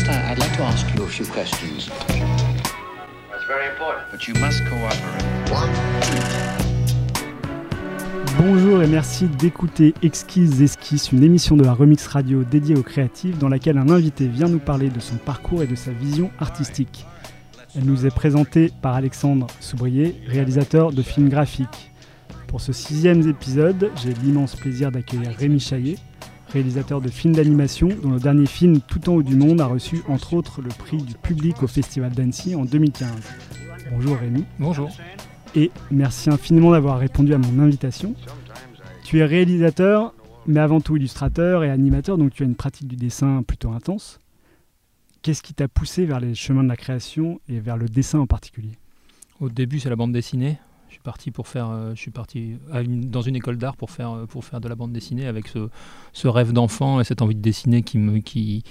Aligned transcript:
first, 0.00 0.08
I- 0.10 0.32
I'd 0.32 0.38
like 0.38 0.56
to 0.56 0.62
ask 0.64 0.86
you 0.96 1.04
a 1.04 1.06
few 1.06 1.26
questions. 1.26 1.88
That's 3.30 3.46
very 3.46 3.66
important. 3.70 4.02
But 4.10 4.26
you 4.28 4.34
must 4.40 4.62
cooperate. 4.64 5.00
Bonjour 8.38 8.82
et 8.82 8.86
merci 8.86 9.26
d'écouter 9.26 9.94
Exquise 10.02 10.62
Esquisse, 10.62 11.12
une 11.12 11.22
émission 11.22 11.56
de 11.56 11.64
la 11.64 11.72
Remix 11.74 12.06
Radio 12.06 12.42
dédiée 12.44 12.76
aux 12.76 12.82
créatifs 12.82 13.38
dans 13.38 13.48
laquelle 13.48 13.76
un 13.76 13.90
invité 13.90 14.26
vient 14.28 14.48
nous 14.48 14.58
parler 14.60 14.88
de 14.88 15.00
son 15.00 15.16
parcours 15.16 15.62
et 15.62 15.66
de 15.66 15.74
sa 15.74 15.90
vision 15.90 16.30
artistique. 16.38 17.04
Elle 17.76 17.84
nous 17.84 18.06
est 18.06 18.14
présentée 18.14 18.72
par 18.80 18.94
Alexandre 18.94 19.46
Soubrier, 19.60 20.20
réalisateur 20.26 20.92
de 20.92 21.02
films 21.02 21.28
graphiques. 21.28 21.90
Pour 22.46 22.60
ce 22.60 22.72
sixième 22.72 23.28
épisode, 23.28 23.90
j'ai 24.02 24.12
l'immense 24.14 24.56
plaisir 24.56 24.90
d'accueillir 24.90 25.30
Rémi 25.38 25.60
Chaillet, 25.60 25.96
réalisateur 26.52 27.00
de 27.00 27.08
films 27.08 27.34
d'animation 27.34 27.88
dont 28.02 28.10
le 28.10 28.20
dernier 28.20 28.46
film 28.46 28.80
Tout 28.80 29.08
en 29.08 29.14
haut 29.14 29.22
du 29.22 29.36
monde 29.36 29.60
a 29.60 29.66
reçu 29.66 30.02
entre 30.08 30.34
autres 30.34 30.60
le 30.62 30.68
prix 30.68 30.98
du 30.98 31.14
public 31.14 31.62
au 31.62 31.66
Festival 31.66 32.12
d'Annecy 32.12 32.54
en 32.54 32.64
2015. 32.64 33.10
Bonjour 33.92 34.16
Rémi 34.16 34.44
Bonjour. 34.58 34.90
et 35.54 35.70
merci 35.90 36.30
infiniment 36.30 36.72
d'avoir 36.72 36.98
répondu 36.98 37.34
à 37.34 37.38
mon 37.38 37.58
invitation. 37.62 38.14
Tu 39.04 39.18
es 39.18 39.24
réalisateur, 39.24 40.14
mais 40.46 40.60
avant 40.60 40.80
tout 40.80 40.96
illustrateur 40.96 41.64
et 41.64 41.70
animateur, 41.70 42.18
donc 42.18 42.32
tu 42.32 42.42
as 42.42 42.46
une 42.46 42.54
pratique 42.56 42.88
du 42.88 42.96
dessin 42.96 43.42
plutôt 43.42 43.70
intense. 43.70 44.18
Qu'est-ce 45.22 45.42
qui 45.42 45.54
t'a 45.54 45.68
poussé 45.68 46.06
vers 46.06 46.20
les 46.20 46.34
chemins 46.34 46.64
de 46.64 46.68
la 46.68 46.76
création 46.76 47.40
et 47.48 47.60
vers 47.60 47.76
le 47.76 47.88
dessin 47.88 48.18
en 48.20 48.26
particulier? 48.26 48.72
Au 49.40 49.48
début, 49.48 49.78
c'est 49.78 49.90
la 49.90 49.96
bande 49.96 50.12
dessinée. 50.12 50.58
Je 50.90 50.94
suis 50.94 51.02
parti 51.02 51.30
pour 51.30 51.46
faire, 51.46 51.70
euh, 51.70 51.92
je 51.94 52.00
suis 52.00 52.12
dans 52.84 53.22
une 53.22 53.36
école 53.36 53.56
d'art 53.58 53.76
pour 53.76 53.92
faire, 53.92 54.10
euh, 54.10 54.26
pour 54.26 54.44
faire 54.44 54.60
de 54.60 54.68
la 54.68 54.74
bande 54.74 54.92
dessinée 54.92 55.26
avec 55.26 55.46
ce, 55.46 56.26
rêve 56.26 56.52
d'enfant 56.52 57.00
et 57.00 57.04
cette 57.04 57.22
envie 57.22 57.36
de 57.36 57.40
dessiner 57.40 57.82
qui 57.82 57.96
me, 57.96 58.18
qui, 58.18 58.64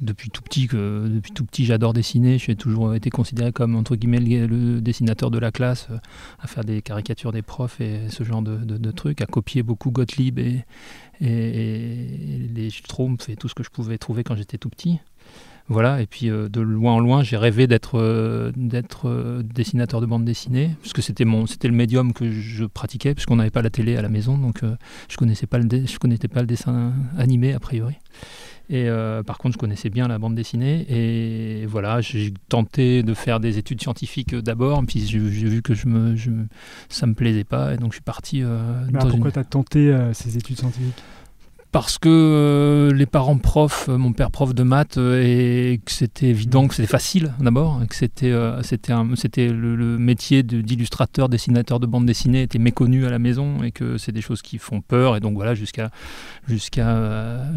depuis 0.00 0.28
tout 0.28 0.42
petit, 0.42 1.64
j'adore 1.64 1.92
dessiner. 1.92 2.38
J'ai 2.38 2.56
toujours 2.56 2.96
été 2.96 3.10
considéré 3.10 3.52
comme 3.52 3.76
entre 3.76 3.94
guillemets 3.94 4.18
le, 4.18 4.80
dessinateur 4.80 5.30
de 5.30 5.38
la 5.38 5.52
classe, 5.52 5.86
euh, 5.92 5.98
à 6.40 6.48
faire 6.48 6.64
des 6.64 6.82
caricatures 6.82 7.30
des 7.30 7.42
profs 7.42 7.80
et 7.80 8.08
ce 8.08 8.24
genre 8.24 8.42
de, 8.42 8.56
de- 8.56 8.90
trucs, 8.90 9.20
à 9.20 9.26
copier 9.26 9.62
beaucoup 9.62 9.92
Gottlieb 9.92 10.40
et 10.40 10.64
les 11.20 12.70
Schtroumpfs 12.70 13.28
et 13.28 13.36
tout 13.36 13.48
ce 13.48 13.54
que 13.54 13.62
je 13.62 13.70
pouvais 13.70 13.98
trouver 13.98 14.24
quand 14.24 14.34
j'étais 14.34 14.58
tout 14.58 14.68
petit. 14.68 14.98
Voilà, 15.68 16.02
et 16.02 16.06
puis 16.06 16.28
euh, 16.28 16.48
de 16.48 16.60
loin 16.60 16.92
en 16.94 17.00
loin, 17.00 17.22
j'ai 17.22 17.36
rêvé 17.36 17.66
d'être 17.66 17.98
euh, 17.98 18.52
d'être 18.56 19.08
euh, 19.08 19.42
dessinateur 19.42 20.00
de 20.00 20.06
bande 20.06 20.24
dessinée, 20.24 20.70
parce 20.82 20.92
que 20.92 21.00
c'était 21.02 21.24
mon 21.24 21.46
c'était 21.46 21.68
le 21.68 21.74
médium 21.74 22.12
que 22.12 22.30
je 22.30 22.64
pratiquais, 22.64 23.14
puisqu'on 23.14 23.36
n'avait 23.36 23.50
pas 23.50 23.62
la 23.62 23.70
télé 23.70 23.96
à 23.96 24.02
la 24.02 24.08
maison, 24.08 24.36
donc 24.36 24.60
je 25.08 25.16
connaissais 25.16 25.46
pas 25.46 25.58
le 25.58 25.68
je 25.86 25.98
connaissais 25.98 26.28
pas 26.28 26.40
le 26.40 26.46
dessin 26.46 26.92
animé 27.16 27.52
a 27.54 27.60
priori. 27.60 27.94
Et 28.70 28.88
euh, 28.88 29.22
par 29.22 29.38
contre, 29.38 29.54
je 29.54 29.58
connaissais 29.58 29.90
bien 29.90 30.08
la 30.08 30.18
bande 30.18 30.34
dessinée, 30.34 30.86
et 30.88 31.66
voilà, 31.66 32.00
j'ai 32.00 32.32
tenté 32.48 33.02
de 33.02 33.12
faire 33.14 33.38
des 33.40 33.58
études 33.58 33.82
scientifiques 33.82 34.34
d'abord, 34.34 34.82
puis 34.86 35.00
j'ai 35.06 35.18
vu 35.18 35.62
que 35.62 35.74
je 35.74 35.86
me, 35.88 36.16
je 36.16 36.30
ça 36.88 37.06
me 37.06 37.14
plaisait 37.14 37.44
pas, 37.44 37.74
et 37.74 37.76
donc 37.76 37.92
je 37.92 37.96
suis 37.96 38.02
parti 38.04 38.42
euh, 38.42 38.84
dans 38.86 39.00
une- 39.04 39.10
Pourquoi 39.10 39.32
tu 39.32 39.38
as 39.38 39.44
tenté 39.44 39.78
euh, 39.92 40.12
ces 40.12 40.36
études 40.38 40.58
scientifiques? 40.58 41.02
Parce 41.72 41.98
que 41.98 42.08
euh, 42.10 42.92
les 42.92 43.06
parents 43.06 43.38
profs, 43.38 43.88
euh, 43.88 43.96
mon 43.96 44.12
père 44.12 44.30
prof 44.30 44.54
de 44.54 44.62
maths, 44.62 44.98
euh, 44.98 45.22
et 45.24 45.80
que 45.82 45.90
c'était 45.90 46.26
évident, 46.26 46.68
que 46.68 46.74
c'était 46.74 46.86
facile 46.86 47.32
d'abord, 47.40 47.80
que 47.88 47.96
c'était 47.96 48.32
c'était 48.62 49.48
le, 49.48 49.74
le 49.74 49.98
métier 49.98 50.42
d'illustrateur, 50.42 51.30
dessinateur 51.30 51.80
de 51.80 51.86
bande 51.86 52.04
dessinée 52.04 52.42
était 52.42 52.58
méconnu 52.58 53.06
à 53.06 53.10
la 53.10 53.18
maison, 53.18 53.62
et 53.62 53.72
que 53.72 53.96
c'est 53.96 54.12
des 54.12 54.20
choses 54.20 54.42
qui 54.42 54.58
font 54.58 54.82
peur. 54.82 55.16
Et 55.16 55.20
donc 55.20 55.34
voilà, 55.34 55.54
jusqu'à 55.54 55.90
jusqu'à 56.46 56.90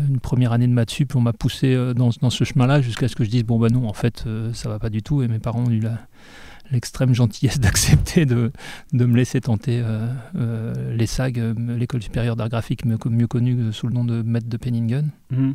une 0.08 0.20
première 0.22 0.54
année 0.54 0.68
de 0.68 0.74
maths 0.74 0.92
sup, 0.92 1.14
on 1.16 1.22
m'a 1.22 1.34
poussé 1.34 1.76
dans, 1.94 2.10
dans 2.22 2.30
ce 2.30 2.44
chemin-là, 2.46 2.82
jusqu'à 2.82 3.10
ce 3.10 3.16
que 3.16 3.26
je 3.26 3.30
dise 3.30 3.44
bon 3.44 3.60
bah 3.60 3.68
non, 3.70 3.88
en 3.88 3.94
fait, 3.94 4.24
ça 4.54 4.70
va 4.70 4.80
pas 4.80 4.90
du 4.90 5.04
tout. 5.04 5.24
Et 5.24 5.28
mes 5.28 5.40
parents 5.40 5.66
ont 5.66 5.72
eu 5.72 5.82
la 5.82 6.00
l'extrême 6.72 7.14
gentillesse 7.14 7.60
d'accepter 7.62 8.26
de, 8.26 8.52
de 8.94 9.06
me 9.06 9.16
laisser 9.16 9.42
tenter 9.42 9.82
euh, 9.84 10.08
euh, 10.36 10.96
les 10.96 11.06
SAG, 11.06 11.40
euh, 11.40 11.54
l'école 11.78 12.02
supérieure 12.02 12.36
d'art 12.36 12.50
graphique, 12.50 12.86
mieux, 12.86 13.28
connue 13.28 13.72
sous 13.74 13.88
le 13.88 13.94
nom 13.94 14.04
de 14.04 14.22
maître 14.22 14.48
de 14.48 14.58
Penningen. 14.58 15.10
Mhm. 15.36 15.54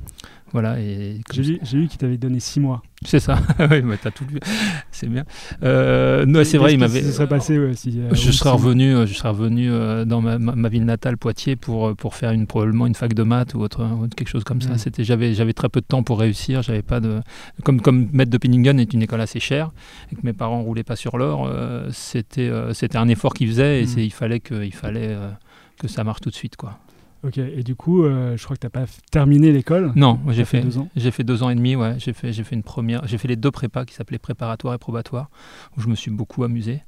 Voilà, 0.52 0.80
et 0.80 1.20
J'ai 1.32 1.42
vu, 1.42 1.58
j'ai 1.62 1.78
vu 1.78 1.86
qu'il 1.86 1.98
t'avait 1.98 2.16
donné 2.16 2.40
six 2.40 2.58
mois. 2.58 2.82
c'est 3.04 3.20
ça, 3.20 3.38
oui, 3.70 3.82
bah, 3.82 3.94
t'as 4.02 4.10
tout 4.10 4.24
lu, 4.24 4.40
c'est 4.90 5.06
bien. 5.08 5.22
Euh, 5.62 6.26
non, 6.26 6.42
c'est 6.42 6.58
vrai, 6.58 6.72
il 6.74 6.78
m'avait. 6.80 7.02
se 7.02 7.12
serait 7.12 7.28
passé 7.28 7.56
ouais, 7.56 7.72
si, 7.74 7.94
euh, 8.00 8.12
Je 8.12 8.32
serais 8.32 8.50
revenu, 8.50 8.92
euh, 8.96 9.06
je 9.06 9.14
serais 9.14 9.28
revenu 9.28 9.70
euh, 9.70 10.04
dans 10.04 10.20
ma, 10.20 10.40
ma- 10.40 10.56
ma 10.56 10.68
ville 10.68 10.84
natale, 10.84 11.16
Poitiers, 11.18 11.54
pour, 11.54 11.86
euh, 11.90 11.94
pour 11.94 12.16
faire 12.16 12.32
une, 12.32 12.48
probablement 12.48 12.88
une 12.88 12.96
fac 12.96 13.14
de 13.14 13.22
maths 13.22 13.54
ou 13.54 13.60
autre, 13.60 13.84
ou 13.84 14.08
quelque 14.08 14.26
chose 14.28 14.42
comme 14.42 14.60
ça. 14.60 14.76
C'était, 14.76 15.04
j'avais, 15.04 15.34
j'avais 15.34 15.52
très 15.52 15.68
peu 15.68 15.80
de 15.80 15.86
temps 15.86 16.02
pour 16.02 16.18
réussir. 16.18 16.62
J'avais 16.62 16.82
pas 16.82 16.98
de, 16.98 17.20
comme, 17.62 17.80
comme 17.80 18.08
maître 18.12 18.32
de 18.32 18.38
Penningen 18.38 18.80
est 18.80 18.92
une 18.92 19.02
école 19.02 19.20
assez 19.20 19.38
chère 19.38 19.70
et 20.10 20.16
que 20.16 20.20
mes 20.24 20.32
parents 20.32 20.62
roulaient 20.62 20.82
pas 20.82 20.96
sur 20.96 21.16
l'or, 21.16 21.46
euh, 21.46 21.88
c'était, 21.92 22.48
euh, 22.48 22.74
c'était 22.74 22.98
un 22.98 23.06
effort 23.08 23.34
qu'ils 23.34 23.46
faisaient 23.48 23.82
et 23.82 23.84
Mm. 23.84 23.86
c'est, 23.86 24.04
il 24.04 24.12
fallait 24.12 24.40
que, 24.40 24.64
il 24.64 24.74
fallait 24.74 25.10
euh, 25.10 25.30
que 25.78 25.86
ça 25.86 26.02
marche 26.02 26.22
tout 26.22 26.30
de 26.30 26.34
suite, 26.34 26.56
quoi. 26.56 26.76
Ok, 27.22 27.36
et 27.36 27.62
du 27.62 27.74
coup, 27.74 28.04
euh, 28.04 28.36
je 28.36 28.44
crois 28.44 28.56
que 28.56 28.60
tu 28.60 28.66
n'as 28.66 28.70
pas 28.70 28.86
terminé 29.10 29.52
l'école. 29.52 29.92
Non, 29.94 30.18
j'ai 30.28 30.44
fait 30.44 30.58
fait, 30.58 30.64
deux 30.64 30.78
ans 30.78 30.88
j'ai 30.96 31.10
fait 31.10 31.24
deux 31.24 31.42
ans 31.42 31.50
et 31.50 31.54
demi. 31.54 31.76
Ouais, 31.76 31.94
j'ai 31.98 32.14
fait, 32.14 32.32
j'ai 32.32 32.44
fait 32.44 32.56
une 32.56 32.62
première, 32.62 33.06
j'ai 33.06 33.18
fait 33.18 33.28
les 33.28 33.36
deux 33.36 33.50
prépas 33.50 33.84
qui 33.84 33.94
s'appelaient 33.94 34.18
préparatoire 34.18 34.74
et 34.74 34.78
probatoire, 34.78 35.28
où 35.76 35.82
je 35.82 35.88
me 35.88 35.94
suis 35.94 36.10
beaucoup 36.10 36.44
amusé. 36.44 36.82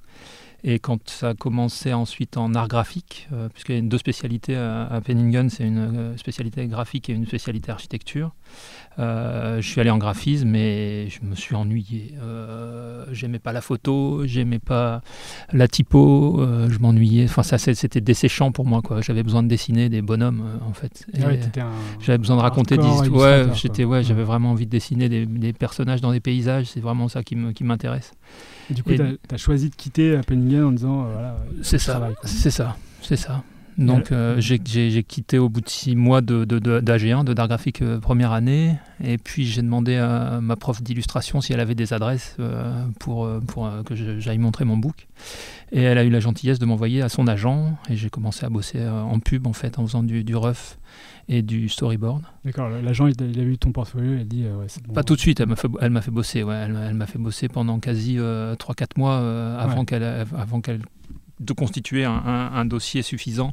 Et 0.64 0.78
quand 0.78 1.10
ça 1.10 1.30
a 1.30 1.34
commencé 1.34 1.92
ensuite 1.92 2.36
en 2.36 2.54
art 2.54 2.68
graphique, 2.68 3.28
euh, 3.32 3.48
puisqu'il 3.48 3.74
y 3.74 3.78
a 3.78 3.80
deux 3.82 3.98
spécialités 3.98 4.54
à, 4.54 4.84
à 4.86 5.00
Penningen, 5.00 5.50
c'est 5.50 5.64
une 5.66 5.78
euh, 5.78 6.16
spécialité 6.16 6.66
graphique 6.68 7.10
et 7.10 7.12
une 7.14 7.26
spécialité 7.26 7.72
architecture. 7.72 8.32
euh, 9.00 9.60
je 9.60 9.68
suis 9.68 9.80
allé 9.80 9.90
en 9.90 9.98
graphisme, 9.98 10.48
mais 10.48 11.08
je 11.08 11.20
me 11.24 11.34
suis 11.34 11.56
ennuyé. 11.56 12.14
Euh, 12.22 13.04
j'aimais 13.10 13.38
pas 13.40 13.52
la 13.52 13.60
photo, 13.60 14.24
j'aimais 14.26 14.60
pas 14.60 15.00
la 15.52 15.66
typo, 15.66 16.38
je 16.68 16.78
m'ennuyais. 16.78 17.24
Enfin, 17.24 17.42
ça, 17.42 17.58
c'était 17.58 18.00
desséchant 18.00 18.52
pour 18.52 18.64
moi. 18.66 18.82
quoi. 18.82 19.00
J'avais 19.00 19.22
besoin 19.24 19.42
de 19.42 19.48
dessiner 19.48 19.88
des 19.88 20.02
bonhommes, 20.02 20.60
en 20.64 20.72
fait. 20.74 21.06
Ah 21.20 21.26
ouais, 21.26 21.40
Et- 21.40 21.60
j'avais 22.00 22.18
besoin 22.18 22.36
de 22.36 22.42
raconter 22.42 22.76
des 22.76 22.82
histoires. 22.86 23.10
Ouais, 23.48 23.54
j'étais, 23.54 23.84
ouais, 23.84 24.02
j'avais 24.04 24.24
vraiment 24.24 24.52
envie 24.52 24.66
de 24.66 24.70
dessiner 24.70 25.08
des, 25.08 25.26
des 25.26 25.52
personnages 25.52 26.00
dans 26.00 26.12
des 26.12 26.20
paysages. 26.20 26.66
C'est 26.66 26.80
vraiment 26.80 27.08
ça 27.08 27.22
qui 27.24 27.34
m'intéresse. 27.64 28.12
Et 28.70 28.74
du 28.74 28.82
coup, 28.82 28.90
tu 28.94 29.34
as, 29.34 29.36
choisi 29.36 29.70
de 29.70 29.74
quitter 29.74 30.20
Penningen 30.26 30.64
en 30.64 30.72
disant 30.72 31.04
euh, 31.04 31.12
voilà, 31.12 31.36
C'est 31.62 31.78
ça. 31.78 32.10
C'est 32.24 32.50
ça. 32.50 32.76
C'est 33.02 33.16
ça. 33.16 33.42
Donc 33.78 34.12
euh, 34.12 34.36
j'ai, 34.38 34.58
quitté 34.58 35.38
au 35.38 35.48
bout 35.48 35.60
de 35.60 35.68
six 35.68 35.96
mois 35.96 36.20
de, 36.20 36.44
de, 36.44 36.58
de- 36.58 36.80
d'AG1, 36.80 37.24
de 37.24 37.32
d'art 37.32 37.48
graphique 37.48 37.82
euh, 37.82 37.98
première 37.98 38.32
année. 38.32 38.74
Et 39.02 39.18
puis 39.18 39.46
j'ai 39.46 39.62
demandé 39.62 39.96
à 39.96 40.40
ma 40.40 40.56
prof 40.56 40.82
d'illustration 40.82 41.40
si 41.40 41.52
elle 41.52 41.60
avait 41.60 41.74
des 41.74 41.92
adresses 41.92 42.36
euh, 42.38 42.84
pour, 43.00 43.24
euh, 43.24 43.40
pour 43.40 43.70
que 43.86 43.94
j'aille 43.94 44.38
montrer 44.38 44.64
mon 44.64 44.76
book. 44.76 45.08
Et 45.72 45.82
elle 45.82 45.98
a 45.98 46.04
eu 46.04 46.10
la 46.10 46.20
gentillesse 46.20 46.58
de 46.58 46.66
m'envoyer 46.66 47.02
à 47.02 47.08
son 47.08 47.26
agent. 47.26 47.76
Et 47.88 47.96
j'ai 47.96 48.10
commencé 48.10 48.44
à 48.44 48.50
bosser 48.50 48.86
en 48.86 49.18
pub 49.20 49.46
en 49.46 49.54
fait, 49.54 49.78
en 49.78 49.86
faisant 49.86 50.02
du, 50.02 50.22
du 50.22 50.36
rough 50.36 50.76
et 51.28 51.42
du 51.42 51.68
storyboard. 51.68 52.22
D'accord, 52.44 52.68
l'agent 52.68 53.06
il, 53.06 53.14
a- 53.22 53.26
il 53.26 53.38
a 53.40 53.44
vu 53.44 53.58
ton 53.58 53.72
portfolio 53.72 54.12
et 54.12 54.16
il 54.16 54.20
a 54.20 54.24
dit 54.24 54.44
euh, 54.44 54.56
ouais, 54.58 54.66
bon. 54.86 54.92
Pas 54.94 55.04
tout 55.04 55.14
de 55.14 55.20
suite, 55.20 55.40
elle 55.40 55.48
m'a 55.48 55.56
fait, 55.56 55.68
elle 55.80 55.90
m'a 55.90 56.02
fait 56.02 56.10
bosser. 56.10 56.42
Ouais, 56.42 56.54
elle, 56.54 56.72
m'a- 56.72 56.80
elle 56.86 56.94
m'a 56.94 57.06
fait 57.06 57.18
bosser 57.18 57.48
pendant 57.48 57.78
quasi 57.80 58.16
3-4 58.18 58.98
mois 58.98 59.14
euh, 59.14 59.58
avant 59.58 59.80
Ouais. 59.80 59.84
qu'elle, 59.86 60.02
avant 60.04 60.60
qu'elle 60.60 60.80
de 61.40 61.52
constituer 61.54 62.04
un, 62.04 62.12
un- 62.12 62.52
un 62.54 62.64
dossier 62.64 63.02
suffisant 63.02 63.52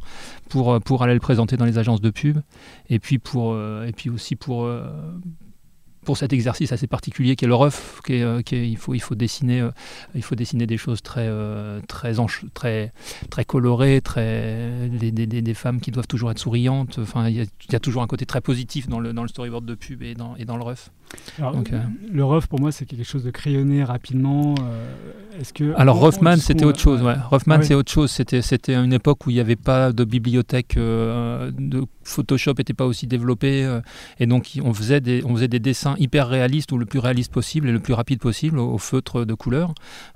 pour, 0.49 0.73
euh, 0.73 0.79
pour 0.79 1.01
aller 1.01 1.15
le 1.15 1.19
présenter 1.19 1.57
dans 1.57 1.65
les 1.65 1.79
agences 1.79 2.01
de 2.01 2.11
pub 2.11 2.37
et 2.89 2.99
puis, 2.99 3.17
pour, 3.17 3.53
euh, 3.53 3.85
et 3.87 3.93
puis 3.93 4.11
aussi 4.11 4.35
pour, 4.35 4.65
euh, 4.65 4.91
pour 6.05 6.17
cet 6.17 6.33
exercice 6.33 6.71
assez 6.71 6.87
particulier 6.87 7.35
qui 7.35 7.45
est 7.45 7.47
le 7.47 7.55
rough, 7.55 8.01
qui 8.05 8.13
est, 8.15 8.23
euh, 8.23 8.41
qui 8.41 8.55
est- 8.55 8.69
il, 8.69 8.77
faut, 8.77 8.93
il, 8.93 8.99
faut 8.99 9.15
dessiner, 9.15 9.61
euh, 9.61 9.69
il 10.15 10.23
faut 10.23 10.35
dessiner 10.35 10.65
des 10.65 10.77
choses 10.77 11.01
très, 11.01 11.27
euh, 11.27 11.81
très, 11.87 12.19
très, 12.53 12.91
très 13.29 13.45
colorées, 13.45 14.01
très, 14.01 14.87
des, 14.89 15.11
des- 15.11 15.27
des- 15.27 15.53
femmes 15.53 15.79
qui 15.81 15.91
doivent 15.91 16.07
toujours 16.07 16.31
être 16.31 16.39
souriantes. 16.39 16.99
Enfin, 16.99 17.27
il 17.27 17.35
y, 17.35 17.41
a, 17.41 17.43
il 17.43 17.71
y 17.73 17.75
a 17.75 17.79
toujours 17.79 18.01
un 18.01 18.07
côté 18.07 18.25
très 18.25 18.41
positif 18.41 18.87
dans 18.87 18.99
le, 18.99 19.13
dans 19.13 19.23
le 19.23 19.27
storyboard 19.27 19.65
de 19.65 19.75
pub 19.75 20.01
et 20.03 20.13
dans, 20.15 20.35
et 20.37 20.45
dans 20.45 20.57
le 20.57 20.63
rough. 20.63 20.89
Alors, 21.39 21.53
donc, 21.53 21.73
euh, 21.73 21.79
Le 22.11 22.23
rough 22.23 22.45
pour 22.47 22.59
moi 22.59 22.71
c'est 22.71 22.85
quelque 22.85 23.03
chose 23.03 23.23
de 23.23 23.31
crayonné 23.31 23.83
rapidement. 23.83 24.53
euh, 24.61 24.93
Est-ce 25.39 25.53
que 25.53 25.73
Alors 25.75 25.97
est-ce 26.07 26.37
c'était 26.45 26.65
autre 26.65 26.79
chose. 26.79 27.01
Ouais. 27.01 27.15
Rothman, 27.29 27.57
Ah 27.57 27.59
ouais. 27.61 27.65
c'est 27.65 27.73
autre 27.73 27.91
chose. 27.91 28.11
C'était 28.11 28.41
c'était 28.43 28.75
une 28.75 28.93
époque 28.93 29.25
où 29.25 29.31
il 29.31 29.33
n'y 29.33 29.39
avait 29.39 29.55
pas 29.55 29.91
de 29.91 30.03
bibliothèque, 30.03 30.77
euh, 30.77 31.51
de 31.57 31.83
Photoshop 32.09 32.53
n'était 32.57 32.73
pas 32.73 32.85
aussi 32.85 33.07
développé, 33.07 33.63
euh, 33.63 33.81
et 34.19 34.25
donc 34.25 34.51
on 34.63 34.73
faisait 34.73 34.99
des 35.01 35.23
on 35.25 35.35
faisait 35.35 35.47
des 35.47 35.59
dessins 35.59 35.95
hyper 35.99 36.27
réalistes 36.27 36.71
ou 36.71 36.77
le 36.77 36.85
plus 36.85 36.99
réaliste 36.99 37.31
possible 37.31 37.69
et 37.69 37.71
le 37.71 37.79
plus 37.79 37.93
rapide 37.93 38.19
possible 38.19 38.59
au, 38.59 38.77
feutre 38.77 39.25
de 39.25 39.33
couleur 39.33 39.73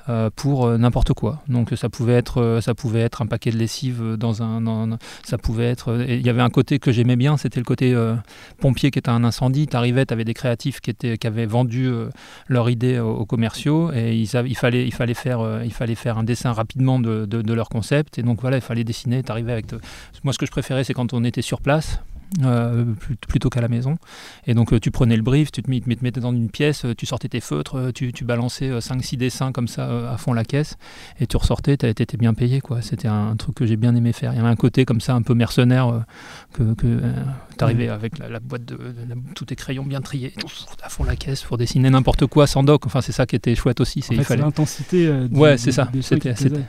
euh, 0.09 0.29
pour 0.35 0.65
euh, 0.65 0.77
n'importe 0.77 1.13
quoi. 1.13 1.41
Donc 1.47 1.71
ça 1.75 1.89
pouvait 1.89 2.13
être 2.13 2.59
ça 2.61 2.73
pouvait 2.73 3.01
être 3.01 3.21
un 3.21 3.25
paquet 3.27 3.51
de 3.51 3.57
lessive 3.57 4.15
dans 4.17 4.41
un 4.41 4.97
ça 5.23 5.37
pouvait 5.37 5.65
être 5.69 6.05
il 6.07 6.25
y 6.25 6.29
avait 6.29 6.41
un 6.41 6.49
côté 6.49 6.79
que 6.79 6.91
j'aimais 6.91 7.15
bien, 7.15 7.37
c'était 7.37 7.59
le 7.59 7.65
côté 7.65 7.95
pompier 8.59 8.91
qui 8.91 8.99
était 8.99 9.09
un 9.09 9.23
incendie. 9.23 9.67
Tu 9.67 9.75
arrivais, 9.77 10.05
tu 10.05 10.13
avais 10.13 10.25
des 10.25 10.33
créatifs 10.33 10.79
qui 10.81 10.89
étaient 10.89 11.17
qui 11.17 11.27
avaient 11.27 11.45
vendu 11.45 11.89
leur 12.47 12.69
idée 12.69 12.99
aux, 12.99 13.11
aux 13.11 13.25
commerciaux 13.25 13.91
et 13.93 14.15
il 14.15 14.27
fallait 14.55 14.85
il 14.85 14.93
fallait 14.93 15.13
faire 15.13 15.61
il 15.63 15.73
fallait 15.73 15.95
faire 15.95 16.17
un 16.17 16.23
dessin 16.23 16.51
rapidement 16.53 16.99
de, 16.99 17.25
de- 17.25 17.41
de 17.41 17.53
leur 17.53 17.69
concept 17.69 18.17
et 18.17 18.23
donc 18.23 18.41
voilà 18.41 18.57
il 18.57 18.61
fallait 18.61 18.83
dessiner. 18.83 19.21
Tu 19.23 19.31
arrivais 19.31 19.51
avec 19.53 19.65
moi 20.23 20.33
ce 20.33 20.39
que 20.39 20.45
je 20.45 20.51
préférais 20.51 20.83
c'est 20.83 20.93
quand 20.93 21.13
on 21.13 21.23
était 21.23 21.41
sur 21.41 21.61
place 21.61 21.82
euh, 22.41 22.85
plutôt 23.27 23.49
qu'à 23.49 23.61
la 23.61 23.67
maison. 23.67 23.97
Et 24.47 24.55
donc 24.55 24.79
tu 24.79 24.89
prenais 24.89 25.15
le 25.15 25.21
brief, 25.21 25.51
tu 25.51 25.61
te, 25.61 25.69
mettais 25.69 26.19
dans 26.19 26.31
une 26.31 26.49
pièce, 26.49 26.85
tu 26.97 27.05
sortais 27.05 27.29
tes 27.29 27.39
feutres, 27.39 27.91
tu, 27.93 28.11
balançais 28.23 28.71
5-6 28.71 29.17
dessins 29.17 29.51
comme 29.51 29.67
ça 29.67 30.11
à 30.11 30.17
fond 30.17 30.33
la 30.33 30.43
caisse, 30.43 30.77
et 31.19 31.27
tu 31.27 31.37
ressortais, 31.37 31.77
tu 31.77 31.85
étais 31.85 32.17
bien 32.17 32.33
payé. 32.33 32.59
quoi. 32.59 32.81
C'était 32.81 33.07
un, 33.07 33.35
truc 33.35 33.55
que 33.55 33.65
j'ai 33.65 33.75
bien 33.75 33.95
aimé 33.95 34.13
faire. 34.13 34.33
Il 34.33 34.37
y 34.37 34.39
avait 34.39 34.49
un 34.49 34.55
côté 34.55 34.85
comme 34.85 35.01
ça 35.01 35.13
un 35.13 35.21
peu 35.21 35.35
mercenaire, 35.35 36.05
que, 36.53 36.73
que 36.73 37.01
tu 37.57 37.63
arrivais 37.63 37.89
avec 37.89 38.17
la, 38.17 38.39
boîte 38.39 38.65
de, 38.65 38.77
tous 39.35 39.45
tes 39.45 39.55
crayons 39.55 39.83
bien 39.83 40.01
triés, 40.01 40.33
à 40.81 40.89
fond 40.89 41.03
la 41.03 41.15
caisse 41.15 41.43
pour 41.43 41.57
dessiner 41.57 41.91
n'importe 41.91 42.25
quoi 42.25 42.47
sans 42.47 42.63
doc. 42.63 42.87
Enfin, 42.87 43.01
c'est 43.01 43.11
ça 43.11 43.27
qui 43.27 43.35
était 43.35 43.53
chouette 43.53 43.79
aussi. 43.79 44.01
C'est 44.01 44.15
fallait... 44.23 44.41
l'intensité. 44.41 45.11
ouais, 45.31 45.57
c'est 45.57 45.71
ça. 45.71 45.91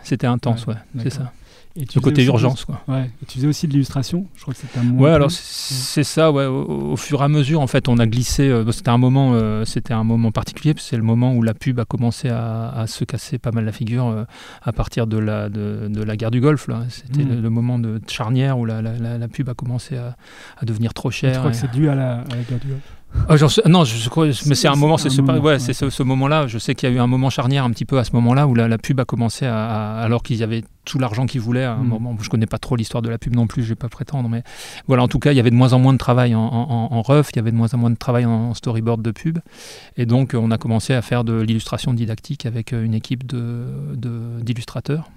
C'était 0.02 0.26
intense, 0.26 0.66
ouais. 0.66 0.76
c'est 0.98 1.10
ça. 1.10 1.32
Et 1.76 1.86
le 1.92 2.00
côté 2.00 2.24
urgence, 2.24 2.64
quoi. 2.64 2.82
Ouais. 2.86 3.10
Et 3.20 3.26
tu 3.26 3.38
faisais 3.38 3.48
aussi 3.48 3.66
de 3.66 3.72
l'illustration 3.72 4.26
Je 4.36 4.42
crois 4.42 4.54
que 4.54 4.60
c'était 4.60 4.78
un 4.78 4.84
moment. 4.84 5.02
Ouais, 5.02 5.10
alors 5.10 5.30
c'est 5.32 6.04
ça, 6.04 6.30
ouais. 6.30 6.46
Au, 6.46 6.96
fur 6.96 7.20
et 7.20 7.24
à 7.24 7.28
mesure, 7.28 7.60
en 7.60 7.66
fait, 7.66 7.88
on 7.88 7.98
a 7.98 8.06
glissé. 8.06 8.48
Euh, 8.48 8.70
c'était 8.70 8.90
un 8.90 8.98
moment, 8.98 9.32
euh, 9.34 9.64
c'était 9.64 9.92
un 9.92 10.04
moment 10.04 10.30
particulier. 10.30 10.72
C'est 10.78 10.96
le 10.96 11.02
moment 11.02 11.34
où 11.34 11.42
la 11.42 11.52
pub 11.52 11.80
a 11.80 11.84
commencé 11.84 12.28
à, 12.28 12.84
se 12.86 13.04
casser 13.04 13.38
pas 13.38 13.50
mal 13.50 13.64
la 13.64 13.72
figure 13.72 14.06
euh, 14.06 14.24
à 14.62 14.72
partir 14.72 15.08
de 15.08 15.18
la, 15.18 15.48
de, 15.48 15.88
de, 15.88 16.02
la 16.02 16.16
guerre 16.16 16.30
du 16.30 16.40
Golfe. 16.40 16.68
C'était 16.88 17.24
hmm. 17.24 17.42
le, 17.42 17.50
moment 17.50 17.80
de 17.80 18.00
charnière 18.06 18.56
où 18.58 18.66
la, 18.66 18.80
la, 18.80 19.18
la 19.18 19.28
pub 19.28 19.48
a 19.48 19.54
commencé 19.54 19.96
à, 19.96 20.16
à, 20.58 20.64
devenir 20.64 20.94
trop 20.94 21.10
chère. 21.10 21.34
Je 21.34 21.38
crois 21.40 21.50
que 21.50 21.56
c'est 21.56 21.72
dû 21.72 21.88
à 21.88 21.96
la, 21.96 22.20
à 22.20 22.36
la 22.36 22.42
guerre 22.48 22.60
du 22.60 22.68
Golfe 22.68 22.93
ah, 23.28 23.36
non, 23.66 23.84
je, 23.84 24.08
crois, 24.08 24.26
mais 24.26 24.54
c'est 24.54 24.68
un 24.68 24.76
moment, 24.76 24.98
c'est 24.98 25.10
ce, 25.10 25.20
ouais, 25.22 25.58
c'est 25.58 25.72
ce, 25.72 26.02
moment-là. 26.02 26.46
Je 26.46 26.58
sais 26.58 26.74
qu'il 26.74 26.88
y 26.88 26.92
a 26.92 26.94
eu 26.94 26.98
un 26.98 27.06
moment 27.06 27.30
charnière 27.30 27.64
un 27.64 27.70
petit 27.70 27.84
peu 27.84 27.98
à 27.98 28.04
ce 28.04 28.12
moment-là 28.12 28.46
où 28.46 28.54
la, 28.54 28.78
pub 28.78 29.00
a 29.00 29.04
commencé 29.04 29.46
à, 29.46 29.96
alors 29.96 30.22
qu'ils 30.22 30.42
avaient 30.42 30.62
tout 30.84 30.98
l'argent 30.98 31.26
qu'ils 31.26 31.40
voulaient. 31.40 31.64
À 31.64 31.72
un 31.72 31.82
mm. 31.82 31.88
moment, 31.88 32.16
je 32.20 32.28
connais 32.28 32.46
pas 32.46 32.58
trop 32.58 32.76
l'histoire 32.76 33.02
de 33.02 33.08
la 33.08 33.18
pub 33.18 33.34
non 33.34 33.46
plus, 33.46 33.62
je 33.62 33.70
vais 33.70 33.74
pas 33.74 33.88
prétendre, 33.88 34.28
mais 34.28 34.42
voilà. 34.88 35.02
En 35.02 35.08
tout 35.08 35.18
cas, 35.18 35.32
il 35.32 35.36
y 35.36 35.40
avait 35.40 35.50
de 35.50 35.56
moins 35.56 35.72
en 35.72 35.78
moins 35.78 35.92
de 35.92 35.98
travail 35.98 36.34
en, 36.34 36.40
en, 36.42 37.02
ref, 37.02 37.30
il 37.32 37.36
y 37.36 37.38
avait 37.38 37.52
de 37.52 37.56
moins 37.56 37.72
en 37.72 37.78
moins 37.78 37.90
de 37.90 37.96
travail 37.96 38.24
en, 38.26 38.52
storyboard 38.54 39.00
de 39.02 39.10
pub, 39.10 39.38
et 39.96 40.06
donc 40.06 40.34
on 40.34 40.50
a 40.50 40.58
commencé 40.58 40.94
à 40.94 41.02
faire 41.02 41.24
de 41.24 41.40
l'illustration 41.40 41.94
didactique 41.94 42.46
avec 42.46 42.72
une 42.72 42.94
équipe 42.94 43.26
de 43.26 43.64
d'illustrateurs 44.42 45.08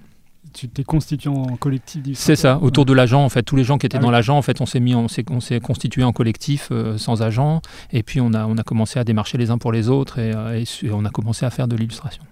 tu 0.52 0.68
t'es 0.68 0.84
constitué 0.84 1.30
en 1.30 1.56
collectif 1.56 2.16
C'est 2.16 2.36
ça, 2.36 2.58
autour 2.60 2.84
de 2.84 2.92
l'agent, 2.92 3.24
en 3.24 3.28
fait, 3.28 3.42
tous 3.42 3.56
les 3.56 3.64
gens 3.64 3.78
qui 3.78 3.86
étaient 3.86 3.98
ah 3.98 4.00
dans 4.00 4.10
l'agent, 4.10 4.36
en 4.36 4.42
fait, 4.42 4.60
on 4.60 4.66
s'est 4.66 4.80
mis, 4.80 4.94
on 4.94 5.08
s'est, 5.08 5.60
constitué 5.60 6.02
en 6.02 6.12
collectif 6.12 6.68
euh, 6.70 6.98
sans 6.98 7.22
agent, 7.22 7.60
et 7.92 8.02
puis 8.02 8.20
on 8.20 8.32
a, 8.34 8.46
on 8.46 8.56
a 8.56 8.62
commencé 8.62 8.98
à 8.98 9.04
démarcher 9.04 9.38
les 9.38 9.50
uns 9.50 9.58
pour 9.58 9.72
les 9.72 9.88
autres, 9.88 10.18
et, 10.18 10.32
euh, 10.34 10.64
et 10.82 10.90
on 10.90 11.04
a 11.04 11.10
commencé 11.10 11.44
à 11.44 11.50
faire 11.50 11.68
de 11.68 11.76
l'illustration. 11.76 12.22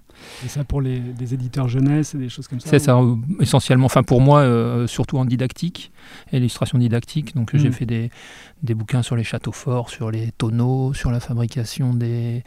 Et 0.45 0.49
ça 0.49 0.65
pour 0.65 0.81
les, 0.81 0.99
des 0.99 1.35
éditeurs 1.35 1.69
jeunesse 1.69 2.15
et 2.15 2.19
des 2.19 2.29
choses 2.29 2.49
comme 2.49 2.61
ça 2.61 2.69
C'est 2.69 2.79
ça, 2.79 3.01
essentiellement. 3.41 3.87
Enfin, 3.87 4.03
pour 4.03 4.21
moi, 4.21 4.41
euh, 4.41 4.87
surtout 4.87 5.19
en 5.19 5.25
didactique, 5.25 5.93
illustration 6.33 6.79
didactique. 6.79 7.35
Donc, 7.35 7.57
j'ai 7.57 7.69
hmm. 7.69 7.73
fait 7.73 7.87
des, 7.87 8.11
des, 8.63 8.75
bouquins 8.75 9.03
sur 9.03 9.17
les 9.17 9.25
châteaux 9.25 9.53
forts, 9.53 9.91
sur 9.91 10.11
les 10.11 10.33
tonneaux, 10.33 10.93
sur 10.95 11.11
la 11.11 11.21
fabrication 11.21 11.95
des, 11.95 12.43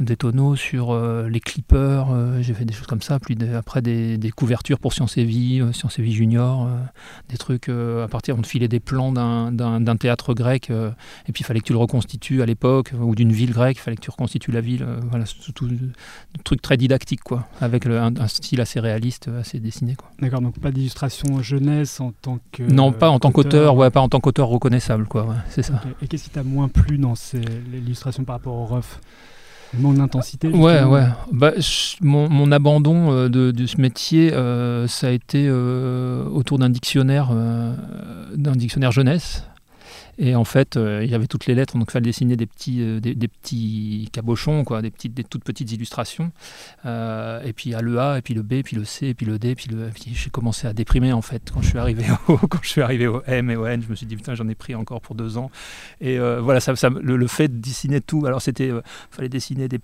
des 0.00 0.16
tonneaux, 0.16 0.56
sur 0.56 0.92
euh, 0.92 1.28
les 1.28 1.40
clippers. 1.40 2.08
Euh, 2.10 2.40
j'ai 2.40 2.54
fait 2.54 2.64
des 2.64 2.74
choses 2.74 2.86
comme 2.86 3.02
ça. 3.02 3.18
Puis 3.18 3.36
après, 3.56 3.82
des, 3.82 4.18
couvertures 4.34 4.78
pour 4.78 4.92
Sciences 4.92 5.16
et 5.16 5.24
Vie, 5.24 5.62
Sciences 5.72 5.98
et 5.98 6.02
Vie 6.02 6.12
Junior. 6.12 6.68
des 7.28 7.36
trucs 7.36 7.68
à 7.68 8.08
partir, 8.08 8.36
on 8.36 8.42
te 8.42 8.46
filait 8.46 8.68
des 8.68 8.80
plans 8.80 9.12
d'un 9.12 9.96
théâtre 9.96 10.34
grec. 10.34 10.70
et 10.70 11.32
puis, 11.32 11.42
il 11.42 11.44
fallait 11.44 11.60
que 11.60 11.66
tu 11.66 11.72
le 11.72 11.78
reconstitues 11.78 12.42
à 12.42 12.46
l'époque, 12.46 12.92
ou 12.98 13.14
d'une 13.14 13.32
ville 13.32 13.52
grecque. 13.52 13.76
Il 13.78 13.80
fallait 13.80 13.96
que 13.96 14.02
tu 14.02 14.10
reconstitues 14.10 14.50
la 14.50 14.60
ville. 14.60 14.86
voilà, 15.10 15.24
tout, 15.24 15.52
tout, 15.52 15.68
truc 16.42 16.62
très 16.62 16.76
didactique 16.76 17.03
quoi, 17.22 17.46
avec 17.60 17.86
un, 17.86 18.12
style 18.26 18.60
assez 18.60 18.80
réaliste, 18.80 19.28
assez 19.40 19.60
dessiné. 19.60 19.94
Quoi. 19.94 20.08
D'accord, 20.20 20.40
donc 20.40 20.58
pas 20.58 20.70
d'illustration 20.70 21.42
jeunesse 21.42 22.00
en 22.00 22.12
tant 22.12 22.38
que. 22.52 22.62
Non, 22.62 22.92
pas 22.92 23.10
en 23.10 23.18
tant 23.18 23.30
qu'auteur, 23.30 23.76
ouais, 23.76 23.90
pas 23.90 24.00
en 24.00 24.08
tant 24.08 24.20
qu'auteur 24.20 24.48
reconnaissable, 24.48 25.06
quoi, 25.06 25.34
c'est 25.50 25.62
ça. 25.62 25.80
Et 26.02 26.08
qu'est-ce 26.08 26.24
qui 26.24 26.30
t'a 26.30 26.42
moins 26.42 26.68
plu 26.68 26.98
dans 26.98 27.14
l'illustration 27.72 28.24
par 28.24 28.36
rapport 28.36 28.54
au 28.54 28.64
rough? 28.66 28.98
Manque 29.78 29.96
d'intensité 29.96 30.48
Ouais, 30.48 30.82
ouais. 30.82 31.06
Bah, 31.32 31.52
mon, 32.00 32.28
mon, 32.28 32.52
abandon 32.52 33.12
euh, 33.12 33.28
de, 33.28 33.50
de, 33.50 33.66
ce 33.66 33.80
métier, 33.80 34.32
euh, 34.32 34.86
ça 34.86 35.08
a 35.08 35.10
été 35.10 35.46
euh, 35.48 36.24
autour 36.26 36.58
d'un 36.58 36.70
dictionnaire, 36.70 37.30
d'un 38.34 38.52
dictionnaire 38.52 38.92
jeunesse. 38.92 39.44
Et 40.18 40.34
en 40.34 40.44
fait, 40.44 40.76
euh, 40.76 41.02
il 41.04 41.10
y 41.10 41.14
avait 41.14 41.26
toutes 41.26 41.46
les 41.46 41.54
lettres, 41.54 41.76
donc 41.76 41.88
il 41.88 41.92
fallait 41.92 42.04
dessiner 42.04 42.36
des 42.36 42.46
petits, 42.46 42.80
euh, 42.80 43.00
des, 43.00 43.28
petits 43.28 44.08
cabochons, 44.12 44.64
quoi, 44.64 44.82
des, 44.82 44.90
petites, 44.90 45.14
des 45.14 45.24
toutes 45.24 45.44
petites 45.44 45.72
illustrations. 45.72 46.30
Euh, 46.86 47.42
et 47.42 47.52
puis 47.52 47.70
il 47.70 47.72
y 47.72 47.74
a 47.74 47.82
le 47.82 47.98
A, 47.98 48.18
et 48.18 48.22
puis 48.22 48.34
le 48.34 48.42
B, 48.42 48.54
et 48.54 48.62
puis 48.62 48.76
le 48.76 48.84
C, 48.84 49.08
et 49.08 49.14
puis 49.14 49.26
le 49.26 49.38
D, 49.38 49.50
et 49.50 49.54
puis, 49.54 49.68
le, 49.70 49.90
j'ai 50.12 50.30
commencé 50.30 50.66
à 50.66 50.72
déprimer 50.72 51.12
en 51.12 51.22
fait 51.22 51.50
quand 51.52 51.62
je 51.62 51.68
suis 51.68 51.78
arrivé 51.78 52.04
au, 52.28 52.36
quand 52.48 52.62
je 52.62 52.68
suis 52.68 52.82
arrivé 52.82 53.06
au 53.06 53.22
M 53.26 53.50
et 53.50 53.56
au 53.56 53.66
N. 53.66 53.82
Je 53.82 53.88
me 53.88 53.94
suis 53.94 54.06
dit 54.06 54.16
putain, 54.16 54.34
j'en 54.34 54.48
ai 54.48 54.54
pris 54.54 54.74
encore 54.74 55.00
pour 55.00 55.14
deux 55.14 55.36
ans. 55.36 55.50
Et 56.00 56.18
voilà, 56.18 56.60
ça, 56.60 56.74
ça 56.76 56.90
le, 56.90 57.26
fait 57.26 57.48
de 57.48 57.58
dessiner 57.58 58.00
tout. 58.00 58.26
Alors 58.26 58.42
c'était, 58.42 58.70
fallait 59.10 59.28
dessiner 59.28 59.68
des, 59.68 59.80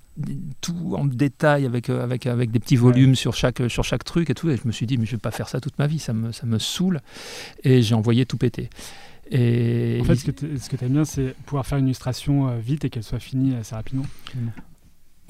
tout 0.60 0.94
en 0.96 1.04
détail 1.04 1.66
avec, 1.66 1.90
avec, 1.90 2.26
avec 2.26 2.50
des 2.50 2.60
petits 2.60 2.76
volumes 2.76 3.14
sur, 3.14 3.34
chaque, 3.34 3.62
sur 3.68 3.84
chaque 3.84 4.04
truc 4.04 4.30
et 4.30 4.34
tout. 4.34 4.50
Et 4.50 4.56
je 4.56 4.66
me 4.66 4.72
suis 4.72 4.86
dit 4.86 4.98
mais 4.98 5.06
je 5.06 5.12
vais 5.12 5.18
pas 5.18 5.30
faire 5.30 5.48
ça 5.48 5.60
toute 5.60 5.78
ma 5.78 5.86
vie, 5.86 5.98
ça 5.98 6.12
me, 6.12 6.32
ça 6.32 6.46
me 6.46 6.58
saoule. 6.58 7.00
Et 7.64 7.82
j'ai 7.82 7.94
envoyé 7.94 8.26
tout 8.26 8.36
péter. 8.36 8.70
Et 9.30 9.98
en 10.00 10.04
fait, 10.04 10.16
ce 10.16 10.24
que 10.24 10.76
tu 10.76 10.84
aimes 10.84 10.92
bien, 10.92 11.04
c'est 11.04 11.34
pouvoir 11.46 11.66
faire 11.66 11.78
une 11.78 11.86
illustration 11.86 12.48
euh, 12.48 12.58
vite 12.58 12.84
et 12.84 12.90
qu'elle 12.90 13.04
soit 13.04 13.20
finie 13.20 13.54
assez 13.54 13.74
rapidement. 13.74 14.06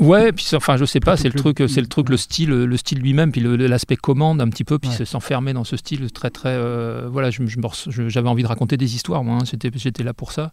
Ouais, 0.00 0.32
puis 0.32 0.46
enfin, 0.54 0.78
je 0.78 0.86
sais 0.86 0.98
pas, 0.98 1.18
c'est 1.18 1.28
le 1.28 1.38
truc, 1.38 1.62
c'est 1.68 1.82
le 1.82 1.86
truc, 1.86 2.08
le 2.08 2.16
style, 2.16 2.48
le 2.48 2.76
style 2.78 3.00
lui-même, 3.00 3.32
puis 3.32 3.42
l'aspect 3.42 3.96
commande 3.96 4.40
un 4.40 4.48
petit 4.48 4.64
peu, 4.64 4.78
puis 4.78 4.90
s'enfermer 5.04 5.52
dans 5.52 5.64
ce 5.64 5.76
style 5.76 6.10
très 6.10 6.30
très, 6.30 6.54
euh, 6.54 7.06
voilà, 7.12 7.28
j'avais 7.30 8.28
envie 8.28 8.42
de 8.42 8.48
raconter 8.48 8.78
des 8.78 8.94
histoires, 8.94 9.22
moi, 9.24 9.40
hein, 9.42 9.44
j'étais 9.76 10.02
là 10.02 10.14
pour 10.14 10.32
ça, 10.32 10.52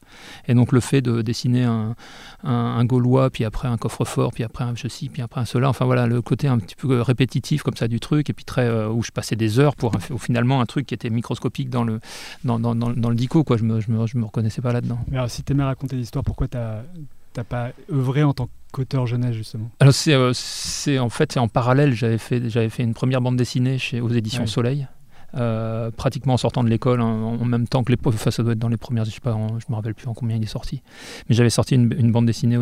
et 0.50 0.54
donc 0.54 0.74
le 0.74 0.82
fait 0.82 1.02
de 1.02 1.22
dessiner 1.22 1.64
un, 1.64 1.96
un, 2.44 2.84
Gaulois, 2.84 3.30
puis 3.30 3.46
après 3.46 3.70
un 3.70 3.78
coffre-fort, 3.78 4.34
puis 4.34 4.44
après 4.44 4.66
un 4.66 4.76
ceci, 4.76 5.08
puis 5.08 5.22
après 5.22 5.40
un 5.40 5.46
cela, 5.46 5.70
enfin 5.70 5.86
voilà, 5.86 6.08
le 6.08 6.22
côté 6.22 6.50
un 6.50 6.60
petit 6.60 6.76
peu 6.76 7.00
répétitif 7.00 7.64
comme 7.64 7.78
ça 7.78 7.88
du 7.88 8.02
truc, 8.02 8.30
et 8.30 8.34
puis 8.34 8.44
très 8.44 8.68
euh, 8.68 8.90
où 8.90 9.02
je 9.02 9.12
passais 9.12 9.38
des 9.38 9.60
heures 9.60 9.78
pour 9.78 9.94
finalement 10.20 10.60
un 10.60 10.66
truc 10.66 10.88
qui 10.88 10.94
était 10.94 11.10
microscopique 11.10 11.70
dans 11.70 11.86
le 11.86 12.02
dans, 12.44 12.60
dans, 12.60 12.76
dans, 12.76 13.10
le 13.10 13.16
dico, 13.16 13.46
quoi, 13.46 13.56
je 13.56 13.64
me, 13.64 13.80
je 13.80 13.92
me, 13.92 14.06
je 14.08 14.18
me 14.18 14.26
reconnaissais 14.26 14.62
pas 14.62 14.74
là-dedans. 14.74 15.00
Mais 15.10 15.18
alors, 15.18 15.30
si 15.30 15.42
t'aimais 15.44 15.64
raconter 15.64 15.96
des 15.96 16.02
histoires, 16.04 16.26
pourquoi 16.26 16.50
t'as 16.50 16.82
t'as 17.34 17.44
pas 17.44 17.72
œuvré 17.92 18.24
en 18.24 18.34
tant 18.34 18.50
qu'auteur 18.78 19.08
jeunesse 19.08 19.34
justement 19.34 19.72
Alors 19.80 19.94
c'est, 19.94 20.14
euh, 20.14 20.32
c'est 20.34 21.00
en 21.00 21.10
fait 21.10 21.32
c'est 21.32 21.40
en 21.40 21.48
parallèle 21.48 21.94
j'avais 21.94 22.20
fait 22.20 22.50
j'avais 22.50 22.70
fait 22.70 22.84
une 22.84 22.94
première 22.94 23.22
bande 23.22 23.36
dessinée 23.36 23.78
chez 23.78 24.02
aux 24.02 24.10
éditions 24.10 24.46
Soleil. 24.46 24.88
Euh, 25.36 25.92
pratiquement 25.92 26.36
en 26.36 26.38
sortant 26.38 26.64
de 26.64 26.70
l'école, 26.70 27.02
hein, 27.02 27.06
en, 27.06 27.44
même 27.44 27.68
temps 27.68 27.84
que 27.84 27.92
les. 27.92 27.98
Enfin, 28.06 28.32
ça 28.32 28.44
doit 28.44 28.54
être 28.54 28.60
dans 28.60 28.70
les 28.70 28.78
premières, 28.78 29.04
je 29.04 29.12
sais 29.12 29.20
pas, 29.20 29.38
je 29.60 29.66
me 29.70 29.76
rappelle 29.76 29.94
plus 29.94 30.08
en 30.08 30.14
combien 30.14 30.38
il 30.38 30.44
est 30.44 30.48
sorti. 30.48 30.82
Mais 31.28 31.36
j'avais 31.36 31.50
sorti 31.50 31.76
une, 31.76 32.12
bande 32.14 32.26
dessinée 32.26 32.58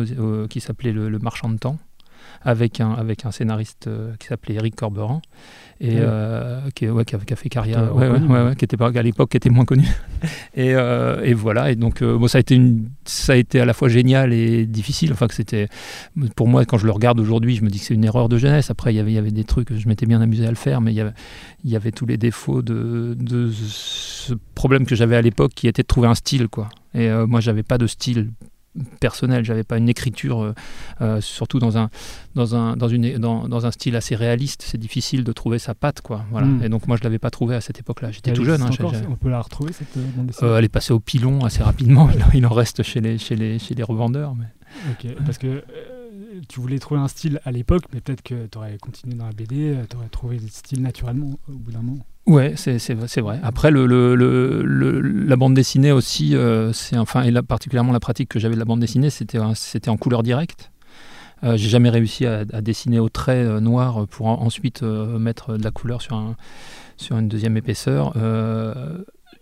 qui 0.50 0.60
s'appelait 0.60 0.90
le, 0.90 1.18
Marchand 1.20 1.48
de 1.48 1.58
temps, 1.58 1.78
avec 2.42 2.80
un, 2.80 2.92
avec 2.92 3.24
un 3.24 3.32
scénariste 3.32 3.88
euh, 3.88 4.14
qui 4.18 4.28
s'appelait 4.28 4.54
Eric 4.54 4.76
Corberan 4.76 5.20
et 5.80 5.96
euh, 5.96 6.60
qui, 6.74 6.88
ouais, 6.88 7.04
qui, 7.04 7.14
a, 7.16 7.18
fait 7.18 7.48
carrière, 7.48 7.92
qui 8.56 8.64
était 8.64 8.80
à 8.80 9.02
l'époque 9.02 9.30
qui 9.30 9.36
était 9.36 9.50
moins 9.50 9.64
connu. 9.64 9.86
et, 10.54 10.74
euh, 10.74 11.22
et, 11.22 11.34
voilà. 11.34 11.70
Et 11.70 11.74
donc 11.74 12.02
bon, 12.02 12.28
ça 12.28 12.38
a 12.38 12.40
été 12.40 12.54
une, 12.54 12.88
ça 13.04 13.34
a 13.34 13.36
été 13.36 13.60
à 13.60 13.64
la 13.64 13.74
fois 13.74 13.88
génial 13.88 14.32
et 14.32 14.64
difficile. 14.64 15.12
Enfin 15.12 15.26
que 15.26 15.34
c'était, 15.34 15.68
pour 16.34 16.48
moi, 16.48 16.64
quand 16.64 16.78
je 16.78 16.86
le 16.86 16.92
regarde 16.92 17.20
aujourd'hui, 17.20 17.56
je 17.56 17.62
me 17.62 17.68
dis 17.68 17.78
que 17.78 17.84
c'est 17.84 17.94
une 17.94 18.04
erreur 18.04 18.28
de 18.28 18.38
jeunesse. 18.38 18.70
Après, 18.70 18.94
il 18.94 18.96
y 18.96 19.00
avait, 19.00 19.10
il 19.10 19.16
y 19.16 19.18
avait 19.18 19.32
des 19.32 19.44
trucs, 19.44 19.74
je 19.74 19.88
m'étais 19.88 20.06
bien 20.06 20.20
amusé 20.20 20.46
à 20.46 20.50
le 20.50 20.56
faire, 20.56 20.80
mais 20.80 20.92
il 20.92 20.96
y 20.96 21.00
avait, 21.00 21.12
il 21.64 21.70
y 21.70 21.76
avait 21.76 21.92
tous 21.92 22.06
les 22.06 22.16
défauts 22.16 22.62
de, 22.62 23.14
de 23.18 23.50
ce 23.50 24.32
problème 24.54 24.86
que 24.86 24.94
j'avais 24.94 25.16
à 25.16 25.22
l'époque, 25.22 25.52
qui 25.54 25.68
était 25.68 25.82
de 25.82 25.88
trouver 25.88 26.08
un 26.08 26.14
style, 26.14 26.48
quoi. 26.48 26.68
Et 26.94 27.10
moi, 27.26 27.40
j'avais 27.40 27.62
pas 27.62 27.76
de 27.76 27.86
style 27.86 28.30
personnel. 29.00 29.44
J'avais 29.44 29.64
pas 29.64 29.78
une 29.78 29.88
écriture, 29.88 30.42
euh, 30.42 30.54
euh, 31.00 31.20
surtout 31.20 31.58
dans 31.58 31.78
un, 31.78 31.90
dans, 32.34 32.54
un, 32.54 32.76
dans, 32.76 32.88
une, 32.88 33.18
dans, 33.18 33.48
dans, 33.48 33.66
un 33.66 33.70
style 33.70 33.96
assez 33.96 34.14
réaliste. 34.14 34.62
C'est 34.66 34.78
difficile 34.78 35.24
de 35.24 35.32
trouver 35.32 35.58
sa 35.58 35.74
patte, 35.74 36.00
quoi. 36.00 36.24
Voilà. 36.30 36.46
Hmm. 36.46 36.62
Et 36.62 36.68
donc 36.68 36.86
moi, 36.86 36.96
je 36.96 37.04
l'avais 37.04 37.18
pas 37.18 37.30
trouvé 37.30 37.54
à 37.54 37.60
cette 37.60 37.78
époque-là. 37.78 38.10
J'étais 38.10 38.32
tout 38.32 38.44
jeune. 38.44 38.62
Hein, 38.62 38.70
on 39.08 39.16
peut 39.16 39.30
la 39.30 39.40
retrouver 39.40 39.72
cette 39.72 39.88
bande 40.16 40.32
euh, 40.42 40.58
Elle 40.58 40.64
est 40.64 40.68
passée 40.68 40.92
au 40.92 41.00
pilon 41.00 41.44
assez 41.44 41.62
rapidement. 41.62 42.08
Il 42.34 42.46
en 42.46 42.54
reste 42.54 42.82
chez 42.82 43.00
les, 43.00 43.18
chez 43.18 43.36
les, 43.36 43.58
chez 43.58 43.74
les 43.74 43.82
revendeurs. 43.82 44.34
Mais... 44.34 44.46
Ok, 44.90 45.14
parce 45.24 45.38
que 45.38 45.62
tu 46.48 46.60
voulais 46.60 46.78
trouver 46.78 47.00
un 47.00 47.08
style 47.08 47.40
à 47.44 47.52
l'époque, 47.52 47.84
mais 47.92 48.00
peut-être 48.00 48.22
que 48.22 48.46
tu 48.46 48.58
aurais 48.58 48.78
continué 48.78 49.14
dans 49.16 49.26
la 49.26 49.32
BD, 49.32 49.76
tu 49.88 49.96
aurais 49.96 50.08
trouvé 50.08 50.38
le 50.38 50.48
style 50.48 50.82
naturellement 50.82 51.38
au 51.48 51.52
bout 51.52 51.72
d'un 51.72 51.82
moment. 51.82 52.04
Ouais, 52.26 52.54
c'est 52.56 53.20
vrai. 53.20 53.38
Après, 53.42 53.70
le, 53.70 53.86
le, 53.86 55.00
la 55.00 55.36
bande 55.36 55.54
dessinée 55.54 55.92
aussi, 55.92 56.34
euh, 56.34 56.72
c'est 56.72 56.98
enfin, 56.98 57.22
et 57.22 57.30
là, 57.30 57.42
particulièrement 57.42 57.92
la 57.92 58.00
pratique 58.00 58.28
que 58.28 58.40
j'avais 58.40 58.54
de 58.54 58.58
la 58.58 58.64
bande 58.64 58.80
dessinée, 58.80 59.10
c'était 59.10 59.38
en 59.38 59.96
couleur 59.96 60.24
directe. 60.24 60.70
Euh, 61.44 61.56
J'ai 61.56 61.68
jamais 61.68 61.90
réussi 61.90 62.26
à, 62.26 62.44
dessiner 62.44 62.98
au 62.98 63.08
trait 63.08 63.44
euh, 63.44 63.60
noir 63.60 64.06
pour 64.08 64.26
ensuite 64.26 64.82
euh, 64.82 65.18
mettre 65.18 65.56
de 65.56 65.62
la 65.62 65.70
couleur 65.70 66.00
sur 66.02 67.16
une 67.16 67.28
deuxième 67.28 67.56
épaisseur 67.56 68.14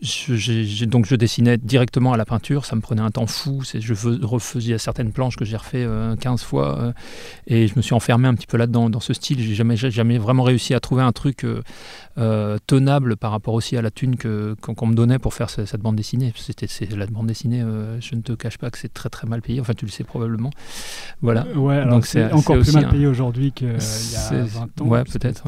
je, 0.01 0.85
donc 0.85 1.07
je 1.07 1.15
dessinais 1.17 1.57
directement 1.59 2.13
à 2.13 2.17
la 2.17 2.25
peinture, 2.25 2.65
ça 2.65 2.77
me 2.77 2.81
prenait 2.81 3.01
un 3.03 3.11
temps 3.11 3.27
fou. 3.27 3.63
Je 3.79 3.95
fais- 3.95 4.09
refaisais 4.23 4.79
certaines 4.79 5.13
planches 5.13 5.37
que 5.37 5.45
j'ai 5.45 5.57
refait 5.57 5.85
euh, 5.85 6.17
15 6.17 6.43
fois 6.43 6.79
euh, 6.79 6.93
et 7.47 7.67
je 7.69 7.75
me 7.77 7.83
suis 7.83 7.95
enfermé 7.95 8.29
un 8.29 8.35
petit 8.35 8.47
peu 8.47 8.57
là-dedans, 8.57 8.91
dans 8.91 9.01
ce 9.01 9.13
style. 9.15 9.41
J'ai 9.41 9.55
jamais, 9.55 9.77
jamais 9.77 10.19
vraiment 10.19 10.43
réussi 10.43 10.75
à 10.75 10.81
trouver 10.81 11.03
un 11.03 11.13
truc 11.13 11.45
euh, 11.45 11.63
euh, 12.19 12.59
tenable 12.67 13.17
par 13.17 13.31
rapport 13.31 13.55
aussi 13.55 13.77
à 13.77 13.83
la 13.83 13.91
thune 13.91 14.17
qu'on, 14.17 14.87
me 14.87 14.95
donnait 14.95 15.19
pour 15.19 15.35
faire 15.35 15.51
ce- 15.51 15.65
cette 15.65 15.81
bande 15.81 15.97
dessinée. 15.97 16.33
C'était, 16.37 16.67
la 16.97 17.07
bande 17.07 17.27
dessinée, 17.27 17.63
euh, 17.63 18.01
je 18.01 18.15
ne 18.15 18.21
te 18.21 18.33
cache 18.33 18.59
pas 18.59 18.71
que 18.71 18.79
c'est 18.79 18.93
très 18.93 19.09
très 19.09 19.27
mal 19.27 19.43
payé. 19.43 19.61
Enfin, 19.61 19.75
tu 19.75 19.85
le 19.87 19.91
sais 19.91 20.05
probablement. 20.05 20.51
Voilà. 21.23 21.47
Euh, 21.49 21.55
Ouais, 21.57 21.77
alors 21.77 21.95
Donc 21.95 22.07
c'est 22.07 22.31
encore 22.33 22.59
plus 22.59 22.75
mal 22.75 22.89
payé 22.91 23.07
aujourd'hui 23.07 23.53
qu'il 23.53 23.69
y 23.69 23.71
a 23.71 23.81
C'est- 23.81 24.43
20 24.43 24.81
ans. 24.81 24.85
ouais, 24.87 25.05
peut-être, 25.05 25.45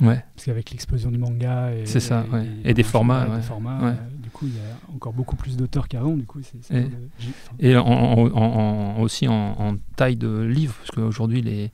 ouais. 0.00 0.24
Parce 0.34 0.46
qu'avec 0.46 0.70
l'explosion 0.70 1.10
du 1.10 1.18
manga 1.18 1.72
et, 1.74 1.86
ouais. 2.32 2.46
Des 2.74 2.82
ouais, 2.82 2.82
formats, 2.82 3.24
des 3.26 3.42
euh, 3.90 4.22
du 4.22 4.30
coup, 4.30 4.46
il 4.46 4.54
y 4.54 4.58
a 4.58 4.94
encore 4.94 5.12
beaucoup 5.12 5.36
plus 5.36 5.56
d'auteurs 5.56 5.88
qu'avant. 5.88 6.16
Du 6.16 6.24
coup, 6.24 6.40
Et- 7.60 7.76
en, 7.76 7.84
en- 7.86 8.26
en- 8.32 8.96
en- 8.96 9.00
aussi 9.00 9.28
en, 9.28 9.34
en 9.34 9.76
taille 9.96 10.16
de 10.16 10.40
livre, 10.42 10.74
parce 10.78 10.90
qu'aujourd'hui, 10.90 11.42
les, 11.42 11.70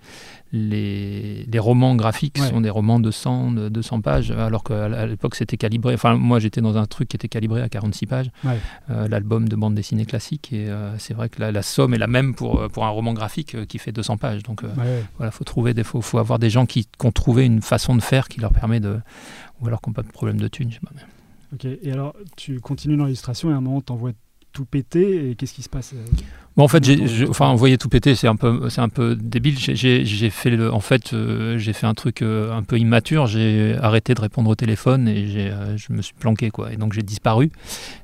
les, 0.52 1.44
les 1.50 1.58
romans 1.58 1.94
graphiques 1.94 2.38
Ouais. 2.40 2.48
sont 2.48 2.60
des 2.60 2.70
romans 2.70 3.00
de 3.00 3.10
100, 3.10 3.52
de 3.52 3.68
200 3.68 4.00
pages, 4.00 4.30
alors 4.30 4.64
qu'à 4.64 5.06
l'époque, 5.06 5.34
c'était 5.34 5.56
calibré. 5.56 5.94
Enfin, 5.94 6.14
moi, 6.16 6.38
j'étais 6.38 6.60
dans 6.60 6.76
un 6.76 6.86
truc 6.86 7.08
qui 7.08 7.16
était 7.16 7.28
calibré 7.28 7.60
à 7.62 7.68
46 7.68 8.06
pages, 8.06 8.30
Ouais. 8.44 8.58
euh, 8.90 9.08
l'album 9.08 9.48
de 9.48 9.56
bande 9.56 9.74
dessinée 9.74 10.06
classique. 10.06 10.52
Et 10.52 10.68
euh, 10.68 10.96
c'est 10.98 11.14
vrai 11.14 11.28
que 11.28 11.40
la, 11.40 11.52
la 11.52 11.62
somme 11.62 11.94
est 11.94 11.98
la 11.98 12.06
même 12.06 12.34
pour, 12.34 12.60
euh, 12.60 12.68
pour 12.68 12.84
un 12.86 12.90
roman 12.90 13.12
graphique 13.12 13.66
qui 13.66 13.78
fait 13.78 13.92
200 13.92 14.16
pages. 14.16 14.42
Donc, 14.42 14.64
euh, 14.64 14.68
ouais, 14.76 15.04
voilà, 15.18 15.30
faut 15.32 15.44
trouver 15.44 15.74
des, 15.74 15.84
faut, 15.84 16.00
faut 16.00 16.18
avoir 16.18 16.38
des 16.38 16.50
gens 16.50 16.66
qui, 16.66 16.84
qui 16.86 17.06
ont 17.06 17.12
trouvé 17.12 17.44
une 17.44 17.60
façon 17.62 17.94
de 17.94 18.00
faire 18.02 18.28
qui 18.28 18.40
leur 18.40 18.52
permet 18.52 18.80
de. 18.80 18.98
Ou 19.60 19.66
alors 19.66 19.80
qui 19.80 19.90
n'ont 19.90 19.94
pas 19.94 20.02
de 20.02 20.08
problème 20.12 20.38
de 20.38 20.48
thunes. 20.48 20.70
je 20.70 20.74
sais 20.76 20.80
pas, 20.80 20.90
Ok. 21.54 21.64
Et 21.82 21.92
alors, 21.92 22.14
tu 22.36 22.60
continues 22.60 22.96
dans 22.96 23.04
l'illustration 23.06 23.50
et 23.50 23.52
à 23.52 23.56
un 23.56 23.60
moment, 23.60 23.80
t'envoies 23.80 24.12
tout 24.52 24.64
péter. 24.64 25.30
Et 25.30 25.34
qu'est-ce 25.34 25.54
qui 25.54 25.62
se 25.62 25.68
passe 25.68 25.94
Bon, 26.58 26.64
en 26.64 26.68
fait, 26.68 26.82
j'ai, 26.84 27.24
enfin, 27.28 27.46
envoyer 27.46 27.78
tout 27.78 27.88
péter, 27.88 28.16
c'est 28.16 28.26
un 28.26 28.34
peu, 28.34 28.68
c'est 28.68 28.80
un 28.80 28.88
peu 28.88 29.14
débile. 29.14 29.56
J'ai, 29.56 29.76
j'ai- 29.76 30.04
j'ai 30.04 30.28
fait, 30.28 30.50
le, 30.50 30.72
en 30.74 30.80
fait, 30.80 31.12
euh, 31.12 31.56
j'ai 31.56 31.72
fait 31.72 31.86
un 31.86 31.94
truc 31.94 32.20
euh, 32.20 32.52
un 32.52 32.64
peu 32.64 32.76
immature. 32.80 33.28
J'ai 33.28 33.76
arrêté 33.80 34.12
de 34.12 34.20
répondre 34.20 34.50
au 34.50 34.56
téléphone 34.56 35.06
et 35.06 35.28
j'ai, 35.28 35.50
euh, 35.52 35.76
je 35.76 35.92
me 35.92 36.02
suis 36.02 36.14
planqué, 36.18 36.50
quoi. 36.50 36.72
Et 36.72 36.76
donc 36.76 36.94
j'ai 36.94 37.02
disparu. 37.02 37.52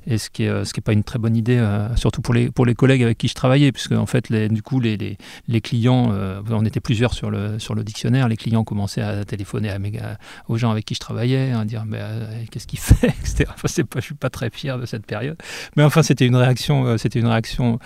Et 0.07 0.17
ce 0.17 0.29
qui 0.29 0.43
est, 0.43 0.63
ce 0.63 0.73
qui 0.73 0.79
est 0.79 0.81
pas 0.81 0.93
une 0.93 1.03
très 1.03 1.19
bonne 1.19 1.35
idée, 1.35 1.61
surtout 1.97 2.21
pour 2.21 2.33
les, 2.33 2.49
pour 2.49 2.65
les 2.65 2.75
collègues 2.75 3.03
avec 3.03 3.17
qui 3.17 3.27
je 3.27 3.33
travaillais, 3.33 3.73
puisque 3.73 3.91
en 3.91 4.05
fait, 4.05 4.29
les, 4.29 4.47
du 4.47 4.61
coup, 4.61 4.79
les, 4.79 4.95
les, 4.95 5.17
les 5.49 5.59
clients, 5.59 6.13
on 6.49 6.63
était 6.65 6.79
plusieurs 6.79 7.13
sur 7.13 7.29
le, 7.31 7.59
sur 7.59 7.75
le 7.75 7.83
dictionnaire. 7.83 8.29
Les 8.29 8.37
clients 8.37 8.63
commençaient 8.63 9.01
à 9.01 9.25
téléphoner 9.25 9.69
à 9.69 9.79
mes, 9.79 9.99
à- 9.99 10.17
aux 10.47 10.55
gens 10.55 10.71
avec 10.71 10.85
qui 10.85 10.95
je 10.95 11.01
travaillais, 11.01 11.51
à 11.51 11.65
dire, 11.65 11.83
mais 11.85 11.97
euh, 11.99 12.25
qu'est-ce 12.51 12.67
qu'il 12.67 12.79
fait, 12.89 13.07
etc. 13.09 13.47
Enfin, 13.49 13.67
c'est 13.67 13.83
pas, 13.83 13.99
je 13.99 14.05
suis 14.05 14.15
pas 14.15 14.29
très 14.29 14.49
fier 14.49 14.79
de 14.79 14.85
cette 14.85 15.05
période. 15.05 15.35
Mais 15.75 15.83
enfin, 15.83 16.03
c'était 16.03 16.25
une 16.25 16.37
réaction, 16.37 16.97
c'était 16.97 17.19
une 17.19 17.27
réaction, 17.27 17.79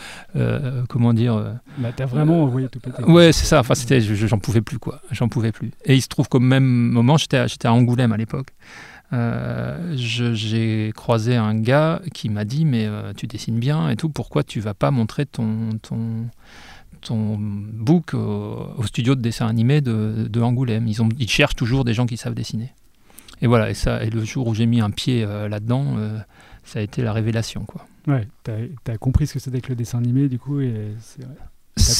euh, 0.59 0.83
comment 0.89 1.13
dire. 1.13 1.35
euh, 1.35 1.53
Bah, 1.77 1.89
t'as 1.95 2.05
vraiment 2.05 2.43
envoyé 2.43 2.67
tout 2.69 2.79
péter. 2.79 3.03
Ouais, 3.03 3.31
c'est 3.31 3.45
ça. 3.45 3.59
Enfin, 3.59 3.75
c'était, 3.75 4.01
je- 4.01 4.13
je- 4.15 4.27
j'en 4.27 4.39
pouvais 4.39 4.61
plus, 4.61 4.79
quoi. 4.79 5.01
J'en 5.11 5.27
pouvais 5.29 5.51
plus. 5.51 5.71
Et 5.85 5.95
il 5.95 6.01
se 6.01 6.07
trouve 6.07 6.27
qu'au 6.29 6.39
même 6.39 6.63
moment, 6.65 7.17
j'étais, 7.17 7.37
à- 7.37 7.47
j'étais 7.47 7.67
à 7.67 7.73
Angoulême 7.73 8.11
à 8.11 8.17
l'époque. 8.17 8.47
Euh, 9.11 9.95
je- 9.97 10.33
j'ai 10.33 10.91
croisé 10.95 11.35
un 11.35 11.55
gars 11.55 12.01
qui 12.13 12.29
m'a 12.29 12.45
dit, 12.45 12.65
mais 12.65 12.85
euh, 12.85 13.11
tu 13.15 13.25
dessines 13.27 13.59
bien 13.59 13.89
et 13.89 13.95
tout. 13.95 14.09
Pourquoi 14.09 14.43
tu 14.43 14.59
vas 14.59 14.73
pas 14.75 14.91
montrer 14.91 15.25
ton 15.25 15.69
ton 15.81 16.27
ton 17.01 17.37
book 17.39 18.13
au, 18.13 18.67
au 18.77 18.83
studio 18.83 19.15
de 19.15 19.21
dessin 19.21 19.47
animé 19.47 19.81
de, 19.81 20.27
de 20.29 20.41
Angoulême? 20.41 20.87
Ils, 20.87 21.01
ont, 21.01 21.09
ils 21.17 21.29
cherchent 21.29 21.55
toujours 21.55 21.85
des 21.85 21.93
gens 21.93 22.05
qui 22.05 22.17
savent 22.17 22.33
dessiner. 22.35 22.73
Et 23.41 23.47
voilà. 23.47 23.69
Et 23.69 23.73
ça. 23.73 24.03
Et 24.03 24.09
le 24.09 24.23
jour 24.25 24.47
où 24.47 24.53
j'ai 24.53 24.65
mis 24.67 24.81
un 24.81 24.91
pied 24.91 25.23
euh, 25.23 25.47
là-dedans, 25.47 25.95
euh, 25.97 26.19
ça 26.63 26.79
a 26.79 26.81
été 26.83 27.01
la 27.01 27.13
révélation, 27.13 27.63
quoi. 27.65 27.87
Ouais, 28.09 28.27
t'as 28.43 28.93
as 28.93 28.97
compris 28.97 29.27
ce 29.27 29.33
que 29.33 29.39
c'était 29.39 29.61
que 29.61 29.69
le 29.69 29.75
dessin 29.75 29.99
animé, 29.99 30.27
du 30.29 30.39
coup, 30.39 30.59
et 30.61 30.73
t'as 31.17 31.23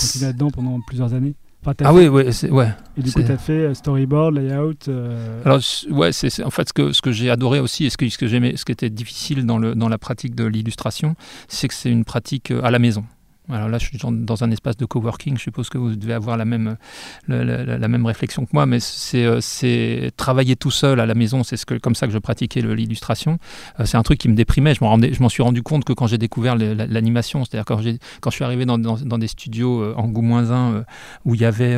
continué 0.01 0.25
là-dedans 0.25 0.49
pendant 0.49 0.79
plusieurs 0.81 1.13
années. 1.13 1.35
Enfin, 1.61 1.73
Ah 1.83 1.93
fait- 1.93 2.07
oui, 2.07 2.33
c'est- 2.33 2.49
ouais. 2.49 2.69
Et 2.97 3.01
du 3.01 3.11
coup, 3.11 3.19
c'est- 3.19 3.27
t'as 3.27 3.37
fait 3.37 3.51
euh, 3.65 3.73
storyboard, 3.73 4.33
layout. 4.33 4.75
euh, 4.87 5.41
Alors 5.43 5.59
ouais, 5.89 6.13
c'est 6.13 6.29
c'est- 6.29 6.43
en 6.43 6.49
fait 6.49 6.69
ce 6.69 6.73
que 6.73 6.93
ce 6.93 7.01
que 7.01 7.11
j'ai 7.11 7.29
adoré 7.29 7.59
aussi 7.59 7.83
et 7.85 7.89
ce 7.89 7.97
que 7.97 8.07
ce 8.07 8.17
que 8.17 8.27
j'aimais, 8.27 8.55
ce 8.55 8.63
qui 8.63 8.71
était 8.71 8.89
difficile 8.89 9.45
dans 9.45 9.57
le 9.57 9.75
dans 9.75 9.89
la 9.89 9.97
pratique 9.97 10.35
de 10.35 10.45
l'illustration, 10.45 11.15
c'est 11.49 11.67
que 11.67 11.73
c'est 11.73 11.91
une 11.91 12.05
pratique 12.05 12.51
euh, 12.51 12.61
à 12.63 12.71
la 12.71 12.79
maison. 12.79 13.03
Alors 13.51 13.70
là, 13.70 13.77
je 13.77 13.86
suis 13.86 13.98
dans, 13.98 14.44
un 14.44 14.51
espace 14.51 14.77
de 14.77 14.86
coworking. 14.86 15.38
Je 15.38 15.44
suppose 15.44 15.70
que 15.70 15.77
vous 15.77 15.96
devez 15.96 16.13
avoir 16.13 16.38
la 16.38 16.46
même, 16.46 16.77
la, 17.27 17.88
même 17.88 18.06
réflexion 18.06 18.46
que 18.46 18.51
moi, 18.53 18.65
mais 18.65 18.79
c'est 18.79 19.25
euh, 19.25 19.41
c'est 19.41 20.12
travailler 20.18 20.56
tout 20.56 20.72
seul 20.72 21.00
à 21.00 21.06
la 21.06 21.15
maison. 21.15 21.44
C'est 21.44 21.58
ce 21.58 21.65
que, 21.65 21.75
comme 21.75 21.96
ça 21.96 22.08
que 22.08 22.13
je 22.13 22.18
pratiquais 22.20 22.62
l'illustration. 22.62 23.39
Euh, 23.79 23.86
c'est 23.86 23.98
un 23.98 24.03
truc 24.03 24.20
qui 24.20 24.29
me 24.29 24.36
déprimait. 24.36 24.74
Je 24.75 24.84
m'en 25.22 25.29
suis 25.29 25.44
rendu 25.44 25.63
compte 25.63 25.84
que 25.86 25.94
quand 25.94 26.08
j'ai 26.08 26.18
découvert 26.18 26.56
l'animation, 26.56 27.46
c'est-à-dire 27.46 27.65
quand, 27.65 27.82
quand 28.22 28.29
je 28.29 28.36
suis 28.36 28.46
arrivé 28.46 28.65
dans, 28.65 28.77
dans- 28.77 29.18
des 29.20 29.27
studios 29.27 29.82
euh, 29.82 29.94
en 29.98 30.08
Goût-1 30.08 30.46
euh, 30.53 30.84
où 31.25 31.36
il 31.36 31.41
y 31.41 31.46
avait 31.46 31.75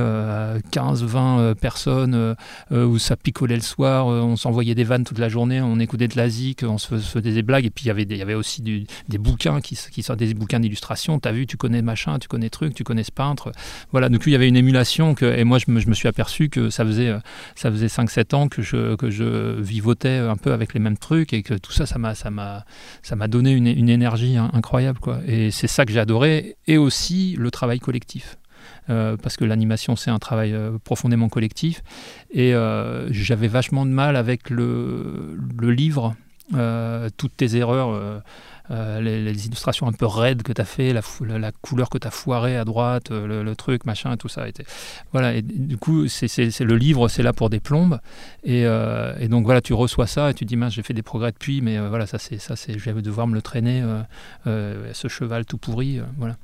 15-20 0.72 1.56
personnes, 1.56 2.14
euh, 2.14 2.36
euh, 2.72 2.86
où 2.86 3.00
ça 3.00 3.16
picolait 3.16 3.56
le 3.56 3.62
soir, 3.62 4.08
on 4.08 4.36
s'envoyait 4.36 4.76
des 4.76 4.84
vannes 4.84 5.04
toute 5.04 5.18
la 5.18 5.30
journée, 5.30 5.62
on 5.62 5.80
écoutait 5.80 6.08
de 6.08 6.18
la 6.18 6.30
zik, 6.30 6.64
on 6.64 6.78
se 6.78 6.88
fais- 6.88 7.00
se 7.00 7.10
faisait 7.20 7.34
des 7.34 7.42
blagues, 7.42 7.66
et 7.66 7.70
puis 7.70 7.86
il 7.86 7.88
y 7.88 7.92
avait, 7.92 8.04
il 8.04 8.16
y 8.18 8.22
avait 8.22 8.34
aussi 8.34 8.62
des 8.62 9.18
bouquins 9.18 9.62
qui, 9.62 9.78
qui 9.92 10.06
des 10.18 10.34
bouquins 10.34 10.60
d'illustration. 10.60 11.20
T'as 11.20 11.32
vu, 11.32 11.48
tu 11.48 11.58
connais 11.62 11.82
machin, 11.84 12.18
tu 12.18 12.28
connais 12.28 12.50
truc, 12.50 12.74
tu 12.74 12.84
connais 12.84 13.04
ce 13.04 13.12
peintre. 13.12 13.52
Voilà, 13.92 14.10
donc 14.10 14.24
il 14.26 14.32
y 14.32 14.36
avait 14.36 14.48
une 14.48 14.58
émulation, 14.58 15.14
que, 15.14 15.26
et 15.26 15.44
moi 15.44 15.60
je 15.60 15.70
me, 15.70 15.94
suis 15.94 16.08
aperçu 16.08 16.50
que 16.50 16.70
ça 16.70 16.84
faisait, 16.84 17.10
euh, 17.10 17.20
ça 17.56 17.72
faisait 17.72 17.88
5-7 17.88 18.36
ans 18.36 18.48
que 18.48 18.64
je, 18.64 18.96
que 18.96 19.12
je 19.12 19.60
vivotais 19.62 20.18
un 20.18 20.38
peu 20.38 20.54
avec 20.54 20.74
les 20.74 20.80
mêmes 20.80 20.98
trucs, 20.98 21.34
et 21.34 21.44
que 21.44 21.54
tout 21.54 21.72
ça, 21.72 21.86
ça 21.86 22.00
m'a, 22.00 22.16
ça 22.16 22.32
m'a, 22.32 22.66
ça 23.04 23.16
m'a 23.16 23.28
donné 23.28 23.52
une, 23.52 23.68
une 23.68 23.90
énergie 23.90 24.38
incroyable. 24.38 25.00
Quoi. 25.00 25.20
Et 25.28 25.52
c'est 25.52 25.68
ça 25.68 25.86
que 25.86 25.92
j'ai 25.92 26.00
adoré, 26.00 26.58
et 26.68 26.78
aussi 26.78 27.36
le 27.38 27.52
travail 27.52 27.80
collectif. 27.80 28.38
Euh, 28.90 29.16
parce 29.18 29.38
que 29.38 29.46
l'animation 29.46 29.96
c'est 29.96 30.12
un 30.12 30.20
travail 30.20 30.54
euh, 30.54 30.78
profondément 30.84 31.30
collectif 31.30 31.84
et 32.32 32.54
j'avais 33.10 33.48
vachement 33.48 33.86
de 33.86 33.92
mal 33.92 34.16
avec 34.16 34.50
le, 34.50 35.38
le 35.60 35.72
livre 35.72 36.16
toutes 37.18 37.38
tes 37.38 37.56
erreurs 37.56 38.22
euh, 38.72 39.02
les, 39.02 39.48
illustrations 39.48 39.88
un 39.88 39.92
peu 39.92 40.06
raides 40.06 40.44
que 40.44 40.54
tu 40.54 40.62
as 40.62 40.66
fait 40.66 40.94
la, 40.94 41.52
couleur 41.62 41.90
que 41.90 41.98
tu 41.98 42.08
as 42.08 42.12
foirée 42.12 42.56
à 42.56 42.64
droite 42.64 43.12
euh, 43.12 43.44
le, 43.44 43.56
truc 43.56 43.86
machin 43.86 44.16
tout 44.16 44.30
ça 44.30 44.48
était 44.48 44.64
voilà 45.12 45.36
et 45.36 45.42
du 45.42 45.78
coup 45.78 46.08
c'est 46.08 46.60
le 46.62 46.78
livre 46.78 47.10
c'est 47.10 47.24
là 47.24 47.34
pour 47.34 47.50
des 47.50 47.60
plombes 47.60 48.00
et, 48.44 48.66
euh, 48.66 49.14
et 49.20 49.28
donc 49.28 49.46
voilà 49.46 49.62
tu 49.62 49.74
reçois 49.74 50.08
ça 50.08 50.30
et 50.32 50.34
tu 50.34 50.46
dis 50.46 50.56
mince 50.56 50.74
j'ai 50.74 50.84
fait 50.84 50.94
des 50.94 51.02
progrès 51.02 51.32
depuis 51.32 51.62
mais 51.62 51.80
voilà 51.80 52.06
ça 52.06 52.18
c'est 52.18 52.38
ça 52.38 52.56
c'est 52.56 52.78
je 52.78 52.90
vais 52.90 53.02
devoir 53.02 53.28
me 53.28 53.34
le 53.34 53.42
traîner 53.42 53.84
ce 54.46 55.08
cheval 55.08 55.46
tout 55.46 55.58
pourri 55.58 56.00
voilà. 56.18 56.38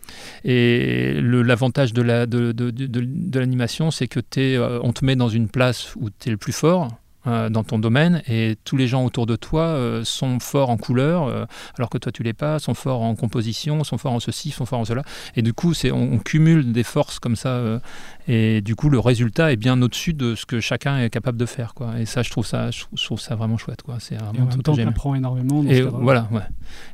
Et 0.44 1.20
l'avantage 1.22 1.94
de 1.94 2.02
la 2.02 2.26
de, 2.26 2.52
de, 2.52 2.72
de, 2.72 3.40
l'animation 3.40 3.90
c'est 3.92 4.08
que 4.08 4.20
t'es, 4.20 4.58
on 4.58 4.92
te 4.92 5.06
met 5.06 5.16
dans 5.16 5.30
une 5.30 5.48
place 5.48 5.96
où 5.96 6.10
tu 6.10 6.28
es 6.28 6.32
le 6.32 6.38
plus 6.38 6.54
fort 6.54 6.90
euh, 7.26 7.50
dans 7.50 7.64
ton 7.64 7.80
domaine 7.80 8.22
et 8.28 8.56
tous 8.64 8.78
les 8.78 8.88
gens 8.88 9.04
autour 9.04 9.26
de 9.26 9.36
toi 9.36 9.64
euh, 9.64 10.04
sont 10.06 10.40
forts 10.40 10.70
en 10.70 10.78
couleur 10.78 11.24
euh, 11.24 11.46
alors 11.78 11.90
que 11.90 11.98
toi 11.98 12.12
tu 12.12 12.24
l'es 12.24 12.34
pas, 12.34 12.60
sont 12.60 12.76
forts 12.76 13.02
en 13.02 13.16
composition, 13.16 13.84
sont 13.84 13.98
forts 13.98 14.14
en 14.14 14.20
ceci, 14.20 14.52
sont 14.52 14.66
forts 14.66 14.80
en 14.80 14.86
cela. 14.86 15.04
Et 15.36 15.42
du 15.42 15.52
coup 15.54 15.74
c'est 15.74 15.92
on, 15.92 16.20
cumule 16.20 16.72
des 16.72 16.84
forces 16.84 17.20
comme 17.20 17.36
ça 17.36 17.82
et 18.28 18.62
du 18.62 18.76
coup 18.76 18.90
le 18.90 19.00
résultat 19.00 19.52
est 19.52 19.56
bien 19.56 19.82
au-dessus 19.82 20.14
de 20.14 20.36
ce 20.36 20.46
que 20.46 20.60
chacun 20.60 21.00
est 21.00 21.10
capable 21.10 21.38
de 21.38 21.46
faire 21.46 21.74
quoi 21.74 22.00
et 22.00 22.06
ça 22.06 22.24
je 22.24 22.30
trouve 22.30 22.46
ça 22.46 22.72
je 22.72 22.82
trouve, 22.82 23.00
je 23.00 23.06
trouve 23.06 23.20
ça 23.22 23.36
vraiment 23.36 23.58
chouette 23.58 23.82
quoi 23.84 23.98
c'est 24.00 24.16
et 24.16 24.18
en 24.20 24.34
même 24.34 24.62
temps, 24.64 24.74
énormément. 25.16 25.64
Dans 25.64 25.70
Et 25.70 25.82
voilà, 25.82 26.28
ouais. 26.32 26.42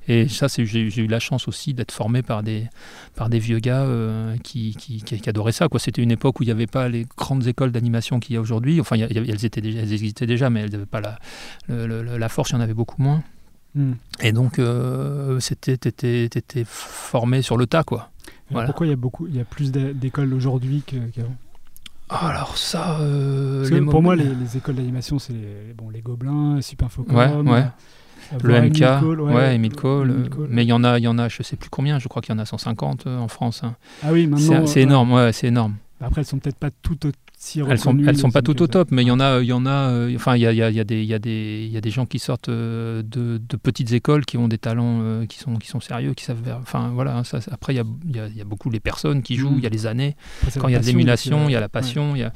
Et 0.08 0.28
ça, 0.28 0.50
c'est, 0.50 0.66
j'ai, 0.66 0.90
j'ai 0.90 1.02
eu 1.04 1.08
la 1.08 1.20
chance 1.20 1.48
aussi 1.48 1.74
d'être 1.74 1.92
formé 1.92 2.22
par 2.22 2.44
des, 2.44 2.68
par 3.16 3.30
des 3.30 3.40
vieux 3.40 3.60
gars 3.60 3.82
euh, 3.84 4.36
qui, 4.44 4.75
qui, 4.78 5.02
qui, 5.02 5.20
qui 5.20 5.30
adoraient 5.30 5.52
ça. 5.54 5.70
Quoi. 5.70 5.80
C'était 5.80 6.02
une 6.04 6.12
époque 6.12 6.40
où 6.40 6.44
il 6.44 6.48
n'y 6.48 6.52
avait 6.52 6.68
pas 6.68 6.90
les 6.90 7.06
grandes 7.18 7.48
écoles 7.48 7.72
d'animation 7.72 8.20
qu'il 8.20 8.36
y 8.36 8.38
a 8.38 8.42
aujourd'hui. 8.42 8.80
Enfin, 8.82 8.98
y 8.98 9.04
a- 9.04 9.08
y 9.12 9.18
elles, 9.18 9.46
étaient 9.46 9.62
déjà, 9.62 9.80
elles 9.80 9.94
existaient 9.94 10.25
déjà, 10.28 10.50
mais 10.50 10.62
elles 10.62 10.72
n'avaient 10.72 10.86
pas 10.86 11.02
la, 11.02 11.18
le- 11.70 11.88
le- 12.04 12.18
la 12.18 12.30
force, 12.30 12.52
il 12.52 12.54
y 12.54 12.56
en 12.58 12.62
avait 12.62 12.74
beaucoup 12.74 13.02
moins. 13.02 13.24
Hmm. 13.75 13.94
Et 14.22 14.32
donc, 14.34 14.60
euh, 14.60 15.40
c'était, 15.40 15.78
t'étais, 15.78 16.28
t'étais 16.30 16.63
formé 16.68 17.42
sur 17.42 17.58
le 17.58 17.66
tas, 17.66 17.84
quoi. 17.84 18.12
Voilà. 18.53 18.67
Pourquoi 18.67 18.88
il 18.88 18.89
y 18.89 18.93
a 18.93 18.98
beaucoup, 18.98 19.27
il 19.27 19.36
y 19.36 19.39
a 19.41 19.45
plus 19.45 19.72
d'écoles 19.72 20.33
aujourd'hui 20.33 20.81
qu'avant? 20.86 21.36
Alors 22.10 22.57
ça, 22.57 23.00
euh, 23.00 23.67
les 23.69 23.81
Pour 23.81 24.01
moi, 24.01 24.15
les, 24.15 24.24
les 24.36 24.57
écoles 24.57 24.75
d'animation, 24.75 25.19
c'est 25.19 25.33
les, 25.33 25.74
bon, 25.75 25.89
les 25.89 26.01
Gobelins, 26.01 26.60
Ouais, 27.10 27.15
ouais. 27.15 27.65
euh, 28.33 28.38
le 28.43 28.62
MK, 28.62 29.00
Cole, 29.00 29.22
ouais, 29.22 29.55
Emile 29.55 29.74
Cole, 29.75 30.12
Emile 30.12 30.25
euh, 30.25 30.29
Cole. 30.29 30.48
mais 30.51 30.63
il 30.63 30.67
y 30.67 30.74
en 30.74 30.83
a, 30.83 31.00
il 31.00 31.03
y 31.03 31.07
en 31.07 31.17
a, 31.17 31.27
je 31.29 31.41
sais 31.43 31.55
plus 31.55 31.69
combien. 31.69 32.00
Je 32.00 32.07
crois 32.07 32.22
qu'il 32.22 32.33
y 32.33 32.38
en 32.38 32.39
a 32.41 32.45
150 32.45 33.07
euh, 33.07 33.17
en 33.17 33.27
France. 33.27 33.63
hein. 33.63 33.75
Ah 34.03 34.12
oui, 34.12 34.29
C'est, 34.38 34.50
maintenant. 34.50 34.67
c'est 34.67 34.79
euh, 34.81 34.83
énorme, 34.83 35.12
ouais, 35.13 35.33
c'est 35.33 35.48
énorme. 35.48 35.75
Après, 36.01 36.22
elles 36.22 36.27
sont 36.27 36.38
peut-être 36.39 36.57
pas 36.57 36.69
toutes. 36.81 37.07
Si 37.45 37.59
elles 37.59 37.77
sont, 37.77 37.97
elles 38.07 38.17
sont 38.17 38.31
pas 38.31 38.41
toutes 38.41 38.62
au 38.62 38.67
top, 38.67 38.89
mais 38.91 39.01
il 39.03 39.07
y 39.07 39.12
en 39.12 39.19
a, 39.19 39.41
il 39.41 39.47
y 39.47 39.53
en 39.53 39.65
a, 39.65 39.89
euh, 39.89 40.15
enfin, 40.15 40.35
il 40.38 40.41
y 40.41 40.47
a, 40.47 40.51
il 40.53 40.77
y 40.77 40.85
des, 40.85 41.01
il 41.01 41.05
y 41.07 41.13
a 41.13 41.19
des, 41.19 41.63
il 41.67 41.71
y 41.73 41.77
a 41.77 41.81
des 41.81 41.89
gens 41.91 42.05
qui 42.05 42.17
sortent 42.19 42.47
euh, 42.50 43.03
de, 43.03 43.38
de 43.38 43.55
petites 43.57 43.91
écoles 43.91 44.23
qui 44.25 44.38
ont 44.38 44.47
des 44.47 44.57
talents 44.57 45.00
euh, 45.01 45.25
qui 45.25 45.38
sont, 45.39 45.55
qui 45.57 45.67
sont 45.67 45.81
sérieux, 45.81 46.13
qui 46.13 46.23
savent, 46.23 46.39
enfin, 46.62 46.91
voilà. 46.93 47.17
hein, 47.17 47.23
ça, 47.25 47.39
après, 47.51 47.73
il 47.73 47.77
y 47.77 47.79
a, 47.79 47.83
il 48.07 48.38
y 48.38 48.41
a- 48.41 48.45
beaucoup 48.45 48.69
les 48.69 48.79
personnes 48.79 49.21
qui 49.23 49.35
jouent, 49.35 49.51
Mm. 49.51 49.57
il 49.57 49.63
y 49.63 49.67
a 49.67 49.69
les 49.69 49.85
années. 49.88 50.15
Après, 50.47 50.59
Quand 50.59 50.67
il 50.69 50.73
y 50.73 50.75
a 50.75 50.79
de 50.79 50.85
l'émulation, 50.85 51.50
il 51.50 51.51
y 51.51 51.55
a 51.55 51.57
euh, 51.57 51.62
la 51.62 51.69
passion, 51.69 52.15
il 52.15 52.19
y 52.19 52.23
a... 52.23 52.31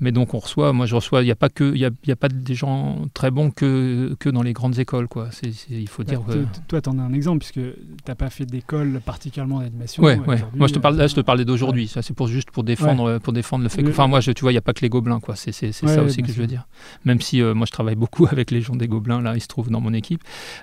mais 0.00 0.10
donc 0.12 0.32
on 0.34 0.38
reçoit, 0.38 0.72
moi 0.72 0.86
je 0.86 0.94
reçois, 0.94 1.22
il 1.22 1.26
n'y 1.26 1.30
a 1.30 1.36
pas 1.36 1.48
que, 1.48 1.72
il 1.74 1.80
y 1.80 1.84
a, 1.84 1.90
il 2.04 2.08
y 2.08 2.12
a 2.12 2.16
pas 2.16 2.28
des 2.28 2.54
gens 2.54 3.02
très 3.14 3.30
bons 3.30 3.50
que, 3.50 4.14
que 4.18 4.28
dans 4.30 4.42
les 4.42 4.52
grandes 4.54 4.78
écoles, 4.78 5.08
quoi. 5.08 5.28
C'est, 5.32 5.52
c'est- 5.52 5.70
il 5.70 5.88
faut 5.88 6.02
dire. 6.04 6.20
Bah, 6.22 6.34
que- 6.34 6.44
Toi, 6.68 6.80
tu 6.80 6.88
en 6.88 6.98
as 6.98 7.02
un 7.02 7.12
exemple, 7.12 7.38
puisque 7.40 7.54
tu 7.54 7.74
n'as 8.08 8.14
pas 8.14 8.30
fait 8.30 8.46
d'école 8.46 9.00
particulièrement 9.04 9.60
d'animation. 9.60 10.02
Ouais, 10.02 10.18
ouais. 10.26 10.38
Moi 10.54 10.66
je 10.68 10.72
te 10.74 10.78
parle, 10.78 10.96
là, 10.96 11.04
euh, 11.04 11.08
je 11.08 11.14
te 11.14 11.20
parlais 11.20 11.44
d'aujourd'hui. 11.44 11.88
Ça 11.88 12.00
c'est 12.02 12.14
pour 12.14 12.28
juste 12.28 12.50
pour 12.50 12.64
défendre, 12.64 13.04
euh, 13.04 13.18
pour 13.18 13.32
défendre 13.32 13.62
le 13.64 13.68
fait. 13.68 13.82
Que, 13.82 13.90
enfin 13.90 14.06
moi, 14.06 14.20
je, 14.20 14.30
tu 14.32 14.44
vois, 14.46 14.52
il 14.52 14.56
y 14.56 14.58
a 14.58 14.62
pas 14.62 14.72
que 14.72 14.80
les 14.80 14.88
gobelins, 14.88 15.20
quoi. 15.20 15.36
C'est, 15.36 15.50
Ouais, 15.62 15.72
ça 15.72 16.02
aussi 16.02 16.22
que 16.22 16.28
je 16.32 16.40
veux 16.40 16.46
dire. 16.46 16.66
Même 17.04 17.20
si 17.20 17.42
euh, 17.42 17.54
moi 17.54 17.66
je 17.66 17.72
travaille 17.72 17.94
beaucoup 17.96 18.26
avec 18.30 18.50
les 18.50 18.60
gens 18.62 18.74
des 18.76 18.88
gobelins, 18.88 19.20
là, 19.20 19.34
ils 19.36 19.40
se 19.40 19.46
trouvent 19.48 19.70
dans 19.70 19.80
mon 19.80 19.92
équipe. 19.92 20.22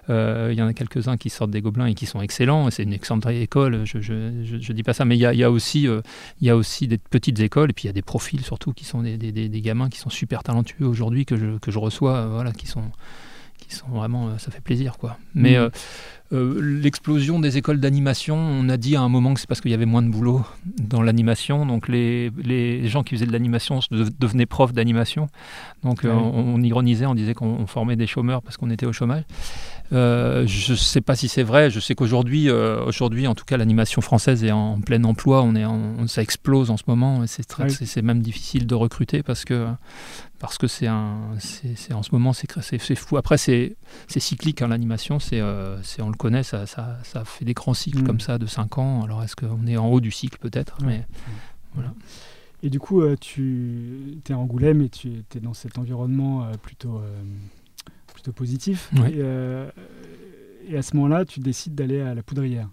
Euh, 0.09 0.49
Il 0.51 0.57
y 0.57 0.61
en 0.61 0.67
a 0.67 0.73
quelques-uns 0.73 1.17
qui 1.17 1.29
sortent 1.29 1.51
des 1.51 1.61
gobelins 1.61 1.85
et 1.87 1.93
qui 1.93 2.05
sont 2.05 2.21
excellents. 2.21 2.69
C'est 2.71 2.83
une 2.83 2.93
excellente 2.93 3.25
école. 3.27 3.81
Je, 3.85 3.99
je 4.01 4.73
dis 4.73 4.83
pas 4.83 4.93
ça, 4.93 5.05
mais 5.05 5.15
il 5.15 5.19
y 5.19 5.25
a, 5.25 5.33
il 5.33 5.39
y 5.39 5.43
a 5.43 5.51
aussi, 5.51 5.87
euh, 5.87 6.01
y 6.41 6.49
a 6.49 6.55
aussi 6.55 6.87
des 6.87 6.97
petites 6.97 7.39
écoles 7.39 7.69
et 7.69 7.73
puis 7.73 7.83
il 7.85 7.87
y 7.87 7.89
a 7.89 7.93
des 7.93 8.01
profils 8.01 8.41
surtout 8.41 8.73
qui 8.73 8.85
sont 8.85 9.01
des, 9.01 9.17
des, 9.17 9.31
des- 9.31 9.49
des 9.49 9.61
gamins 9.61 9.89
qui 9.89 9.99
sont 9.99 10.09
super 10.09 10.43
talentueux 10.43 10.85
aujourd'hui 10.87 11.25
que 11.25 11.35
je, 11.37 11.57
que 11.59 11.71
je 11.71 11.79
reçois, 11.79 12.15
euh, 12.17 12.27
voilà, 12.29 12.51
qui 12.51 12.67
sont 12.67 12.83
qui 13.59 13.73
sont 13.75 13.87
vraiment, 13.87 14.37
ça 14.39 14.51
fait 14.51 14.59
plaisir, 14.59 14.97
quoi. 14.97 15.17
Mais 15.35 15.57
Mhm. 15.57 15.69
Euh, 16.33 16.59
l'explosion 16.61 17.39
des 17.39 17.57
écoles 17.57 17.79
d'animation, 17.79 18.35
on 18.35 18.67
a 18.69 18.77
dit 18.77 18.95
à 18.95 19.01
un 19.01 19.09
moment 19.09 19.33
que 19.33 19.39
c'est 19.39 19.47
parce 19.47 19.61
qu'il 19.61 19.71
y 19.71 19.73
avait 19.73 19.85
moins 19.85 20.01
de 20.01 20.09
boulot 20.09 20.43
dans 20.65 21.01
l'animation. 21.01 21.65
Donc 21.65 21.87
les, 21.87 22.31
les 22.43 22.87
gens 22.87 23.03
qui 23.03 23.15
faisaient 23.15 23.25
de 23.25 23.31
l'animation 23.31 23.79
devenaient 23.91 24.45
profs 24.45 24.73
d'animation. 24.73 25.27
Donc 25.83 26.05
euh, 26.05 26.11
on, 26.11 26.55
on 26.55 26.61
ironisait, 26.61 27.05
on 27.05 27.15
disait 27.15 27.33
qu'on 27.33 27.47
on 27.47 27.67
formait 27.67 27.95
des 27.95 28.07
chômeurs 28.07 28.41
parce 28.41 28.57
qu'on 28.57 28.69
était 28.69 28.85
au 28.85 28.93
chômage. 28.93 29.23
Euh, 29.93 30.47
je 30.47 30.71
ne 30.71 30.77
sais 30.77 31.01
pas 31.01 31.15
si 31.15 31.27
c'est 31.27 31.43
vrai. 31.43 31.69
Je 31.69 31.79
sais 31.79 31.93
qu'aujourd'hui, 31.95 32.49
euh, 32.49 32.83
aujourd'hui, 32.85 33.27
en 33.27 33.35
tout 33.35 33.45
cas, 33.45 33.57
l'animation 33.57 34.01
française 34.01 34.43
est 34.43 34.51
en 34.51 34.79
plein 34.81 35.03
emploi. 35.03 35.43
On 35.43 35.55
est 35.55 35.65
en- 35.65 36.07
ça 36.07 36.21
explose 36.21 36.71
en 36.71 36.77
ce 36.77 36.83
moment. 36.87 37.25
C'est 37.27 37.45
Ah 37.59 37.65
oui. 37.65 37.71
c'est- 37.71 38.01
même 38.01 38.21
difficile 38.21 38.65
de 38.67 38.75
recruter 38.75 39.21
parce 39.23 39.45
que 39.45 39.67
parce 40.39 40.57
que 40.57 40.67
c'est 40.67 40.87
un, 40.87 41.17
c'est 41.39 41.93
en 41.93 42.03
ce 42.03 42.09
moment 42.11 42.33
c'est 42.33 42.95
fou. 42.95 43.15
Après 43.17 43.37
c'est 43.37 43.75
cyclique 44.07 44.61
hein, 44.61 44.67
l'animation. 44.67 45.19
C'est 45.19 45.39
euh, 45.39 45.77
on 45.99 46.09
le 46.09 46.17
connaît. 46.17 46.43
Ça, 46.43 46.65
ça, 46.65 46.97
ça 47.03 47.23
fait 47.23 47.45
des 47.45 47.53
grands 47.53 47.73
cycles 47.73 47.99
Mm. 48.01 48.07
comme 48.07 48.19
ça 48.19 48.37
de 48.37 48.45
5 48.45 48.77
ans. 48.77 49.03
Alors 49.03 49.23
est-ce 49.23 49.35
qu'on 49.35 49.67
est 49.67 49.77
en 49.77 49.87
haut 49.87 50.01
du 50.01 50.11
cycle 50.11 50.37
peut-être 50.39 50.77
Ouais. 50.81 50.87
Mais 50.87 51.05
voilà. 51.75 51.93
Et 52.61 52.69
du 52.69 52.79
coup, 52.79 53.01
euh, 53.01 53.15
tu 53.19 54.19
es 54.27 54.33
à 54.33 54.37
Angoulême 54.37 54.81
et 54.81 54.89
tu 54.89 55.09
es 55.35 55.39
dans 55.39 55.53
cet 55.53 55.77
environnement 55.77 56.47
plutôt, 56.61 56.99
plutôt 58.23 58.33
positif. 58.33 58.89
Ouais. 58.93 59.11
Et, 59.11 59.17
euh, 59.17 59.69
et 60.67 60.77
à 60.77 60.81
ce 60.81 60.95
moment-là, 60.95 61.25
tu 61.25 61.41
décides 61.41 61.75
d'aller 61.75 61.99
à 61.99 62.15
la 62.15 62.23
poudrière. 62.23 62.69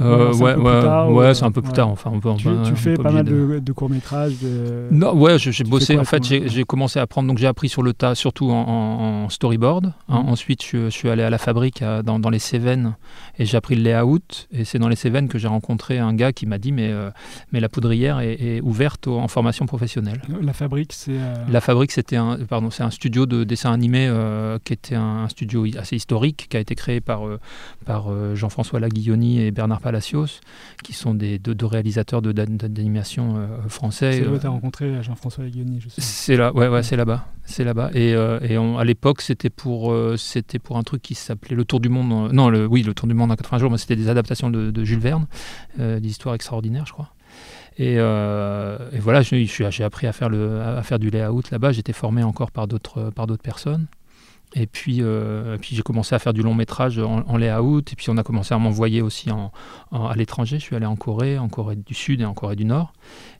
Euh, 0.00 0.32
ouais, 0.34 0.54
ouais, 0.56 1.34
c'est 1.34 1.44
un 1.44 1.52
peu 1.52 1.60
plus 1.62 1.70
ouais. 1.70 1.76
tard. 1.76 1.88
Enfin, 1.88 2.10
on 2.12 2.20
peut, 2.20 2.28
on 2.30 2.36
Tu, 2.36 2.44
peut- 2.44 2.56
tu 2.64 2.72
on 2.72 2.76
fais 2.76 2.94
pas 2.94 3.10
mal 3.10 3.24
de- 3.24 3.54
de, 3.54 3.58
de 3.58 3.72
courts-métrages. 3.72 4.34
De... 4.42 4.86
Non, 4.90 5.14
ouais, 5.14 5.38
j'ai 5.38 5.64
bossé. 5.64 5.94
quoi, 5.94 6.02
en 6.02 6.04
fait, 6.04 6.24
j'ai 6.24 6.64
commencé 6.64 6.98
à 6.98 7.02
apprendre. 7.02 7.28
Donc, 7.28 7.38
j'ai 7.38 7.46
appris 7.46 7.68
sur 7.68 7.82
le 7.82 7.92
tas, 7.92 8.14
surtout 8.14 8.50
en, 8.50 9.24
en- 9.24 9.28
storyboard. 9.28 9.92
hein. 10.08 10.22
Mhm. 10.22 10.28
Ensuite, 10.30 10.64
je, 10.64 10.84
je 10.86 10.90
suis 10.90 11.08
allé 11.10 11.22
à 11.22 11.30
la 11.30 11.38
fabrique 11.38 11.82
à- 11.82 12.02
dans, 12.02 12.18
dans 12.18 12.30
les 12.30 12.38
Cévennes 12.38 12.94
et 13.38 13.44
j'ai 13.44 13.56
appris 13.56 13.74
le 13.76 13.82
layout. 13.82 14.20
Et 14.52 14.64
c'est 14.64 14.78
dans 14.78 14.88
les 14.88 14.96
Cévennes 14.96 15.28
que 15.28 15.38
j'ai 15.38 15.48
rencontré 15.48 15.98
un 15.98 16.14
gars 16.14 16.32
qui 16.32 16.46
m'a 16.46 16.58
dit 16.58 16.72
mais, 16.72 16.90
euh, 16.90 17.10
mais 17.52 17.60
la 17.60 17.68
poudrière 17.68 18.20
est, 18.20 18.32
est 18.34 18.60
ouverte 18.62 19.06
en 19.08 19.28
formation 19.28 19.66
professionnelle. 19.66 20.20
La 20.40 20.52
fabrique, 20.52 20.92
c'est. 20.92 21.12
euh, 21.12 21.34
La 21.50 21.60
fabrique, 21.60 21.92
c'était 21.92 22.16
un, 22.16 22.38
pardon, 22.48 22.70
c'est 22.70 22.82
un 22.82 22.90
studio 22.90 23.26
de 23.26 23.44
dessin 23.44 23.72
animé 23.72 24.06
euh, 24.08 24.58
qui 24.64 24.72
était 24.72 24.94
un, 24.94 25.24
un 25.24 25.28
studio 25.28 25.66
assez 25.78 25.96
historique, 25.96 26.46
qui 26.48 26.56
a 26.56 26.60
été 26.60 26.74
créé 26.74 27.00
par, 27.00 27.26
euh, 27.26 27.38
par 27.86 28.10
euh, 28.10 28.34
Jean-François 28.34 28.80
Laguilloni 28.80 29.40
et 29.42 29.50
Bernard 29.50 29.80
Palacios, 29.90 30.40
qui 30.84 30.92
sont 30.92 31.14
des 31.14 31.38
deux, 31.40 31.54
deux 31.54 31.66
réalisateurs 31.66 32.22
d'animation 32.22 33.34
euh, 33.36 33.46
français. 33.68 34.12
C'est 34.12 34.20
là 34.24 34.30
où 34.30 34.34
Euh, 34.34 34.38
tu 34.38 34.46
as 34.46 34.50
rencontré 34.50 35.02
Jean-François 35.02 35.42
Leguioni, 35.44 35.80
je 35.80 35.88
sais. 35.88 36.00
c'est 36.00 36.36
là, 36.36 36.52
ouais, 36.54 36.68
ouais, 36.68 36.82
c'est 36.84 36.96
là-bas, 36.96 37.26
c'est 37.44 37.64
là-bas. 37.64 37.90
Et, 37.94 38.14
euh, 38.14 38.38
et 38.42 38.56
on- 38.56 38.78
à 38.78 38.84
l'époque, 38.84 39.20
c'était 39.20 39.50
pour, 39.50 39.92
euh, 39.92 40.16
c'était 40.16 40.60
pour 40.60 40.76
un 40.78 40.82
truc 40.84 41.02
qui 41.02 41.14
s'appelait 41.16 41.56
Le 41.56 41.64
Tour 41.64 41.80
du 41.80 41.88
Monde. 41.88 42.12
en- 42.12 42.28
non, 42.32 42.50
le, 42.50 42.66
oui, 42.66 42.82
Le 42.84 42.94
Tour 42.94 43.08
du 43.08 43.14
Monde 43.14 43.32
en 43.32 43.36
80 43.36 43.58
jours, 43.58 43.70
mais 43.70 43.78
c'était 43.78 43.96
des 43.96 44.08
adaptations 44.08 44.48
de, 44.50 44.70
de 44.70 44.84
Jules 44.84 45.00
Verne, 45.00 45.26
euh, 45.80 45.98
d'histoires 45.98 46.36
extraordinaires, 46.36 46.86
je 46.86 46.92
crois. 46.92 47.12
Et, 47.76 47.96
euh, 47.98 48.78
et 48.92 48.98
voilà, 49.00 49.22
j'ai 49.22 49.84
appris 49.84 50.06
à 50.06 50.12
faire, 50.12 50.28
le, 50.28 50.60
à 50.60 50.82
faire 50.82 50.98
du 51.00 51.10
layout 51.10 51.42
là-bas. 51.50 51.72
J'étais 51.72 51.92
formé 51.92 52.22
encore 52.22 52.50
par 52.50 52.68
d'autres 52.68 53.10
personnes. 53.42 53.86
Et 54.54 54.66
puis, 54.66 54.98
euh, 55.00 55.56
puis 55.58 55.76
j'ai 55.76 55.82
commencé 55.82 56.14
à 56.14 56.18
faire 56.18 56.32
du 56.32 56.42
long 56.42 56.54
métrage 56.54 56.98
en, 56.98 57.36
layout. 57.36 57.80
Et 57.92 57.96
puis 57.96 58.10
on 58.10 58.16
a 58.16 58.22
commencé 58.22 58.52
à 58.52 58.58
m'envoyer 58.58 59.00
aussi 59.00 59.30
à 59.30 60.12
l'étranger. 60.16 60.58
Je 60.58 60.64
suis 60.64 60.76
allé 60.76 60.86
en 60.86 60.96
Corée, 60.96 61.38
en 61.38 61.48
Corée 61.48 61.76
du 61.76 61.94
Sud 61.94 62.20
et 62.20 62.24
en 62.24 62.34
Corée 62.34 62.56
du 62.56 62.64
Nord. 62.64 62.92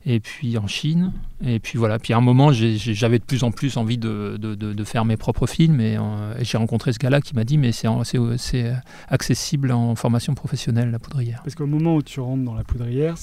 Et 0.05 0.19
puis 0.19 0.57
en 0.57 0.67
Chine. 0.67 1.11
Et 1.45 1.59
puis 1.59 1.77
voilà. 1.77 1.99
Puis 1.99 2.13
à 2.13 2.17
un 2.17 2.21
moment, 2.21 2.51
j'avais 2.51 3.19
de 3.19 3.23
plus 3.23 3.43
en 3.43 3.51
plus 3.51 3.77
envie 3.77 3.97
de, 3.97 4.83
faire 4.85 5.05
mes 5.05 5.17
propres 5.17 5.47
films. 5.47 5.81
Et, 5.81 5.97
euh, 5.97 6.37
et 6.39 6.45
j'ai 6.45 6.57
rencontré 6.57 6.93
ce 6.93 6.99
gars-là 6.99 7.19
qui 7.19 7.35
m'a 7.35 7.43
dit 7.43 7.57
Mais 7.57 7.71
c'est 7.71 8.73
accessible 9.09 9.71
en 9.71 9.95
formation 9.95 10.33
professionnelle, 10.33 10.91
la 10.91 10.99
poudrière. 10.99 11.41
Parce 11.43 11.55
qu'au 11.55 11.67
moment 11.67 11.95
où 11.95 12.01
tu 12.01 12.19
rentres 12.21 12.43
dans 12.43 12.55
la 12.55 12.63
poudrière, 12.63 13.15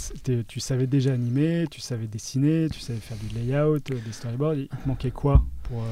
tu 0.47 0.61
savais 0.61 0.87
déjà 0.87 1.13
animer, 1.13 1.67
tu 1.71 1.81
savais 1.81 2.07
dessiner, 2.07 2.69
tu 2.69 2.81
savais 2.81 3.01
faire 3.01 3.17
du 3.17 3.35
layout, 3.35 3.77
euh, 3.77 3.99
des 4.05 4.13
storyboards. 4.13 4.57
Il 4.57 4.69
manquait 4.87 5.11
quoi 5.11 5.43
pour. 5.63 5.83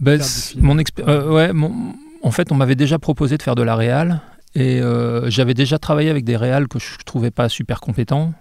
Ben, 0.00 0.20
mon 0.58 0.78
euh, 1.00 1.30
ouais, 1.30 1.52
mon- 1.52 1.94
en 2.22 2.30
fait, 2.30 2.50
on 2.52 2.54
m'avait 2.54 2.74
déjà 2.74 2.98
proposé 2.98 3.36
de 3.36 3.42
faire 3.42 3.54
de 3.54 3.62
la 3.62 3.76
réal 3.76 4.20
et 4.54 4.80
euh, 4.80 5.28
j'avais 5.30 5.54
déjà 5.54 5.78
travaillé 5.78 6.10
avec 6.10 6.24
des 6.24 6.36
réals 6.36 6.68
que 6.68 6.78
je 6.78 6.96
trouvais 7.04 7.30
pas 7.30 7.48
super 7.48 7.80
compétents 7.80 8.32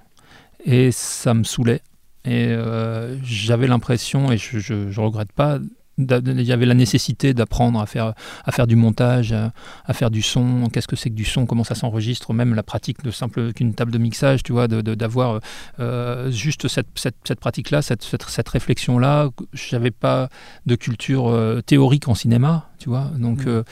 et 0.65 0.91
ça 0.91 1.33
me 1.33 1.43
saoulait. 1.43 1.81
Et 2.25 2.47
euh, 2.49 3.17
j'avais 3.23 3.67
l'impression, 3.67 4.31
et 4.31 4.37
je, 4.37 4.59
je, 4.59 4.89
je 4.91 5.01
regrette 5.01 5.31
pas, 5.31 5.59
il 5.99 6.41
y 6.41 6.51
avait 6.51 6.65
la 6.65 6.73
nécessité 6.73 7.33
d'apprendre 7.33 7.79
à 7.79 7.85
faire, 7.85 8.13
à 8.45 8.51
faire 8.51 8.67
du 8.67 8.75
montage, 8.75 9.33
à, 9.33 9.51
à 9.85 9.93
faire 9.93 10.09
du 10.09 10.21
son, 10.21 10.69
qu'est-ce 10.71 10.87
que 10.87 10.95
c'est 10.95 11.09
que 11.09 11.15
du 11.15 11.25
son, 11.25 11.45
comment 11.45 11.63
ça 11.63 11.75
s'enregistre, 11.75 12.33
même 12.33 12.55
la 12.55 12.63
pratique 12.63 13.03
de 13.03 13.11
simple 13.11 13.53
qu'une 13.53 13.73
table 13.73 13.91
de 13.91 13.97
mixage, 13.97 14.43
tu 14.43 14.51
vois, 14.51 14.67
d'avoir 14.67 15.39
euh, 15.79 16.31
juste 16.31 16.67
cette, 16.67 16.87
cette, 16.95 17.15
cette 17.25 17.39
pratique-là, 17.39 17.81
cette, 17.81 18.03
cette, 18.03 18.23
cette 18.23 18.49
réflexion-là. 18.49 19.29
J'avais 19.53 19.91
pas 19.91 20.29
de 20.65 20.75
culture 20.75 21.27
euh, 21.27 21.61
théorique 21.61 22.07
en 22.07 22.15
cinéma, 22.15 22.69
tu 22.79 22.89
vois, 22.89 23.11
donc 23.17 23.45
Mhm. 23.45 23.63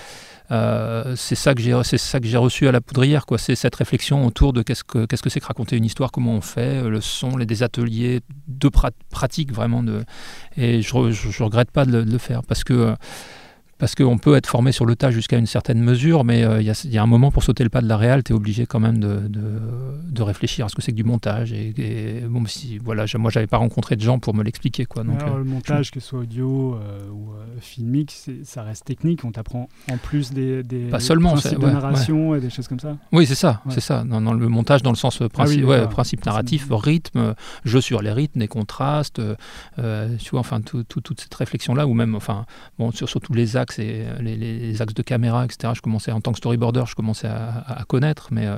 Euh, 0.52 1.16
c'est 1.18 1.36
ça 1.36 1.54
que 1.54 1.62
j'ai 1.62 1.78
c'est 1.84 1.98
ça 1.98 2.20
que 2.20 2.28
j'ai 2.28 2.38
reçu 2.38 2.68
à 2.68 2.72
la 2.72 2.80
poudrière 2.82 3.26
quoi. 3.26 3.38
C'est 3.38 3.56
cette 3.56 3.76
réflexion 3.76 4.26
autour 4.26 4.54
de 4.54 4.62
qu'est-ce 4.62 4.84
que 4.84 5.06
qu'est-ce 5.06 5.22
que 5.22 5.30
c'est 5.30 5.40
que 5.42 5.46
raconter 5.46 5.76
une 5.76 5.86
histoire 5.86 6.12
comment 6.12 6.34
on 6.36 6.42
fait 6.42 6.84
euh, 6.84 6.90
le 6.90 7.02
son 7.02 7.36
les 7.36 7.46
des 7.46 7.64
ateliers 7.64 8.22
de 8.48 8.70
prat- 8.70 8.92
pratique 9.10 9.52
vraiment 9.54 9.84
de 9.84 10.04
et 10.56 10.82
je, 10.82 11.12
je, 11.12 11.30
je 11.32 11.44
regrette 11.44 11.72
pas 11.72 11.86
de 11.86 11.92
le, 11.92 12.06
de 12.06 12.12
le 12.12 12.18
faire 12.18 12.44
parce 12.44 12.64
que 12.64 12.74
euh, 12.74 12.96
parce 13.78 13.96
qu'on 13.96 14.18
peut 14.18 14.36
être 14.36 14.48
formé 14.48 14.72
sur 14.72 14.86
le 14.86 14.96
tas 14.96 15.12
jusqu'à 15.12 15.38
une 15.38 15.46
certaine 15.46 15.80
mesure, 15.82 16.24
mais 16.24 16.44
euh, 16.44 16.62
il 16.62 16.66
y, 16.68 16.70
a- 16.70 16.82
il 16.86 16.92
y 16.92 16.98
a 16.98 17.04
un 17.04 17.08
moment 17.08 17.32
pour 17.32 17.44
sauter 17.44 17.64
le 17.64 17.70
pas 17.70 17.82
de 17.82 17.88
la 17.88 17.98
réal, 17.98 18.24
tu 18.24 18.34
es 18.34 18.36
obligé 18.36 18.66
quand 18.66 18.80
même 18.80 19.00
de, 19.00 19.28
de, 19.28 19.42
de 20.10 20.22
réfléchir 20.22 20.66
à 20.66 20.70
ce 20.70 20.76
que 20.76 20.82
c'est 20.82 20.92
que 20.92 20.98
du 20.98 21.04
montage. 21.04 21.54
Et, 21.54 21.74
et 21.78 22.22
bon, 22.22 22.46
si, 22.46 22.78
voilà, 22.80 23.06
je- 23.06 23.18
moi, 23.18 23.30
j'avais 23.32 23.48
pas 23.48 23.58
rencontré 23.58 23.96
de 23.96 24.02
gens 24.02 24.20
pour 24.20 24.34
me 24.34 24.44
l'expliquer. 24.44 24.86
quoi. 24.86 25.04
Donc, 25.04 25.22
Alors, 25.22 25.36
euh, 25.36 25.40
le 25.40 25.44
montage, 25.44 25.92
que 25.92 26.00
ce 26.00 26.08
soit 26.08 26.20
audio 26.20 26.76
euh, 26.76 27.10
ou 27.12 27.30
filmique, 27.60 28.16
ça 28.44 28.64
reste 28.64 28.86
technique. 28.86 29.24
On 29.26 29.32
t'apprend 29.32 29.68
en 29.92 29.98
plus 29.98 30.32
des, 30.32 30.64
des 30.64 30.86
Pas 30.90 31.00
seulement, 31.00 31.32
principes 31.34 31.52
c'est- 31.52 31.60
de 31.60 31.66
ouais, 31.66 31.72
narration 31.74 32.36
et 32.36 32.40
des 32.40 32.50
choses 32.50 32.68
comme 32.68 32.80
ça. 32.80 32.98
Oui, 33.12 33.26
c'est 33.26 33.36
ça, 33.36 33.62
Ouais. 33.66 33.74
c'est 33.74 33.82
ça. 33.82 34.04
Dans, 34.04 34.22
dans 34.22 34.34
le 34.34 34.48
montage, 34.48 34.82
dans 34.84 34.92
le 34.92 34.96
sens 34.96 35.22
principe, 35.34 35.66
Ah 35.68 35.82
oui, 35.84 35.88
principe 35.90 36.26
narratif, 36.26 36.68
rythme, 36.72 37.36
jeu 37.66 37.82
sur 37.82 38.02
les 38.02 38.12
rythmes, 38.12 38.40
les 38.40 38.48
contrastes, 38.48 39.22
tu 39.78 40.30
vois, 40.32 40.40
enfin, 40.40 40.62
tout- 40.62 40.84
tout- 40.84 41.02
toute 41.02 41.22
cette 41.22 41.34
réflexion-là, 41.34 41.88
ou 41.88 41.94
même, 41.94 42.16
enfin, 42.16 42.46
bon, 42.80 42.92
sur, 42.92 43.08
sur 43.10 43.20
tous 43.22 43.34
les 43.34 43.58
axes 43.68 43.80
et 43.80 44.04
euh, 44.06 44.22
les, 44.22 44.36
les 44.38 44.82
axes 44.82 44.94
de 44.94 45.02
caméra, 45.02 45.44
etc. 45.46 45.74
Je 45.76 45.82
commençais 45.82 46.12
en 46.12 46.22
tant 46.22 46.32
que 46.32 46.38
storyboarder, 46.38 46.84
je 46.88 46.96
commençais 46.96 47.28
à, 47.28 47.84
connaître, 47.88 48.30
mais, 48.32 48.46
euh, 48.48 48.58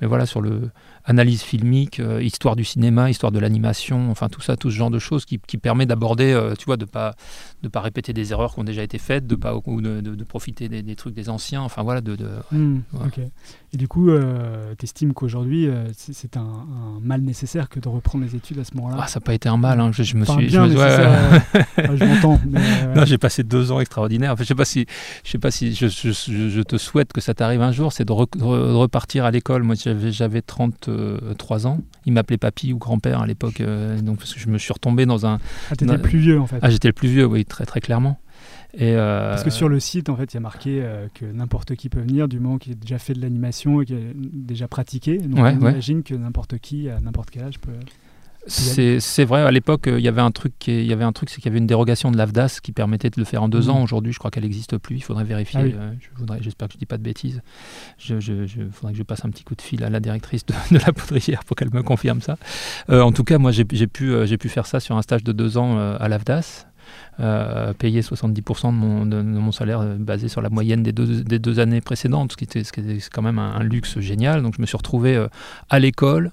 mais 0.00 0.06
voilà, 0.06 0.26
sur 0.26 0.40
le 0.40 0.70
analyse 1.04 1.42
filmique, 1.42 2.00
euh, 2.00 2.20
histoire 2.22 2.56
du 2.56 2.64
cinéma, 2.64 3.10
histoire 3.10 3.30
de 3.32 3.38
l'animation, 3.38 4.10
enfin 4.10 4.28
tout 4.28 4.40
ça, 4.40 4.56
tout 4.56 4.70
ce 4.70 4.76
genre 4.76 4.90
de 4.90 4.98
choses 4.98 5.24
qui, 5.24 5.38
qui 5.46 5.56
permet 5.56 5.86
d'aborder, 5.86 6.32
euh, 6.32 6.54
tu 6.58 6.64
vois, 6.64 6.76
de 6.76 6.84
pas 6.84 7.14
de 7.62 7.68
pas 7.68 7.80
répéter 7.80 8.12
des 8.12 8.32
erreurs 8.32 8.54
qui 8.54 8.60
ont 8.60 8.64
déjà 8.64 8.82
été 8.82 8.98
faites, 8.98 9.26
de 9.26 9.34
pas 9.36 9.54
ou 9.66 9.80
de, 9.80 10.00
de- 10.00 10.14
de 10.14 10.24
profiter 10.24 10.68
des, 10.68 10.82
des 10.82 10.96
trucs 10.96 11.14
des 11.14 11.28
anciens, 11.28 11.62
enfin 11.62 11.82
voilà, 11.82 12.00
de, 12.00 12.16
de- 12.16 12.28
Hmm, 12.52 12.80
Ouais. 12.92 13.28
Et 13.72 13.76
du 13.76 13.88
coup, 13.88 14.08
tu 14.78 14.84
estimes 14.84 15.12
qu'aujourd'hui, 15.12 15.68
c'est- 15.96 16.36
un, 16.36 16.40
un 16.40 17.00
mal 17.02 17.20
nécessaire 17.22 17.68
que 17.68 17.78
de 17.80 17.88
reprendre 17.88 18.24
les 18.24 18.34
études 18.34 18.58
à 18.58 18.64
ce 18.64 18.74
moment-là? 18.76 18.96
Ah, 19.00 19.06
ça 19.06 19.20
n'a 19.20 19.24
pas 19.24 19.32
été 19.34 19.48
un 19.48 19.56
mal. 19.56 19.80
hein. 19.80 19.90
Je, 19.92 20.02
je 20.02 20.16
me 20.16 20.24
suis. 20.24 20.48
je 20.50 20.58
me- 20.60 20.76
ouais, 20.76 21.96
je 21.96 22.04
m'entends. 22.04 22.40
mais, 22.46 22.60
Non, 22.94 23.04
j'ai 23.04 23.18
passé 23.18 23.42
deux 23.42 23.70
ans 23.72 23.80
extraordinaires. 23.80 24.34
Sais 24.46 24.54
pas 24.54 24.64
si, 24.64 24.86
je 25.24 25.30
sais 25.30 25.38
pas 25.38 25.50
si 25.50 25.74
je, 25.74 25.86
je, 25.88 26.10
je 26.12 26.60
te 26.62 26.76
souhaite 26.78 27.12
que 27.12 27.20
ça 27.20 27.34
t'arrive 27.34 27.62
un 27.62 27.72
jour, 27.72 27.92
c'est 27.92 28.04
de, 28.04 28.12
re- 28.12 28.38
de 28.38 28.42
repartir 28.74 29.24
à 29.24 29.30
l'école. 29.30 29.62
Moi, 29.62 29.74
j'avais, 29.76 30.12
j'avais 30.12 30.42
33 30.42 31.66
ans. 31.66 31.80
Il 32.06 32.12
m'appelait 32.12 32.38
papy 32.38 32.72
ou 32.72 32.78
grand-père 32.78 33.20
à 33.22 33.26
l'époque, 33.26 33.60
euh, 33.60 34.00
donc 34.00 34.18
parce 34.18 34.32
que 34.34 34.40
je 34.40 34.48
me 34.48 34.58
suis 34.58 34.72
retombé 34.72 35.06
dans 35.06 35.26
un. 35.26 35.38
Ah, 35.70 35.76
t'étais 35.76 35.92
le 35.92 36.00
plus 36.02 36.18
vieux 36.18 36.40
en 36.40 36.46
fait. 36.46 36.58
Ah, 36.62 36.70
j'étais 36.70 36.88
le 36.88 36.92
plus 36.94 37.08
vieux, 37.08 37.26
oui, 37.26 37.44
très 37.44 37.66
très 37.66 37.80
clairement. 37.80 38.18
Et 38.78 38.94
euh, 38.94 39.30
Parce 39.30 39.42
que 39.44 39.48
sur 39.50 39.70
le 39.70 39.80
site, 39.80 40.10
en 40.10 40.16
fait, 40.16 40.32
il 40.32 40.34
y 40.34 40.36
a 40.36 40.40
marqué 40.40 40.80
euh, 40.82 41.06
que 41.14 41.24
n'importe 41.24 41.74
qui 41.76 41.88
peut 41.88 42.00
venir 42.00 42.28
du 42.28 42.38
moment 42.40 42.58
qu'il 42.58 42.72
a 42.72 42.74
déjà 42.76 42.98
fait 42.98 43.14
de 43.14 43.22
l'animation 43.22 43.80
et 43.80 43.86
qu'il 43.86 43.96
a 43.96 44.00
déjà 44.14 44.68
pratiqué. 44.68 45.16
Donc 45.16 45.36
Ouais, 45.42 45.56
on 45.58 45.62
ouais. 45.64 45.70
imagine 45.72 46.02
que 46.02 46.14
n'importe 46.14 46.58
qui, 46.58 46.90
à 46.90 47.00
n'importe 47.00 47.30
quel 47.30 47.44
âge, 47.44 47.58
peut. 47.58 47.72
C'est 48.48 49.24
vrai, 49.24 49.42
à 49.42 49.50
l'époque, 49.50 49.88
euh, 49.88 49.98
il 49.98 50.04
y 50.04 50.08
avait 50.08 50.20
un 50.20 50.30
truc, 50.30 50.54
qui 50.58 50.72
il 50.80 50.86
y 50.86 50.92
avait 50.92 51.04
un 51.04 51.12
truc, 51.12 51.30
c'est 51.30 51.36
qu'il 51.36 51.46
y 51.46 51.48
avait 51.48 51.58
une 51.58 51.66
dérogation 51.66 52.10
de 52.10 52.16
l'AFDAS 52.16 52.58
qui 52.62 52.72
permettait 52.72 53.10
de 53.10 53.18
le 53.18 53.24
faire 53.24 53.42
en 53.42 53.48
deux 53.48 53.62
Mhm. 53.64 53.70
ans. 53.70 53.82
Aujourd'hui, 53.82 54.12
je 54.12 54.18
crois 54.18 54.30
qu'elle 54.30 54.44
n'existe 54.44 54.78
plus. 54.78 54.96
Il 54.96 55.00
faudrait 55.02 55.24
vérifier. 55.24 55.60
Ah 55.60 55.64
oui. 55.64 55.74
euh, 55.76 55.92
je 56.38 56.42
j'espère 56.42 56.68
que 56.68 56.74
je 56.74 56.78
dis 56.78 56.86
pas 56.86 56.98
de 56.98 57.02
bêtises. 57.02 57.42
Je, 57.98 58.20
je, 58.20 58.46
je- 58.46 58.62
faudrait 58.72 58.92
que 58.92 58.98
je 58.98 59.02
passe 59.02 59.24
un 59.24 59.30
petit 59.30 59.44
coup 59.44 59.54
de 59.54 59.62
fil 59.62 59.82
à 59.84 59.90
la 59.90 60.00
directrice 60.00 60.46
de, 60.46 60.54
de 60.70 60.78
la 60.84 60.92
poudrière 60.92 61.44
pour 61.44 61.56
qu'elle 61.56 61.72
me 61.72 61.82
confirme 61.82 62.20
ça. 62.20 62.36
Euh, 62.90 63.00
en 63.02 63.12
tout 63.12 63.24
cas, 63.24 63.38
moi, 63.38 63.50
j'ai 63.52 63.64
pu, 63.64 64.12
j'ai 64.26 64.38
pu 64.38 64.48
faire 64.48 64.66
ça 64.66 64.80
sur 64.80 64.96
un 64.96 65.02
stage 65.02 65.24
de 65.24 65.32
deux 65.32 65.58
ans 65.58 65.78
à 65.78 66.08
l'AFDAS. 66.08 66.66
Euh, 67.18 67.72
payer 67.72 68.00
70% 68.00 68.68
de 68.68 68.76
mon, 68.76 69.06
de, 69.06 69.16
de 69.16 69.22
mon 69.22 69.50
salaire 69.50 69.82
basé 69.98 70.28
sur 70.28 70.40
la 70.40 70.50
moyenne 70.50 70.84
des 70.84 70.92
deux, 70.92 71.24
des 71.24 71.40
deux 71.40 71.58
années 71.58 71.80
précédentes, 71.80 72.30
ce 72.32 72.36
qui 72.36 72.44
était, 72.44 72.62
ce 72.62 72.70
qui 72.70 72.78
était 72.78 72.98
quand 73.12 73.22
même 73.22 73.40
un, 73.40 73.54
un 73.56 73.62
luxe 73.64 73.98
génial. 73.98 74.40
Donc 74.42 74.54
je 74.56 74.60
me 74.60 74.66
suis 74.66 74.76
retrouvé 74.76 75.26
à 75.68 75.78
l'école, 75.80 76.30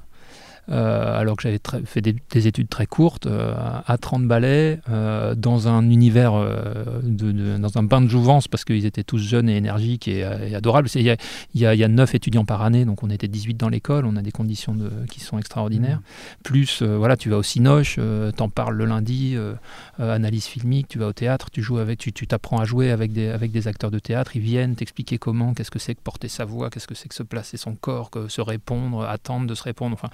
alors 0.71 1.35
que 1.35 1.43
j'avais 1.43 1.59
fait 1.85 2.01
des, 2.01 2.15
des 2.31 2.47
études 2.47 2.69
très 2.69 2.85
courtes, 2.85 3.27
euh, 3.27 3.53
à 3.85 3.97
30 3.97 4.27
balais, 4.27 4.79
euh, 4.89 5.35
dans 5.35 5.67
un 5.67 5.89
univers, 5.89 6.33
euh, 6.35 7.01
de, 7.03 7.31
de- 7.31 7.57
dans 7.57 7.77
un 7.77 7.83
bain 7.83 8.01
de 8.01 8.07
jouvence, 8.07 8.47
parce 8.47 8.63
qu'ils 8.65 8.85
étaient 8.85 9.03
tous 9.03 9.17
jeunes 9.17 9.49
et 9.49 9.57
énergiques 9.57 10.07
et, 10.07 10.23
euh, 10.23 10.47
et 10.47 10.55
adorables. 10.55 10.87
Il 10.95 11.01
y, 11.01 11.09
a, 11.09 11.17
il 11.53 11.61
y 11.61 11.65
a- 11.65 11.73
il 11.73 11.79
y 11.79 11.83
a 11.83 11.87
9 11.87 12.15
étudiants 12.15 12.45
par 12.45 12.61
année, 12.61 12.85
donc 12.85 13.03
on 13.03 13.09
était 13.09 13.27
18 13.27 13.55
dans 13.55 13.69
l'école, 13.69 14.05
on 14.05 14.15
a 14.15 14.21
des 14.21 14.31
conditions 14.31 14.73
de, 14.75 14.89
qui 15.09 15.19
sont 15.19 15.37
extraordinaires. 15.37 16.01
Plus, 16.43 16.81
euh, 16.81 16.97
voilà, 16.97 17.17
tu 17.17 17.29
vas 17.29 17.37
au 17.37 17.43
Cinoche, 17.43 17.95
euh, 17.99 18.31
t'en 18.31 18.49
parles 18.49 18.75
le 18.75 18.85
lundi, 18.85 19.33
euh, 19.35 19.53
euh, 19.99 20.13
analyse 20.15 20.45
filmique, 20.45 20.87
tu 20.87 20.97
vas 20.99 21.07
au 21.07 21.13
théâtre, 21.13 21.49
tu 21.51 21.61
joues 21.61 21.77
avec, 21.77 21.99
tu 21.99 22.13
tu 22.13 22.27
t'apprends 22.27 22.59
à 22.59 22.65
jouer 22.65 22.91
avec 22.91 23.11
des, 23.11 23.27
avec 23.29 23.51
des 23.51 23.67
acteurs 23.67 23.91
de 23.91 23.99
théâtre, 23.99 24.35
ils 24.35 24.41
viennent 24.41 24.75
t'expliquer 24.75 25.17
comment, 25.17 25.53
qu'est-ce 25.53 25.71
que 25.71 25.79
c'est 25.79 25.95
que 25.95 26.01
porter 26.01 26.27
sa 26.29 26.45
voix, 26.45 26.69
qu'est-ce 26.69 26.87
que 26.87 26.95
c'est 26.95 27.09
que 27.09 27.15
se 27.15 27.23
placer 27.23 27.57
son 27.57 27.75
corps, 27.75 28.09
que 28.11 28.27
se 28.27 28.39
répondre, 28.41 29.03
attendre 29.03 29.47
de 29.47 29.55
se 29.55 29.63
répondre. 29.63 29.93
Enfin, 29.99 30.09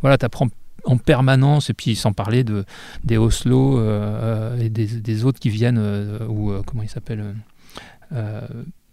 voilà, 0.00 0.18
tu 0.18 0.24
apprends 0.24 0.48
en 0.84 0.96
permanence, 0.96 1.70
et 1.70 1.74
puis 1.74 1.94
sans 1.94 2.12
parler 2.12 2.42
de, 2.42 2.64
des 3.04 3.16
Oslo 3.16 3.78
euh, 3.78 4.58
et 4.58 4.68
des, 4.68 4.86
des 4.86 5.24
autres 5.24 5.38
qui 5.38 5.48
viennent, 5.50 5.78
euh, 5.78 6.26
ou 6.26 6.50
euh, 6.50 6.62
comment 6.66 6.82
il 6.82 6.88
s'appelle 6.88 7.20
euh, 7.20 7.32
euh, 8.12 8.40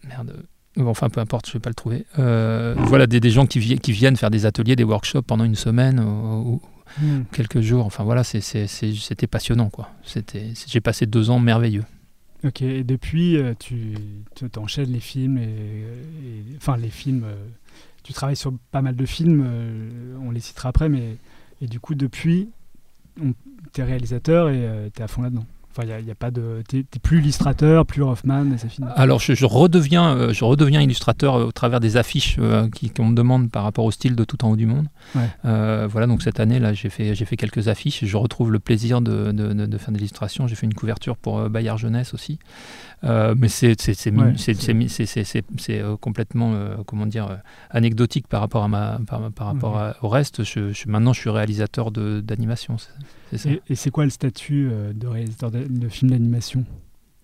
Merde. 0.07 0.43
Enfin, 0.79 1.09
peu 1.09 1.19
importe, 1.19 1.47
je 1.47 1.51
ne 1.51 1.53
vais 1.55 1.59
pas 1.62 1.69
le 1.71 1.75
trouver. 1.75 2.05
Euh, 2.19 2.73
voilà, 2.77 3.05
des, 3.07 3.19
des 3.19 3.31
gens 3.31 3.45
qui, 3.47 3.59
vi- 3.59 3.79
qui 3.79 3.91
viennent 3.91 4.15
faire 4.15 4.29
des 4.29 4.45
ateliers, 4.45 4.75
des 4.75 4.83
workshops 4.83 5.23
pendant 5.25 5.43
une 5.43 5.55
semaine 5.55 5.99
ou, 5.99 6.53
ou 6.53 6.62
Hmm. 6.99 7.21
quelques 7.31 7.62
jours. 7.62 7.85
Enfin, 7.85 8.03
voilà, 8.03 8.23
c'était 8.23 8.65
passionnant, 9.29 9.69
quoi. 9.69 9.91
C'était- 10.03 10.53
J'ai 10.67 10.81
passé 10.81 11.05
deux 11.05 11.29
ans 11.29 11.38
merveilleux. 11.38 11.83
Ok, 12.43 12.63
et 12.63 12.83
depuis, 12.83 13.38
euh, 13.38 13.53
tu 13.59 13.93
tu 14.35 14.49
t'enchaînes 14.49 14.91
les 14.91 14.99
films, 14.99 15.38
et, 15.38 15.43
et- 15.43 16.55
enfin 16.57 16.77
les 16.77 16.89
films, 16.89 17.25
euh, 17.25 17.35
tu 18.03 18.13
travailles 18.13 18.35
sur 18.35 18.53
pas 18.71 18.81
mal 18.81 18.95
de 18.95 19.05
films, 19.05 19.43
euh, 19.45 20.17
on 20.21 20.31
les 20.31 20.39
citera 20.39 20.69
après, 20.69 20.89
mais 20.89 21.17
et 21.62 21.67
du 21.67 21.79
coup 21.79 21.95
depuis, 21.95 22.49
tu 23.73 23.81
es 23.81 23.83
réalisateur 23.83 24.49
et 24.49 24.89
tu 24.93 25.01
es 25.01 25.03
à 25.03 25.07
fond 25.07 25.21
là-dedans. 25.21 25.45
Enfin, 25.71 25.88
il 25.99 26.03
n'y 26.05 26.12
a, 26.12 26.15
pas 26.15 26.32
de, 26.32 26.63
t'es 26.67 26.84
plus 27.01 27.19
illustrateur, 27.19 27.86
plus 27.86 28.01
Hoffman, 28.01 28.51
et 28.53 28.58
c'est 28.58 28.69
fini. 28.69 28.88
Alors, 28.95 29.19
je, 29.19 29.34
je 29.34 29.45
redeviens, 29.45 30.15
euh, 30.17 30.34
je 30.34 30.43
redeviens 30.43 30.82
illustrateur 30.82 31.36
euh, 31.36 31.45
au 31.45 31.51
travers 31.51 31.79
des 31.79 31.95
affiches 31.95 32.38
euh, 32.39 32.67
qu'on 32.97 33.05
me 33.05 33.15
demande 33.15 33.51
par 33.51 33.63
rapport 33.63 33.86
au 33.86 33.91
style 33.91 34.15
de 34.15 34.23
tout 34.23 34.43
en 34.43 34.49
haut 34.49 34.55
du 34.55 34.65
monde. 34.65 34.88
Ouais. 35.15 35.21
Euh, 35.45 35.88
voilà, 35.89 36.08
donc 36.08 36.23
cette 36.23 36.39
année, 36.39 36.60
là, 36.60 36.73
j'ai 36.73 36.89
fait, 36.89 37.13
j'ai 37.13 37.25
fait 37.25 37.38
quelques 37.38 37.67
affiches 37.67 38.03
je 38.03 38.17
retrouve 38.17 38.51
le 38.51 38.58
plaisir 38.60 39.01
de, 39.01 39.32
de, 39.32 39.53
de- 39.53 39.65
de 39.67 39.77
faire 39.77 39.91
des 39.91 39.99
illustrations. 39.99 40.47
J'ai 40.47 40.55
fait 40.55 40.65
une 40.65 40.73
couverture 40.73 41.15
pour 41.17 41.38
euh, 41.39 41.49
Bayard 41.49 41.77
Jeunesse 41.77 42.13
aussi. 42.15 42.39
Mais 43.03 43.47
c'est 45.58 45.84
complètement 46.01 46.53
comment 46.86 47.05
dire, 47.05 47.38
anecdotique 47.69 48.27
par 48.27 48.41
rapport, 48.41 48.63
à 48.63 48.67
ma, 48.67 48.99
par, 49.08 49.32
par 49.32 49.47
rapport 49.47 49.77
à- 49.77 49.95
au 50.01 50.10
reste. 50.10 50.43
Je, 50.43 50.71
je- 50.73 50.88
maintenant, 50.89 51.13
je 51.13 51.19
suis 51.21 51.29
réalisateur 51.29 51.91
de- 51.91 52.21
d'animation. 52.21 52.77
Et, 53.34 53.62
et 53.70 53.76
c'est 53.76 53.92
quoi 53.92 54.04
le 54.06 54.10
statut 54.10 54.70
euh, 54.70 54.94
de 54.94 55.08
réalisateur 55.08 55.52
de, 55.52 55.63
de 55.65 55.89
film 55.89 56.12
d'animation? 56.12 56.65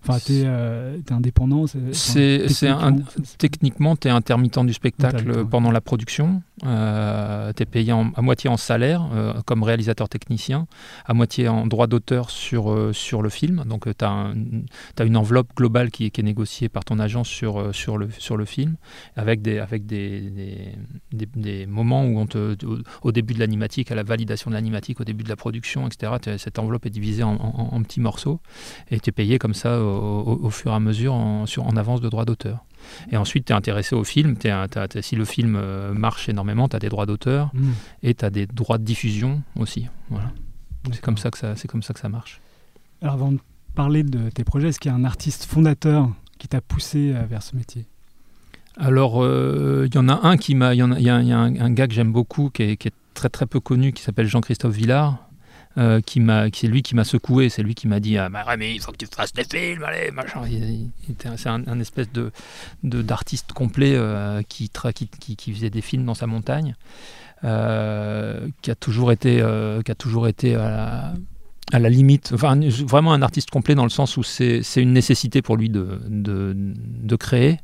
Enfin, 0.08 0.18
t'es 0.24 0.42
euh, 0.44 0.98
t'es 1.04 1.12
indépendant 1.12 1.66
c'est- 1.66 2.68
un, 2.68 2.92
techniquement, 2.92 3.04
c'est- 3.24 3.38
Techniquement, 3.38 3.96
tu 3.96 4.08
es 4.08 4.10
intermittent 4.10 4.58
du 4.66 4.72
spectacle 4.72 5.16
Intermittent. 5.30 5.50
pendant 5.50 5.70
la 5.70 5.80
production. 5.80 6.42
tu 6.62 6.66
es 7.62 7.66
payé 7.66 7.92
en- 7.92 8.10
à 8.16 8.22
moitié 8.22 8.48
en 8.50 8.56
salaire 8.56 9.06
euh, 9.12 9.34
comme 9.44 9.62
réalisateur 9.62 10.08
technicien, 10.08 10.66
à 11.04 11.12
moitié 11.14 11.48
en 11.48 11.66
droit 11.66 11.86
d'auteur 11.86 12.30
sur, 12.30 12.70
euh, 12.72 12.92
sur 12.92 13.20
le 13.22 13.28
film. 13.28 13.64
Donc 13.66 13.84
tu 13.96 14.04
as, 14.04 14.32
une 15.04 15.16
enveloppe 15.16 15.48
globale 15.56 15.90
qui 15.90 16.06
est, 16.06 16.10
qui 16.10 16.20
est 16.20 16.24
négociée 16.24 16.68
par 16.68 16.84
ton 16.84 16.98
agence 16.98 17.28
sur, 17.28 17.58
euh, 17.60 17.72
sur, 17.72 17.98
le, 17.98 18.08
sur 18.18 18.36
le 18.36 18.44
film, 18.44 18.76
avec 19.16 19.42
des, 19.42 19.58
avec 19.58 19.86
des, 19.86 20.20
des, 20.20 20.72
des- 21.12 21.28
des 21.36 21.66
moments 21.66 22.04
où 22.04 22.18
on 22.18 22.26
te, 22.26 22.56
au, 23.02 23.12
début 23.12 23.34
de 23.34 23.38
l'animatique, 23.38 23.90
à 23.92 23.94
la 23.94 24.02
validation 24.02 24.50
de 24.50 24.54
l'animatique, 24.56 25.00
au 25.00 25.04
début 25.04 25.24
de 25.24 25.28
la 25.28 25.36
production, 25.36 25.86
etc., 25.86 26.12
t'es- 26.20 26.38
cette 26.38 26.58
enveloppe 26.58 26.86
est 26.86 26.90
divisée 26.90 27.22
en, 27.22 27.34
en- 27.34 27.68
en 27.74 27.82
petits 27.82 28.00
morceaux 28.00 28.40
et 28.90 28.98
tu 29.00 29.10
es 29.10 29.12
payé 29.12 29.38
comme 29.38 29.54
ça 29.54 29.78
au, 29.96 30.50
fur 30.50 30.70
et 30.72 30.74
à 30.74 30.80
mesure 30.80 31.14
en, 31.14 31.46
sur, 31.46 31.66
en 31.66 31.76
avance 31.76 32.00
de 32.00 32.08
droit 32.08 32.24
d'auteur. 32.24 32.64
Et 33.10 33.16
ensuite, 33.16 33.46
tu 33.46 33.52
es 33.52 33.56
intéressé 33.56 33.94
au 33.96 34.04
film. 34.04 34.36
T'as- 34.36 34.66
si 35.02 35.16
le 35.16 35.24
film 35.24 35.56
euh, 35.56 35.92
marche 35.92 36.28
énormément, 36.28 36.68
tu 36.68 36.76
as 36.76 36.78
des 36.78 36.88
droits 36.88 37.06
d'auteur 37.06 37.50
Hmm, 37.54 37.70
et 38.02 38.14
tu 38.14 38.24
as 38.24 38.30
des 38.30 38.46
droits 38.46 38.78
de 38.78 38.84
diffusion 38.84 39.42
aussi. 39.58 39.86
Voilà. 40.10 40.30
C'est 40.92 41.00
comme, 41.00 41.18
ça 41.18 41.30
que 41.30 41.38
ça- 41.38 41.56
c'est 41.56 41.68
comme 41.68 41.82
ça 41.82 41.94
que 41.94 42.00
ça 42.00 42.08
marche. 42.08 42.40
Alors 43.02 43.14
avant 43.14 43.32
de 43.32 43.38
parler 43.74 44.02
de 44.04 44.30
tes 44.30 44.44
projets, 44.44 44.68
est-ce 44.68 44.78
qu'il 44.80 44.90
y 44.90 44.94
a 44.94 44.96
un 44.96 45.04
artiste 45.04 45.44
fondateur 45.44 46.08
qui 46.38 46.46
t'a 46.48 46.60
poussé 46.60 47.12
euh, 47.14 47.24
vers 47.28 47.42
ce 47.42 47.56
métier? 47.56 47.86
Alors, 48.78 49.22
euh, 49.24 49.86
il 49.90 49.94
y 49.94 49.98
en 49.98 50.08
a 50.08 50.20
un 50.26 50.36
qui 50.36 50.54
m'a. 50.54 50.74
Il 50.74 50.78
y, 50.78 51.00
y 51.00 51.04
y 51.04 51.08
a 51.10 51.16
un, 51.16 51.56
un 51.60 51.70
gars 51.70 51.88
que 51.88 51.94
j'aime 51.94 52.12
beaucoup, 52.12 52.50
qui 52.50 52.62
est, 52.62 52.76
qui 52.76 52.88
est 52.88 52.94
très 53.14 53.30
très 53.30 53.46
peu 53.46 53.58
connu, 53.58 53.92
qui 53.92 54.02
s'appelle 54.02 54.26
Jean-Christophe 54.26 54.74
Villard. 54.74 55.25
Euh, 55.78 56.00
qui 56.00 56.20
m'a, 56.20 56.46
c'est 56.54 56.68
lui 56.68 56.82
qui 56.82 56.94
m'a 56.94 57.04
secoué, 57.04 57.48
c'est 57.50 57.62
lui 57.62 57.74
qui 57.74 57.86
m'a 57.86 58.00
dit 58.00 58.16
ah, 58.16 58.28
bah, 58.28 58.44
Rémi, 58.44 58.74
il 58.74 58.80
faut 58.80 58.92
que 58.92 58.96
tu 58.96 59.06
fasses 59.06 59.32
des 59.32 59.44
films, 59.44 59.84
allez, 59.84 60.10
machin. 60.10 60.42
C'est 61.36 61.48
un, 61.48 61.80
espèce 61.80 62.10
de, 62.12 62.32
d'artiste 62.82 63.52
complet 63.52 63.92
euh, 63.94 64.42
qui, 64.48 64.70
tra- 64.74 64.92
qui, 64.92 65.08
qui, 65.36 65.52
faisait 65.52 65.70
des 65.70 65.82
films 65.82 66.06
dans 66.06 66.14
sa 66.14 66.26
montagne, 66.26 66.76
euh, 67.44 68.48
qui 68.62 68.70
a 68.70 68.74
toujours 68.74 69.12
été, 69.12 69.44
qui 69.84 69.90
a 69.90 69.94
toujours 69.94 70.28
été 70.28 70.54
à 70.54 71.12
la, 71.72 71.90
limite, 71.90 72.32
vraiment 72.32 73.12
un 73.12 73.20
artiste 73.22 73.50
complet 73.50 73.74
dans 73.74 73.84
le 73.84 73.90
sens 73.90 74.16
où 74.16 74.22
c'est, 74.22 74.62
c'est 74.62 74.80
une 74.80 74.94
nécessité 74.94 75.42
pour 75.42 75.58
lui 75.58 75.68
de, 75.68 76.00
de, 76.08 76.54
de 76.56 77.16
créer 77.16 77.58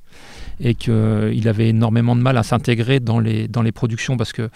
et 0.61 0.75
qu'il 0.75 1.48
avait 1.48 1.68
énormément 1.68 2.14
de 2.14 2.20
mal 2.20 2.37
à 2.37 2.42
s'intégrer 2.42 3.01
dans 3.01 3.20
les, 3.20 3.48
dans 3.48 3.62
les 3.62 3.72
productions 3.72 4.16
parce 4.16 4.33
que 4.33 4.51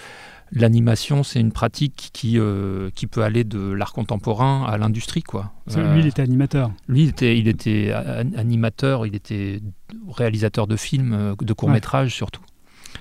l'animation, 0.52 1.22
c'est 1.22 1.40
une 1.40 1.52
pratique 1.52 2.10
qui, 2.12 2.38
euh, 2.38 2.90
qui 2.94 3.06
peut 3.06 3.22
aller 3.22 3.44
de 3.44 3.58
l'art 3.72 3.92
contemporain 3.92 4.64
à 4.64 4.78
l'industrie. 4.78 5.22
Quoi. 5.22 5.52
Euh, 5.76 5.94
Lui, 5.94 6.00
il 6.00 6.06
était 6.06 6.22
animateur. 6.22 6.70
lui, 6.88 7.04
il 7.04 7.08
était, 7.08 7.38
il 7.38 7.48
était 7.48 7.92
animateur, 8.36 9.06
il 9.06 9.14
était 9.14 9.60
réalisateur 10.08 10.66
de 10.66 10.76
films, 10.76 11.12
euh, 11.12 11.34
de 11.40 11.52
courts-métrages 11.52 12.14
surtout. 12.14 12.42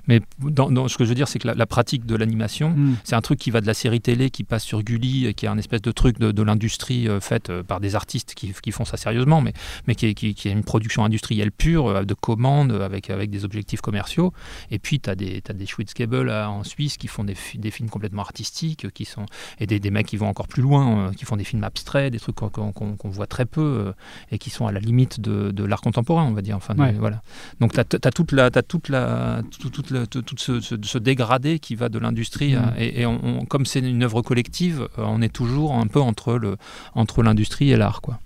Mais 0.08 0.20
dans, 0.40 0.70
dans- 0.70 0.88
ce 0.88 0.96
que 0.96 1.04
je 1.04 1.08
veux 1.08 1.14
dire, 1.14 1.28
c'est 1.28 1.38
que 1.38 1.46
la, 1.48 1.54
la 1.54 1.66
pratique 1.66 2.06
de 2.06 2.14
l'animation, 2.16 2.70
Hmm. 2.70 2.94
c'est 3.04 3.14
un 3.16 3.20
truc 3.20 3.38
qui 3.38 3.50
va 3.50 3.60
de 3.60 3.66
la 3.66 3.74
série 3.74 4.00
télé, 4.00 4.30
qui 4.30 4.44
passe 4.44 4.64
sur 4.64 4.82
Gulli, 4.82 5.26
et 5.26 5.34
qui 5.34 5.46
est 5.46 5.48
un 5.48 5.58
espèce 5.58 5.82
de 5.82 5.90
truc 5.92 6.18
de, 6.18 6.32
de 6.32 6.42
l'industrie 6.42 7.08
euh, 7.08 7.20
faite 7.20 7.50
euh, 7.50 7.62
par 7.62 7.80
des 7.80 7.94
artistes 7.94 8.34
qui, 8.34 8.52
qui 8.62 8.70
font 8.72 8.84
ça 8.84 8.96
sérieusement, 8.96 9.40
mais, 9.40 9.52
mais 9.86 9.94
qui, 9.94 10.06
est, 10.06 10.14
qui- 10.14 10.34
qui 10.34 10.48
est 10.48 10.52
une 10.52 10.64
production 10.64 11.04
industrielle 11.04 11.50
pure, 11.52 11.88
euh, 11.88 12.04
de 12.04 12.14
commandes, 12.14 12.72
avec, 12.72 13.10
avec 13.10 13.30
des 13.30 13.44
objectifs 13.44 13.80
commerciaux. 13.80 14.32
Et 14.70 14.78
puis, 14.78 15.00
tu 15.00 15.10
as 15.10 15.14
des, 15.14 15.40
t'as 15.42 15.52
des 15.54 15.66
Schwitzgebel 15.66 16.30
en 16.30 16.62
Suisse 16.64 16.96
qui 16.96 17.08
font 17.08 17.24
des, 17.24 17.34
fi- 17.34 17.58
des 17.58 17.70
films 17.70 17.88
complètement 17.90 18.22
artistiques, 18.22 18.84
euh, 18.84 18.90
qui 18.90 19.04
sont, 19.04 19.26
et 19.60 19.66
des, 19.66 19.80
des 19.80 19.90
mecs 19.90 20.06
qui 20.06 20.16
vont 20.16 20.28
encore 20.28 20.48
plus 20.48 20.62
loin, 20.62 21.08
euh, 21.08 21.12
qui 21.12 21.24
font 21.24 21.36
des 21.36 21.44
films 21.44 21.64
abstraits, 21.64 22.12
des 22.12 22.20
trucs 22.20 22.36
qu'on 22.36 22.94
voit 23.04 23.26
très 23.26 23.46
peu, 23.46 23.60
euh, 23.86 23.92
et 24.30 24.38
qui 24.38 24.50
sont 24.50 24.66
à 24.66 24.72
la 24.72 24.80
limite 24.80 25.20
de, 25.20 25.50
de 25.50 25.64
l'art 25.64 25.80
contemporain, 25.80 26.24
on 26.24 26.32
va 26.32 26.42
dire. 26.42 26.56
Enfin, 26.56 26.74
Ouais. 26.76 26.92
voilà. 26.92 27.22
Donc, 27.60 27.72
tu 27.72 27.80
as, 27.80 27.84
toute 28.12 28.32
la, 28.32 28.50
t'as 28.50 28.62
toute 28.62 28.88
la, 28.88 29.42
toute 29.72 29.90
la- 29.90 29.95
tout, 30.04 30.20
tout 30.22 30.34
ce, 30.38 30.60
ce- 30.60 30.74
ce 30.82 30.98
dégradé 30.98 31.58
qui 31.58 31.74
va 31.74 31.88
de 31.88 31.98
l'industrie. 31.98 32.54
À- 32.54 32.74
et 32.78 33.00
et 33.00 33.06
on- 33.06 33.20
on- 33.24 33.44
comme 33.46 33.64
c'est 33.64 33.80
une 33.80 34.02
œuvre 34.02 34.20
collective, 34.22 34.88
euh, 34.98 35.04
on 35.06 35.22
est 35.22 35.32
toujours 35.32 35.72
un 35.74 35.86
peu 35.86 36.00
entre 36.00 36.34
le 36.34 36.56
entre 36.94 37.22
l'industrie 37.22 37.70
et 37.70 37.76
l'art. 37.76 38.00
quoi. 38.02 38.18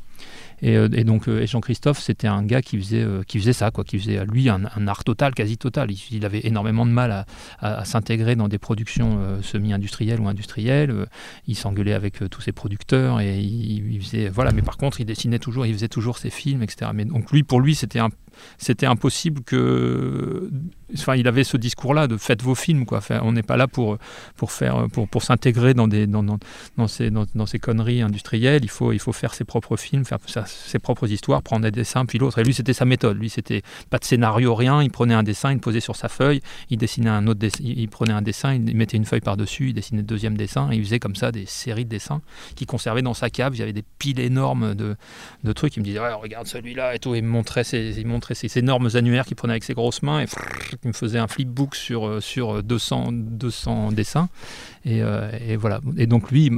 Et, 0.62 0.76
euh, 0.76 0.90
et 0.92 1.04
donc 1.04 1.26
et 1.26 1.46
Jean-Christophe, 1.46 2.00
c'était 2.00 2.26
un 2.26 2.42
gars 2.42 2.61
qui 2.61 2.76
faisait, 2.76 3.06
qui 3.26 3.38
faisait 3.38 3.54
ça, 3.54 3.70
quoi, 3.70 3.83
qui 3.83 3.98
faisait 3.98 4.22
lui 4.26 4.50
un, 4.50 4.64
un 4.76 4.88
art 4.88 5.04
total, 5.04 5.33
quasi 5.33 5.56
total. 5.56 5.88
Il, 6.11 6.22
avait 6.26 6.40
énormément 6.46 6.85
de 6.85 6.90
mal 6.90 7.12
à, 7.12 7.24
à, 7.61 7.85
s'intégrer 7.87 8.37
dans 8.37 8.46
des 8.48 8.59
productions 8.59 9.38
semi-industrielles 9.40 10.20
ou 10.20 10.28
industrielles. 10.28 11.06
il 11.46 11.56
s'engueulait 11.56 11.94
avec 11.94 12.18
tous 12.30 12.42
ses 12.42 12.52
producteurs 12.52 13.20
et 13.20 13.38
il, 13.40 13.94
il, 13.94 14.02
faisait 14.02 14.28
voilà. 14.28 14.52
Mais 14.52 14.61
par 14.61 14.76
contre, 14.76 15.00
il 15.00 15.06
dessinait 15.06 15.38
toujours, 15.38 15.64
il 15.64 15.72
faisait 15.72 15.88
toujours 15.88 16.18
ses 16.18 16.28
films, 16.30 16.62
etc. 16.62 16.90
Mais 16.92 17.06
donc 17.06 17.30
lui, 17.33 17.42
pour 17.42 17.62
lui, 17.62 17.74
c'était 17.74 18.00
un 18.00 18.11
c'était 18.59 18.87
impossible 18.87 19.42
que. 19.42 20.50
Enfin, 20.94 21.14
il 21.14 21.29
avait 21.29 21.44
ce 21.44 21.57
discours-là 21.57 22.09
de 22.09 22.16
faites 22.16 22.42
vos 22.42 22.57
films, 22.57 22.85
quoi. 22.85 23.00
on 23.22 23.33
n'est 23.33 23.44
pas 23.44 23.57
là 23.57 23.68
pour, 23.68 23.98
pour, 24.37 24.50
faire, 24.50 24.87
pour, 24.92 25.09
pour 25.09 25.22
s'intégrer 25.22 25.72
dans, 25.72 25.87
des, 25.87 26.09
dans, 26.09 26.24
dans, 26.24 26.38
dans, 26.76 26.88
ces, 26.88 27.11
dans, 27.11 27.46
ces 27.46 27.61
conneries 27.61 28.03
industrielles. 28.03 28.64
Il 28.64 28.70
faut, 28.70 28.90
il 28.92 28.98
faut 28.98 29.12
faire 29.12 29.33
ses 29.33 29.44
propres 29.44 29.76
films, 29.76 30.05
faire 30.05 30.18
ses 30.46 30.79
propres 30.81 31.09
histoires, 31.09 31.42
prendre 31.42 31.62
des 31.62 31.70
dessins, 31.70 32.07
puis 32.07 32.18
l'autre. 32.18 32.40
Et 32.40 32.44
lui, 32.44 32.55
c'était 32.55 32.72
sa 32.72 32.87
méthode. 32.87 33.18
Lui, 33.18 33.31
c'était 33.31 33.62
pas 33.88 33.98
de 33.98 34.05
scénario, 34.05 34.55
rien. 34.55 34.83
Il 34.83 34.90
prenait 34.90 35.14
un 35.14 35.22
dessin, 35.22 35.53
il 35.53 35.55
le 35.55 35.61
posait 35.61 35.81
sur 35.81 35.94
sa 35.94 36.09
feuille, 36.09 36.40
il 36.70 36.79
dessinait 36.79 37.11
un 37.11 37.26
autre 37.29 37.38
dessin, 37.38 37.62
il 37.62 37.88
prenait 37.88 38.12
un 38.12 38.22
dessin, 38.22 38.55
il 38.55 38.76
mettait 38.76 38.96
une 38.96 39.05
feuille 39.05 39.20
par-dessus, 39.20 39.68
il 39.68 39.74
dessinait 39.74 40.03
le 40.03 40.07
deuxième 40.07 40.37
dessin, 40.37 40.70
et 40.72 40.76
il 40.76 40.85
faisait 40.85 40.98
comme 40.98 41.14
ça 41.14 41.31
des 41.31 41.46
séries 41.46 41.85
de 41.85 41.90
dessins 41.90 42.20
qu'il 42.57 42.66
conservait 42.66 43.03
dans 43.03 43.14
sa 43.14 43.31
cave. 43.31 43.55
Il 43.55 43.61
y 43.61 43.62
avait 43.62 43.72
des 43.72 43.85
piles 43.98 44.20
énormes 44.20 44.74
de, 44.74 44.96
de 45.44 45.53
trucs. 45.53 45.76
Il 45.76 45.81
me 45.81 45.85
disait, 45.85 46.00
regarde 46.00 46.46
celui-là 46.46 46.94
et 46.94 46.98
tout. 46.98 47.14
Il 47.14 47.22
me 47.22 47.29
montrait 47.29 47.64
ses, 47.64 47.98
il 47.98 48.07
montrait 48.07 48.29
ces 48.34 48.58
énormes 48.58 48.88
annuaires 48.94 49.24
qu'il 49.24 49.36
prenait 49.36 49.52
avec 49.52 49.64
ses 49.64 49.74
grosses 49.74 50.02
mains 50.02 50.20
et 50.20 50.26
il 50.82 50.88
me 50.88 50.92
faisait 50.92 51.18
un 51.18 51.28
flipbook 51.28 51.74
sur, 51.74 52.06
euh, 52.06 52.20
sur 52.20 52.62
200, 52.62 53.12
200 53.12 53.92
dessins. 53.92 54.28
Et, 54.84 55.02
euh, 55.02 55.30
et, 55.46 55.56
voilà. 55.56 55.80
Et 55.96 56.06
donc 56.06 56.30
lui, 56.30 56.50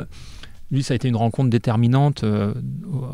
lui, 0.71 0.83
ça 0.83 0.93
a 0.93 0.97
été 0.97 1.09
une 1.09 1.17
rencontre 1.17 1.51
déterminante 1.51 2.25
euh, 2.25 2.55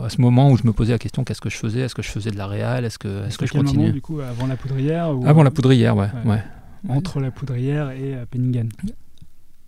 à 0.05 0.09
ce 0.09 0.21
moment 0.21 0.51
où 0.51 0.57
je 0.57 0.65
me 0.65 0.73
posais 0.73 0.93
la 0.93 0.99
question 0.99 1.25
qu'est-ce 1.25 1.41
que 1.41 1.51
je 1.51 1.57
faisais? 1.57 1.81
Est-ce 1.81 1.95
que 1.95 2.03
je 2.03 2.11
faisais 2.11 2.31
de 2.31 2.39
la 2.39 2.47
réal? 2.47 2.85
Est-ce 2.85 2.99
que, 2.99 3.27
est-ce 3.27 3.39
que 3.39 3.47
je 3.47 3.53
continuais 3.53 3.85
moment, 3.85 3.95
du 3.95 4.01
coup, 4.01 4.21
avant 4.21 4.47
la 4.47 4.57
poudrière 4.57 5.17
ou... 5.17 5.27
Avant 5.27 5.43
la 5.43 5.51
poudrière, 5.51 5.97
ouais. 5.97 6.09
ouais. 6.25 6.43
Entre 6.89 7.21
la 7.21 7.31
poudrière 7.31 7.91
et 7.91 8.17
Penningen. 8.31 8.69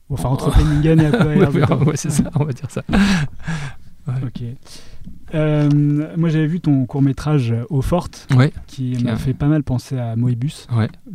Enfin, 0.08 0.28
entre 0.28 0.50
Penningen 0.50 1.00
et 1.00 1.10
la 1.10 1.18
poudrière. 1.18 1.82
ouais, 1.86 1.96
c'est 1.96 2.10
ça, 2.10 2.24
on 2.34 2.44
va 2.44 2.52
dire 2.52 2.70
ça. 2.70 2.82
Ok. 4.08 4.42
Euh, 5.34 5.68
moi, 6.16 6.28
j'avais 6.28 6.46
vu 6.46 6.60
ton 6.60 6.84
court 6.86 7.02
métrage 7.02 7.54
Eau 7.68 7.82
Forte, 7.82 8.26
qui 8.66 8.96
m'a 9.02 9.16
fait 9.16 9.34
pas 9.34 9.46
mal 9.46 9.62
penser 9.62 9.98
à 9.98 10.16
Moebius, 10.16 10.66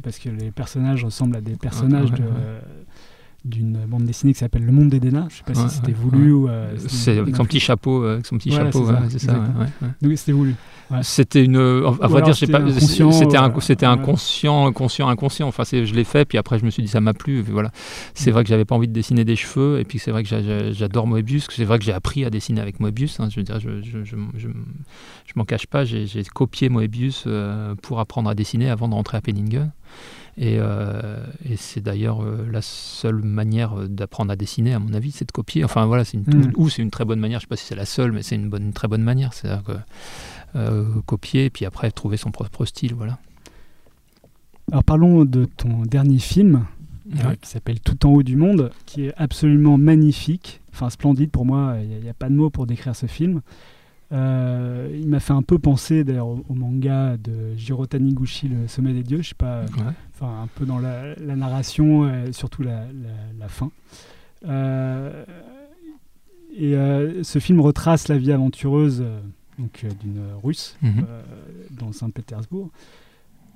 parce 0.04 0.20
que 0.20 0.30
les 0.30 0.52
personnages 0.52 1.04
ressemblent 1.04 1.38
à 1.38 1.42
des 1.42 1.56
personnages 1.56 2.12
de, 2.12 2.24
d'une 3.46 3.86
bande 3.88 4.06
dessinée 4.06 4.34
qui 4.34 4.40
s'appelle 4.40 4.66
Le 4.66 4.72
Monde 4.72 4.90
d'Edena. 4.90 5.28
Je 5.30 5.38
sais 5.38 5.44
pas 5.44 5.54
si 5.54 5.76
c'était 5.76 5.94
voulu 5.94 6.34
ou. 6.34 6.50
Euh, 6.50 6.74
c'est 6.88 7.20
avec 7.20 7.36
son 7.36 7.46
petit 7.46 7.60
chapeau, 7.60 8.04
euh, 8.04 8.14
avec 8.14 8.26
son 8.26 8.38
petit 8.38 8.52
chapeau, 8.52 8.88
c'est 9.10 9.20
ça. 9.20 9.34
Donc 10.02 10.18
c'était 10.18 10.32
voulu. 10.32 10.56
C'était 11.02 11.44
une, 11.44 11.58
à 11.58 12.08
vrai 12.08 12.22
dire, 12.22 12.34
pas, 12.52 12.72
c'était 12.80 13.38
un, 13.38 13.60
c'était 13.60 13.86
inconscient, 13.86 14.72
conscient, 14.72 15.08
inconscient. 15.08 15.48
Enfin, 15.48 15.64
je 15.64 15.94
l'ai 15.94 16.04
fait, 16.04 16.26
puis 16.26 16.38
après 16.38 16.60
je 16.60 16.66
me 16.66 16.70
suis 16.70 16.84
dit 16.84 16.90
ça 16.90 17.02
m'a 17.02 17.14
plu. 17.14 17.42
Voilà, 17.42 17.72
c'est 18.14 18.32
vrai 18.32 18.44
que 18.44 18.50
j'avais 18.50 18.66
pas 18.66 18.76
envie 18.76 18.88
de 18.88 18.94
dessiner 18.94 19.26
des 19.26 19.36
cheveux, 19.36 19.80
et 19.80 19.84
puis 19.84 20.00
c'est 20.00 20.12
vrai 20.12 20.24
que 20.24 20.30
j'adore 20.74 21.08
Moebius. 21.08 21.48
C'est 21.52 21.66
vrai 21.66 21.80
que 21.80 21.86
j'ai 21.86 21.94
appris 21.94 22.26
à 22.26 22.30
dessiner 22.30 22.62
avec 22.62 22.80
Moebius. 22.80 23.20
Hein, 23.20 23.30
je 23.30 23.38
veux 23.38 23.44
dire, 23.44 23.60
je, 23.60 23.82
je, 23.82 24.04
je, 24.04 24.16
je, 24.36 24.48
m'en 25.36 25.46
cache 25.46 25.68
pas. 25.68 25.86
J'ai 25.86 26.24
copié 26.34 26.70
Moebius 26.70 27.26
euh, 27.28 27.76
pour 27.82 28.00
apprendre 28.00 28.30
à 28.30 28.36
dessiner 28.36 28.70
avant 28.70 28.88
de 28.88 28.94
rentrer 28.94 29.18
à 29.18 29.22
Penningen. 29.22 29.72
Et, 30.38 30.58
euh, 30.60 31.26
et 31.46 31.56
c'est 31.56 31.80
d'ailleurs 31.80 32.22
euh, 32.22 32.46
la 32.52 32.62
seule 32.62 33.22
manière 33.22 33.88
d'apprendre 33.88 34.32
à 34.32 34.36
dessiner, 34.36 34.74
à 34.74 34.80
mon 34.80 34.94
avis, 34.94 35.12
c'est 35.12 35.26
de 35.26 35.32
copier. 35.32 35.64
Enfin 35.64 35.86
voilà, 35.86 36.04
c'est 36.04 36.18
une, 36.18 36.24
mm. 36.24 36.52
ou 36.58 36.70
c'est 36.70 36.82
une 36.82 36.92
très 36.92 37.06
bonne 37.06 37.20
manière. 37.20 37.40
Je 37.40 37.46
sais 37.46 37.50
pas 37.50 37.56
si 37.56 37.66
c'est 37.66 37.76
la 37.76 37.86
seule, 37.86 38.12
mais 38.12 38.22
c'est 38.22 38.36
une 38.36 38.50
bonne, 38.50 38.64
une 38.64 38.74
très 38.74 38.90
bonne 38.90 39.04
manière. 39.04 39.34
C'est-à-dire 39.34 39.64
que 39.64 39.74
euh, 40.56 40.86
copier, 41.06 41.46
et 41.46 41.50
puis 41.50 41.66
après 41.66 41.92
trouver 41.92 42.18
son 42.18 42.32
propre 42.32 42.66
style. 42.66 42.94
Voilà. 42.94 43.18
Alors 44.72 44.84
parlons 44.84 45.26
de 45.26 45.46
ton 45.46 45.84
dernier 45.84 46.20
film, 46.20 46.66
euh, 47.14 47.36
qui 47.42 47.50
s'appelle 47.50 47.80
Tout 47.80 48.06
en 48.06 48.12
haut 48.12 48.24
du 48.24 48.36
monde, 48.36 48.72
qui 48.86 49.06
est 49.06 49.14
absolument 49.16 49.78
magnifique, 49.78 50.62
enfin 50.74 50.90
splendide 50.90 51.30
pour 51.30 51.46
moi, 51.46 51.76
il 51.82 52.00
n'y 52.02 52.10
a, 52.10 52.14
pas 52.14 52.30
de 52.30 52.36
mots 52.36 52.50
pour 52.50 52.66
décrire 52.66 52.96
ce 52.96 53.06
film. 53.06 53.42
Euh, 54.12 54.96
il 55.00 55.08
m'a 55.08 55.20
fait 55.20 55.34
un 55.34 55.42
peu 55.42 55.58
penser 55.58 56.04
d'ailleurs 56.04 56.28
au, 56.28 56.44
manga 56.50 57.18
de 57.18 57.56
Jiro 57.58 57.86
Taniguchi, 57.86 58.48
Le 58.48 58.68
Sommet 58.68 58.94
des 58.94 59.04
Dieux, 59.04 59.22
je 59.22 59.30
sais 59.30 59.36
pas, 59.36 59.64
enfin 60.14 60.44
un 60.44 60.48
peu 60.48 60.66
dans 60.66 60.80
la, 60.80 61.16
narration, 61.36 62.08
et 62.08 62.32
surtout 62.32 62.62
la, 62.64 62.86
la 63.40 63.48
fin. 63.48 63.72
et 66.56 66.74
ce 67.24 67.40
film 67.40 67.60
retrace 67.62 68.08
la 68.08 68.18
vie 68.18 68.32
aventureuse 68.32 69.04
donc 69.60 69.84
euh, 69.84 69.90
d'une 70.02 70.22
russe 70.44 70.78
mhm. 70.82 71.06
euh, 71.08 71.24
dans 71.72 71.92
Saint-Pétersbourg. 71.92 72.70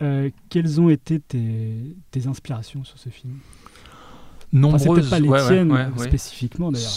Euh, 0.02 0.30
quelles 0.50 0.80
ont 0.80 0.90
été 0.90 1.20
tes, 1.20 1.96
tes 2.12 2.28
inspirations 2.28 2.84
sur 2.84 2.98
ce 2.98 3.10
film? 3.10 3.40
Nombreuses. 4.54 5.08
Enfin, 5.08 5.10
pas 5.10 5.20
les 5.20 5.48
tiennes 5.48 5.92
spécifiquement 5.98 6.72
d'ailleurs. 6.72 6.90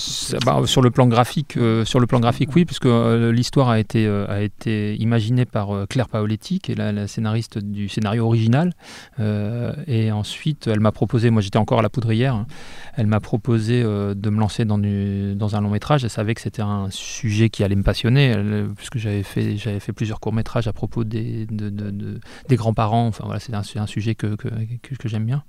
Bah, 0.44 0.60
sur 0.66 0.82
le 0.82 0.90
plan 0.90 1.06
graphique, 1.06 1.58
sur 1.84 2.00
le 2.00 2.06
plan 2.06 2.20
graphique, 2.20 2.54
oui, 2.54 2.64
puisque 2.64 2.86
l'histoire 2.86 3.68
a 3.68 3.78
été 3.78 4.06
a 4.06 4.42
été 4.42 4.96
imaginée 5.00 5.44
par 5.44 5.86
Claire 5.88 6.08
Paoletti, 6.08 6.60
qui 6.60 6.72
est 6.72 6.74
la, 6.74 7.06
scénariste 7.06 7.58
du 7.58 7.88
scénario 7.88 8.24
original, 8.24 8.72
et 9.18 10.12
ensuite 10.12 10.66
elle 10.66 10.80
m'a 10.80 10.92
proposé, 10.92 11.30
moi 11.30 11.42
j'étais 11.42 11.58
encore 11.58 11.80
à 11.80 11.82
la 11.82 11.90
poudrière, 11.90 12.34
hein, 12.34 12.46
elle 12.94 13.06
m'a 13.06 13.20
proposé 13.20 13.82
euh, 13.82 14.14
de 14.14 14.30
me 14.30 14.38
lancer 14.38 14.64
dans, 14.64 14.78
dans, 14.78 15.56
un 15.56 15.60
long 15.60 15.70
métrage. 15.70 16.04
Elle 16.04 16.10
savait 16.10 16.34
que 16.34 16.40
c'était 16.40 16.62
un 16.62 16.88
sujet 16.90 17.48
qui 17.48 17.64
allait 17.64 17.76
me 17.76 17.82
passionner, 17.82 18.34
puisque 18.76 18.98
j'avais 18.98 19.22
fait, 19.22 19.56
j'avais 19.56 19.80
fait 19.80 19.92
plusieurs 19.92 20.20
courts 20.20 20.32
métrages 20.32 20.68
à 20.68 20.72
propos 20.72 21.04
des, 21.04 21.46
des 21.46 22.56
grands-parents. 22.56 23.06
Enfin 23.06 23.24
voilà, 23.24 23.40
c'est 23.40 23.54
un, 23.54 23.62
un, 23.82 23.86
sujet 23.86 24.14
que, 24.14 24.34
que, 24.34 24.48
que, 24.48 25.08
j'aime 25.08 25.24
bien. 25.24 25.42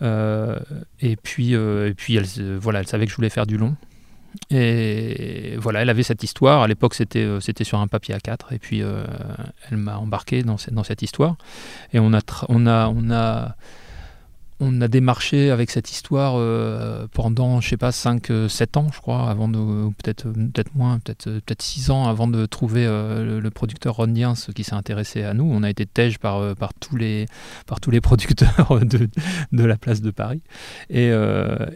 Euh, 0.00 0.58
et 1.00 1.16
puis, 1.16 1.54
euh, 1.54 1.88
et 1.88 1.94
puis 1.94 2.16
elle, 2.16 2.26
voilà, 2.56 2.80
elle 2.80 2.86
savait 2.86 3.04
que 3.06 3.10
je 3.10 3.16
voulais 3.16 3.30
faire 3.30 3.46
du 3.46 3.58
long. 3.58 3.76
Et 4.50 5.56
voilà, 5.58 5.82
elle 5.82 5.90
avait 5.90 6.02
cette 6.02 6.22
histoire. 6.22 6.62
À 6.62 6.68
l'époque, 6.68 6.94
c'était 6.94 7.28
c'était 7.40 7.64
sur 7.64 7.78
un 7.78 7.86
papier 7.86 8.14
A4. 8.14 8.54
Et 8.54 8.58
puis, 8.58 8.80
elle 8.80 9.76
m'a 9.76 9.98
embarqué 9.98 10.42
dans, 10.42 10.56
cette, 10.56 10.72
dans 10.72 10.84
cette 10.84 11.02
histoire. 11.02 11.36
Et 11.92 11.98
on 11.98 12.14
a, 12.14 12.20
on 12.48 12.66
a, 12.66 12.88
on 12.88 13.10
a 13.10 13.56
on 14.62 14.80
a 14.80 14.86
démarché 14.86 15.50
avec 15.50 15.70
cette 15.70 15.90
histoire 15.90 16.34
euh, 16.36 17.06
pendant, 17.12 17.60
je 17.60 17.68
sais 17.68 17.76
pas, 17.76 17.90
5-7 17.90 18.30
euh, 18.30 18.78
ans, 18.78 18.86
je 18.92 19.00
crois, 19.00 19.28
avant 19.28 19.48
de, 19.48 19.88
peut-être 20.02 20.28
peut 20.28 20.64
moins, 20.74 21.00
peut-être 21.00 21.24
peut-être 21.24 21.62
6 21.62 21.90
ans 21.90 22.06
avant 22.06 22.28
de 22.28 22.46
trouver 22.46 22.86
euh, 22.86 23.40
le, 23.40 23.50
producteur 23.50 23.96
Ron 23.96 24.06
Diens 24.06 24.34
qui 24.54 24.62
s'est 24.62 24.74
intéressé 24.74 25.24
à 25.24 25.34
nous. 25.34 25.44
On 25.44 25.64
a 25.64 25.70
été 25.70 25.84
tège 25.84 26.18
par, 26.18 26.54
par, 26.54 26.74
tous, 26.74 26.96
les, 26.96 27.26
par 27.66 27.80
tous 27.80 27.90
les 27.90 28.00
producteurs 28.12 28.78
de, 28.80 29.08
de 29.50 29.64
la 29.64 29.76
place 29.76 30.00
de 30.00 30.10
Paris. 30.10 30.42
Et, 30.90 31.10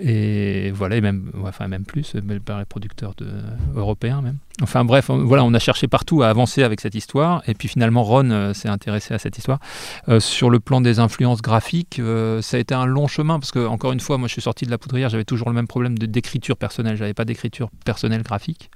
et 0.01 0.71
voilà, 0.71 0.97
et 0.97 1.01
même, 1.01 1.33
enfin 1.43 1.67
même 1.67 1.85
plus, 1.85 2.15
par 2.45 2.61
les 2.61 2.65
producteurs 2.65 3.15
de, 3.17 3.29
européens 3.75 4.23
même. 4.23 4.39
Enfin 4.63 4.87
bref, 4.87 5.11
on, 5.11 5.23
voilà, 5.25 5.45
on 5.45 5.53
a 5.53 5.59
cherché 5.59 5.87
partout 5.87 6.23
à 6.23 6.29
avancer 6.29 6.63
avec 6.63 6.81
cette 6.81 6.95
histoire, 6.95 7.43
et 7.47 7.53
puis 7.53 7.69
finalement 7.69 8.03
Ron 8.03 8.31
euh, 8.31 8.55
s'est 8.55 8.69
intéressé 8.69 9.13
à 9.13 9.19
cette 9.19 9.37
histoire. 9.37 9.59
Euh, 10.09 10.19
sur 10.19 10.49
le 10.49 10.61
plan 10.61 10.81
des 10.81 10.99
influences 10.99 11.43
graphiques, 11.43 11.99
euh, 11.99 12.41
ça 12.41 12.57
a 12.57 12.61
été 12.61 12.75
un 12.75 12.87
long 12.87 13.07
chemin, 13.07 13.39
parce 13.39 13.53
que 13.53 13.67
encore 13.67 13.93
une 13.93 14.01
fois, 14.01 14.17
moi 14.17 14.29
je 14.29 14.33
suis 14.33 14.43
sorti 14.43 14.65
de 14.65 14.71
la 14.71 14.79
poudrière, 14.79 15.11
j'avais 15.11 15.25
toujours 15.25 15.51
le 15.51 15.55
même 15.55 15.67
problème 15.67 15.99
d'écriture 15.99 16.57
personnelle, 16.57 16.97
j'avais 16.97 17.15
pas 17.15 17.27
d'écriture 17.27 17.69
personnelle 17.85 18.23
graphique. 18.23 18.71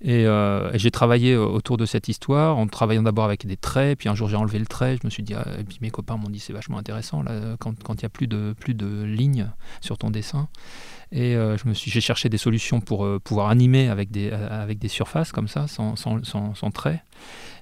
Et, 0.00 0.26
j'ai 0.74 0.90
travaillé 0.90 1.34
autour 1.34 1.76
de 1.76 1.86
cette 1.86 2.08
histoire 2.08 2.58
en 2.58 2.66
travaillant 2.66 3.02
d'abord 3.02 3.24
avec 3.24 3.46
des 3.46 3.56
traits, 3.56 3.98
puis 3.98 4.08
un 4.08 4.14
jour 4.14 4.28
j'ai 4.28 4.36
enlevé 4.36 4.58
le 4.58 4.66
trait, 4.66 4.98
je 5.00 5.06
me 5.06 5.10
suis 5.10 5.22
dit, 5.22 5.34
ah, 5.34 5.46
et 5.58 5.64
puis 5.64 5.78
mes 5.80 5.90
copains 5.90 6.16
m'ont 6.18 6.28
dit 6.28 6.40
c'est 6.40 6.52
vachement 6.52 6.76
intéressant 6.76 7.22
là, 7.22 7.56
quand 7.58 7.72
il 7.88 7.96
n'y 7.96 8.04
a 8.04 8.10
plus 8.10 8.26
de, 8.26 8.54
plus 8.58 8.74
de 8.74 9.02
lignes 9.04 9.50
sur 9.80 9.96
ton 9.96 10.10
dessin. 10.10 10.48
Et 11.14 11.36
euh, 11.36 11.56
je 11.56 11.68
me 11.68 11.74
suis, 11.74 11.92
j'ai 11.92 12.00
cherché 12.00 12.28
des 12.28 12.38
solutions 12.38 12.80
pour 12.80 13.04
euh, 13.04 13.20
pouvoir 13.22 13.48
animer 13.48 13.88
avec 13.88 14.10
des, 14.10 14.30
euh, 14.32 14.62
avec 14.62 14.80
des 14.80 14.88
surfaces 14.88 15.30
comme 15.30 15.46
ça, 15.46 15.68
sans, 15.68 15.94
sans, 15.94 16.24
sans, 16.24 16.70
trait. 16.72 17.04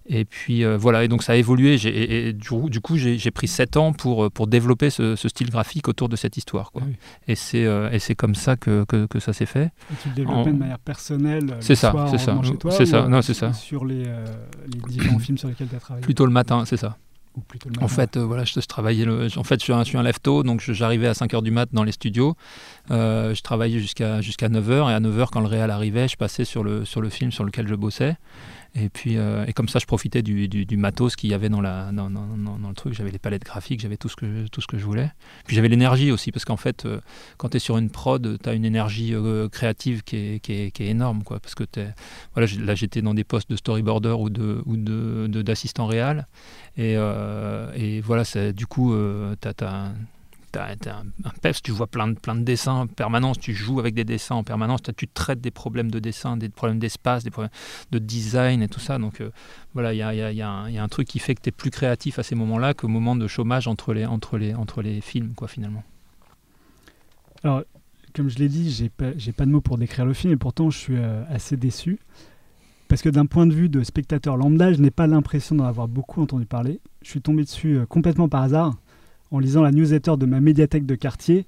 Et 0.07 0.25
puis 0.25 0.65
voilà, 0.65 1.05
et 1.05 1.09
donc 1.09 1.23
ça 1.23 1.35
a 1.35 1.37
évolué. 1.37 1.77
et, 1.85 2.33
du, 2.33 2.81
coup, 2.81 2.97
j'ai, 2.97 3.31
pris 3.31 3.47
7 3.47 3.77
ans 3.77 3.93
pour, 3.93 4.33
pour 4.33 4.47
développer 4.49 4.91
ce, 4.91 5.15
style 5.15 5.51
graphique 5.51 5.87
autour 5.87 6.09
de 6.09 6.17
cette 6.17 6.37
histoire. 6.37 6.73
Quoi. 6.73 6.83
Et, 7.29 7.37
c'est, 7.37 7.69
et 7.93 7.99
c'est 8.01 8.17
comme 8.17 8.35
ça 8.35 8.57
que, 8.57 8.85
que, 8.85 9.07
que 9.07 9.21
ça 9.21 9.33
s'est 9.33 9.47
fait. 9.47 9.67
Et 9.67 9.95
tu 10.03 10.09
le 10.09 10.15
développais 10.15 10.51
de 10.51 10.59
manière 10.59 10.81
personnelle 10.81 11.57
C'est 11.61 11.77
ça, 11.77 11.95
c'est 12.11 12.19
ça. 12.19 12.41
c'est 12.71 12.87
ça. 12.87 13.07
Non, 13.07 13.23
c'est 13.23 13.35
ça. 13.35 13.53
Sur 13.53 13.85
les, 13.85 14.03
les 14.03 14.81
différents 14.89 15.21
films 15.21 15.39
sur 15.39 15.49
lesquels 15.49 15.69
tu 15.69 15.77
as 15.77 15.81
travaillé? 15.81 16.03
Plutôt 16.03 16.27
le 16.27 16.33
matin, 16.33 16.65
c'est 16.65 16.79
ça. 16.79 16.97
Ou 17.37 17.41
plutôt 17.41 17.71
le 17.71 17.83
En 17.83 17.89
fait, 17.89 18.17
euh, 18.17 18.25
voilà, 18.25 18.45
je, 18.45 18.61
je 18.61 18.67
travaillais. 18.67 19.05
Le, 19.05 19.29
en 19.37 19.45
fait, 19.45 19.59
je 19.59 19.65
suis 19.65 19.73
un, 19.73 19.85
je 19.85 19.89
suis 19.89 19.99
un 19.99 20.03
lève-tôt, 20.03 20.43
donc 20.43 20.61
j'arrivais 20.61 21.09
à 21.09 21.13
5h 21.13 21.43
du 21.43 21.51
mat 21.51 21.69
dans 21.73 21.85
les 21.85 21.93
studios. 21.93 22.37
Euh, 22.91 23.35
je 23.35 23.43
travaillais 23.43 23.79
jusqu'à 23.79 24.21
jusqu'à 24.21 24.49
9h, 24.49 24.91
et 24.91 24.95
à 24.95 25.01
9h, 25.01 25.29
quand 25.33 25.41
le 25.41 25.47
réal 25.47 25.71
arrivait, 25.71 26.09
je 26.09 26.17
passais 26.17 26.45
sur 26.45 26.63
le, 26.63 26.85
sur 26.85 27.01
le 27.01 27.09
film 27.09 27.33
sur 27.33 27.45
lequel 27.45 27.69
je 27.69 27.75
bossais. 27.75 28.17
Et 28.75 28.89
puis, 28.89 29.19
euh, 29.19 29.45
et 29.47 29.53
comme 29.53 29.69
ça, 29.69 29.79
je 29.79 29.85
profitais 29.85 30.23
du, 30.23 30.49
du, 30.49 30.65
du 30.65 30.77
matos 30.79 31.15
qu'il 31.15 31.29
y 31.29 31.35
avait 31.35 31.51
dans, 31.51 31.61
la, 31.61 31.93
dans, 31.93 32.09
dans, 32.09 32.27
dans- 32.59 32.69
le 32.69 32.75
truc. 32.75 32.95
J'avais 32.95 33.11
les 33.11 33.19
palettes 33.19 33.45
graphiques, 33.45 33.81
j'avais 33.81 33.99
tout 33.99 34.09
ce 34.09 34.17
que, 34.17 34.47
tout 34.49 34.63
ce 34.63 34.67
que 34.67 34.79
je 34.79 34.85
voulais. 34.87 35.11
Puis 35.47 35.55
j'avais 35.55 35.69
l'énergie 35.69 36.11
aussi, 36.11 36.33
parce 36.33 36.47
qu'en 36.47 36.57
fait, 36.57 36.87
euh, 36.87 36.99
quand 37.37 37.51
tu 37.51 37.59
es 37.59 37.61
sur 37.61 37.77
une 37.77 37.91
prod, 37.91 38.39
tu 38.43 38.49
as 38.49 38.55
une 38.55 38.65
énergie 38.65 39.15
euh, 39.15 39.49
créative 39.51 40.03
qui 40.05 40.17
est, 40.17 40.41
qui, 40.41 40.53
est, 40.55 40.71
qui 40.71 40.85
est 40.85 40.89
énorme. 40.89 41.23
Quoi, 41.23 41.39
parce 41.39 41.55
que 41.55 41.65
t'es- 41.65 41.93
voilà, 42.35 42.51
là, 42.61 42.75
j'étais 42.75 43.03
dans 43.03 43.13
des 43.13 43.25
postes 43.25 43.51
de 43.51 43.57
storyboarder 43.57 44.17
ou 44.19 44.31
de 44.31 44.63
ou 44.65 44.79
de, 44.79 45.27
de- 45.29 45.43
d'assistant 45.43 45.87
réal. 45.87 46.27
Et, 46.79 46.95
euh, 46.97 47.71
et 47.75 48.01
voilà, 48.01 48.23
du 48.55 48.67
coup, 48.67 48.95
euh, 48.95 49.37
tu 50.53 50.59
as, 50.59 50.97
un, 50.97 51.07
un 51.25 51.33
peps, 51.41 51.63
tu 51.63 51.73
vois 51.73 51.87
plein 51.87 52.09
de, 52.09 52.15
plein 52.15 52.35
de 52.35 52.43
dessins 52.43 52.73
en 52.73 52.87
permanence, 52.87 53.39
tu 53.39 53.55
joues 53.55 53.81
avec 53.81 53.95
des 53.95 54.05
dessins 54.05 54.35
en 54.35 54.45
permanence, 54.45 54.81
tu 54.97 55.09
traites 55.09 55.41
des 55.41 55.51
problèmes 55.51 55.91
de 55.91 55.99
dessin, 55.99 56.37
des 56.37 56.49
problèmes 56.49 56.79
d'espace, 56.79 57.25
des 57.25 57.31
problèmes 57.31 57.53
de 57.91 57.99
design 57.99 58.63
et 58.63 58.69
tout 58.69 58.81
ça. 58.81 58.99
Donc 58.99 59.23
voilà, 59.75 59.93
il 59.95 59.99
y 59.99 60.43
a, 60.43 60.83
un 60.83 60.89
truc 60.89 61.09
qui 61.09 61.19
fait 61.19 61.35
que 61.35 61.41
tu 61.43 61.49
es 61.49 61.53
plus 61.53 61.71
créatif 61.71 62.19
à 62.19 62.23
ces 62.23 62.35
moments-là 62.35 62.75
qu'au 62.75 62.89
moment 62.89 63.17
de 63.17 63.27
chômage 63.27 63.69
entre 63.69 63.95
les, 63.95 64.05
entre 64.05 64.39
les, 64.39 64.55
entre 64.55 64.83
les 64.83 65.01
films, 65.01 65.33
quoi, 65.35 65.49
finalement. 65.49 65.83
Alors, 67.45 67.63
comme 68.15 68.29
je 68.29 68.39
l'ai 68.39 68.49
dit, 68.49 68.71
j'ai 68.71 68.89
pas, 68.89 69.13
pas 69.37 69.47
de 69.47 69.51
mots 69.51 69.61
pour 69.61 69.79
décrire 69.79 70.05
le 70.05 70.15
film 70.15 70.33
et 70.33 70.37
pourtant 70.37 70.71
je 70.71 70.79
suis 70.79 70.97
euh, 70.97 71.25
assez 71.29 71.57
déçu. 71.57 71.99
Parce 72.89 73.01
que 73.01 73.09
d'un 73.09 73.25
point 73.25 73.47
de 73.47 73.55
vue 73.55 73.71
de 73.71 73.83
spectateur 73.83 74.37
lambda, 74.37 74.73
je 74.73 74.81
n'ai 74.81 74.91
pas 74.91 75.07
l'impression 75.07 75.55
d'en 75.55 75.65
avoir 75.65 75.89
beaucoup 75.89 76.21
entendu 76.21 76.45
parler. 76.45 76.81
Je 77.01 77.09
suis 77.09 77.23
tombé 77.23 77.43
dessus 77.43 77.79
euh, 77.79 77.87
complètement 77.87 78.29
par 78.29 78.43
hasard 78.43 78.75
en 79.33 79.39
lisant 79.39 79.63
la 79.63 79.73
newsletter 79.73 80.17
de 80.19 80.27
ma 80.27 80.41
médiathèque 80.41 80.87
de 80.87 80.95
quartier 80.95 81.47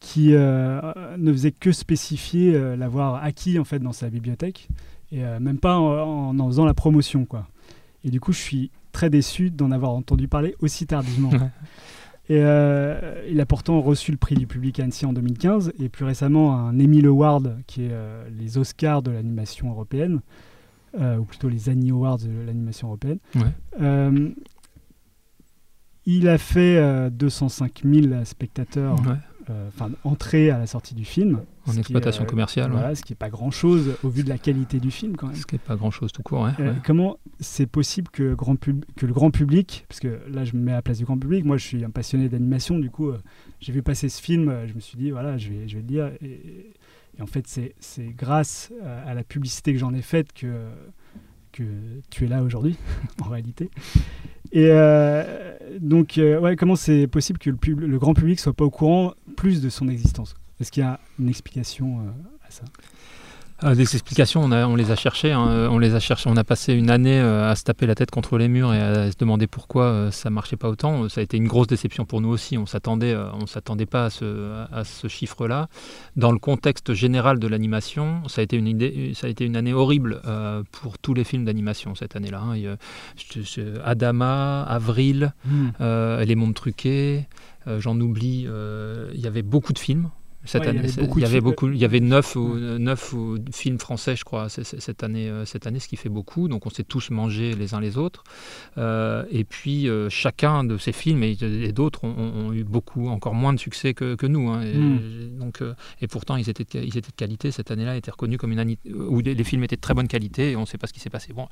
qui 0.00 0.34
euh, 0.34 0.80
ne 1.16 1.32
faisait 1.32 1.52
que 1.52 1.72
spécifier 1.72 2.54
euh, 2.54 2.76
l'avoir 2.76 3.24
acquis 3.24 3.58
en 3.58 3.64
fait 3.64 3.78
dans 3.78 3.92
sa 3.92 4.10
bibliothèque 4.10 4.68
et 5.12 5.24
euh, 5.24 5.40
même 5.40 5.58
pas 5.58 5.78
en, 5.78 6.28
en 6.28 6.38
en 6.38 6.46
faisant 6.48 6.66
la 6.66 6.74
promotion 6.74 7.24
quoi. 7.24 7.48
Et 8.04 8.10
du 8.10 8.20
coup, 8.20 8.32
je 8.32 8.40
suis 8.40 8.70
très 8.92 9.08
déçu 9.08 9.50
d'en 9.50 9.70
avoir 9.70 9.92
entendu 9.92 10.28
parler 10.28 10.54
aussi 10.60 10.86
tardivement. 10.86 11.30
Et 12.28 12.38
il 12.38 13.40
a 13.40 13.46
pourtant 13.46 13.80
reçu 13.82 14.10
le 14.10 14.16
prix 14.16 14.34
du 14.34 14.46
public 14.46 14.80
à 14.80 14.84
Annecy 14.84 15.04
en 15.04 15.12
2015 15.12 15.72
et 15.78 15.90
plus 15.90 16.06
récemment 16.06 16.56
un 16.56 16.78
Emmy 16.80 17.04
Award 17.04 17.58
qui 17.66 17.84
est 17.84 17.92
les 18.38 18.56
Oscars 18.56 19.02
de 19.02 19.10
l'animation 19.10 19.70
européenne, 19.70 20.20
ou 20.98 21.24
plutôt 21.24 21.50
les 21.50 21.68
Annie 21.68 21.90
Awards 21.90 22.18
de 22.18 22.46
l'animation 22.46 22.88
européenne. 22.88 23.18
Ouais. 23.34 24.22
Euh, 26.06 26.10
il 26.10 26.28
a 26.28 26.38
fait 26.38 26.76
euh, 26.78 27.10
205 27.10 27.82
000 27.84 28.24
spectateurs, 28.24 28.98
Ouais. 29.06 29.14
euh, 29.50 29.68
enfin 29.68 29.90
entrées 30.04 30.50
à 30.50 30.58
la 30.58 30.66
sortie 30.66 30.94
du 30.94 31.04
film. 31.04 31.40
En 31.66 31.72
est, 31.72 31.78
exploitation 31.78 32.24
euh, 32.24 32.26
commerciale, 32.26 32.72
ouais. 32.74 32.94
Ce 32.94 33.02
qui 33.02 33.12
n'est 33.12 33.16
pas 33.16 33.30
grand-chose 33.30 33.96
au 34.02 34.08
vu 34.10 34.22
de 34.22 34.28
la 34.28 34.36
qualité 34.38 34.80
du 34.80 34.90
film 34.90 35.16
quand 35.16 35.28
même. 35.28 35.36
ce 35.36 35.46
qui 35.46 35.54
n'est 35.54 35.58
pas 35.60 35.76
grand-chose 35.76 36.12
tout 36.12 36.22
court. 36.22 36.46
Euh, 36.46 36.50
ouais. 36.72 36.76
Comment 36.84 37.16
c'est 37.40 37.66
possible 37.66 38.08
que, 38.10 38.34
grand 38.34 38.56
pub- 38.56 38.84
que 38.96 39.06
le 39.06 39.12
grand 39.14 39.30
public, 39.30 39.86
parce 39.88 40.00
que 40.00 40.20
là 40.30 40.44
je 40.44 40.54
me 40.56 40.60
mets 40.62 40.72
à 40.72 40.76
la 40.76 40.82
place 40.82 40.98
du 40.98 41.04
grand 41.04 41.18
public, 41.18 41.44
moi 41.44 41.56
je 41.56 41.64
suis 41.64 41.84
un 41.84 41.90
passionné 41.90 42.28
d'animation, 42.28 42.78
du 42.78 42.90
coup 42.90 43.08
euh, 43.08 43.18
j'ai 43.60 43.72
vu 43.72 43.82
passer 43.82 44.08
ce 44.10 44.20
film, 44.20 44.48
euh, 44.50 44.66
je 44.68 44.74
me 44.74 44.80
suis 44.80 44.98
dit 44.98 45.10
voilà, 45.10 45.38
je 45.38 45.48
vais, 45.48 45.66
je 45.68 45.74
vais 45.76 45.80
le 45.82 45.88
dire. 45.88 46.10
Et, 46.22 46.70
et 47.18 47.22
en 47.22 47.26
fait 47.26 47.46
c'est 47.46 48.08
grâce 48.16 48.72
à, 48.84 49.08
à 49.10 49.14
la 49.14 49.24
publicité 49.24 49.72
que 49.72 49.78
j'en 49.78 49.94
ai 49.94 50.02
faite 50.02 50.32
que, 50.34 50.66
que 51.52 51.62
tu 52.10 52.24
es 52.24 52.28
là 52.28 52.42
aujourd'hui, 52.42 52.76
en 53.22 53.28
réalité. 53.30 53.70
Et 54.54 54.68
euh, 54.70 55.56
donc, 55.80 56.16
euh, 56.16 56.54
comment 56.56 56.76
c'est 56.76 57.08
possible 57.08 57.40
que 57.40 57.50
le, 57.50 57.56
le 57.74 57.98
grand 57.98 58.14
public 58.14 58.38
soit 58.38 58.52
pas 58.52 58.64
au 58.64 58.70
courant 58.70 59.14
plus 59.36 59.60
de 59.60 59.68
son 59.68 59.88
existence? 59.88 60.36
Est-ce 60.60 60.70
qu'il 60.70 60.84
y 60.84 60.86
a 60.86 61.00
une 61.18 61.28
explication 61.28 61.98
euh, 61.98 62.46
à 62.46 62.50
ça? 62.52 62.62
Ah, 63.66 63.74
des 63.74 63.80
explications, 63.94 64.42
on, 64.44 64.52
a- 64.52 64.66
on 64.66 64.76
les 64.76 64.90
a 64.90 64.96
cherchées. 64.96 65.32
hein, 65.32 65.48
euh, 65.48 65.68
on 65.70 65.78
les 65.78 65.94
a 65.94 66.00
cherchées. 66.00 66.28
On 66.28 66.36
a 66.36 66.44
passé 66.44 66.74
une 66.74 66.90
année 66.90 67.18
euh, 67.18 67.50
à 67.50 67.56
se 67.56 67.64
taper 67.64 67.86
la 67.86 67.94
tête 67.94 68.10
contre 68.10 68.36
les 68.36 68.46
murs 68.46 68.74
et 68.74 68.78
à 68.80 69.10
se 69.10 69.16
demander 69.16 69.46
pourquoi 69.46 69.84
euh, 69.84 70.10
ça 70.10 70.28
marchait 70.28 70.58
pas 70.58 70.68
autant. 70.68 71.08
Ça 71.08 71.22
a 71.22 71.24
été 71.24 71.38
une 71.38 71.48
grosse 71.48 71.68
déception 71.68 72.04
pour 72.04 72.20
nous 72.20 72.28
aussi. 72.28 72.58
On 72.58 72.66
s'attendait, 72.66 73.16
on 73.16 73.46
s'attendait 73.46 73.86
pas 73.86 74.04
à 74.06 74.10
ce, 74.10 74.64
à 74.70 74.84
ce 74.84 75.08
chiffre-là. 75.08 75.68
Dans 76.16 76.30
le 76.30 76.38
contexte 76.38 76.92
général 76.92 77.38
de 77.38 77.48
l'animation, 77.48 78.20
ça 78.28 78.42
a 78.42 78.44
été 78.44 78.56
une 78.58 78.68
idée, 78.68 79.12
ça 79.14 79.28
a 79.28 79.30
été 79.30 79.46
une 79.46 79.56
année 79.56 79.72
horrible 79.72 80.20
pour 80.72 80.98
tous 80.98 81.14
les 81.14 81.24
films 81.24 81.46
d'animation 81.46 81.94
cette 81.94 82.16
année-là. 82.16 82.42
hein. 82.42 82.76
Adama, 83.82 84.62
Avril, 84.64 85.32
euh, 85.80 86.22
Les 86.24 86.34
Mondes 86.34 86.54
Truqués, 86.54 87.26
j'en 87.78 87.98
oublie. 87.98 88.46
il 89.14 89.20
y 89.20 89.26
avait 89.26 89.42
beaucoup 89.42 89.72
de 89.72 89.78
films. 89.78 90.10
Cette 90.46 90.62
Ouais, 90.62 90.66
il 90.66 90.68
y 90.68 90.70
année, 90.70 90.78
avait 90.80 90.88
c'est- 90.88 91.00
beaucoup 91.00 91.18
il 91.18 91.22
y 91.22 91.24
avait 91.26 91.40
beaucoup, 91.40 91.70
il 91.70 91.76
y 91.78 91.84
avait 91.84 92.00
neuf 92.00 92.36
ou 92.36 93.38
films 93.52 93.78
français, 93.78 94.14
je 94.16 94.24
crois, 94.24 94.48
cette 94.48 95.02
année, 95.02 95.28
euh, 95.28 95.44
cette 95.44 95.66
année, 95.66 95.78
ce 95.80 95.88
qui 95.88 95.96
fait 95.96 96.08
beaucoup. 96.08 96.48
Donc 96.48 96.66
on 96.66 96.70
s'est 96.70 96.84
tous 96.84 97.10
mangés 97.10 97.54
les 97.54 97.74
uns 97.74 97.80
les 97.80 97.96
autres. 97.96 98.24
Euh, 98.78 99.24
et 99.30 99.44
puis 99.44 99.88
euh, 99.88 100.08
chacun 100.10 100.64
de 100.64 100.76
ces 100.76 100.92
films 100.92 101.22
et, 101.22 101.36
et 101.40 101.72
d'autres 101.72 102.04
ont, 102.04 102.52
eu 102.52 102.64
beaucoup, 102.64 103.08
encore 103.08 103.34
moins 103.34 103.52
de 103.52 103.58
succès 103.58 103.94
que, 103.94 104.14
que 104.16 104.26
nous. 104.26 104.50
hein. 104.50 104.62
Et, 104.62 104.74
Mm. 104.76 105.38
donc, 105.38 105.62
euh, 105.62 105.74
et 106.00 106.08
pourtant 106.08 106.36
ils 106.36 106.48
étaient, 106.50 106.64
de, 106.64 106.84
ils 106.84 106.96
étaient 106.98 107.10
de 107.10 107.16
qualité. 107.16 107.50
Cette 107.50 107.70
année-là, 107.70 107.96
étaient 107.96 108.10
reconnus 108.10 108.38
comme 108.38 108.52
une 108.52 108.58
année 108.58 108.78
où 108.94 109.20
les, 109.20 109.34
les 109.34 109.44
films 109.44 109.64
étaient 109.64 109.76
de 109.76 109.80
très 109.80 109.94
bonne 109.94 110.08
qualité. 110.08 110.50
Et 110.52 110.56
on 110.56 110.60
ne 110.62 110.66
sait 110.66 110.78
pas 110.78 110.86
ce 110.86 110.92
qui 110.92 111.00
s'est 111.00 111.10
passé. 111.10 111.32
Bon, 111.32 111.48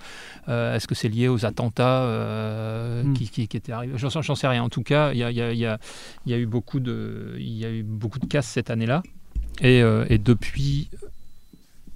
est-ce 0.48 0.86
que 0.86 0.94
c'est 0.94 1.08
lié 1.08 1.28
aux 1.28 1.44
attentats 1.46 2.02
euh, 2.02 3.02
Mm. 3.04 3.14
qui, 3.14 3.28
qui, 3.28 3.48
qui 3.48 3.56
étaient 3.56 3.72
arrivés? 3.72 3.94
J'en 3.96 4.34
sais 4.34 4.48
rien. 4.48 4.62
En 4.62 4.68
tout 4.68 4.82
cas, 4.82 5.12
il 5.12 5.18
y 5.18 5.22
a, 5.24 5.30
y 5.30 5.40
a- 5.40 5.52
il 5.52 5.58
y 5.58 5.66
a- 5.66 5.78
il 6.26 6.32
y 6.32 6.34
a 6.34 6.38
eu 6.38 6.46
beaucoup 6.46 6.80
de, 6.80 7.34
il 7.38 7.56
y 7.56 7.64
a 7.64 7.70
eu 7.70 7.82
beaucoup 7.82 8.18
de 8.18 8.26
casses 8.26 8.48
cette 8.48 8.70
année-là. 8.82 9.02
Et, 9.60 9.82
euh, 9.82 10.04
et 10.08 10.18
depuis, 10.18 10.88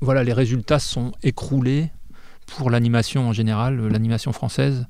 voilà, 0.00 0.22
les 0.24 0.32
résultats 0.32 0.78
sont 0.78 1.12
écroulés 1.22 1.90
pour 2.46 2.70
l'animation 2.70 3.28
en 3.28 3.32
général, 3.32 3.80
euh, 3.80 3.88
l'animation 3.88 4.32
française. 4.32 4.86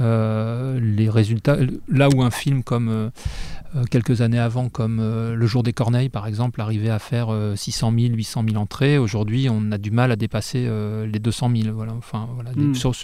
Euh, 0.00 0.78
les 0.80 1.10
résultats, 1.10 1.56
là 1.88 2.08
où 2.14 2.22
un 2.22 2.30
film 2.30 2.62
comme 2.62 2.88
euh, 2.88 3.10
quelques 3.90 4.20
années 4.22 4.38
avant, 4.38 4.68
comme 4.68 4.98
Le 5.00 5.46
Jour 5.46 5.62
des 5.62 5.72
Corneilles, 5.72 6.08
par 6.08 6.26
exemple, 6.26 6.60
arrivait 6.60 6.88
à 6.90 6.98
faire 6.98 7.30
euh, 7.30 7.56
600 7.56 7.92
000, 7.98 8.14
800 8.14 8.44
000 8.48 8.56
entrées, 8.62 8.96
aujourd'hui, 8.96 9.48
on 9.50 9.72
a 9.72 9.78
du 9.78 9.90
mal 9.90 10.12
à 10.12 10.16
dépasser 10.16 10.68
les 11.06 11.18
200 11.18 11.50
000. 11.54 11.74
Voilà, 11.74 11.92
enfin, 11.94 12.28
voilà, 12.34 12.52
des- 12.52 12.60
Mm. 12.60 12.74
sur- 12.74 12.94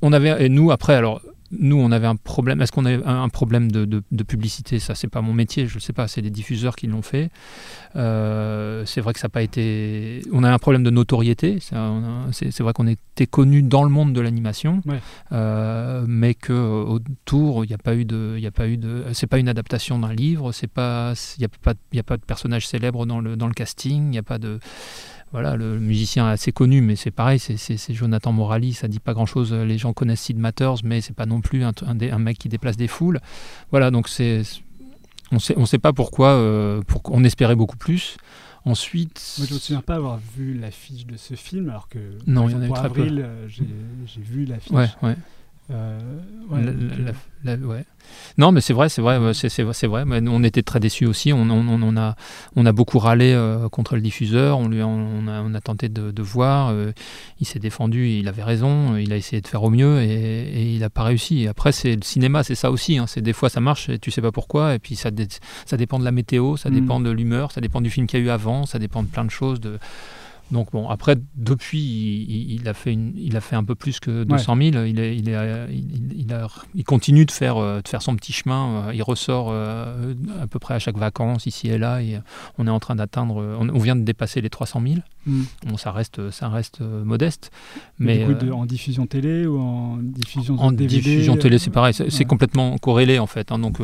on 0.00 0.12
avait, 0.12 0.44
et 0.44 0.48
nous, 0.48 0.70
après, 0.72 0.94
alors, 0.94 1.20
nous, 1.58 1.76
on 1.76 1.92
avait 1.92 2.06
un 2.06 2.16
problème. 2.16 2.60
Est-ce 2.62 2.72
qu'on 2.72 2.84
avait 2.86 3.02
un 3.04 3.28
problème 3.28 3.70
de, 3.70 3.84
de- 3.84 4.02
de 4.10 4.22
publicité? 4.22 4.78
Ça, 4.78 4.94
c'est 4.94 5.08
pas 5.08 5.20
mon 5.20 5.32
métier, 5.34 5.66
je 5.66 5.74
ne 5.76 5.80
sais 5.80 5.92
pas. 5.92 6.08
C'est 6.08 6.20
les 6.22 6.30
diffuseurs 6.30 6.76
qui 6.76 6.86
l'ont 6.86 7.02
fait. 7.02 7.30
Euh, 7.96 8.84
c'est 8.86 9.00
vrai 9.00 9.12
que 9.12 9.18
ça 9.20 9.26
n'a 9.26 9.30
pas 9.30 9.42
été. 9.42 10.22
On 10.32 10.44
a 10.44 10.50
un 10.52 10.58
problème 10.58 10.82
de 10.82 10.90
notoriété. 10.90 11.58
C'est 11.60 12.60
vrai 12.62 12.72
qu'on 12.72 12.86
était 12.86 13.26
connu 13.26 13.62
dans 13.62 13.84
le 13.84 13.90
monde 13.90 14.12
de 14.12 14.20
l'animation, 14.20 14.80
Ouais. 14.86 15.00
euh, 15.32 16.04
mais 16.08 16.34
que 16.34 16.52
euh, 16.52 16.84
autour, 16.84 17.64
il 17.64 17.68
n'y 17.68 17.74
a 17.74 17.78
pas 17.78 17.94
eu 17.94 18.04
de, 18.04 18.36
il 18.38 18.46
a 18.46 18.50
pas 18.50 18.68
eu 18.68 18.76
de. 18.76 19.04
C'est 19.12 19.26
pas 19.26 19.38
une 19.38 19.48
adaptation 19.48 19.98
d'un 19.98 20.12
livre. 20.14 20.52
C'est 20.52 20.66
pas, 20.70 21.12
il 21.36 21.40
n'y 21.40 21.44
a 21.46 21.48
pas, 21.62 21.74
il 21.92 21.98
a 21.98 22.02
pas 22.02 22.16
de 22.16 22.22
personnage 22.24 22.66
célèbre 22.66 23.06
dans 23.06 23.20
le 23.20 23.36
dans 23.36 23.46
le 23.46 23.54
casting. 23.54 24.04
Il 24.04 24.10
n'y 24.10 24.18
a 24.18 24.22
pas 24.22 24.38
de 24.38 24.58
voilà, 25.32 25.56
le 25.56 25.78
musicien 25.80 26.28
est 26.28 26.32
assez 26.32 26.52
connu, 26.52 26.80
mais 26.82 26.94
c'est 26.94 27.10
pareil, 27.10 27.38
c'est- 27.38 27.92
Jonathan 27.92 28.32
Morali, 28.32 28.74
ça 28.74 28.86
dit 28.88 29.00
pas 29.00 29.14
grand-chose. 29.14 29.52
Les 29.52 29.78
gens 29.78 29.92
connaissent 29.92 30.20
Sid 30.22 30.38
Matters, 30.38 30.76
mais 30.84 31.00
c'est 31.00 31.14
pas 31.16 31.26
non 31.26 31.40
plus 31.40 31.64
un, 31.64 31.72
un, 31.86 31.94
dé- 31.94 32.10
un 32.10 32.18
mec 32.18 32.38
qui 32.38 32.48
déplace 32.48 32.76
des 32.76 32.88
foules. 32.88 33.18
Voilà, 33.70 33.90
donc 33.90 34.08
c'est 34.08 34.42
on 35.30 35.38
sait 35.38 35.54
on 35.56 35.64
sait 35.66 35.78
pas 35.78 35.92
pourquoi, 35.94 36.28
euh, 36.32 36.82
on 37.06 37.24
espérait 37.24 37.56
beaucoup 37.56 37.76
plus. 37.78 38.16
Ensuite, 38.64 39.34
Moi, 39.38 39.46
je 39.48 39.54
me 39.54 39.58
souviens 39.58 39.80
pas 39.80 39.96
avoir 39.96 40.20
vu 40.36 40.54
l'affiche 40.54 41.04
de 41.04 41.16
ce 41.16 41.34
film, 41.34 41.68
alors 41.70 41.88
que 41.88 41.98
Non, 42.28 42.42
par 42.42 42.50
il 42.50 42.52
y 42.52 42.56
en 42.56 42.60
a 42.60 42.62
eu 42.62 42.64
exemple, 42.66 42.66
pour 42.68 42.76
très 42.78 42.88
peu. 42.90 43.00
Avril, 43.02 43.20
euh, 43.24 43.48
j'ai 43.48 43.64
j'ai 44.06 44.20
vu 44.20 44.44
l'affiche. 44.44 44.70
ouais, 44.70 44.88
ouais. 45.02 45.16
Euh, 45.70 45.98
ouais, 46.50 46.60
La- 46.64 46.72
donc, 46.72 46.90
la- 47.44 47.56
la- 47.56 47.66
ouais. 47.66 47.84
Non, 48.36 48.50
mais 48.52 48.60
c'est 48.60 48.72
vrai, 48.72 48.88
c'est 48.88 49.00
vrai, 49.00 49.32
c'est 49.32 49.86
vrai. 49.86 50.04
Mais 50.04 50.20
on 50.28 50.42
était 50.42 50.62
très 50.62 50.80
déçus 50.80 51.06
aussi. 51.06 51.32
On, 51.32 51.48
on- 51.48 51.82
on- 51.82 51.96
a, 51.96 52.16
on 52.56 52.66
a 52.66 52.72
beaucoup 52.72 52.98
râlé 52.98 53.32
euh, 53.32 53.68
contre 53.68 53.94
le 53.94 54.02
diffuseur. 54.02 54.58
On, 54.58 54.68
lui, 54.68 54.82
on, 54.82 55.26
a, 55.28 55.40
on 55.40 55.54
a 55.54 55.60
tenté 55.60 55.88
de, 55.88 56.10
de 56.10 56.22
voir. 56.22 56.70
euh, 56.70 56.92
il 57.40 57.46
s'est 57.46 57.60
défendu. 57.60 58.08
Il 58.08 58.28
avait 58.28 58.42
raison. 58.42 58.96
Il 58.96 59.12
a 59.12 59.16
essayé 59.16 59.40
de 59.40 59.46
faire 59.46 59.62
au 59.62 59.70
mieux 59.70 60.02
et, 60.02 60.10
et 60.10 60.72
il 60.74 60.80
n'a 60.80 60.90
pas 60.90 61.04
réussi. 61.04 61.42
Et 61.44 61.48
après, 61.48 61.72
c'est 61.72 61.94
le 61.94 62.02
cinéma, 62.02 62.42
c'est 62.42 62.56
ça 62.56 62.70
aussi. 62.70 62.98
hein. 62.98 63.06
C'est 63.06 63.22
des 63.22 63.32
fois 63.32 63.48
ça 63.48 63.60
marche 63.60 63.88
et 63.88 63.98
tu 63.98 64.10
sais 64.10 64.20
pas 64.20 64.32
pourquoi. 64.32 64.74
Et 64.74 64.78
puis 64.78 64.96
ça, 64.96 65.10
dé- 65.10 65.28
ça 65.64 65.76
dépend 65.76 65.98
de 65.98 66.04
la 66.04 66.12
météo, 66.12 66.56
ça 66.56 66.70
Mm. 66.70 66.74
dépend 66.74 67.00
de 67.00 67.10
l'humeur, 67.10 67.52
ça 67.52 67.60
dépend 67.60 67.80
du 67.80 67.88
film 67.88 68.06
qu'il 68.06 68.18
y 68.18 68.22
a 68.22 68.26
eu 68.26 68.30
avant, 68.30 68.66
ça 68.66 68.78
dépend 68.78 69.02
de 69.02 69.08
plein 69.08 69.24
de 69.24 69.30
choses. 69.30 69.60
De... 69.60 69.78
Donc 70.52 70.70
bon, 70.70 70.88
après, 70.90 71.16
depuis, 71.34 71.78
il, 71.80 72.68
a 72.68 72.74
fait 72.74 72.92
une, 72.92 73.14
il 73.16 73.36
a 73.36 73.40
fait 73.40 73.56
un 73.56 73.64
peu 73.64 73.74
plus 73.74 73.98
que 74.00 74.22
200 74.24 74.56
000. 74.56 74.84
Il, 74.84 75.00
est, 75.00 75.16
il, 75.16 75.28
est, 75.30 75.66
il, 75.70 76.12
il 76.14 76.32
a, 76.34 76.46
il 76.74 76.84
continue 76.84 77.24
de 77.24 77.30
faire, 77.30 77.56
euh, 77.56 77.80
de 77.80 77.88
faire 77.88 78.02
son 78.02 78.14
petit 78.16 78.34
chemin. 78.34 78.88
euh, 78.88 78.94
Il 78.94 79.02
ressort 79.02 79.48
euh, 79.50 80.12
à 80.42 80.46
peu 80.46 80.58
près 80.58 80.74
à 80.74 80.78
chaque 80.78 80.98
vacances, 80.98 81.46
ici 81.46 81.68
et 81.68 81.78
là. 81.78 82.02
Et 82.02 82.18
on 82.58 82.66
est 82.66 82.70
en 82.70 82.80
train 82.80 82.94
d'atteindre, 82.94 83.36
on, 83.58 83.68
on 83.70 83.78
vient 83.78 83.96
de 83.96 84.02
dépasser 84.02 84.42
les 84.42 84.50
300 84.50 84.82
000. 84.86 85.00
Mm. 85.26 85.42
Bon, 85.66 85.76
ça 85.76 85.92
reste, 85.92 86.30
ça 86.30 86.48
reste 86.48 86.80
modeste. 86.80 87.50
Mais, 87.98 88.26
en 88.52 88.66
diffusion 88.66 89.06
télé 89.06 89.46
ou 89.46 89.58
en 89.58 89.98
diffusion 89.98 90.58
En 90.58 90.72
DVD, 90.72 91.00
diffusion 91.00 91.36
télé, 91.36 91.58
c'est 91.58 91.70
pareil. 91.70 91.94
C'est 91.94 92.24
complètement 92.24 92.76
corrélé 92.78 93.18
en 93.18 93.26
fait. 93.26 93.52
Hein. 93.52 93.58
donc 93.58 93.78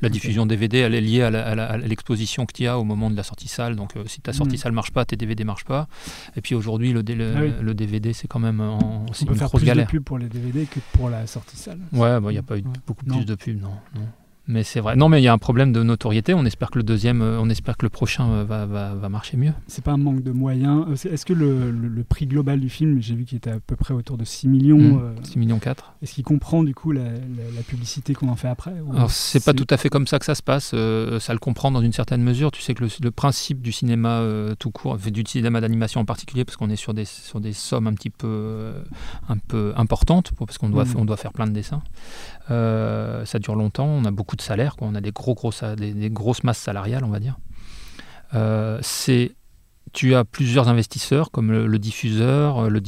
la 0.00 0.08
diffusion 0.08 0.46
DVD, 0.46 0.78
elle 0.78 0.94
est 0.94 1.00
liée 1.00 1.22
à 1.22 1.76
l'exposition 1.76 2.46
que 2.46 2.52
tu 2.52 2.66
as 2.66 2.78
au 2.78 2.84
moment 2.84 3.10
de 3.10 3.16
la 3.16 3.22
sortie 3.22 3.48
salle. 3.48 3.76
Donc 3.76 3.94
si 4.06 4.20
ta 4.20 4.32
sortie 4.32 4.54
mm. 4.54 4.58
salle 4.58 4.72
marche 4.72 4.92
pas, 4.92 5.04
tes 5.04 5.16
DVD 5.16 5.44
marchent 5.44 5.64
pas. 5.64 5.88
Et 6.36 6.40
puis 6.40 6.54
aujourd'hui, 6.54 6.92
le, 6.92 7.02
le, 7.02 7.74
DVD, 7.74 8.10
ah 8.10 8.12
c'est 8.14 8.28
quand 8.28 8.38
même 8.38 8.60
en, 8.60 9.06
une 9.20 9.26
grosse 9.34 9.50
plus 9.52 9.66
galère. 9.66 9.86
de 9.86 9.90
pub 9.90 10.04
pour 10.04 10.18
les 10.18 10.28
DVD 10.28 10.66
que 10.66 10.80
pour 10.92 11.10
la 11.10 11.26
sortie 11.26 11.56
salle. 11.56 11.78
Ouais, 11.92 12.18
il 12.22 12.28
n'y 12.28 12.38
a 12.38 12.42
pas 12.42 12.58
eu 12.58 12.64
beaucoup 12.86 13.04
plus 13.04 13.24
de 13.24 13.34
pubs, 13.34 13.60
non. 13.60 13.70
non. 13.94 14.06
Mais 14.46 14.62
c'est 14.62 14.80
vrai. 14.80 14.94
Non, 14.94 15.08
mais 15.08 15.22
il 15.22 15.24
y 15.24 15.28
a 15.28 15.32
un 15.32 15.38
problème 15.38 15.72
de 15.72 15.82
notoriété. 15.82 16.34
On 16.34 16.44
espère 16.44 16.70
que 16.70 16.76
le 16.76 16.84
deuxième, 16.84 17.22
euh, 17.22 17.40
on 17.40 17.48
espère 17.48 17.78
que 17.78 17.86
le 17.86 17.90
prochain 17.90 18.28
euh, 18.28 18.44
va, 18.44 18.66
va, 18.66 18.94
va 18.94 19.08
marcher 19.08 19.38
mieux. 19.38 19.54
C'est 19.68 19.82
pas 19.82 19.92
un 19.92 19.96
manque 19.96 20.22
de 20.22 20.32
moyens. 20.32 20.84
Euh, 20.88 21.10
est-ce 21.10 21.24
que 21.24 21.32
le, 21.32 21.70
le, 21.70 22.04
prix 22.04 22.26
global 22.26 22.60
du 22.60 22.68
film, 22.68 23.00
j'ai 23.00 23.14
vu 23.14 23.24
qu'il 23.24 23.38
était 23.38 23.52
à 23.52 23.58
peu 23.58 23.74
près 23.74 23.94
autour 23.94 24.18
de 24.18 24.24
6 24.24 24.48
millions. 24.48 25.00
6 25.22 25.36
mmh. 25.36 25.40
millions 25.40 25.58
4. 25.58 25.94
Est-ce 26.02 26.12
qu'il 26.12 26.24
comprend 26.24 26.62
du 26.62 26.74
coup 26.74 26.92
la, 26.92 27.04
la, 27.04 27.62
publicité 27.66 28.12
qu'on 28.12 28.28
en 28.28 28.36
fait 28.36 28.48
après 28.48 28.74
Alors 28.92 29.10
c'est 29.10 29.42
pas 29.42 29.54
tout 29.54 29.66
à 29.70 29.78
fait 29.78 29.88
comme 29.88 30.06
ça 30.06 30.18
que 30.18 30.26
ça 30.26 30.34
se 30.34 30.42
passe. 30.42 30.66
ça 30.66 31.32
le 31.32 31.38
comprend 31.38 31.70
dans 31.70 31.80
une 31.80 31.94
certaine 31.94 32.22
mesure. 32.22 32.50
Tu 32.52 32.60
sais 32.60 32.74
que 32.74 32.84
le, 32.84 33.10
principe 33.10 33.62
du 33.62 33.72
cinéma 33.72 34.22
tout 34.58 34.70
court, 34.70 34.98
du 34.98 35.24
cinéma 35.26 35.62
d'animation 35.62 36.02
en 36.02 36.04
particulier, 36.04 36.44
parce 36.44 36.56
qu'on 36.56 36.68
est 36.68 36.76
sur 36.76 36.92
des, 36.92 37.06
sur 37.06 37.40
des 37.40 37.54
sommes 37.54 37.86
un 37.86 37.94
petit 37.94 38.10
peu, 38.10 38.72
un 39.28 39.38
peu 39.38 39.72
importantes, 39.76 40.32
parce 40.38 40.58
qu'on 40.58 40.68
doit, 40.68 40.84
mmh. 40.84 40.96
on 40.98 41.04
doit 41.06 41.16
faire 41.16 41.32
plein 41.32 41.46
de 41.46 41.52
dessins. 41.52 41.82
ça 42.48 43.38
dure 43.38 43.54
longtemps. 43.54 43.86
On 43.86 44.04
a 44.04 44.10
beaucoup 44.10 44.33
de 44.34 44.42
salaire, 44.42 44.76
quoi. 44.76 44.88
on 44.88 44.94
a 44.94 45.00
des, 45.00 45.12
gros, 45.12 45.34
gros, 45.34 45.52
des, 45.76 46.10
grosses 46.10 46.44
masses 46.44 46.58
salariales, 46.58 47.04
on 47.04 47.10
va 47.10 47.20
dire. 47.20 47.38
Euh, 48.34 48.80
tu 49.92 50.14
as 50.14 50.24
plusieurs 50.24 50.68
investisseurs 50.68 51.30
comme 51.30 51.52
le, 51.52 51.78
diffuseur, 51.78 52.68
le, 52.68 52.80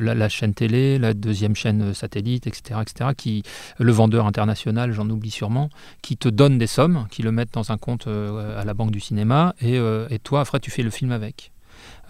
la, 0.00 0.28
chaîne 0.28 0.54
télé, 0.54 0.98
la 0.98 1.12
deuxième 1.12 1.54
chaîne 1.54 1.92
satellite, 1.92 2.46
etc., 2.46 2.80
etc., 2.80 3.10
qui, 3.16 3.42
le 3.78 3.92
vendeur 3.92 4.26
international, 4.26 4.92
j'en 4.92 5.08
oublie 5.10 5.30
sûrement, 5.30 5.68
qui 6.02 6.16
te 6.16 6.28
donne 6.28 6.56
des 6.56 6.66
sommes, 6.66 7.06
qui 7.10 7.22
le 7.22 7.30
mettent 7.30 7.52
dans 7.52 7.72
un 7.72 7.76
compte 7.76 8.06
euh, 8.06 8.58
à 8.58 8.64
la 8.64 8.72
banque 8.72 8.90
du 8.90 9.00
cinéma, 9.00 9.54
et, 9.60 9.78
euh, 9.78 10.06
et 10.08 10.18
toi, 10.18 10.40
après, 10.40 10.60
tu 10.60 10.70
fais 10.70 10.82
le 10.82 10.90
film 10.90 11.12
avec. 11.12 11.52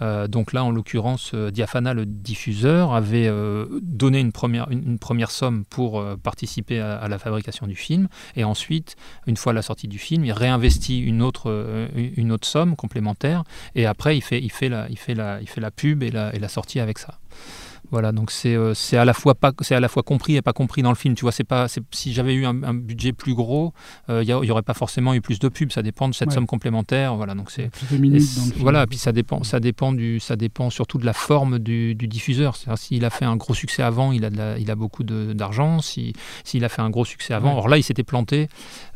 Euh, 0.01 0.27
donc 0.27 0.53
là, 0.53 0.63
en 0.63 0.71
l'occurrence, 0.71 1.31
euh, 1.33 1.51
Diafana, 1.51 1.93
le 1.93 2.05
diffuseur, 2.05 2.93
avait 2.93 3.27
euh, 3.27 3.65
donné 3.81 4.19
une 4.19 4.31
première, 4.31 5.31
somme 5.31 5.65
pour 5.65 6.03
participer 6.17 6.79
à, 6.79 7.07
la 7.07 7.17
fabrication 7.17 7.67
du 7.67 7.75
film. 7.75 8.07
Et 8.35 8.43
ensuite, 8.43 8.95
une 9.27 9.37
fois 9.37 9.53
la 9.53 9.61
sortie 9.61 9.87
du 9.87 9.97
film, 9.97 10.25
il 10.25 10.31
réinvestit 10.31 10.99
une 10.99 11.21
autre, 11.21 11.87
somme 12.43 12.75
complémentaire. 12.75 13.43
Et 13.75 13.85
après, 13.85 14.17
il 14.17 14.21
fait, 14.21 14.39
la, 14.69 14.87
il 14.89 14.97
fait, 14.97 15.15
la, 15.15 15.41
il 15.41 15.49
fait 15.49 15.61
la 15.61 15.71
pub 15.71 16.03
et 16.03 16.11
la 16.11 16.47
sortie 16.47 16.79
avec 16.79 16.99
ça. 16.99 17.19
Voilà, 17.95 18.11
donc 18.11 18.29
c'est 18.29 18.55
euh, 18.55 18.73
à 18.91 19.05
la 19.05 19.13
fois 19.13 19.35
pas 19.35 19.53
c'est 19.61 19.73
à 19.73 19.79
la 19.79 19.87
fois 19.87 20.03
compris 20.03 20.35
et 20.35 20.41
pas 20.41 20.51
compris 20.51 20.81
dans 20.81 20.89
le 20.89 20.97
film. 20.97 21.15
Tu 21.15 21.21
vois, 21.21 21.31
c'est 21.31 21.45
pas 21.45 21.67
si 21.91 22.11
j'avais 22.11 22.33
eu 22.33 22.45
un, 22.45 22.73
budget 22.73 23.13
plus 23.13 23.33
gros, 23.33 23.71
euh, 24.09 24.21
il 24.21 24.27
n'y 24.27 24.51
aurait 24.51 24.63
pas 24.63 24.73
forcément 24.73 25.13
eu 25.13 25.21
plus 25.21 25.39
de 25.39 25.47
pubs. 25.47 25.71
Ça 25.71 25.81
dépend 25.81 26.09
de 26.09 26.13
cette 26.13 26.33
somme 26.33 26.45
complémentaire. 26.45 27.15
Voilà, 27.15 27.35
donc 27.35 27.51
c'est 27.51 27.69
voilà, 28.57 28.85
puis 28.85 28.97
ça 28.97 29.13
dépend 29.13 29.43
ça 29.43 29.61
dépend 29.61 29.93
du 29.93 30.19
ça 30.19 30.35
dépend 30.35 30.69
surtout 30.69 30.97
de 30.97 31.05
la 31.05 31.13
forme 31.13 31.57
du, 31.57 31.95
diffuseur. 31.95 32.57
C'est-à-dire 32.57 32.77
s'il 32.77 33.05
a 33.05 33.09
fait 33.09 33.23
un 33.23 33.37
gros 33.37 33.53
succès 33.53 33.81
avant, 33.81 34.11
il 34.11 34.25
a 34.25 34.57
il 34.57 34.69
a 34.69 34.75
beaucoup 34.75 35.05
d'argent. 35.05 35.79
Si 35.79 36.11
s'il 36.43 36.65
a 36.65 36.69
fait 36.69 36.81
un 36.81 36.89
gros 36.89 37.05
succès 37.05 37.33
avant, 37.33 37.53
alors 37.53 37.69
là 37.69 37.77
il 37.77 37.83
s'était 37.83 38.03
planté. 38.03 38.49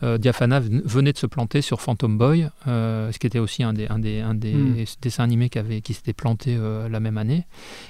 Euh, 0.04 0.18
Diafana 0.18 0.60
venait 0.60 1.14
de 1.14 1.18
se 1.18 1.26
planter 1.26 1.62
sur 1.62 1.80
Phantom 1.80 2.18
Boy, 2.18 2.50
ce 2.66 3.18
qui 3.18 3.28
était 3.28 3.40
aussi 3.40 3.64
un 3.64 3.72
des 3.72 3.88
un 3.88 4.00
des, 4.00 4.20
un 4.20 4.36
des 4.36 4.54
hmm. 4.54 4.84
dessins 5.02 5.24
animés 5.24 5.48
qui 5.48 5.60
avait 5.60 5.80
qui 5.80 5.94
s'était 5.94 6.12
planté 6.12 6.58
la 6.90 7.00
même 7.00 7.18
année 7.18 7.46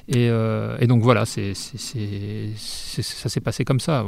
et, 0.08 0.26
et 0.26 0.88
donc 0.88 0.99
voilà, 1.02 1.26
c'est, 1.26 1.54
ça 1.54 3.30
s'est 3.30 3.42
passé 3.42 3.66
comme 3.66 3.80
ça. 3.80 4.06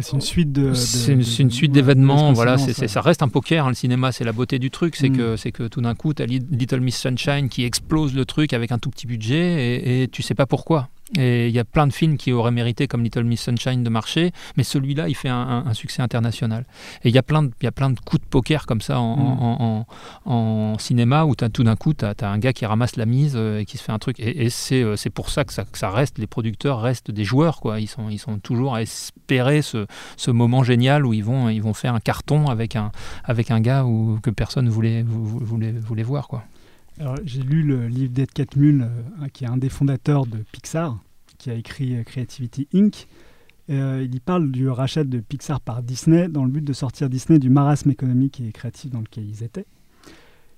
c'est 0.00 0.12
une 0.12 0.20
suite 0.20 0.52
de. 0.52 0.74
c'est 0.74 1.12
une, 1.12 1.50
suite 1.50 1.72
d'événements. 1.72 2.32
Voilà, 2.32 2.58
ça 2.58 3.00
reste 3.00 3.22
un 3.22 3.28
poker. 3.28 3.66
Hein, 3.66 3.70
le 3.70 3.74
cinéma, 3.74 4.12
c'est 4.12 4.24
la 4.24 4.32
beauté 4.32 4.58
du 4.58 4.70
truc. 4.70 4.96
C'est 4.96 5.10
mm. 5.10 5.16
que, 5.16 5.36
c'est 5.36 5.52
que 5.52 5.68
tout 5.68 5.80
d'un 5.80 5.94
coup, 5.94 6.14
tu 6.14 6.22
as 6.22 6.26
Little 6.26 6.80
Miss 6.80 6.96
Sunshine 6.96 7.48
qui 7.48 7.64
explose 7.64 8.14
le 8.14 8.24
truc 8.24 8.52
avec 8.52 8.72
un 8.72 8.78
tout 8.78 8.90
petit 8.90 9.06
budget 9.06 9.76
et, 9.76 10.02
et 10.02 10.08
tu 10.08 10.22
sais 10.22 10.34
pas 10.34 10.46
pourquoi. 10.46 10.88
Et 11.18 11.48
il 11.48 11.54
y 11.54 11.58
a 11.58 11.64
plein 11.64 11.86
de 11.86 11.92
films 11.92 12.16
qui 12.16 12.32
auraient 12.32 12.50
mérité, 12.50 12.86
comme 12.88 13.02
Little 13.02 13.24
Miss 13.24 13.42
Sunshine, 13.42 13.84
de 13.84 13.90
marcher, 13.90 14.32
mais 14.56 14.64
celui-là, 14.64 15.08
il 15.08 15.14
fait 15.14 15.28
un, 15.28 15.72
succès 15.74 16.02
international. 16.02 16.64
Et 17.04 17.08
il 17.08 17.14
y, 17.14 17.18
a 17.18 17.22
plein 17.22 17.42
de, 17.42 17.50
il 17.60 17.64
y 17.64 17.68
a 17.68 17.72
plein 17.72 17.90
de 17.90 17.98
coups 18.00 18.22
de 18.22 18.28
poker 18.28 18.66
comme 18.66 18.80
ça 18.80 18.98
en, 18.98 19.86
mm. 20.26 20.78
cinéma, 20.78 21.24
où 21.24 21.34
tout 21.34 21.64
d'un 21.64 21.76
coup, 21.76 21.94
tu 21.94 22.04
as, 22.04 22.14
un 22.22 22.38
gars 22.38 22.52
qui 22.52 22.66
ramasse 22.66 22.96
la 22.96 23.06
mise 23.06 23.34
euh, 23.36 23.60
et 23.60 23.64
qui 23.64 23.78
se 23.78 23.82
fait 23.82 23.92
un 23.92 23.98
truc. 23.98 24.18
Et, 24.20 24.48
euh, 24.72 24.96
c'est 24.96 25.10
pour 25.10 25.30
ça 25.30 25.44
que, 25.44 25.52
ça 25.52 25.64
que, 25.64 25.78
ça 25.78 25.90
reste, 25.90 26.18
les 26.18 26.26
producteurs 26.26 26.80
restent 26.80 27.10
des 27.10 27.24
joueurs. 27.24 27.60
Quoi. 27.60 27.80
Ils, 27.80 27.86
sont, 27.86 28.08
ils 28.08 28.18
sont 28.18 28.38
toujours 28.38 28.74
à 28.74 28.82
espérer 28.82 29.62
ce, 29.62 29.86
ce 30.16 30.30
moment 30.30 30.62
génial 30.62 31.06
où 31.06 31.12
ils 31.12 31.24
vont, 31.24 31.48
ils 31.48 31.62
vont 31.62 31.74
faire 31.74 31.94
un 31.94 32.00
carton 32.00 32.46
avec 32.46 32.76
un, 32.76 32.90
avec 33.24 33.50
un 33.50 33.60
gars 33.60 33.84
où, 33.84 34.18
que 34.22 34.30
personne 34.30 34.68
voulait, 34.68 35.02
voulait, 35.02 35.72
voulait 35.72 36.02
voir. 36.02 36.28
Quoi. 36.28 36.44
J'ai 37.24 37.42
lu 37.42 37.62
le 37.62 37.88
livre 37.88 38.12
d'Ed 38.12 38.30
Catmull, 38.30 38.82
euh, 38.82 39.28
qui 39.32 39.44
est 39.44 39.48
un 39.48 39.56
des 39.56 39.68
fondateurs 39.68 40.26
de 40.26 40.38
Pixar, 40.52 40.98
qui 41.38 41.50
a 41.50 41.54
écrit 41.54 41.96
euh, 41.96 42.04
Creativity 42.04 42.68
Inc. 42.72 43.06
Euh, 43.70 44.02
il 44.04 44.14
y 44.14 44.20
parle 44.20 44.50
du 44.52 44.68
rachat 44.68 45.04
de 45.04 45.20
Pixar 45.20 45.60
par 45.60 45.82
Disney 45.82 46.28
dans 46.28 46.44
le 46.44 46.50
but 46.50 46.62
de 46.62 46.72
sortir 46.72 47.08
Disney 47.08 47.38
du 47.38 47.50
marasme 47.50 47.90
économique 47.90 48.40
et 48.40 48.52
créatif 48.52 48.90
dans 48.90 49.00
lequel 49.00 49.24
ils 49.28 49.42
étaient. 49.42 49.66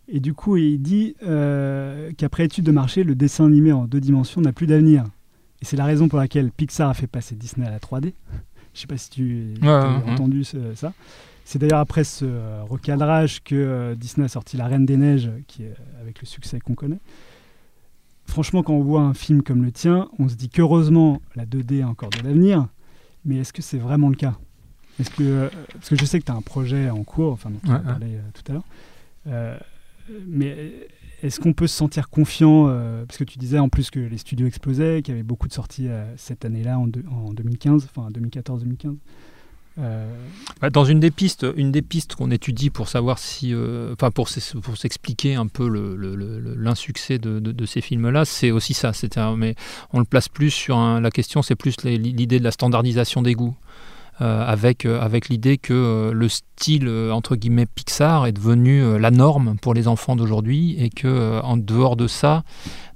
Et 0.09 0.20
du 0.20 0.34
coup, 0.34 0.57
il 0.57 0.78
dit 0.78 1.16
qu'après 2.16 2.45
étude 2.45 2.64
de 2.64 2.70
marché, 2.70 3.03
le 3.03 3.16
dessin 3.16 3.47
animé 3.47 3.72
en 3.72 3.87
deux 3.87 4.01
dimensions 4.01 4.41
n'a 4.41 4.53
plus 4.53 4.66
d'avenir. 4.66 5.05
Et 5.61 5.64
c'est 5.64 5.76
la 5.76 5.84
raison 5.84 6.09
pour 6.09 6.18
laquelle 6.18 6.53
Pixar 6.53 6.91
a 6.91 6.95
fait 6.95 7.09
passer 7.09 7.34
Disney 7.34 7.66
à 7.66 7.70
la 7.70 7.78
3D. 7.78 8.12
Je 8.74 8.78
ne 8.78 8.80
sais 8.82 8.87
pas 8.87 8.97
si 8.99 9.11
tu 9.11 9.55
as 9.62 10.03
entendu 10.07 10.45
ça. 10.45 10.93
C'est 11.47 11.61
d'ailleurs 11.61 11.78
après 11.78 12.03
ce 12.03 12.24
euh, 12.24 12.64
recadrage 12.64 13.40
que 13.44 13.55
euh, 13.55 13.94
Disney 13.94 14.24
a 14.24 14.28
sorti 14.28 14.57
La 14.57 14.66
Reine 14.66 14.84
des 14.84 14.97
Neiges, 14.97 15.30
qui 15.47 15.62
est 15.62 15.74
avec 16.01 16.20
le 16.20 16.26
succès 16.26 16.59
qu'on 16.59 16.74
connaît. 16.74 16.99
Franchement, 18.24 18.64
quand 18.64 18.72
on 18.72 18.82
voit 18.82 19.03
un 19.03 19.14
film 19.14 19.42
comme 19.42 19.64
le 19.64 19.70
tien, 19.70 20.09
on 20.18 20.28
se 20.28 20.34
dit 20.34 20.49
qu'heureusement, 20.49 21.22
la 21.36 21.47
2D 21.47 21.84
a 21.84 21.88
encore 21.88 22.11
de 22.11 22.16
l'avenir. 22.16 22.66
Mais 23.24 23.36
est-ce 23.36 23.53
que 23.53 23.62
c'est 23.62 23.78
vraiment 23.78 24.09
le 24.09 24.16
cas? 24.16 24.34
Est-ce 24.99 25.11
que, 25.11 25.22
euh, 25.22 25.49
Parce 25.74 25.88
que 25.88 25.94
je 25.94 26.05
sais 26.05 26.18
que 26.18 26.24
tu 26.24 26.32
as 26.32 26.34
un 26.34 26.42
projet 26.42 26.90
en 26.90 27.05
cours, 27.05 27.30
enfin, 27.30 27.51
dont 27.51 27.61
on 27.68 27.74
a 27.74 27.78
parlé 27.78 28.18
tout 28.34 28.51
à 28.51 28.55
l'heure. 28.55 29.61
mais 30.26 30.72
est-ce 31.22 31.38
qu'on 31.38 31.53
peut 31.53 31.68
se 31.68 31.76
sentir 31.76 32.11
confiant 32.11 32.66
Parce 33.07 33.18
que 33.18 33.24
tu 33.24 33.38
disais 33.38 33.61
en 33.61 33.68
plus 33.68 33.90
que 33.92 34.01
les 34.01 34.18
studios 34.18 34.49
explosaient, 34.49 35.01
qu'il 35.01 35.14
y 35.14 35.16
avait 35.16 35.22
beaucoup 35.22 35.47
de 35.47 35.53
sorties 35.53 35.86
cette 36.16 36.44
année-là, 36.44 36.76
en, 36.76 36.90
en 37.09 37.32
2015, 37.32 37.88
enfin 37.88 38.11
2014-2015. 38.11 38.97
Euh, 39.79 40.07
dans 40.72 40.85
une 40.85 41.01
des 41.01 41.11
pistes, 41.11 41.47
une 41.57 41.70
des 41.70 41.83
pistes 41.83 42.14
qu'on 42.14 42.31
étudie 42.31 42.70
pour 42.70 42.89
savoir 42.89 43.18
si, 43.18 43.53
euh, 43.53 43.93
enfin 43.93 44.11
pour, 44.11 44.29
s'expliquer 44.29 45.35
un 45.35 45.47
peu 45.47 45.68
l'insuccès 46.57 47.18
de, 47.18 47.66
ces 47.66 47.81
films-là, 47.81 48.24
c'est 48.24 48.51
aussi 48.51 48.74
ça. 48.74 48.93
mais 49.37 49.55
on 49.93 49.99
le 49.99 50.05
place 50.05 50.29
plus 50.29 50.51
sur 50.51 50.79
la 50.79 51.11
question, 51.11 51.43
c'est 51.43 51.57
plus 51.57 51.77
l'idée 51.85 52.39
de 52.39 52.45
la 52.45 52.53
standardisation 52.53 53.22
des 53.22 53.35
goûts. 53.35 53.57
Euh, 54.22 54.43
avec, 54.47 54.87
avec 54.87 55.29
l'idée 55.29 55.59
que 55.59 56.11
le 56.11 56.29
style 56.31 56.89
entre 56.89 57.37
guillemets 57.37 57.66
Pixar 57.66 58.24
est 58.24 58.33
devenu 58.33 58.99
la 58.99 59.11
norme 59.11 59.59
pour 59.61 59.74
les 59.74 59.89
enfants 59.89 60.16
d'aujourd'hui 60.16 60.74
et 60.83 60.89
que 60.89 61.39
en 61.43 61.59
dehors 61.59 61.97
de 61.97 62.07
ça, 62.07 62.43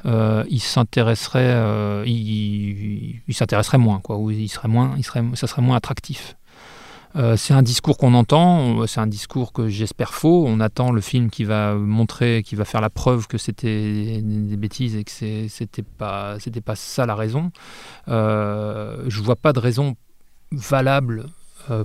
il 0.07 0.61
s'intéresserait, 0.61 2.07
il, 2.07 3.35
s'intéresserait 3.35 3.77
moins 3.77 4.01
quoi, 4.01 4.17
ou 4.17 4.31
il 4.31 4.49
serait 4.49 4.69
moins, 4.69 4.95
il 4.97 5.05
serait, 5.05 5.23
ça 5.35 5.47
serait 5.47 5.61
moins 5.61 5.77
attractif. 5.77 6.37
Euh, 7.17 7.37
c'est 7.37 7.55
un 7.55 7.63
discours 7.63 7.99
qu'on 7.99 8.15
entend, 8.15 8.87
c'est 8.87 9.01
un 9.01 9.07
discours 9.07 9.53
que 9.53 9.69
j'espère 9.69 10.15
faux. 10.15 10.45
On 10.47 10.61
attend 10.61 10.93
le 10.93 11.01
film 11.01 11.31
qui 11.31 11.45
va 11.45 11.75
montrer, 11.75 12.43
qui 12.45 12.55
va 12.55 12.65
faire 12.65 12.81
la 12.81 12.91
preuve 12.91 13.27
que 13.27 13.39
c'était 13.39 14.21
des 14.23 14.57
bêtises 14.57 14.97
et 14.97 15.05
que 15.05 15.11
c'était 15.49 15.83
pas, 15.83 16.39
c'était 16.39 16.61
pas 16.61 16.77
ça 16.77 17.07
la 17.07 17.15
raison. 17.15 17.51
Euh, 18.09 19.05
je 19.09 19.21
vois 19.21 19.37
pas 19.37 19.53
de 19.53 19.59
raison 19.59 19.97
valable. 20.53 21.27
Euh, 21.71 21.85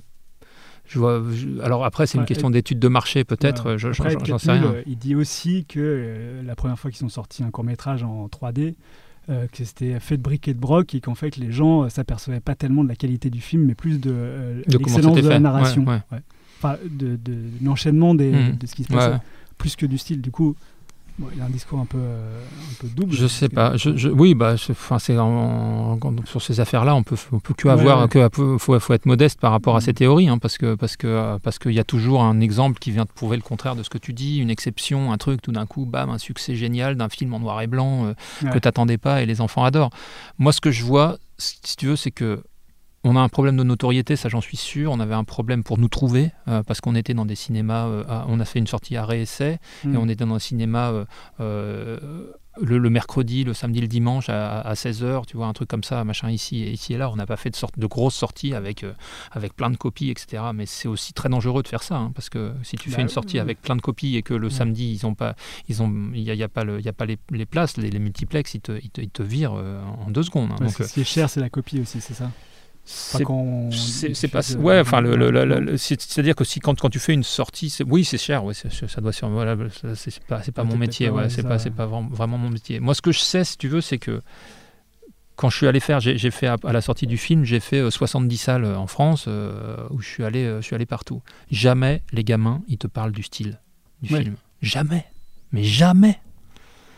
je 0.87 0.99
vois, 0.99 1.21
alors 1.63 1.83
après, 1.83 2.05
c'est 2.05 2.17
une 2.17 2.25
question 2.25 2.49
d'étude 2.49 2.79
de 2.79 2.87
marché, 2.87 3.23
peut-être, 3.23 3.77
j'en 3.77 4.37
sais 4.37 4.51
rien. 4.51 4.75
Il 4.85 4.97
dit 4.97 5.15
aussi 5.15 5.65
que 5.65 5.79
euh, 5.79 6.43
la 6.43 6.55
première 6.55 6.77
fois 6.77 6.91
qu'ils 6.91 7.05
ont 7.05 7.09
sorti 7.09 7.43
un 7.43 7.49
court 7.49 7.63
métrage 7.63 8.03
en 8.03 8.27
3D, 8.27 8.75
euh, 9.29 9.47
que 9.51 9.63
c'était 9.63 9.99
fait 9.99 10.17
de 10.17 10.21
briques 10.21 10.47
et 10.47 10.53
de 10.53 10.59
broc 10.59 10.93
et 10.93 11.01
qu'en 11.01 11.15
fait 11.15 11.37
les 11.37 11.51
gens 11.51 11.81
ne 11.81 11.87
euh, 11.87 11.89
s'apercevaient 11.89 12.39
pas 12.39 12.53
tellement 12.53 12.83
de 12.83 12.89
la 12.89 12.95
qualité 12.95 13.29
du 13.29 13.41
film, 13.41 13.65
mais 13.65 13.73
plus 13.73 13.99
de, 13.99 14.11
euh, 14.13 14.61
l'excellence 14.67 15.19
de 15.19 15.27
la 15.27 15.39
narration. 15.39 15.85
Enfin, 16.59 16.77
de, 16.89 17.15
de 17.15 17.37
l'enchaînement 17.63 18.13
mmh. 18.13 18.57
de 18.57 18.67
ce 18.67 18.75
qui 18.75 18.83
se 18.83 18.89
passait, 18.89 19.17
plus 19.57 19.75
que 19.75 19.85
du 19.85 19.97
style. 19.97 20.21
Du 20.21 20.31
coup, 20.31 20.55
Bon, 21.17 21.27
il 21.33 21.41
a 21.41 21.45
un 21.45 21.49
discours 21.49 21.79
un 21.79 21.85
peu, 21.85 21.97
euh, 21.97 22.41
un 22.71 22.73
peu 22.81 22.87
double. 22.89 23.13
Je 23.15 23.25
sais 23.25 23.47
pas. 23.47 23.71
que- 23.71 23.77
Je, 23.77 23.95
je- 23.95 24.09
oui, 24.09 24.33
bah, 24.35 24.55
c'est 24.57 25.17
en- 25.17 25.97
sur 26.25 26.41
ces 26.41 26.59
affaires-là, 26.59 26.93
on 26.93 27.03
peut, 27.03 27.15
on 27.31 27.39
peut 27.39 27.53
que 27.53 27.69
Ouais, 27.69 27.73
avoir, 27.73 28.01
ouais. 28.01 28.07
que 28.09 28.19
un 28.19 28.29
peu- 28.29 28.57
faut, 28.57 28.77
faut 28.81 28.93
être 28.93 29.05
modeste 29.05 29.39
par 29.39 29.51
rapport 29.51 29.77
à 29.77 29.81
ces 29.81 29.91
Mhm. 29.91 29.95
théories, 29.95 30.27
hein, 30.27 30.37
parce 30.39 30.57
que 30.57 30.75
parce 30.75 30.97
que 30.97 31.07
euh, 31.07 31.39
parce 31.41 31.57
qu'il 31.57 31.71
y 31.71 31.79
a 31.79 31.85
toujours 31.85 32.21
un 32.21 32.41
exemple 32.41 32.79
qui 32.79 32.91
vient 32.91 33.05
te 33.05 33.13
prouver 33.13 33.37
le 33.37 33.43
contraire 33.43 33.77
de 33.77 33.83
ce 33.83 33.89
que 33.89 33.97
tu 33.97 34.11
dis, 34.11 34.39
une 34.39 34.49
exception, 34.49 35.13
un 35.13 35.17
truc, 35.17 35.41
tout 35.41 35.53
d'un 35.53 35.65
coup, 35.65 35.85
bam, 35.85 36.09
un 36.09 36.17
succès 36.17 36.53
génial 36.55 36.97
d'un 36.97 37.07
film 37.07 37.33
en 37.33 37.39
noir 37.39 37.61
et 37.61 37.67
blanc 37.67 38.07
euh, 38.07 38.13
que 38.41 38.47
Ouais. 38.47 38.59
t'attendais 38.59 38.97
pas 38.97 39.21
et 39.21 39.25
les 39.25 39.39
enfants 39.39 39.63
adorent. 39.63 39.91
Moi, 40.37 40.51
ce 40.51 40.59
que 40.59 40.71
je 40.71 40.83
vois, 40.83 41.17
si 41.37 41.77
tu 41.77 41.87
veux, 41.87 41.95
c'est 41.95 42.11
que 42.11 42.43
on 43.05 43.15
a 43.15 43.19
un 43.21 43.29
problème 43.29 43.55
de 43.55 43.63
notoriété, 43.63 44.15
ça 44.15 44.27
j'en 44.29 44.41
suis 44.41 44.57
sûr. 44.57 44.91
On 44.91 44.99
avait 44.99 45.13
un 45.15 45.23
problème 45.23 45.63
pour 45.63 45.77
nous 45.77 45.87
trouver 45.87 46.31
euh, 46.47 46.63
parce 46.63 46.81
qu'on 46.81 46.95
était 46.95 47.13
dans 47.13 47.25
des 47.25 47.35
cinémas. 47.35 47.85
euh, 47.87 48.03
à- 48.09 48.25
on 48.27 48.39
a 48.39 48.45
fait 48.45 48.59
une 48.59 48.67
sortie 48.67 48.97
à 48.97 49.05
réessai 49.05 49.59
et 49.85 49.95
on 49.97 50.07
était 50.09 50.25
dans 50.25 50.35
un 50.35 50.39
cinéma 50.39 50.91
euh, 51.39 51.97
le, 52.61 52.77
le 52.77 52.89
mercredi, 52.89 53.43
le 53.43 53.53
samedi, 53.53 53.81
le 53.81 53.87
dimanche 53.87 54.29
à, 54.29 54.73
16h, 54.75 55.25
tu 55.25 55.35
vois, 55.35 55.47
un 55.47 55.51
truc 55.53 55.67
comme 55.69 55.83
ça, 55.83 56.05
machin 56.05 56.29
ici 56.31 56.63
et 56.63 56.71
ici 56.71 56.93
et 56.93 56.97
là. 56.97 57.09
On 57.11 57.17
n'a 57.17 57.25
pas 57.25 57.35
fait 57.35 57.49
de, 57.49 57.55
sorte, 57.57 57.77
de 57.77 57.85
grosses 57.85 58.15
sorties 58.15 58.53
avec, 58.53 58.83
euh, 58.85 58.93
avec 59.33 59.53
plein 59.55 59.69
de 59.69 59.75
copies, 59.75 60.09
etc. 60.09 60.41
Mais 60.53 60.65
c'est 60.65 60.87
aussi 60.87 61.11
très 61.11 61.27
dangereux 61.27 61.63
de 61.63 61.67
faire 61.67 61.83
ça 61.83 61.97
hein, 61.97 62.11
parce 62.15 62.29
que 62.29 62.53
si 62.63 62.77
tu 62.77 62.89
Bah 62.89 62.95
fais 62.95 63.01
une 63.01 63.07
oui, 63.09 63.13
sortie 63.13 63.35
oui. 63.35 63.41
avec 63.41 63.61
plein 63.61 63.75
de 63.75 63.81
copies 63.81 64.15
et 64.15 64.21
que 64.23 64.33
le 64.33 64.47
Ouais. 64.47 64.53
samedi, 64.53 64.93
ils 64.93 65.05
ont 65.05 65.15
pas, 65.15 65.35
ils 65.67 65.83
ont, 65.83 65.93
il 66.13 66.23
n'y 66.23 66.31
a, 66.31 66.33
y 66.35 66.43
a 66.43 66.47
pas, 66.47 66.63
le, 66.63 66.79
y 66.81 66.87
a 66.87 66.93
pas 66.93 67.05
les, 67.05 67.17
les 67.31 67.45
places, 67.45 67.75
les, 67.77 67.89
les 67.89 67.99
multiplex, 67.99 68.53
ils 68.53 68.61
te, 68.61 68.71
ils 68.81 68.89
te, 68.89 69.01
ils 69.01 69.09
te 69.09 69.21
virent 69.23 69.55
euh, 69.57 69.81
en 70.05 70.09
deux 70.09 70.23
secondes. 70.23 70.51
hein. 70.51 70.55
Ouais, 70.61 70.67
Donc, 70.67 70.75
ce 70.77 70.93
qui 70.93 71.01
est 71.01 71.03
cher, 71.03 71.29
c'est 71.29 71.41
la 71.41 71.49
copie 71.49 71.79
aussi, 71.81 71.99
c'est 71.99 72.13
ça? 72.13 72.31
C'est 72.87 74.27
Pas 74.29 74.39
euh, 74.51 74.57
ouais 74.57 74.79
enfin 74.79 75.01
le, 75.01 75.15
le- 75.15 75.31
le- 75.31 75.45
non. 75.45 75.59
le- 75.59 75.77
c'est 75.77 76.19
à 76.19 76.21
dire 76.21 76.35
que 76.35 76.43
si 76.43 76.59
quand, 76.59 76.79
quand 76.79 76.89
tu 76.89 76.99
fais 76.99 77.13
une 77.13 77.23
sortie 77.23 77.69
c'est- 77.71 77.83
oui 77.83 78.05
c'est 78.05 78.17
cher 78.19 78.45
ouais, 78.45 78.53
ça 78.53 78.69
doit 79.01 79.11
voilà 79.23 79.55
c'est 79.95 80.19
pas 80.25 80.43
c'est 80.43 80.51
pas 80.51 80.63
Ouais, 80.63 80.69
mon 80.69 80.77
métier 80.77 81.09
ouais, 81.09 81.29
c'est 81.29 81.41
pas 81.43 81.57
c'est 81.57 81.71
pas 81.71 81.87
vraiment, 81.87 82.37
mon 82.37 82.49
métier. 82.49 82.79
Moi 82.79 82.93
ce 82.93 83.01
que 83.01 83.11
je 83.11 83.19
sais 83.19 83.43
si 83.43 83.57
tu 83.57 83.67
veux 83.67 83.81
c'est 83.81 83.97
que 83.97 84.21
quand 85.35 85.49
je 85.49 85.57
suis 85.57 85.67
allé 85.67 85.79
faire 85.79 85.99
j'ai 85.99 86.31
fait 86.31 86.47
à, 86.47 86.57
à 86.63 86.71
la 86.73 86.81
sortie 86.81 87.07
du 87.07 87.17
film 87.17 87.43
j'ai 87.43 87.59
fait 87.59 87.79
euh, 87.79 87.89
70 87.91 88.37
salles 88.37 88.63
euh, 88.65 88.77
en 88.77 88.87
France 88.87 89.25
euh, 89.27 89.77
où 89.89 89.99
je 89.99 90.07
suis 90.07 90.23
allé 90.23 90.45
euh, 90.45 90.61
je 90.61 90.65
suis 90.67 90.75
allé 90.75 90.85
partout. 90.85 91.21
Jamais 91.51 92.03
les 92.13 92.23
gamins 92.23 92.61
ils 92.67 92.77
te 92.77 92.87
parlent 92.87 93.11
du 93.11 93.23
style 93.23 93.59
du 94.01 94.13
Ouais. 94.13 94.21
film. 94.23 94.35
Jamais. 94.61 95.05
Mais 95.51 95.63
jamais 95.63 96.19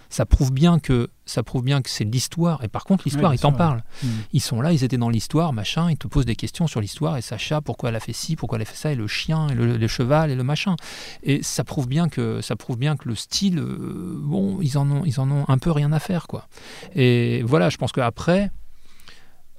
ça 0.10 0.26
prouve 0.26 0.52
bien 0.52 0.80
que 0.80 1.10
ça 1.26 1.44
prouve 1.44 1.64
bien 1.64 1.82
que 1.82 1.90
c'est 1.90 2.06
l'histoire 2.06 2.64
et 2.64 2.70
par 2.70 2.86
contre 2.86 3.04
l'histoire 3.06 3.34
ils 3.34 3.40
t'en 3.40 3.52
parlent 3.52 3.68
Mm. 4.04 4.08
ils 4.34 4.42
sont 4.42 4.62
là, 4.62 4.74
ils 4.74 4.84
étaient 4.84 4.98
dans 4.98 5.10
l'histoire, 5.10 5.54
machin, 5.54 5.90
ils 5.90 5.98
te 5.98 6.08
posent 6.08 6.26
des 6.26 6.36
questions 6.36 6.68
sur 6.68 6.82
l'histoire, 6.82 7.18
et 7.18 7.22
Sacha, 7.22 7.62
pourquoi 7.62 7.90
elle 7.90 7.96
a 7.96 8.00
fait 8.00 8.14
ci, 8.14 8.36
pourquoi 8.36 8.58
elle 8.58 8.64
a 8.64 8.66
fait 8.66 8.76
ça, 8.76 8.92
et 8.92 8.96
le 8.96 9.08
chien, 9.08 9.48
et 9.50 9.56
le, 9.56 9.78
le 9.78 9.88
cheval, 9.88 10.32
et 10.32 10.36
le 10.36 10.44
machin. 10.44 10.76
Et 11.24 11.42
ça 11.44 11.64
prouve 11.64 11.88
bien 11.88 12.10
que, 12.10 12.42
ça 12.42 12.56
prouve 12.56 12.78
bien 12.78 12.96
que 12.96 13.08
le 13.08 13.16
style, 13.16 13.60
euh, 13.60 14.16
bon, 14.20 14.60
ils 14.62 14.78
en, 14.78 14.90
ont, 14.90 15.04
ils 15.06 15.20
en 15.20 15.30
ont 15.32 15.46
un 15.48 15.58
peu 15.58 15.72
rien 15.72 15.92
à 15.92 16.00
faire, 16.00 16.28
quoi. 16.28 16.48
Et 16.96 17.42
voilà, 17.44 17.70
je 17.70 17.78
pense 17.78 17.92
qu'après, 17.92 18.52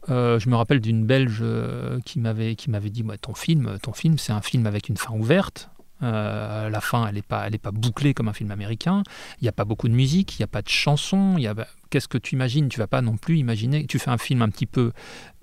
euh, 0.08 0.38
je 0.38 0.48
me 0.48 0.56
rappelle 0.56 0.80
d'une 0.80 1.04
Belge 1.04 1.40
euh, 1.42 2.00
qui 2.04 2.18
m'avait 2.18 2.54
qui 2.54 2.70
m'avait 2.70 2.90
dit, 2.90 3.04
ton 3.20 3.34
film, 3.34 3.78
ton 3.82 3.92
film, 3.92 4.18
c'est 4.18 4.32
un 4.32 4.40
film 4.40 4.66
avec 4.66 4.88
une 4.88 4.96
fin 4.96 5.12
ouverte. 5.14 5.70
Euh, 6.02 6.70
la 6.70 6.80
fin, 6.80 7.06
elle 7.06 7.16
n'est 7.16 7.22
pas, 7.22 7.48
pas 7.62 7.70
bouclée 7.70 8.14
comme 8.14 8.28
un 8.28 8.32
film 8.32 8.50
américain. 8.50 9.02
Il 9.40 9.44
n'y 9.44 9.48
a 9.48 9.52
pas 9.52 9.64
beaucoup 9.64 9.88
de 9.88 9.94
musique, 9.94 10.38
il 10.38 10.42
n'y 10.42 10.44
a 10.44 10.48
pas 10.48 10.62
de 10.62 10.68
chansons. 10.68 11.34
Il 11.36 11.42
y 11.42 11.46
a, 11.46 11.54
qu'est-ce 11.90 12.08
que 12.08 12.18
tu 12.18 12.34
imagines? 12.34 12.68
Tu 12.68 12.78
vas 12.78 12.86
pas 12.86 13.02
non 13.02 13.16
plus 13.16 13.38
imaginer. 13.38 13.86
Tu 13.86 13.98
fais 13.98 14.10
un 14.10 14.18
film 14.18 14.42
un 14.42 14.48
petit 14.48 14.66
peu, 14.66 14.92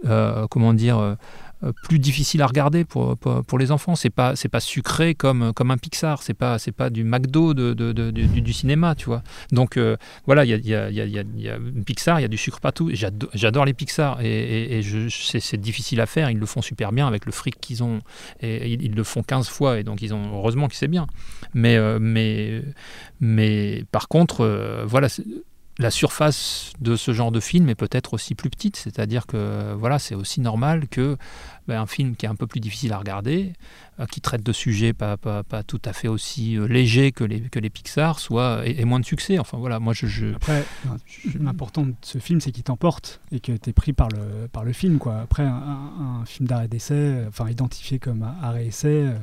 euh, 0.06 0.48
comment 0.48 0.74
dire, 0.74 0.98
euh, 0.98 1.16
plus 1.84 2.00
difficile 2.00 2.42
à 2.42 2.48
regarder 2.48 2.86
pour, 2.86 3.18
pour, 3.18 3.60
les 3.60 3.72
enfants. 3.72 3.96
C'est 3.96 4.10
pas, 4.10 4.36
c'est 4.36 4.50
pas 4.50 4.60
sucré 4.60 5.16
comme, 5.16 5.54
comme 5.54 5.72
un 5.72 5.78
Pixar. 5.78 6.22
C'est 6.22 6.34
pas, 6.34 6.60
c'est 6.60 6.72
pas 6.72 6.90
du 6.90 7.04
McDo 7.04 7.54
de, 7.54 7.74
de- 7.74 8.12
du, 8.12 8.54
cinéma, 8.54 8.96
tu 8.96 9.06
vois. 9.06 9.24
Donc 9.52 9.78
euh, 9.78 9.98
voilà, 10.26 10.46
il 10.46 10.50
y 10.50 10.54
a, 10.54 10.90
y, 10.90 11.00
a, 11.00 11.06
y, 11.06 11.20
a, 11.20 11.24
y 11.58 11.84
Pixar, 11.86 12.20
il 12.20 12.24
y 12.24 12.26
a 12.26 12.30
du 12.30 12.38
sucre 12.38 12.60
partout. 12.60 12.92
J'adore, 12.94 13.66
les 13.66 13.74
Pixar 13.74 14.20
et, 14.22 14.82
c'est, 15.10 15.58
difficile 15.58 16.02
à 16.02 16.06
faire. 16.06 16.30
Ils 16.30 16.40
le 16.40 16.46
font 16.46 16.62
super 16.62 16.92
bien 16.92 17.08
avec 17.08 17.26
le 17.26 17.32
fric 17.32 17.60
qu'ils 17.60 17.84
ont 17.84 18.02
et 18.42 18.74
ils, 18.74 18.94
le 18.94 19.04
font 19.04 19.24
15 19.24 19.48
fois 19.48 19.80
et 19.80 19.84
donc 19.84 20.02
ils 20.02 20.14
ont 20.14 20.36
heureusement 20.36 20.68
que 20.68 20.76
c'est 20.76 20.88
bien. 20.88 21.08
Mais, 21.54 21.78
euh, 21.78 22.00
mais, 22.00 22.62
mais 23.20 23.84
par 23.92 24.08
contre, 24.08 24.42
euh, 24.42 24.86
voilà. 24.86 25.08
La 25.78 25.92
surface 25.92 26.72
de 26.80 26.96
ce 26.96 27.12
genre 27.12 27.32
de 27.34 27.42
film 27.42 27.68
est 27.68 27.76
peut-être 27.76 28.14
aussi 28.14 28.34
plus 28.34 28.50
petite, 28.50 28.78
c'est-à-dire 28.78 29.28
que 29.28 29.74
voilà, 29.74 30.00
c'est 30.00 30.16
aussi 30.16 30.40
normal 30.40 30.88
que 30.88 31.18
ben, 31.68 31.82
un 31.82 31.86
film 31.86 32.16
qui 32.16 32.26
est 32.26 32.30
un 32.30 32.36
peu 32.36 32.48
plus 32.48 32.62
difficile 32.62 32.94
à 32.94 32.98
regarder, 32.98 33.52
euh, 34.00 34.06
qui 34.06 34.22
traite 34.22 34.42
de 34.42 34.54
sujets 34.54 34.94
pas, 34.94 35.18
pas, 35.18 35.44
pas 35.44 35.64
tout 35.64 35.82
à 35.84 35.92
fait 35.92 36.08
aussi 36.08 36.58
euh, 36.58 36.66
légers 36.68 37.12
que 37.12 37.26
les, 37.26 37.42
que 37.42 37.60
les 37.60 37.70
Pixar, 37.70 38.20
soit 38.20 38.62
ait 38.66 38.86
moins 38.86 39.02
de 39.02 39.06
succès. 39.06 39.38
Enfin 39.38 39.58
voilà, 39.58 39.80
moi 39.80 39.92
je, 39.94 40.08
je- 40.08 40.34
Après, 40.36 40.64
l'important 41.40 41.84
de 41.86 41.94
ce 42.02 42.20
film, 42.20 42.40
c'est 42.40 42.52
qu'il 42.52 42.64
t'emporte 42.64 43.20
et 43.34 43.42
que 43.42 43.52
tu 43.52 43.70
es 43.70 43.74
pris 43.74 43.92
par 43.92 44.08
le, 44.10 44.48
par 44.48 44.64
le 44.64 44.72
film. 44.72 44.98
Quoi. 44.98 45.18
Après, 45.20 45.44
un, 45.44 45.50
un- 45.56 46.20
un 46.22 46.26
film 46.26 46.48
d'arrêt 46.48 46.68
d'essai, 46.70 46.94
euh, 46.96 47.26
enfin 47.28 47.50
identifié 47.50 48.00
comme 48.00 48.24
un 48.24 48.36
arrêt 48.42 48.68
essai, 48.68 49.08
euh, 49.08 49.18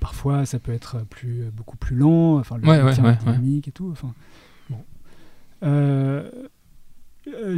parfois 0.00 0.46
ça 0.46 0.58
peut 0.58 0.72
être 0.72 1.04
plus, 1.10 1.50
beaucoup 1.52 1.76
plus 1.76 1.96
lent, 1.96 2.38
enfin, 2.38 2.56
le 2.56 2.66
Ouais, 2.66 2.92
film 2.94 3.06
ouais, 3.06 3.12
ouais, 3.26 3.60
et 3.66 3.72
tout. 3.72 3.90
Enfin, 3.92 4.14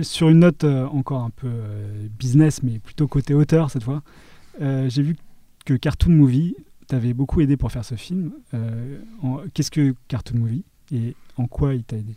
sur 0.02 0.28
une 0.28 0.40
note 0.40 0.64
euh, 0.64 0.86
encore 0.86 1.22
un 1.22 1.30
peu 1.30 1.48
euh, 1.48 2.08
business, 2.18 2.62
mais 2.62 2.78
plutôt 2.78 3.08
côté 3.08 3.34
auteur 3.34 3.70
cette 3.70 3.82
fois, 3.82 4.02
euh, 4.60 4.88
j'ai 4.88 5.02
vu 5.02 5.16
que 5.64 5.74
Cartoon 5.74 6.12
Movie 6.12 6.54
t'avait 6.86 7.14
beaucoup 7.14 7.40
aidé 7.40 7.56
pour 7.56 7.72
faire 7.72 7.84
ce 7.84 7.94
film. 7.94 8.32
Euh, 8.52 8.98
Qu'est-ce 9.54 9.70
que 9.70 9.94
Cartoon 10.08 10.38
Movie 10.38 10.64
et 10.92 11.16
en 11.36 11.46
quoi 11.46 11.74
il 11.74 11.82
t'a 11.84 11.96
aidé? 11.96 12.14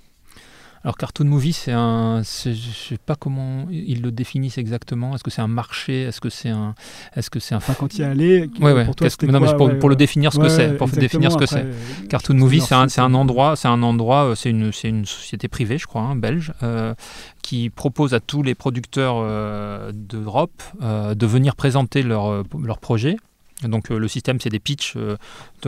Alors 0.84 0.96
Cartoon 0.98 1.26
Movie, 1.26 1.54
c'est 1.54 1.72
un, 1.74 2.22
je 2.24 2.52
sais 2.54 2.98
pas 3.04 3.16
comment 3.16 3.66
ils 3.72 4.02
le 4.02 4.12
définissent 4.12 4.58
exactement. 4.58 5.16
Est-ce 5.16 5.24
que 5.24 5.32
c'est 5.32 5.42
un 5.42 5.48
marché? 5.48 6.04
Est-ce 6.04 6.22
que 6.22 6.30
c'est 6.30 6.50
un, 6.50 6.76
est-ce 7.16 7.30
que 7.30 7.40
c'est 7.40 7.56
un 7.56 7.58
Enfin, 7.58 7.74
quand 7.78 7.88
tu 7.88 7.98
y 7.98 8.06
Ouais, 8.62 8.74
ouais. 8.74 8.86
pour 8.86 8.96
toi, 8.96 9.08
que- 9.18 9.26
mais 9.26 9.32
pour, 9.58 9.68
Ouais, 9.68 9.80
pour 9.80 9.90
le 9.90 9.96
définir 9.96 10.32
ce 10.32 10.40
que 10.40 10.48
c'est, 10.50 10.78
pour 10.78 10.88
définir 10.88 11.32
ce 11.32 11.38
que 11.38 11.46
c'est. 11.46 11.64
Euh, 11.66 11.74
Cartoon 12.10 12.36
Movie, 12.36 12.62
c'est 12.62 12.76
un, 12.76 12.88
euh, 12.88 13.14
endroit, 13.14 13.56
c'est 13.56 13.68
un 13.68 13.82
endroit, 13.84 14.26
euh, 14.26 14.36
c'est 14.36 14.50
une, 14.52 14.72
c'est 14.72 14.90
une 14.90 15.06
société 15.06 15.48
privée, 15.48 15.78
je 15.78 15.88
crois, 15.88 16.02
hein, 16.02 16.16
belge, 16.16 16.54
euh, 16.64 16.94
qui 17.42 17.70
propose 17.70 18.14
à 18.14 18.20
tous 18.20 18.44
les 18.44 18.56
producteurs 18.56 19.16
euh, 19.18 19.92
d'Europe 19.94 20.62
euh, 20.82 21.16
de 21.16 21.26
venir 21.26 21.56
présenter 21.56 22.04
leur, 22.04 22.44
leur 22.62 22.78
projet. 22.80 23.18
Donc 23.64 23.90
euh, 23.90 23.98
le 23.98 24.08
système, 24.08 24.40
c'est 24.40 24.50
des 24.50 24.60
pitchs 24.60 24.96
euh, 24.96 25.18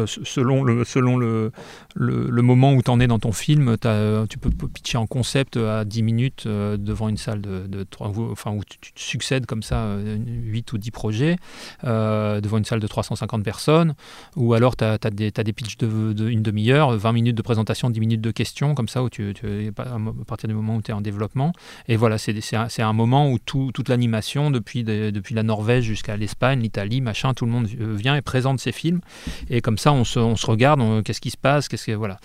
selon 0.06 0.64
le, 0.64 0.84
selon 0.84 1.18
le, 1.18 1.52
le, 1.96 2.42
moment 2.44 2.74
où 2.74 2.84
tu 2.84 2.92
en 2.92 3.00
es 3.00 3.08
dans 3.08 3.18
ton 3.18 3.32
film. 3.32 3.78
t'as, 3.78 3.94
euh, 3.94 4.26
tu 4.28 4.38
peux 4.38 4.52
pitcher 4.52 4.98
en 4.98 5.08
concept 5.08 5.58
à 5.58 5.86
10 5.86 6.04
minutes 6.04 6.48
devant 6.48 7.10
une 7.10 7.18
salle 7.18 7.42
de, 7.42 7.66
de 7.66 7.86
enfin, 8.00 8.52
où 8.52 8.62
tu, 8.64 8.78
succèdes 8.96 9.48
comme 9.48 9.64
ça 9.64 9.86
euh, 9.86 10.18
8 10.18 10.74
ou 10.74 10.78
10 10.78 10.92
projets 10.92 11.38
devant 11.84 12.58
une 12.58 12.66
salle 12.66 12.80
de 12.80 12.88
350 12.88 13.44
personnes. 13.44 13.96
Ou 14.36 14.54
alors 14.54 14.76
tu 14.76 14.84
as, 14.84 14.98
des, 14.98 15.32
t'as 15.32 15.44
des 15.44 15.54
pitchs 15.54 15.78
de, 15.78 16.14
demi-heure, 16.14 16.96
20 16.96 17.12
minutes 17.12 17.36
de 17.36 17.42
présentation, 17.42 17.90
10 17.90 18.00
minutes 18.00 18.22
de 18.22 18.32
questions, 18.32 18.76
comme 18.76 18.88
ça, 18.88 19.02
où 19.02 19.10
tu, 19.10 19.34
à 19.78 19.98
partir 20.28 20.48
du 20.48 20.54
moment 20.54 20.76
où 20.76 20.82
tu 20.84 20.92
es 20.92 20.94
en 20.94 21.02
développement. 21.02 21.54
Et 21.88 21.96
voilà, 21.96 22.20
c'est, 22.20 22.56
un, 22.56 22.68
un 22.78 22.94
moment 22.94 23.32
où 23.32 23.40
tout, 23.40 23.72
toute 23.74 23.90
l'animation, 23.90 24.52
depuis, 24.52 24.84
depuis 24.84 25.34
la 25.34 25.44
Norvège 25.44 25.86
jusqu'à 25.86 26.18
l'Espagne, 26.18 26.62
l'Italie, 26.62 27.02
machin, 27.02 27.34
tout 27.34 27.46
le 27.46 27.52
monde 27.52 27.68
vient 27.80 28.16
et 28.16 28.22
présente 28.22 28.60
ses 28.60 28.72
films. 28.72 29.02
Et 29.50 29.62
comme 29.62 29.78
ça, 29.78 29.92
on 29.92 30.04
se, 30.04 30.46
regarde, 30.46 31.04
qu'est-ce 31.04 31.22
qui 31.22 31.32
se 31.32 31.38
passe, 31.38 31.68
qu'est-ce 31.68 31.88
que, 31.88 31.92
voilà. 31.92 32.20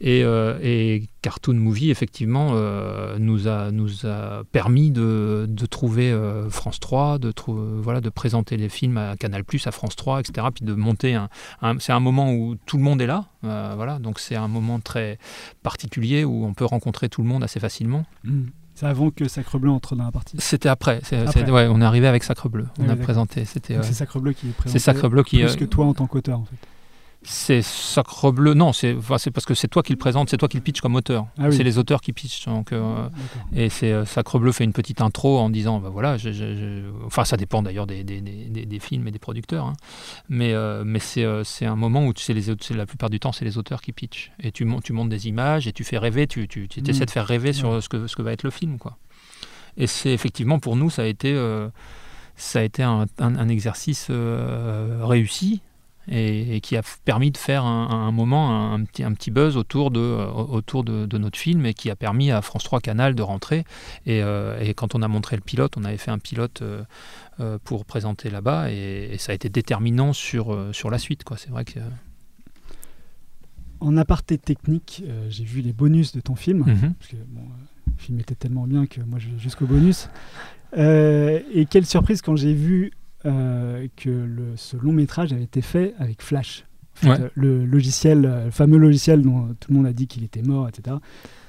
Et, 0.00 0.24
euh, 0.24 0.58
et 0.62 1.04
Cartoon 1.22 1.54
Movie, 1.54 1.90
effectivement, 1.90 2.50
euh, 2.54 3.16
nous, 3.18 3.46
a, 3.46 3.70
nous 3.70 4.06
a 4.06 4.42
permis 4.50 4.90
de, 4.90 5.46
de 5.48 5.66
trouver 5.66 6.10
euh, 6.10 6.50
France 6.50 6.80
3, 6.80 7.18
de, 7.18 7.32
voilà, 7.46 8.00
de 8.00 8.08
présenter 8.08 8.56
les 8.56 8.68
films 8.68 8.98
à 8.98 9.16
Canal+, 9.16 9.44
à 9.64 9.70
France 9.70 9.96
3, 9.96 10.20
etc. 10.20 10.48
Puis 10.52 10.64
de 10.64 10.74
monter 10.74 11.14
un... 11.14 11.28
c'est 11.78 11.92
un 11.92 12.00
moment 12.00 12.32
où 12.32 12.56
tout 12.66 12.76
le 12.76 12.82
monde 12.82 13.00
est 13.00 13.06
là, 13.06 13.26
euh, 13.44 13.72
voilà. 13.76 14.00
Donc 14.00 14.18
c'est 14.18 14.36
un 14.36 14.48
moment 14.48 14.80
très 14.80 15.18
particulier 15.62 16.24
où 16.24 16.44
on 16.44 16.54
peut 16.54 16.64
rencontrer 16.64 17.08
tout 17.08 17.22
le 17.22 17.28
monde 17.28 17.44
assez 17.44 17.60
facilement. 17.60 18.04
hmm. 18.24 18.46
C'est 18.82 18.88
avant 18.88 19.10
que 19.10 19.28
Sacre 19.28 19.58
Bleu 19.58 19.70
entre 19.70 19.94
dans 19.94 20.04
la 20.04 20.10
partie. 20.10 20.36
C'était 20.40 20.68
après. 20.68 21.00
c'est- 21.04 21.16
Après. 21.20 21.44
c'est- 21.44 21.50
ouais, 21.50 21.68
on 21.70 21.80
est 21.80 21.84
arrivé 21.84 22.08
avec 22.08 22.24
Sacre 22.24 22.48
Bleu. 22.48 22.66
On 22.78 22.82
Ouais, 22.82 22.86
a 22.86 22.88
d'accord. 22.90 23.04
présenté. 23.04 23.44
C'était. 23.44 23.76
C'est 23.82 23.92
Sacre 23.92 24.18
Bleu 24.18 24.32
qui 24.32 24.48
est 24.48 24.52
présenté. 24.52 24.78
C'est 24.78 24.84
Sacre 24.84 25.08
Bleu 25.08 25.22
qui. 25.22 25.38
Plus 25.40 25.52
euh, 25.52 25.56
que 25.56 25.64
toi 25.64 25.86
en 25.86 25.94
tant 25.94 26.06
qu'auteur, 26.08 26.40
en 26.40 26.44
fait. 26.44 26.56
C'est 27.24 27.62
Sacre 27.62 28.32
Bleu. 28.32 28.54
Non, 28.54 28.72
c'est 28.72 28.94
enfin, 28.96 29.16
parce 29.32 29.46
que 29.46 29.54
c'est 29.54 29.68
toi 29.68 29.82
qui 29.82 29.92
le 29.92 29.98
présente, 29.98 30.28
c'est 30.28 30.36
toi 30.36 30.48
qui 30.48 30.56
le 30.56 30.62
pitch 30.62 30.80
comme 30.80 30.96
auteur. 30.96 31.26
Ah 31.38 31.44
oui. 31.48 31.56
C'est 31.56 31.62
les 31.62 31.78
auteurs 31.78 32.00
qui 32.00 32.12
pitchent. 32.12 32.46
Donc, 32.46 32.72
euh, 32.72 33.08
et 33.54 33.68
c'est 33.68 33.92
euh, 33.92 34.04
Sacre 34.04 34.38
Bleu 34.40 34.50
fait 34.50 34.64
une 34.64 34.72
petite 34.72 35.00
intro 35.00 35.38
en 35.38 35.48
disant, 35.48 35.78
bah 35.78 35.88
voilà, 35.88 36.16
je- 36.16 36.32
je- 36.32 36.54
je- 36.56 37.06
enfin 37.06 37.24
ça 37.24 37.36
dépend 37.36 37.62
d'ailleurs 37.62 37.86
des, 37.86 38.02
des, 38.02 38.20
des- 38.20 38.46
des- 38.46 38.66
des 38.66 38.78
films 38.80 39.06
et 39.06 39.12
des 39.12 39.20
producteurs, 39.20 39.66
hein. 39.66 39.72
mais, 40.28 40.52
euh, 40.52 40.82
mais 40.84 40.98
c'est 40.98 41.24
euh, 41.24 41.44
c'est 41.44 41.64
un 41.64 41.76
moment 41.76 42.06
où 42.06 42.12
les, 42.28 42.76
la 42.76 42.86
plupart 42.86 43.08
du 43.08 43.20
temps 43.20 43.30
c'est 43.32 43.44
les 43.44 43.56
auteurs 43.56 43.82
qui 43.82 43.92
pitchent. 43.92 44.32
Et 44.42 44.50
tu, 44.50 44.64
mon- 44.64 44.80
tu 44.80 44.92
montes 44.92 45.08
des 45.08 45.28
images 45.28 45.68
et 45.68 45.72
tu 45.72 45.84
fais 45.84 45.98
rêver, 45.98 46.26
tu, 46.26 46.48
tu, 46.48 46.66
tu 46.66 46.80
essaies 46.90 47.06
de 47.06 47.10
faire 47.10 47.26
rêver 47.26 47.52
sur 47.52 47.80
ce 47.82 47.88
que, 47.88 48.08
ce 48.08 48.16
que 48.16 48.22
va 48.22 48.32
être 48.32 48.42
le 48.42 48.50
film. 48.50 48.78
Quoi. 48.78 48.96
Et 49.76 49.86
c'est 49.86 50.12
effectivement 50.12 50.58
pour 50.58 50.74
nous, 50.76 50.90
ça 50.90 51.02
a 51.02 51.06
été, 51.06 51.34
ça 52.36 52.58
a 52.58 52.62
été 52.62 52.82
un, 52.82 53.06
un- 53.18 53.36
un 53.36 53.48
exercice 53.48 54.10
réussi. 55.00 55.60
Et, 56.08 56.60
qui 56.60 56.76
a 56.76 56.82
permis 57.04 57.30
de 57.30 57.36
faire 57.36 57.64
un, 57.64 58.10
moment 58.12 58.72
un, 58.72 58.84
petit, 58.84 59.04
un 59.04 59.12
petit 59.12 59.30
buzz 59.30 59.56
autour, 59.56 59.90
de, 59.90 60.00
autour 60.00 60.84
de, 60.84 61.18
notre 61.18 61.38
film 61.38 61.66
et 61.66 61.74
qui 61.74 61.90
a 61.90 61.96
permis 61.96 62.30
à 62.30 62.42
France 62.42 62.64
3 62.64 62.80
Canal 62.80 63.14
de 63.14 63.22
rentrer. 63.22 63.64
Et, 64.06 64.22
quand 64.76 64.94
on 64.94 65.02
a 65.02 65.08
montré 65.08 65.36
le 65.36 65.42
pilote, 65.42 65.76
on 65.76 65.84
avait 65.84 65.96
fait 65.96 66.10
un 66.10 66.18
pilote 66.18 66.62
pour 67.64 67.84
présenter 67.84 68.30
là-bas 68.30 68.70
et, 68.70 69.16
ça 69.18 69.32
a 69.32 69.34
été 69.34 69.48
déterminant 69.48 70.12
sur, 70.12 70.56
sur 70.72 70.90
la 70.90 70.98
suite. 70.98 71.22
C'est 71.36 71.50
vrai 71.50 71.64
que. 71.64 71.80
En 73.80 73.96
aparté 73.96 74.38
technique, 74.38 75.02
j'ai 75.28 75.44
vu 75.44 75.60
les 75.60 75.72
bonus 75.72 76.12
de 76.12 76.20
ton 76.20 76.36
film. 76.36 76.58
Mhm. 76.58 76.94
Parce 76.98 77.10
que, 77.10 77.16
le 77.16 77.98
film 77.98 78.20
était 78.20 78.34
tellement 78.34 78.66
bien 78.66 78.86
que 78.86 79.00
moi 79.00 79.18
je 79.18 79.28
vais 79.28 79.38
jusqu'au 79.38 79.66
bonus. 79.66 80.08
et 80.76 81.66
quelle 81.70 81.86
surprise 81.86 82.22
quand 82.22 82.36
j'ai 82.36 82.54
vu 82.54 82.92
euh, 83.24 83.86
que 83.96 84.10
le, 84.10 84.56
ce 84.56 84.76
long 84.76 84.92
métrage 84.92 85.32
avait 85.32 85.44
été 85.44 85.62
fait 85.62 85.94
avec 85.98 86.22
Flash. 86.22 86.64
Le 87.34 87.64
logiciel, 87.64 88.26
euh, 88.26 88.44
le 88.46 88.50
fameux 88.50 88.78
logiciel 88.78 89.22
dont 89.22 89.54
tout 89.58 89.70
le 89.70 89.76
monde 89.76 89.86
a 89.86 89.92
dit 89.92 90.06
qu'il 90.06 90.24
était 90.24 90.42
mort, 90.42 90.68
etc. 90.68 90.96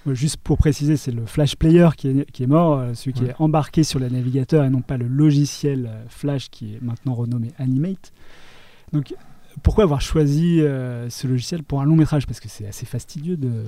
Juste 0.07 0.37
pour 0.37 0.57
préciser, 0.57 0.97
c'est 0.97 1.11
le 1.11 1.25
Flash 1.25 1.55
Player 1.55 1.89
qui 1.95 2.09
est, 2.09 2.31
qui 2.31 2.43
est 2.43 2.47
mort, 2.47 2.79
euh, 2.79 2.93
celui 2.93 3.13
qui 3.13 3.25
est 3.25 3.35
embarqué 3.39 3.83
sur 3.83 3.99
le 3.99 4.09
navigateur 4.09 4.63
et 4.63 4.69
non 4.69 4.81
pas 4.81 4.97
le 4.97 5.07
logiciel 5.07 5.89
Flash 6.09 6.49
qui 6.49 6.75
est 6.75 6.81
maintenant 6.81 7.13
renommé 7.13 7.51
Animate. 7.57 8.13
Donc, 8.91 9.13
pourquoi 9.61 9.83
avoir 9.83 10.01
choisi 10.01 10.59
ce 10.59 11.27
logiciel 11.27 11.63
pour 11.63 11.81
un 11.81 11.85
long 11.85 11.95
métrage? 11.95 12.25
Parce 12.25 12.39
que 12.39 12.49
c'est 12.49 12.67
assez 12.67 12.85
fastidieux 12.85 13.37
de. 13.37 13.63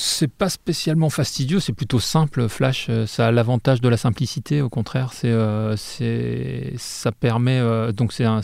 C'est 0.00 0.28
pas 0.32 0.48
spécialement 0.48 1.10
fastidieux, 1.10 1.58
c'est 1.58 1.72
plutôt 1.72 1.98
simple. 1.98 2.48
Flash, 2.48 2.86
euh, 2.88 3.04
ça 3.04 3.26
a 3.26 3.32
l'avantage 3.32 3.80
de 3.80 3.88
la 3.88 3.96
simplicité. 3.96 4.62
Au 4.62 4.68
contraire, 4.68 5.12
c'est, 5.12 5.28
euh, 5.28 5.74
ça 5.76 7.10
permet 7.10 7.58
euh, 7.58 7.90
donc 7.90 8.12
c'est 8.12 8.24
un, 8.24 8.40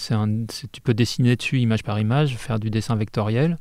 tu 0.72 0.80
peux 0.82 0.94
dessiner 0.94 1.36
dessus 1.36 1.61
image 1.61 1.84
par 1.84 2.00
image, 2.00 2.36
faire 2.38 2.59
du 2.59 2.70
dessin 2.70 2.96
vectoriel 2.96 3.57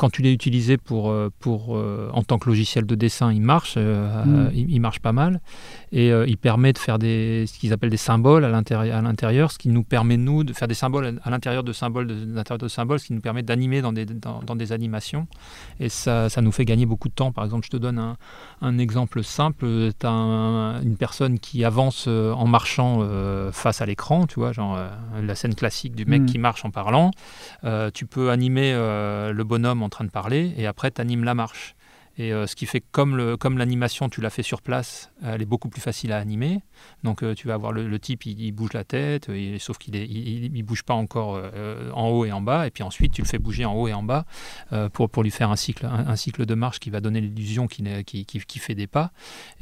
quand 0.00 0.08
tu 0.08 0.22
l'as 0.22 0.30
utilisé 0.30 0.78
pour, 0.78 1.10
euh, 1.10 1.30
pour, 1.40 1.76
euh, 1.76 2.08
en 2.14 2.22
tant 2.22 2.38
que 2.38 2.48
logiciel 2.48 2.86
de 2.86 2.94
dessin, 2.94 3.30
il 3.30 3.42
marche, 3.42 3.74
euh, 3.76 4.24
mm. 4.24 4.50
il, 4.54 4.80
marche 4.80 5.00
pas 5.00 5.12
mal. 5.12 5.42
Et 5.92 6.08
il 6.08 6.38
permet 6.38 6.72
de 6.72 6.78
faire 6.78 6.98
des, 6.98 7.44
ce 7.46 7.58
qu'ils 7.58 7.72
appellent 7.74 7.90
des 7.90 7.96
symboles 7.98 8.44
à 8.44 8.48
l'intérieur, 8.48 9.50
ce 9.50 9.58
qui 9.58 9.68
nous 9.68 9.82
permet, 9.82 10.16
nous, 10.16 10.42
de 10.44 10.54
faire 10.54 10.68
des 10.68 10.74
symboles 10.74 11.18
à 11.22 11.30
l'intérieur 11.30 11.64
de 11.64 11.72
symboles, 11.72 12.06
de, 12.06 12.14
l'intérieur 12.34 12.58
de 12.58 12.68
symboles, 12.68 13.00
ce 13.00 13.06
qui 13.06 13.12
nous 13.12 13.20
permet 13.20 13.42
d'animer 13.42 13.82
dans 13.82 13.92
des, 13.92 14.06
dans, 14.06 14.40
dans, 14.40 14.56
des 14.56 14.72
animations. 14.72 15.26
Et 15.80 15.90
ça, 15.90 16.30
ça 16.30 16.40
nous 16.40 16.52
fait 16.52 16.64
gagner 16.64 16.86
beaucoup 16.86 17.08
de 17.08 17.14
temps. 17.14 17.32
Par 17.32 17.44
exemple, 17.44 17.66
je 17.66 17.70
te 17.70 17.76
donne 17.76 17.98
un, 17.98 18.16
un 18.62 18.78
exemple 18.78 19.22
simple. 19.22 19.66
Tu 19.98 20.06
as 20.06 20.10
une 20.10 20.96
personne 20.96 21.40
qui 21.40 21.62
avance 21.64 22.06
en 22.06 22.46
marchant 22.46 23.06
face 23.52 23.82
à 23.82 23.86
l'écran, 23.86 24.26
tu 24.26 24.36
vois, 24.36 24.52
genre 24.52 24.78
la 25.20 25.34
scène 25.34 25.56
classique 25.56 25.94
du 25.94 26.06
mec 26.06 26.22
mm. 26.22 26.26
qui 26.26 26.38
marche 26.38 26.64
en 26.64 26.70
parlant. 26.70 27.10
tu 27.92 28.06
peux 28.06 28.30
animer 28.30 28.72
le 28.72 29.42
bonhomme 29.42 29.82
en 29.82 29.89
train 29.90 30.04
de 30.04 30.10
parler 30.10 30.54
et 30.56 30.66
après 30.66 30.90
tu 30.90 31.00
animes 31.00 31.24
la 31.24 31.34
marche. 31.34 31.74
Et 32.20 32.34
euh, 32.34 32.46
ce 32.46 32.54
qui 32.54 32.66
fait 32.66 32.84
le, 32.94 33.36
comme 33.38 33.56
l'animation, 33.56 34.10
tu 34.10 34.20
l'as 34.20 34.28
fait 34.28 34.42
sur 34.42 34.60
place, 34.60 35.10
elle 35.24 35.40
est 35.40 35.46
beaucoup 35.46 35.70
plus 35.70 35.80
facile 35.80 36.12
à 36.12 36.18
animer. 36.18 36.60
Donc 37.02 37.22
euh, 37.22 37.34
tu 37.34 37.48
vas 37.48 37.54
avoir 37.54 37.72
le, 37.72 37.98
type, 37.98 38.26
il, 38.26 38.52
bouge 38.52 38.74
la 38.74 38.84
tête, 38.84 39.30
euh, 39.30 39.56
sauf 39.58 39.78
qu'il 39.78 39.94
ne 39.94 40.62
bouge 40.62 40.82
pas 40.82 40.92
encore 40.92 41.40
en 41.94 42.08
haut 42.10 42.26
et 42.26 42.32
en 42.32 42.42
bas. 42.42 42.66
Et 42.66 42.70
puis 42.70 42.82
ensuite, 42.82 43.14
tu 43.14 43.22
le 43.22 43.26
fais 43.26 43.38
bouger 43.38 43.64
en 43.64 43.74
haut 43.74 43.88
et 43.88 43.94
en 43.94 44.02
bas 44.02 44.26
pour, 44.92 45.22
lui 45.22 45.30
faire 45.30 45.50
un 45.50 45.56
cycle, 45.56 45.86
un, 45.86 46.14
cycle 46.16 46.44
de 46.44 46.54
marche 46.54 46.78
qui 46.78 46.90
va 46.90 47.00
donner 47.00 47.22
l'illusion 47.22 47.66
qu'il 47.66 48.04
qui, 48.04 48.26
qui, 48.26 48.40
qui, 48.40 48.58
fait 48.58 48.74
des 48.74 48.86
pas. 48.86 49.12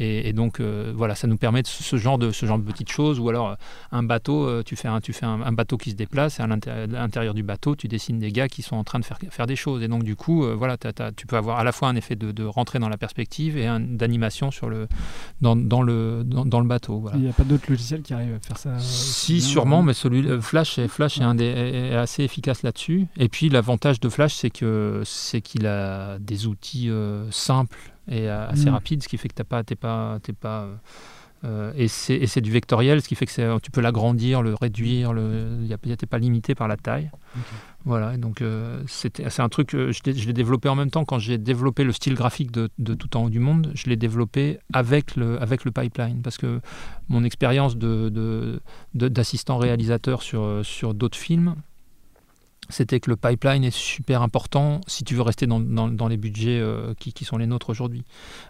Et, 0.01 0.33
donc 0.33 0.61
voilà, 0.61 1.15
ça 1.15 1.29
nous 1.29 1.37
permet 1.37 1.63
ce 1.65 1.97
genre 1.97 2.19
de, 2.19 2.31
petites 2.67 2.91
choses. 2.91 3.21
Ou 3.21 3.29
alors 3.29 3.57
un 3.93 4.03
bateau, 4.03 4.65
tu 4.65 4.75
fais, 4.75 4.89
un, 4.89 5.53
bateau 5.53 5.77
qui 5.77 5.93
se 5.93 5.97
déplace 5.97 6.41
et 6.41 6.43
à 6.43 6.49
l'intérieur 6.49 7.35
du 7.35 7.45
bateau, 7.45 7.77
tu 7.77 7.87
dessines 7.87 8.19
des 8.19 8.33
gars 8.33 8.49
qui 8.49 8.63
sont 8.63 8.75
en 8.75 8.85
train 8.85 8.99
de 8.99 9.05
faire, 9.05 9.19
faire 9.31 9.47
des 9.47 9.57
choses. 9.57 9.81
Et 9.85 9.89
donc 9.89 10.03
du 10.03 10.17
coup, 10.17 10.45
voilà, 10.57 10.77
tu 11.17 11.27
peux 11.29 11.37
avoir 11.37 11.61
à 11.61 11.65
la 11.65 11.71
fois 11.71 11.89
un 11.89 11.95
effet 11.95 12.17
de 12.17 12.48
rentrer 12.49 12.79
dans 12.79 12.89
la 12.89 12.97
perspective 12.97 13.57
et 13.57 13.69
d'animation 13.81 14.51
sur 14.51 14.69
le, 14.69 14.89
dans, 15.41 15.57
dans 15.57 15.83
le, 15.83 16.23
dans, 16.25 16.61
le 16.61 16.67
bateau. 16.67 17.05
Il 17.15 17.21
n'y 17.21 17.29
a 17.29 17.33
pas 17.33 17.45
d'autres 17.45 17.67
logiciels 17.69 18.03
qui 18.03 18.15
arrivent 18.15 18.35
à 18.35 18.41
faire 18.41 18.59
ça 18.59 18.79
Si, 18.79 19.41
sûrement, 19.41 19.83
mais 19.83 19.95
celui, 19.95 20.27
euh, 20.27 20.41
Flash, 20.41 20.79
est, 20.79 20.89
Flash 20.89 21.19
est, 21.19 21.25
un 21.25 21.35
des, 21.35 21.45
est 21.45 21.95
assez 21.95 22.23
efficace 22.25 22.63
là-dessus. 22.63 23.07
Et 23.17 23.29
puis 23.29 23.49
l'avantage 23.49 24.01
de 24.01 24.09
Flash, 24.09 24.35
c'est 24.35 24.51
qu'il 24.51 25.67
a 25.67 26.19
des 26.19 26.47
outils 26.47 26.91
euh, 26.91 27.31
simples 27.31 27.93
et 28.11 28.29
euh, 28.29 28.49
assez 28.49 28.71
mm. 28.71 28.75
rapides, 28.75 29.03
ce 29.03 29.09
qui 29.09 29.19
fait 29.19 29.29
que 29.29 29.35
tu 29.35 29.43
n'es 29.43 29.45
pas... 29.45 29.63
T'es 29.63 29.77
pas, 29.77 30.19
pas 30.41 30.69
euh, 31.45 31.73
et 31.77 31.87
c'est 31.89 32.41
du 32.41 32.51
vectoriel, 32.51 33.01
ce 33.01 33.09
qui 33.09 33.15
fait 33.15 33.27
que 33.27 33.59
tu 33.61 33.71
peux 33.71 33.81
l'agrandir, 33.81 34.43
le 34.43 34.55
réduire, 34.55 35.13
tu 35.13 35.89
n'es 35.89 35.97
pas 35.97 36.19
limité 36.19 36.55
par 36.55 36.69
la 36.69 36.77
taille. 36.77 37.11
Voilà, 37.85 38.15
et 38.15 38.19
donc 38.19 38.43
euh, 38.43 38.83
c'est 38.87 39.41
un 39.41 39.49
truc, 39.49 39.69
que 39.69 39.93
je 39.93 40.03
l'ai 40.03 40.33
développé 40.33 40.69
en 40.69 40.75
même 40.75 40.91
temps 40.91 41.05
quand 41.05 41.19
j'ai 41.19 41.39
développé 41.39 41.85
le 41.85 41.93
style 41.93 42.15
graphique 42.15 42.51
de, 42.51 42.69
Tout 42.95 43.17
en 43.17 43.25
haut 43.25 43.31
du 43.31 43.39
monde, 43.39 43.71
je 43.75 43.89
l'ai 43.89 43.97
développé 43.97 44.59
avec 44.73 45.15
le, 45.17 45.41
avec 45.41 45.65
le 45.65 45.71
pipeline, 45.71 46.23
parce 46.23 46.39
que 46.39 46.61
mon 47.09 47.23
expérience 47.23 47.77
d'assistant 47.77 49.59
de, 49.59 49.63
réalisateur 49.63 50.23
sur, 50.23 50.61
sur 50.65 50.93
d'autres 50.93 51.19
films, 51.19 51.55
c'était 52.69 53.01
que 53.01 53.09
le 53.09 53.17
pipeline 53.17 53.65
est 53.65 53.75
super 53.75 54.21
important 54.21 54.83
si 54.87 55.05
tu 55.05 55.15
veux 55.15 55.23
rester 55.23 55.47
dans, 55.47 55.61
dans, 55.61 56.09
les 56.09 56.19
budgets 56.19 56.61
euh, 56.61 56.93
qui, 56.99 57.15
qui, 57.15 57.25
sont 57.25 57.39
les 57.39 57.47
nôtres 57.47 57.71
aujourd'hui. 57.71 58.05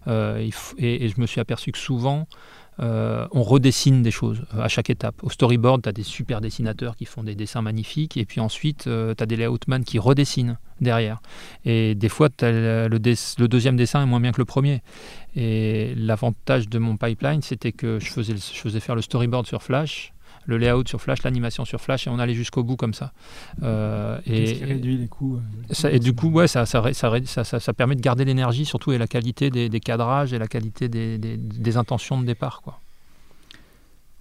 et, 0.09 0.51
et, 0.79 1.09
je 1.09 1.21
me 1.21 1.27
suis 1.27 1.41
aperçu 1.41 1.71
que 1.71 1.79
souvent, 1.79 2.27
euh, 2.81 3.27
on 3.33 3.43
redessine 3.43 4.03
des 4.03 4.11
choses 4.11 4.43
euh, 4.55 4.63
à 4.63 4.69
chaque 4.69 4.91
étape. 4.91 5.17
Au 5.23 5.31
storyboard, 5.31 5.83
tu 5.83 5.89
as 5.89 5.93
des 5.93 6.03
super 6.03 6.41
dessinateurs 6.41 6.97
qui 6.97 7.05
font 7.07 7.25
des 7.25 7.35
dessins 7.35 7.63
magnifiques, 7.63 8.17
et 8.17 8.25
puis 8.25 8.41
ensuite, 8.41 8.87
euh, 8.87 9.15
tu 9.17 9.23
as 9.23 9.27
des 9.27 9.37
layoutman 9.37 9.85
qui 9.85 9.99
redessinent 9.99 10.59
derrière. 10.81 11.21
Et 11.65 11.95
des 11.95 12.09
fois, 12.09 12.29
le, 12.41 12.99
deuxième 12.99 13.77
dessin 13.77 14.03
est 14.03 14.07
moins 14.07 14.21
bien 14.21 14.33
que 14.33 14.41
le 14.41 14.45
premier. 14.45 14.83
Et 15.35 15.95
l'avantage 15.97 16.69
de 16.69 16.79
mon 16.79 16.97
pipeline, 16.97 17.43
c'était 17.43 17.73
que 17.73 17.99
je 17.99 18.11
faisais, 18.11 18.35
je 18.37 18.61
faisais 18.61 18.81
faire 18.81 18.95
le 18.95 19.03
storyboard 19.03 19.47
sur 19.47 19.63
Flash, 19.63 20.13
le 20.49 20.57
layout 20.57 20.85
sur 20.87 21.01
Flash, 21.01 21.23
l'animation 21.23 21.65
sur 21.67 21.81
Flash, 21.81 22.07
et 22.07 22.11
on 22.11 22.19
allait 22.19 22.35
jusqu'au 22.35 22.65
bout 22.65 22.77
comme 22.77 22.95
ça. 22.95 23.13
Euh, 23.63 24.19
et, 24.27 24.55
qui 24.55 24.65
réduit 24.65 24.97
les 24.97 25.07
coûts. 25.07 25.39
ça, 25.71 25.93
et 25.93 25.99
du 25.99 26.15
coup, 26.15 26.31
ouais, 26.31 26.49
ça, 26.49 26.65
ça, 26.65 26.83
ça, 26.95 27.45
ça 27.45 27.73
permet 27.75 27.95
de 27.95 28.01
garder 28.01 28.25
l'énergie, 28.25 28.65
surtout 28.65 28.93
et 28.93 28.99
la 28.99 29.07
qualité 29.07 29.51
des, 29.51 29.81
cadrages 29.81 30.33
et 30.33 30.39
la 30.39 30.49
qualité 30.49 30.89
des, 30.89 31.19
des, 31.19 31.77
intentions 31.77 32.19
de 32.19 32.25
départ. 32.25 32.63
Quoi. 32.63 32.81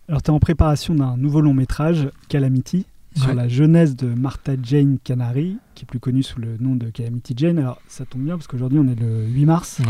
Alors, 0.10 0.22
tu 0.22 0.30
es 0.30 0.34
en 0.34 0.40
préparation 0.40 0.94
d'un 0.94 1.16
nouveau 1.16 1.40
long 1.40 1.54
métrage, 1.54 2.10
Calamity, 2.28 2.86
sur 3.16 3.34
la 3.34 3.48
jeunesse 3.48 3.96
de 3.96 4.08
Martha 4.08 4.54
Jane 4.62 5.00
Canary, 5.02 5.58
qui 5.76 5.86
est 5.86 5.88
plus 5.88 6.00
connue 6.00 6.24
sous 6.24 6.42
le 6.42 6.58
nom 6.60 6.76
de 6.76 6.90
Calamity 6.90 7.34
Jane. 7.38 7.58
Alors, 7.58 7.82
ça 7.88 8.06
tombe 8.06 8.24
bien 8.24 8.36
parce 8.36 8.48
qu'aujourd'hui, 8.48 8.80
on 8.80 8.88
est 8.88 9.00
le 9.00 9.26
8 9.26 9.46
mars. 9.46 9.82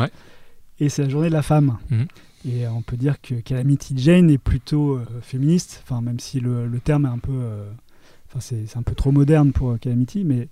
Et 0.79 0.89
c'est 0.89 1.01
la 1.01 1.09
journée 1.09 1.29
de 1.29 1.33
la 1.33 1.41
femme. 1.41 1.77
Mhm. 1.89 2.05
Et 2.47 2.65
on 2.67 2.81
peut 2.81 2.95
dire 2.95 3.19
que 3.21 3.35
Calamity 3.35 3.93
Jane 3.97 4.29
est 4.29 4.37
plutôt 4.37 4.95
euh, 4.95 5.05
féministe, 5.21 5.83
enfin, 5.83 6.01
même 6.01 6.19
si 6.19 6.39
le, 6.39 6.69
terme 6.81 7.05
est 7.05 7.09
un 7.09 7.19
peu. 7.19 7.33
Euh, 7.33 7.69
enfin, 8.29 8.39
c'est 8.39 8.77
un 8.77 8.83
peu 8.83 8.95
trop 8.95 9.11
moderne 9.11 9.51
pour 9.51 9.77
Calamity, 9.77 10.23
mais 10.23 10.47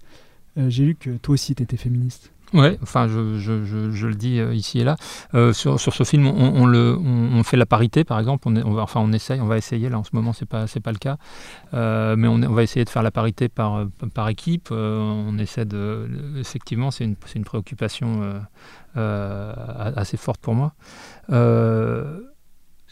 euh, 0.58 0.70
j'ai 0.70 0.84
lu 0.84 0.96
que 0.96 1.12
toi 1.12 1.34
aussi 1.34 1.56
tu 1.56 1.64
étais 1.64 1.78
féministe. 1.78 2.32
Ouais, 2.56 2.80
enfin, 2.82 3.08
je, 3.08 3.38
je, 3.38 3.66
je, 3.91 4.08
le 4.08 4.16
dis 4.16 4.39
ici 4.53 4.80
et 4.80 4.84
là. 4.84 4.95
sur, 5.53 5.80
sur, 5.80 5.93
ce 5.93 6.03
film, 6.03 6.26
on, 6.28 6.53
on 6.56 6.66
le, 6.66 6.97
on, 6.97 7.43
fait 7.43 7.58
la 7.58 7.66
parité, 7.66 8.03
par 8.03 8.18
exemple. 8.20 8.47
On, 8.47 8.74
va, 8.74 8.82
enfin, 8.82 9.01
on 9.01 9.12
essaye, 9.12 9.41
on 9.41 9.45
va 9.45 9.58
essayer. 9.58 9.89
Là, 9.89 9.99
en 9.99 10.03
ce 10.03 10.12
moment, 10.14 10.34
c'est 10.34 10.45
pas, 10.45 10.66
c'est 10.68 10.80
pas 10.80 10.91
le 10.91 10.97
cas, 10.97 11.18
mais 11.74 12.28
on, 12.28 12.39
va 12.39 12.64
essayer 12.64 12.86
de 12.86 12.89
faire 12.89 13.03
la 13.03 13.12
parité 13.12 13.49
par, 13.49 13.86
par 14.14 14.30
équipe. 14.30 14.70
on 14.72 15.38
essaie 15.38 15.66
de, 15.66 16.08
effectivement, 16.39 16.91
c'est 16.91 17.03
une, 17.03 17.16
une, 17.36 17.43
préoccupation 17.43 18.41
assez 18.95 20.18
forte 20.18 20.41
pour 20.41 20.56
moi. 20.56 20.74
Euh, 21.32 22.22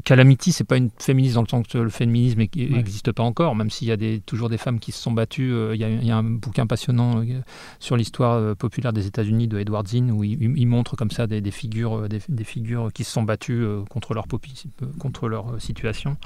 Calamity, 0.03 0.51
c'est 0.51 0.63
pas 0.63 0.77
une 0.77 0.89
féministe 0.97 1.35
dans 1.35 1.43
le 1.43 1.47
sens 1.47 1.67
que 1.67 1.77
le 1.77 1.89
féminisme 1.89 2.39
n'existe 2.39 3.11
pas 3.11 3.23
encore, 3.23 3.55
même 3.55 3.69
s'il 3.69 3.87
y 3.87 3.91
a 3.91 3.97
des, 3.97 4.19
toujours 4.19 4.49
des 4.49 4.57
femmes 4.57 4.79
qui 4.79 4.91
se 4.91 4.99
sont 4.99 5.11
battues. 5.11 5.53
Euh, 5.53 5.75
il 5.75 6.05
y, 6.05 6.11
a 6.11 6.17
un 6.17 6.23
bouquin 6.23 6.65
passionnant 6.65 7.21
euh, 7.21 7.41
sur 7.79 7.95
l'histoire 7.95 8.55
populaire 8.55 8.91
des 8.91 9.05
États-Unis 9.05 9.47
de 9.47 9.59
Edward 9.59 9.87
Zinn 9.87 10.11
où 10.11 10.23
il, 10.23 10.65
montre 10.65 10.95
comme 10.95 11.11
ça 11.11 11.27
des, 11.27 11.51
figures, 11.51 12.09
des, 12.09 12.43
figures 12.43 12.91
qui 12.91 13.03
se 13.03 13.11
sont 13.11 13.21
battues 13.21 13.65
contre 13.89 14.13
leur, 14.15 14.25
contre 14.99 15.29
leur 15.29 15.61
situation, 15.61 16.17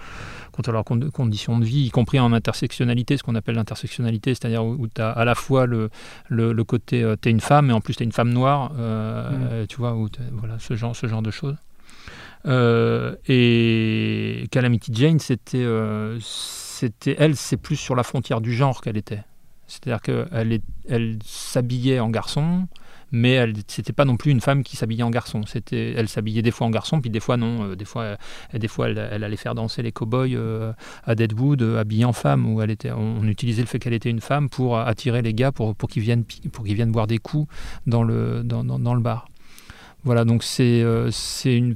contre 0.54 0.72
leurs 0.72 0.86
conditions 0.86 1.60
de 1.60 1.66
vie, 1.66 1.86
y 1.88 1.90
compris 1.90 2.20
en 2.20 2.32
intersectionnalité, 2.32 3.18
ce 3.18 3.24
qu'on 3.24 3.36
appelle 3.36 3.56
l'intersectionnalité, 3.56 4.34
c'est-à-dire 4.34 4.66
où, 4.66 4.88
tu 4.88 5.02
as 5.02 5.10
à 5.10 5.26
la 5.26 5.36
fois 5.36 5.66
le, 5.66 5.90
le, 6.30 6.64
côté 6.64 7.06
tu 7.22 7.30
es 7.30 7.32
une 7.32 7.42
femme, 7.42 7.68
mais 7.68 7.74
en 7.74 7.82
plus 7.82 7.96
tu 7.96 8.04
es 8.04 8.06
une 8.06 8.12
femme 8.14 8.32
noire, 8.32 8.72
mm. 8.74 9.68
tu 9.68 9.78
vois, 9.78 9.96
voilà, 10.32 10.58
ce 10.60 10.76
genre, 10.76 10.96
ce 10.96 11.08
genre 11.08 11.22
de 11.22 11.32
choses. 11.32 11.58
Euh, 12.46 13.16
et 13.28 14.48
Calamity 14.52 14.92
Jane, 14.94 15.20
c'était, 15.20 15.58
euh, 15.58 16.18
c'était 16.22 17.16
elle, 17.20 17.36
c'est 17.36 17.58
plus 17.58 17.76
sur 17.76 17.96
la 17.96 18.04
frontière 18.04 18.42
du 18.42 18.54
genre 18.54 18.82
qu'elle 18.82 18.98
était. 18.98 19.24
C'est-à-dire 19.68 20.02
qu'elle 20.02 20.62
elle 20.88 21.20
s'habillait 21.26 22.00
en 22.00 22.10
garçon, 22.10 22.68
mais 23.12 23.32
elle 23.32 23.54
c'était 23.68 23.92
pas 23.92 24.06
non 24.06 24.16
plus 24.16 24.32
une 24.32 24.40
femme 24.40 24.64
qui 24.64 24.78
s'habillait 24.78 25.04
en 25.04 25.10
garçon. 25.10 25.42
C'était, 25.46 25.92
elle 25.92 26.08
s'habillait 26.08 26.42
des 26.42 26.52
fois 26.52 26.68
en 26.68 26.70
garçon, 26.70 27.02
puis 27.02 27.10
des 27.10 27.20
fois 27.20 27.36
non. 27.36 27.74
des 27.74 27.84
fois, 27.84 28.16
des 28.54 28.68
fois 28.70 28.88
elle, 28.88 29.24
allait 29.24 29.36
faire 29.36 29.56
danser 29.56 29.82
les 29.82 29.92
cow-boys 29.92 30.74
à 31.04 31.16
Deadwood 31.16 31.62
habillée 31.64 32.06
en 32.06 32.14
femme, 32.14 32.46
où 32.46 32.62
on, 32.62 33.28
utilisait 33.28 33.62
le 33.62 33.68
fait 33.68 33.80
qu'elle 33.80 33.94
était 33.94 34.10
une 34.10 34.22
femme 34.22 34.50
pour 34.50 34.80
attirer 34.80 35.22
les 35.22 35.34
gars 35.34 35.52
pour, 35.52 35.76
qu'ils 35.90 36.04
viennent, 36.04 36.24
pour 36.54 36.64
qu'ils 36.64 36.76
viennent 36.76 36.94
boire 36.94 37.08
des 37.08 37.18
coups 37.18 37.54
dans 37.88 38.04
le, 38.04 38.44
dans 38.44 38.94
le 38.94 39.02
bar. 39.02 39.28
Voilà, 40.08 40.24
donc 40.24 40.42
c'est 40.42 40.84
euh, 40.84 41.12
une, 41.44 41.76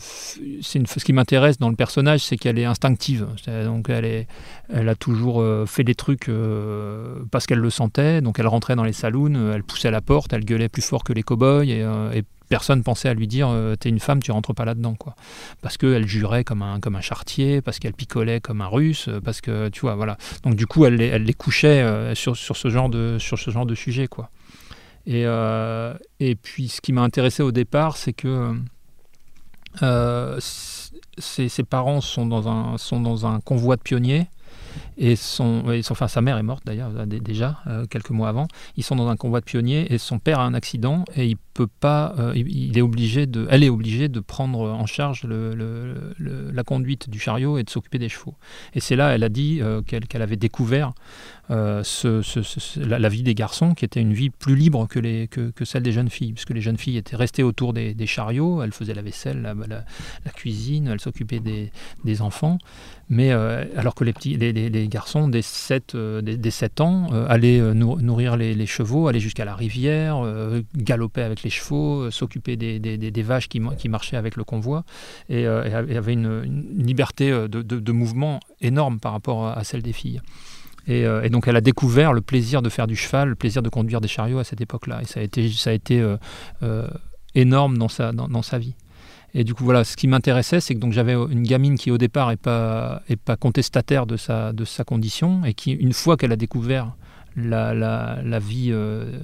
une, 0.75 0.87
ce 0.87 1.03
qui 1.03 1.11
m'intéresse 1.11 1.57
dans 1.57 1.67
le 1.67 1.75
personnage, 1.75 2.21
c'est 2.21 2.37
qu'elle 2.37 2.57
est 2.57 2.63
instinctive. 2.63 3.27
donc 3.65 3.89
elle, 3.89 4.05
est, 4.05 4.27
elle 4.73 4.87
a 4.87 4.95
toujours 4.95 5.41
euh, 5.41 5.65
fait 5.65 5.83
des 5.83 5.95
trucs 5.95 6.29
euh, 6.29 7.15
parce 7.29 7.45
qu'elle 7.45 7.59
le 7.59 7.69
sentait. 7.69 8.21
Donc 8.21 8.39
elle 8.39 8.47
rentrait 8.47 8.77
dans 8.77 8.85
les 8.85 8.93
saloons, 8.93 9.51
elle 9.53 9.63
poussait 9.63 9.91
la 9.91 9.99
porte, 9.99 10.31
elle 10.31 10.45
gueulait 10.45 10.69
plus 10.69 10.81
fort 10.81 11.03
que 11.03 11.11
les 11.11 11.23
cow-boys 11.23 11.65
et, 11.65 11.81
et 12.13 12.23
personne 12.47 12.83
pensait 12.83 13.09
à 13.09 13.13
lui 13.13 13.27
dire 13.27 13.53
t'es 13.81 13.89
une 13.89 13.99
femme, 13.99 14.23
tu 14.23 14.31
rentres 14.31 14.55
pas 14.55 14.63
là-dedans 14.63 14.95
quoi. 14.95 15.17
Parce 15.61 15.75
qu'elle 15.75 16.07
jurait 16.07 16.45
comme 16.45 16.61
un 16.61 16.79
comme 16.79 16.95
un 16.95 17.01
chartier, 17.01 17.59
parce 17.61 17.79
qu'elle 17.79 17.93
picolait 17.93 18.39
comme 18.39 18.61
un 18.61 18.67
russe, 18.67 19.09
parce 19.25 19.41
que 19.41 19.67
tu 19.67 19.81
vois 19.81 19.95
voilà. 19.95 20.17
Donc 20.43 20.55
du 20.55 20.67
coup 20.67 20.85
elle 20.85 21.01
elle 21.01 21.25
les 21.25 21.33
couchait 21.33 22.13
sur, 22.15 22.37
sur 22.37 22.55
ce 22.55 22.69
genre 22.69 22.87
de 22.87 23.17
sur 23.19 23.37
ce 23.37 23.51
genre 23.51 23.65
de 23.65 23.75
sujet 23.75 24.07
quoi. 24.07 24.29
Et, 25.05 25.23
euh, 25.25 25.93
et 26.19 26.35
puis 26.35 26.67
ce 26.67 26.81
qui 26.81 26.93
m'a 26.93 27.01
intéressé 27.01 27.43
au 27.43 27.51
départ, 27.51 27.97
c'est 27.97 28.13
que 28.13 28.55
euh, 29.81 30.37
ses, 31.17 31.63
parents 31.63 32.01
sont 32.01 32.25
dans, 32.25 32.47
un, 32.47 32.77
sont 32.77 33.01
dans 33.01 33.25
un 33.25 33.39
convoi 33.39 33.75
de 33.75 33.81
pionniers. 33.81 34.27
Et 34.97 35.17
son, 35.17 35.63
enfin, 35.89 36.07
sa 36.07 36.21
mère 36.21 36.37
est 36.37 36.43
morte 36.43 36.65
d'ailleurs 36.65 36.91
déjà 37.05 37.59
euh, 37.67 37.85
quelques 37.87 38.11
mois 38.11 38.29
avant. 38.29 38.47
Ils 38.77 38.83
sont 38.83 38.95
dans 38.95 39.09
un 39.09 39.17
convoi 39.17 39.41
de 39.41 39.45
pionniers 39.45 39.91
et 39.93 39.97
son 39.97 40.17
père 40.17 40.39
a 40.39 40.45
un 40.45 40.53
accident 40.53 41.03
et 41.13 41.25
il 41.25 41.35
peut 41.53 41.67
pas, 41.67 42.15
il, 42.35 42.77
est 42.77 42.81
obligé 42.81 43.25
de, 43.25 43.47
elle 43.49 43.63
est 43.65 43.69
obligée 43.69 44.07
de 44.07 44.19
prendre 44.21 44.69
en 44.69 44.85
charge 44.85 45.23
le, 45.23 46.13
la 46.19 46.63
conduite 46.63 47.09
du 47.09 47.19
chariot 47.19 47.57
et 47.57 47.63
de 47.63 47.69
s'occuper 47.69 47.97
des 47.97 48.07
chevaux. 48.07 48.35
Et 48.73 48.79
c'est 48.79 48.95
là, 48.95 49.09
elle 49.09 49.23
a 49.23 49.29
dit 49.29 49.61
qu'elle 49.87 50.21
avait 50.21 50.37
découvert 50.37 50.93
euh, 51.51 51.83
la, 52.77 53.09
vie 53.09 53.23
des 53.23 53.35
garçons, 53.35 53.73
qui 53.73 53.83
était 53.83 53.99
une 53.99 54.13
vie 54.13 54.29
plus 54.29 54.55
libre 54.55 54.87
que, 54.87 55.65
celle 55.65 55.83
des 55.83 55.91
jeunes 55.91 56.09
filles, 56.09 56.31
puisque 56.31 56.51
les 56.51 56.61
jeunes 56.61 56.77
filles 56.77 56.97
étaient 56.97 57.17
restées 57.17 57.43
autour 57.43 57.73
des, 57.73 57.95
chariots, 58.05 58.63
elles 58.63 58.71
faisaient 58.71 58.93
la 58.93 59.01
vaisselle, 59.01 59.41
la, 59.67 60.31
cuisine, 60.31 60.87
elles 60.87 61.01
s'occupaient 61.01 61.41
des, 61.41 62.21
enfants, 62.21 62.57
mais 63.09 63.31
euh, 63.31 63.65
alors 63.75 63.95
que 63.95 64.03
les, 64.03 64.13
petits, 64.13 64.37
garçons 64.87 65.27
des 65.27 65.41
7, 65.41 65.95
euh, 65.95 66.21
des, 66.21 66.51
7 66.51 66.81
ans 66.81 67.07
allaient 67.27 67.59
nourrir 67.73 68.37
les, 68.37 68.65
chevaux, 68.65 69.07
allaient 69.07 69.19
jusqu'à 69.19 69.45
la 69.45 69.55
rivière, 69.55 70.23
galoper 70.75 71.21
avec 71.21 71.43
les 71.43 71.49
chevaux, 71.49 72.09
s'occuper 72.11 72.55
des, 72.55 73.23
vaches 73.23 73.49
qui, 73.49 73.61
qui, 73.77 73.89
marchaient 73.89 74.17
avec 74.17 74.37
le 74.37 74.45
convoi, 74.45 74.85
et, 75.29 75.45
avaient 75.45 76.13
une, 76.13 76.43
liberté 76.77 77.29
de, 77.29 77.91
mouvement 77.91 78.39
énorme 78.61 78.99
par 78.99 79.11
rapport 79.11 79.47
à 79.47 79.63
celle 79.65 79.81
des 79.81 79.93
filles. 79.93 80.21
Euh, 80.89 81.21
et, 81.21 81.29
donc 81.29 81.47
elle 81.47 81.55
a 81.55 81.61
découvert 81.61 82.13
le 82.13 82.21
plaisir 82.21 82.61
de 82.61 82.69
faire 82.69 82.87
du 82.87 82.95
cheval, 82.95 83.29
le 83.29 83.35
plaisir 83.35 83.61
de 83.61 83.69
conduire 83.69 84.01
des 84.01 84.07
chariots 84.07 84.39
à 84.39 84.43
cette 84.43 84.61
époque-là. 84.61 85.01
Et 85.01 85.05
ça 85.05 85.19
a 85.19 85.23
été, 85.23 85.49
ça 85.49 85.69
a 85.69 85.73
été 85.73 85.99
euh, 85.99 86.17
euh, 86.63 86.87
énorme 87.35 87.77
dans 87.77 87.87
sa, 87.87 88.11
dans, 88.11 88.41
sa 88.41 88.57
vie. 88.57 88.75
Et 89.33 89.43
du 89.43 89.53
coup, 89.53 89.63
voilà, 89.63 89.83
ce 89.83 89.95
qui 89.95 90.07
m'intéressait, 90.07 90.59
c'est 90.59 90.75
que 90.75 90.91
j'avais 90.91 91.13
une 91.13 91.43
gamine 91.43 91.77
qui 91.77 91.91
au 91.91 91.97
départ 91.97 92.29
n'est 92.29 92.35
pas, 92.35 93.01
est 93.07 93.15
pas 93.15 93.37
contestataire 93.37 94.05
de 94.05 94.17
sa, 94.17 94.51
de 94.51 94.65
sa 94.65 94.83
condition 94.83 95.45
et 95.45 95.53
qui, 95.53 95.71
une 95.71 95.93
fois 95.93 96.17
qu'elle 96.17 96.33
a 96.33 96.35
découvert 96.35 96.95
la, 97.37 97.73
la, 97.73 98.19
la 98.25 98.39
vie, 98.39 98.73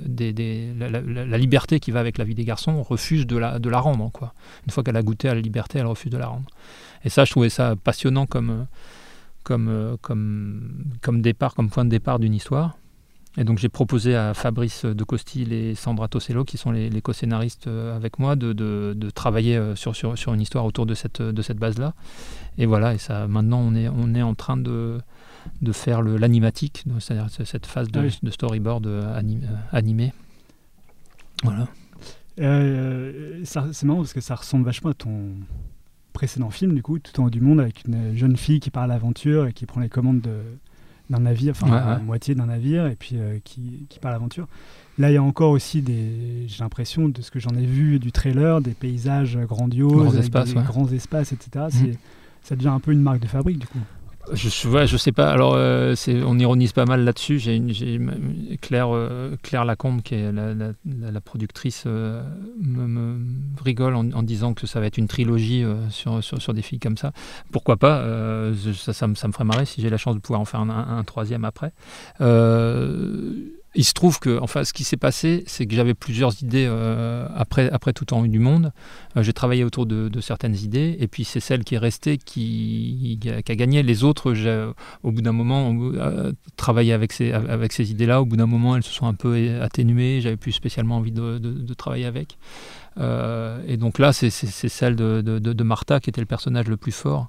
des, 0.06 0.32
des 0.32 0.70
la, 0.80 1.38
liberté 1.38 1.82
qui 1.82 1.92
va 1.92 2.00
avec 2.00 2.18
la 2.18 2.24
vie 2.24 2.36
des 2.36 2.46
garçons, 2.46 2.82
refuse 2.82 3.28
de 3.28 3.38
la, 3.38 3.60
de 3.60 3.70
la 3.70 3.82
rendre. 3.82 4.10
Quoi. 4.14 4.34
Une 4.66 4.72
fois 4.72 4.82
qu'elle 4.82 4.96
a 4.96 5.02
goûté 5.02 5.28
à 5.28 5.36
la 5.36 5.42
liberté, 5.42 5.80
elle 5.80 5.88
refuse 5.88 6.12
de 6.12 6.18
la 6.18 6.28
rendre. 6.28 6.46
Et 7.04 7.10
ça, 7.10 7.26
je 7.26 7.32
trouvais 7.32 7.50
ça 7.50 7.76
passionnant 7.76 8.28
comme, 8.28 8.66
comme, 9.48 9.70
euh, 9.70 9.96
comme, 10.02 10.84
comme 11.02 11.22
départ, 11.22 11.56
comme 11.56 11.70
point 11.70 11.86
de 11.86 11.90
départ 11.90 12.20
d'une 12.20 12.34
histoire. 12.34 12.78
Et 13.38 13.46
donc 13.46 13.60
j'ai 13.60 13.70
proposé 13.70 14.14
à 14.14 14.34
Fabrice 14.34 14.84
de 14.84 15.04
Costil 15.06 15.54
et 15.54 15.74
Sandra 15.74 16.10
Tosello, 16.10 16.44
qui 16.44 16.58
sont 16.58 16.72
les, 16.72 17.02
co-scénaristes 17.02 17.68
euh, 17.68 17.96
avec 17.96 18.20
moi, 18.20 18.36
de, 18.36 18.52
de, 18.52 19.10
travailler 19.10 19.56
euh, 19.56 19.74
sur, 19.76 19.96
sur, 19.96 20.18
sur, 20.18 20.34
une 20.34 20.42
histoire 20.42 20.66
autour 20.66 20.86
de 20.86 20.94
cette, 20.94 21.22
de 21.22 21.42
cette 21.42 21.60
base-là. 21.60 21.94
Et 22.58 22.66
voilà, 22.66 22.94
et 22.94 22.98
ça, 22.98 23.28
maintenant 23.28 23.60
on 23.60 23.74
est, 23.74 23.88
on 23.88 24.16
est 24.16 24.22
en 24.22 24.34
train 24.34 24.58
de, 24.58 25.00
de 25.62 25.72
faire 25.72 26.02
l'animatique, 26.02 26.84
c'est-à-dire 27.00 27.28
cette 27.30 27.68
phase 27.68 27.90
de, 27.90 28.02
ah 28.02 28.18
de 28.22 28.32
storyboard 28.32 28.86
animé. 29.72 30.12
Voilà. 31.44 31.68
c'est 32.36 33.84
marrant 33.84 34.00
parce 34.00 34.14
que 34.14 34.22
ça 34.22 34.36
ressemble 34.36 34.66
vachement 34.66 34.90
à 34.90 34.94
ton, 34.94 35.36
précédent 36.18 36.50
film, 36.50 36.74
du 36.74 36.82
coup, 36.82 36.98
tout 36.98 37.22
en 37.22 37.26
haut 37.26 37.30
du 37.30 37.42
monde, 37.42 37.60
avec 37.60 37.84
une 37.88 38.18
jeune 38.18 38.38
fille 38.38 38.60
qui 38.60 38.72
part 38.72 38.84
à 38.84 38.88
l'aventure 38.88 39.46
et 39.46 39.54
qui 39.54 39.68
prend 39.68 39.82
les 39.82 39.88
commandes 39.88 40.28
d'un 41.12 41.20
navire, 41.20 41.52
enfin 41.52 41.70
la 41.70 42.00
moitié 42.00 42.34
d'un 42.34 42.48
navire, 42.48 42.88
et 42.88 42.96
puis 42.96 43.18
euh, 43.18 43.38
qui, 43.44 43.86
qui, 43.88 44.00
part 44.00 44.10
à 44.10 44.14
l'aventure. 44.16 44.48
Là, 44.98 45.12
il 45.12 45.14
y 45.14 45.18
a 45.18 45.22
encore 45.22 45.52
aussi 45.52 45.84
des, 45.84 46.46
j'ai 46.48 46.64
l'impression 46.64 47.08
de 47.08 47.22
ce 47.22 47.30
que 47.30 47.40
j'en 47.40 47.52
ai 47.52 47.68
vu 47.68 48.00
du 48.00 48.12
trailer, 48.12 48.62
des 48.62 48.72
paysages 48.72 49.38
grandioses, 49.38 49.92
grands 49.92 50.16
espaces, 50.16 50.54
des 50.56 50.62
grands 50.62 50.92
espaces, 50.92 51.34
etc. 51.34 51.66
Mmh. 51.72 51.92
Ça 52.42 52.56
devient 52.56 52.70
un 52.70 52.80
peu 52.80 52.94
une 52.94 53.02
marque 53.02 53.20
de 53.20 53.28
fabrique, 53.28 53.60
du 53.60 53.68
coup. 53.68 53.80
Je, 54.34 54.68
ouais, 54.68 54.88
je 54.88 54.98
sais 54.98 55.12
pas. 55.12 55.32
Alors, 55.32 55.54
euh, 55.56 55.96
on 56.26 56.38
ironise 56.40 56.74
pas 56.74 56.86
mal 56.86 57.04
là-dessus. 57.04 57.40
J'ai 57.40 58.00
Claire, 58.62 58.94
euh, 58.94 59.36
Claire 59.42 59.66
Lacombe, 59.66 60.02
qui 60.02 60.16
est 60.16 60.32
la, 60.32 61.22
productrice, 61.22 61.84
euh, 61.88 62.22
me, 62.62 63.20
rigole 63.64 63.96
en, 63.96 64.24
disant 64.24 64.54
que 64.54 64.68
ça 64.68 64.80
va 64.80 64.88
être 64.88 64.98
une 64.98 65.08
trilogie 65.08 65.64
sur, 65.90 66.24
sur, 66.24 66.54
des 66.54 66.62
filles 66.62 66.80
comme 66.80 66.98
ça. 66.98 67.12
Pourquoi 67.52 67.78
pas 67.78 68.04
ça, 68.76 68.94
ça, 68.94 69.08
me, 69.08 69.16
ferait 69.16 69.44
marrer 69.44 69.66
si 69.66 69.82
j'ai 69.82 69.90
la 69.90 69.98
chance 69.98 70.16
de 70.16 70.20
pouvoir 70.20 70.42
en 70.42 70.46
faire 70.46 70.60
un, 70.60 70.70
un 70.70 71.04
troisième 71.04 71.46
après 71.46 71.74
il 73.76 73.84
se 73.84 73.94
trouve 73.94 74.20
que, 74.20 74.40
enfin, 74.42 74.64
ce 74.64 74.74
qui 74.74 74.84
s'est 74.84 74.98
passé, 74.98 75.44
c'est 75.46 75.66
que 75.66 75.76
j'avais 75.76 75.94
plusieurs 75.94 76.42
idées 76.42 76.66
euh, 76.68 77.28
après, 77.36 77.70
après 77.70 77.94
tout 77.94 78.14
en 78.14 78.24
du 78.24 78.40
monde. 78.40 78.72
Euh, 79.16 79.24
j'ai 79.24 79.34
travaillé 79.34 79.64
autour 79.64 79.86
de, 79.86 80.20
certaines 80.20 80.56
idées, 80.56 80.98
et 81.00 81.08
puis 81.08 81.24
c'est 81.24 81.40
celle 81.40 81.64
qui 81.64 81.76
est 81.76 81.80
restée 81.80 82.18
qui, 82.18 83.20
a, 83.28 83.42
gagné. 83.56 83.84
Les 83.84 84.04
autres, 84.04 84.34
au 85.04 85.12
bout 85.12 85.22
d'un 85.22 85.32
moment, 85.32 85.74
euh, 85.96 86.32
travaillé 86.56 86.94
avec 86.94 87.14
ces, 87.14 87.32
avec 87.32 87.72
ces 87.72 87.92
idées-là. 87.92 88.22
Au 88.22 88.26
bout 88.26 88.38
d'un 88.38 88.48
moment, 88.48 88.76
elles 88.76 88.84
se 88.84 88.94
sont 88.94 89.06
un 89.06 89.14
peu 89.14 89.62
atténuées. 89.62 90.22
J'avais 90.22 90.38
plus 90.38 90.54
spécialement 90.54 90.98
envie 90.98 91.12
de, 91.12 91.38
de 91.38 91.74
travailler 91.74 92.06
avec. 92.06 92.38
et 92.98 93.78
donc 93.78 94.00
là, 94.00 94.12
c'est 94.14 94.30
celle 94.32 94.96
de, 94.96 95.64
Martha 95.64 96.00
qui 96.00 96.10
était 96.10 96.22
le 96.22 96.28
personnage 96.28 96.68
le 96.68 96.78
plus 96.78 96.94
fort. 96.94 97.28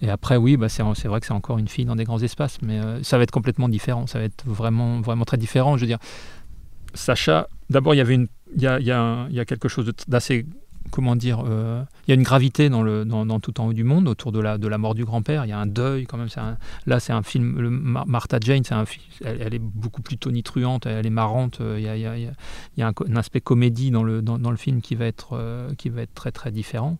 Et 0.00 0.10
après, 0.10 0.36
oui, 0.36 0.56
bah 0.56 0.68
c'est 0.68 0.82
vrai 0.82 1.20
que 1.20 1.26
c'est 1.26 1.32
encore 1.32 1.58
une 1.58 1.68
fille 1.68 1.84
dans 1.84 1.96
des 1.96 2.04
grands 2.04 2.22
espaces, 2.22 2.58
mais 2.62 2.78
euh, 2.78 3.02
ça 3.02 3.16
va 3.16 3.24
être 3.24 3.30
complètement 3.30 3.68
différent. 3.68 4.06
Ça 4.06 4.18
va 4.18 4.24
être 4.24 4.44
vraiment, 4.46 5.00
vraiment 5.00 5.24
très 5.24 5.36
différent. 5.36 5.76
Je 5.76 5.82
veux 5.82 5.86
dire, 5.88 5.98
Sacha, 6.94 7.48
d'abord, 7.70 7.94
il 7.94 7.98
y 7.98 8.00
avait 8.00 8.14
il 8.54 8.62
y 8.62 8.66
a, 8.66 8.78
y 8.80 9.40
a 9.40 9.44
quelque 9.44 9.68
chose 9.68 9.92
d'assez 10.06 10.46
comment 10.90 11.16
dire, 11.16 11.42
euh, 11.46 11.82
il 12.06 12.10
y 12.10 12.12
a 12.12 12.14
une 12.14 12.22
gravité 12.22 12.68
dans, 12.68 12.82
le, 12.82 13.04
dans, 13.04 13.40
tout 13.40 13.60
en 13.60 13.66
haut 13.66 13.72
du 13.72 13.84
monde 13.84 14.08
autour 14.08 14.32
de 14.32 14.40
la, 14.40 14.58
de 14.58 14.68
la 14.68 14.78
mort 14.78 14.94
du 14.94 15.04
grand-père. 15.04 15.44
Il 15.44 15.48
y 15.48 15.52
a 15.52 15.58
un 15.58 15.66
deuil 15.66 16.06
quand 16.06 16.16
même. 16.16 16.28
là, 16.86 17.00
c'est 17.00 17.12
un 17.12 17.22
film. 17.22 17.60
Le, 17.60 17.70
Martha 17.70 18.38
Jane, 18.40 18.64
c'est 18.64 18.74
un, 18.74 18.84
elle, 19.24 19.42
elle, 19.42 19.54
est 19.54 19.60
beaucoup 19.60 20.02
plus 20.02 20.16
tonitruante, 20.16 20.86
elle 20.86 21.06
est 21.06 21.10
marrante. 21.10 21.60
Il 21.60 21.82
y 21.82 21.88
a, 21.88 21.96
il 21.96 22.02
y 22.02 22.06
a, 22.06 22.16
il 22.16 22.32
y 22.76 22.82
a 22.82 22.88
un, 22.88 23.16
aspect 23.16 23.40
comédie 23.40 23.90
dans 23.90 24.02
le, 24.02 24.22
dans, 24.22 24.50
le 24.50 24.56
film 24.56 24.80
qui 24.80 24.94
va, 24.94 25.06
être, 25.06 25.30
euh, 25.32 25.72
qui 25.76 25.88
va 25.88 26.02
être 26.02 26.14
très 26.14 26.32
très 26.32 26.50
différent. 26.50 26.98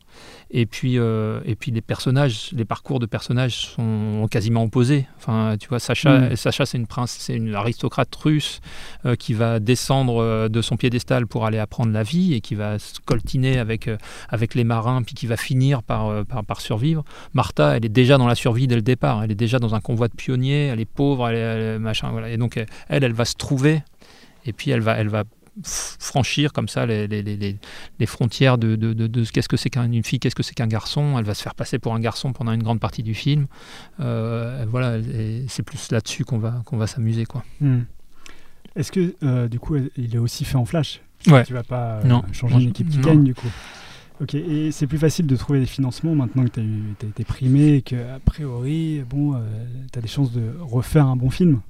Et 0.51 0.67
puis, 0.67 0.99
euh, 0.99 1.41
et 1.45 1.55
puis 1.55 1.71
les 1.71 1.81
personnages, 1.81 2.51
les 2.53 2.65
parcours 2.65 2.99
de 2.99 3.07
personnages 3.07 3.55
sont 3.55 4.27
quasiment 4.31 4.65
opposés. 4.65 5.07
Enfin, 5.17 5.57
tu 5.59 5.69
vois, 5.69 5.79
Sacha, 5.79 6.31
mm. 6.31 6.37
Sacha 6.37 6.67
c'est 6.67 6.79
une 6.79 6.87
prince, 6.87 7.17
c'est 7.19 7.35
une 7.35 7.55
aristocrate 7.55 8.15
russe 8.17 8.61
qui 9.19 9.35
va 9.35 9.61
descendre 9.61 10.49
de 10.49 10.63
son 10.63 10.77
piédestal 10.77 11.27
pour 11.27 11.47
aller 11.47 11.59
apprendre 11.59 11.93
la 11.93 12.03
vie 12.03 12.35
et 12.35 12.41
qui 12.41 12.55
va 12.55 12.79
se 12.79 13.01
coltiner 13.05 13.59
avec 13.59 13.78
euh, 13.87 13.97
avec, 14.29 14.55
les 14.55 14.65
marins, 14.65 15.03
puis 15.03 15.15
qui 15.15 15.27
va 15.27 15.37
finir 15.37 15.83
euh, 15.91 16.25
par, 16.25 16.61
survivre. 16.61 17.05
Martha, 17.35 17.77
elle 17.77 17.85
est 17.85 17.91
déjà 17.91 18.19
dans 18.19 18.27
la 18.27 18.35
survie 18.35 18.67
dès 18.67 18.75
le 18.75 18.83
départ. 18.83 19.23
Elle 19.23 19.31
est 19.31 19.37
déjà 19.37 19.59
dans 19.59 19.75
un 19.75 19.81
convoi 19.81 20.09
de 20.09 20.15
pionniers, 20.15 20.67
elle 20.67 20.81
est 20.81 20.85
pauvre, 20.85 21.29
elle 21.29 21.79
machin. 21.79 22.11
Voilà. 22.11 22.31
Et 22.31 22.37
donc, 22.37 22.57
elle, 22.57 23.05
elle 23.05 23.13
va 23.13 23.25
se 23.25 23.35
trouver, 23.35 23.83
et 24.47 24.53
puis 24.53 24.71
elle 24.71 24.81
va, 24.81 24.97
elle 24.97 25.09
va 25.09 25.25
franchir 25.63 26.53
comme 26.53 26.69
ça 26.69 26.87
les, 26.87 27.59
frontières 28.07 28.59
de, 28.59 28.77
de, 28.77 29.25
qu'est-ce 29.31 29.49
que 29.49 29.57
c'est 29.57 29.71
qu'une 29.71 30.05
fille, 30.05 30.21
qu'est-ce 30.21 30.35
que 30.35 30.43
c'est 30.43 30.55
qu'un 30.55 30.67
garçon. 30.67 31.17
Elle 31.19 31.25
va 31.25 31.35
se 31.35 31.43
faire 31.43 31.55
passer 31.55 31.79
pour 31.79 31.95
un 31.95 32.01
garçon 32.01 32.33
pendant 32.33 32.53
une 32.53 32.63
grande 32.63 32.81
partie 32.81 33.03
du 33.03 33.15
film. 33.15 33.47
Euh, 34.01 34.65
voilà, 34.69 34.99
c'est 35.49 35.63
plus 35.63 35.91
là-dessus 35.91 36.25
qu'on 36.25 36.39
va, 36.39 36.87
s'amuser. 36.87 37.25
Hmm. 37.61 37.81
Est-ce 38.77 38.93
que 38.93 39.47
du 39.47 39.59
coup, 39.59 39.77
il 39.97 40.15
est 40.15 40.19
aussi 40.19 40.45
fait 40.45 40.57
en 40.57 40.65
flash? 40.65 41.01
Ouais. 41.29 41.45
Tu 41.45 41.53
vas 41.53 41.63
pas 41.63 42.01
euh, 42.05 42.21
changer 42.33 42.57
une 42.57 42.71
équipe 42.71 42.89
qui 42.89 42.99
gagne 42.99 43.25
du 43.25 43.35
coup. 43.35 43.49
Ok, 44.21 44.35
et 44.35 44.73
c'est 44.73 44.89
plus 44.89 44.99
facile 44.99 45.27
de 45.29 45.37
trouver 45.37 45.61
des 45.61 45.67
financements 45.67 46.15
maintenant 46.15 46.45
que 46.45 46.49
tu 46.49 46.61
as, 46.61 47.09
été 47.09 47.23
primé 47.23 47.75
et 47.75 47.83
qu'a 47.83 48.19
priori, 48.25 49.03
bon, 49.09 49.35
euh, 49.35 49.39
tu 49.93 49.99
as 49.99 50.03
des 50.03 50.09
chances 50.09 50.33
de 50.33 50.55
refaire 50.61 51.07
un 51.07 51.15
bon 51.15 51.31
film? 51.31 51.61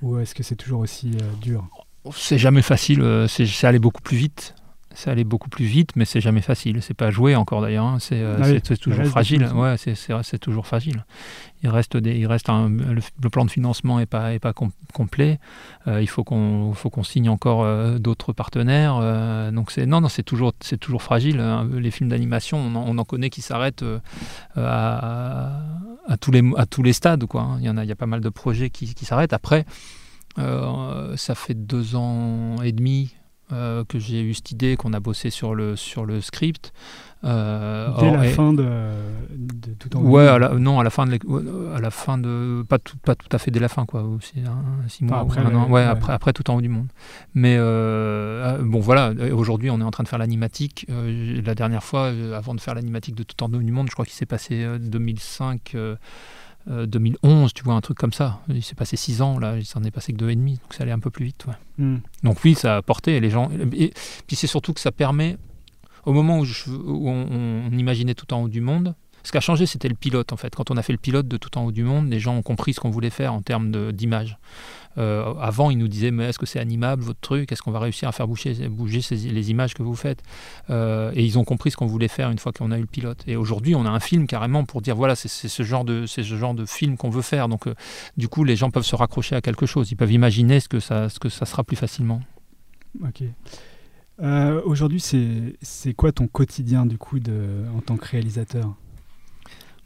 Ou 0.00 0.18
est-ce 0.18 0.34
que 0.34 0.42
c'est 0.42 0.56
toujours 0.56 0.80
aussi 0.80 1.10
euh, 1.20 1.32
dur? 1.42 1.68
C'est 2.14 2.38
jamais 2.38 2.62
facile, 2.62 3.02
euh, 3.02 3.28
c'est 3.28 3.44
c'est 3.44 3.66
aller 3.66 3.78
beaucoup 3.78 4.00
plus 4.00 4.16
vite. 4.16 4.54
C'est 5.00 5.10
aller 5.10 5.22
beaucoup 5.22 5.48
plus 5.48 5.64
vite, 5.64 5.90
mais 5.94 6.04
c'est 6.04 6.20
jamais 6.20 6.40
facile. 6.40 6.82
C'est 6.82 6.92
pas 6.92 7.12
joué 7.12 7.36
encore 7.36 7.60
d'ailleurs. 7.62 7.84
hein. 7.84 7.98
C'est 8.00 8.20
euh, 8.20 8.36
Ah 8.40 8.44
c'est- 8.46 8.68
oui, 8.70 8.78
toujours 8.78 9.04
fragile. 9.06 9.46
Ouais, 9.54 9.76
c'est 9.78 10.38
toujours 10.38 10.66
fragile. 10.66 11.04
Il 11.62 11.68
reste 11.68 11.96
des, 11.96 12.16
il 12.18 12.26
reste 12.26 12.48
un- 12.50 12.68
le, 12.68 13.00
le 13.22 13.30
plan 13.30 13.44
de 13.44 13.50
financement 13.50 14.00
est 14.00 14.06
pas 14.06 14.34
est 14.34 14.40
pas 14.40 14.52
com- 14.52 14.72
complet. 14.92 15.38
Euh, 15.86 16.02
il 16.02 16.08
faut 16.08 16.24
qu'on 16.24 16.72
faut 16.74 16.90
qu'on 16.90 17.04
signe 17.04 17.28
encore 17.28 17.62
euh, 17.62 17.98
d'autres 18.00 18.32
partenaires. 18.32 18.98
euh, 19.00 19.52
donc 19.52 19.70
c'est 19.70 19.86
non 19.86 20.00
non 20.00 20.08
c'est 20.08 20.24
toujours 20.24 20.52
c'est 20.60 20.78
toujours 20.78 21.02
fragile. 21.02 21.38
hein. 21.38 21.68
Les 21.72 21.92
films 21.92 22.10
d'animation, 22.10 22.58
on, 22.58 22.74
en- 22.74 22.84
on 22.88 22.98
en 22.98 23.04
connaît 23.04 23.30
qui 23.30 23.40
s'arrêtent 23.40 23.84
à, 24.56 25.52
à 26.08 26.16
tous 26.16 26.30
les 26.32 26.42
à 26.56 26.66
tous 26.66 26.82
les 26.82 26.92
stades 26.92 27.24
quoi. 27.26 27.42
hein. 27.42 27.56
Il 27.60 27.66
y 27.66 27.70
en 27.70 27.76
a 27.76 27.84
il 27.84 27.88
y 27.88 27.92
a 27.92 27.96
pas 27.96 28.06
mal 28.06 28.20
de 28.20 28.28
projets 28.28 28.70
qui, 28.70 28.94
qui 28.94 29.04
s'arrêtent. 29.04 29.32
Après, 29.32 29.64
euh, 30.38 31.16
ça 31.16 31.34
fait 31.34 31.54
deux 31.54 31.96
ans 31.96 32.56
et 32.62 32.72
demi 32.72 33.14
euh, 33.52 33.84
que 33.84 33.98
j'ai 33.98 34.20
eu 34.22 34.34
cette 34.34 34.50
idée, 34.50 34.76
qu'on 34.76 34.92
a 34.92 35.00
bossé 35.00 35.30
sur 35.30 35.54
le 35.54 35.76
sur 35.76 36.04
le 36.06 36.20
script. 36.20 36.72
Euh, 37.24 37.88
Dès 37.98 38.06
or- 38.06 38.16
la 38.16 38.26
et- 38.26 38.30
fin 38.30 38.52
de, 38.52 38.62
de 39.30 39.72
tout 39.76 39.96
en 39.96 40.02
Ouais, 40.02 40.28
à 40.28 40.38
la- 40.38 40.50
non, 40.50 40.78
à 40.78 40.84
la 40.84 40.90
fin 40.90 41.04
de, 41.04 41.18
ouais, 41.26 41.42
à 41.74 41.80
la 41.80 41.90
fin 41.90 42.16
de, 42.16 42.62
pas 42.68 42.78
tout, 42.78 42.96
pas 42.98 43.16
tout 43.16 43.26
à 43.32 43.38
fait 43.38 43.50
dès 43.50 43.58
la 43.58 43.68
fin, 43.68 43.86
quoi. 43.86 44.06
C'est 44.20 44.46
un, 44.46 44.62
six 44.88 45.02
mois, 45.02 45.18
après 45.20 45.40
un 45.40 45.52
an. 45.52 45.64
ouais, 45.66 45.72
ouais. 45.72 45.82
après, 45.82 46.12
après 46.12 46.32
tout 46.32 46.48
en 46.48 46.54
haut 46.56 46.60
du 46.60 46.68
monde. 46.68 46.86
Mais 47.34 47.56
euh, 47.58 48.58
euh, 48.58 48.62
bon, 48.62 48.78
voilà. 48.78 49.08
euh, 49.18 49.34
Aujourd'hui, 49.34 49.68
on 49.68 49.80
est 49.80 49.84
en 49.84 49.90
train 49.90 50.04
de 50.04 50.08
faire 50.08 50.20
l'animatique. 50.20 50.86
Euh, 50.90 51.42
la 51.44 51.56
dernière 51.56 51.82
fois, 51.82 52.02
euh, 52.04 52.38
avant 52.38 52.54
de 52.54 52.60
faire 52.60 52.76
l'animatique 52.76 53.16
de 53.16 53.24
tout 53.24 53.42
en 53.42 53.46
haut 53.52 53.58
du 53.58 53.72
monde, 53.72 53.88
je 53.88 53.94
crois 53.94 54.04
qu'il 54.04 54.14
s'est 54.14 54.24
passé 54.26 54.62
euh, 54.62 54.78
2005. 54.78 55.72
Euh, 56.70 56.82
euh, 56.82 56.86
2011, 56.86 57.52
tu 57.54 57.62
vois, 57.64 57.74
un 57.74 57.80
truc 57.80 57.96
comme 57.98 58.12
ça. 58.12 58.40
Il 58.48 58.62
s'est 58.62 58.74
passé 58.74 58.96
six 58.96 59.22
ans, 59.22 59.38
là, 59.38 59.56
il 59.58 59.64
s'en 59.64 59.82
est 59.84 59.90
passé 59.90 60.12
que 60.12 60.18
deux 60.18 60.30
et 60.30 60.36
demi, 60.36 60.52
donc 60.54 60.74
ça 60.74 60.82
allait 60.82 60.92
un 60.92 60.98
peu 60.98 61.10
plus 61.10 61.24
vite. 61.26 61.46
Ouais. 61.46 61.54
Hmm. 61.78 61.98
Donc 62.22 62.38
oui, 62.44 62.54
ça 62.54 62.74
a 62.74 62.76
apporté 62.78 63.16
et 63.16 63.20
les 63.20 63.30
gens. 63.30 63.50
Et 63.72 63.92
puis 64.26 64.36
c'est 64.36 64.46
surtout 64.46 64.72
que 64.74 64.80
ça 64.80 64.92
permet, 64.92 65.36
au 66.04 66.12
moment 66.12 66.38
où, 66.38 66.44
je- 66.44 66.70
où 66.70 67.08
on, 67.08 67.26
on 67.72 67.78
imaginait 67.78 68.14
tout 68.14 68.32
en 68.34 68.42
haut 68.42 68.48
du 68.48 68.60
monde, 68.60 68.94
ce 69.22 69.32
qui 69.32 69.36
a 69.36 69.40
changé, 69.40 69.66
c'était 69.66 69.88
le 69.88 69.94
pilote 69.94 70.32
en 70.32 70.36
fait. 70.36 70.54
Quand 70.54 70.70
on 70.70 70.76
a 70.76 70.82
fait 70.82 70.92
le 70.92 70.98
pilote 70.98 71.28
de 71.28 71.36
tout 71.36 71.56
en 71.58 71.64
haut 71.64 71.72
du 71.72 71.84
monde, 71.84 72.08
les 72.08 72.20
gens 72.20 72.36
ont 72.36 72.42
compris 72.42 72.72
ce 72.74 72.80
qu'on 72.80 72.90
voulait 72.90 73.10
faire 73.10 73.34
en 73.34 73.42
termes 73.42 73.92
d'image. 73.92 74.38
Euh, 74.96 75.34
avant, 75.34 75.70
ils 75.70 75.78
nous 75.78 75.86
disaient 75.86 76.10
mais 76.10 76.24
est-ce 76.24 76.38
que 76.38 76.46
c'est 76.46 76.58
animable 76.58 77.02
votre 77.02 77.20
truc? 77.20 77.52
Est-ce 77.52 77.62
qu'on 77.62 77.70
va 77.70 77.78
réussir 77.78 78.08
à 78.08 78.12
faire 78.12 78.26
bouger, 78.26 78.68
bouger 78.68 79.00
les 79.12 79.50
images 79.50 79.74
que 79.74 79.82
vous 79.82 79.94
faites? 79.94 80.22
Euh, 80.70 81.12
Et 81.14 81.24
ils 81.24 81.38
ont 81.38 81.44
compris 81.44 81.70
ce 81.70 81.76
qu'on 81.76 81.86
voulait 81.86 82.08
faire 82.08 82.30
une 82.30 82.38
fois 82.38 82.52
qu'on 82.52 82.72
a 82.72 82.78
eu 82.78 82.82
le 82.82 82.86
pilote. 82.86 83.22
Et 83.26 83.36
aujourd'hui, 83.36 83.74
on 83.74 83.84
a 83.86 83.90
un 83.90 84.00
film 84.00 84.26
carrément 84.26 84.64
pour 84.64 84.82
dire 84.82 84.96
voilà, 84.96 85.14
c'est 85.14 85.28
ce 85.28 85.62
genre 85.62 85.84
de 85.84 86.06
ce 86.06 86.22
genre 86.22 86.54
de 86.54 86.64
film 86.64 86.96
qu'on 86.96 87.10
veut 87.10 87.22
faire. 87.22 87.48
Donc 87.48 87.66
euh, 87.66 87.74
du 88.16 88.28
coup, 88.28 88.44
les 88.44 88.56
gens 88.56 88.70
peuvent 88.70 88.82
se 88.84 88.96
raccrocher 88.96 89.36
à 89.36 89.40
quelque 89.40 89.66
chose. 89.66 89.90
Ils 89.90 89.96
peuvent 89.96 90.12
imaginer 90.12 90.58
ce 90.58 90.68
que 90.68 90.80
ça 90.80 91.08
ce 91.08 91.18
que 91.20 91.28
ça 91.28 91.46
sera 91.46 91.62
plus 91.64 91.76
facilement. 91.76 92.20
Ok. 93.04 93.22
Aujourd'hui, 94.64 95.00
c'est 95.00 95.94
quoi 95.94 96.10
ton 96.10 96.26
quotidien 96.26 96.86
du 96.86 96.98
coup 96.98 97.18
en 97.76 97.80
tant 97.80 97.96
que 97.96 98.06
réalisateur? 98.06 98.74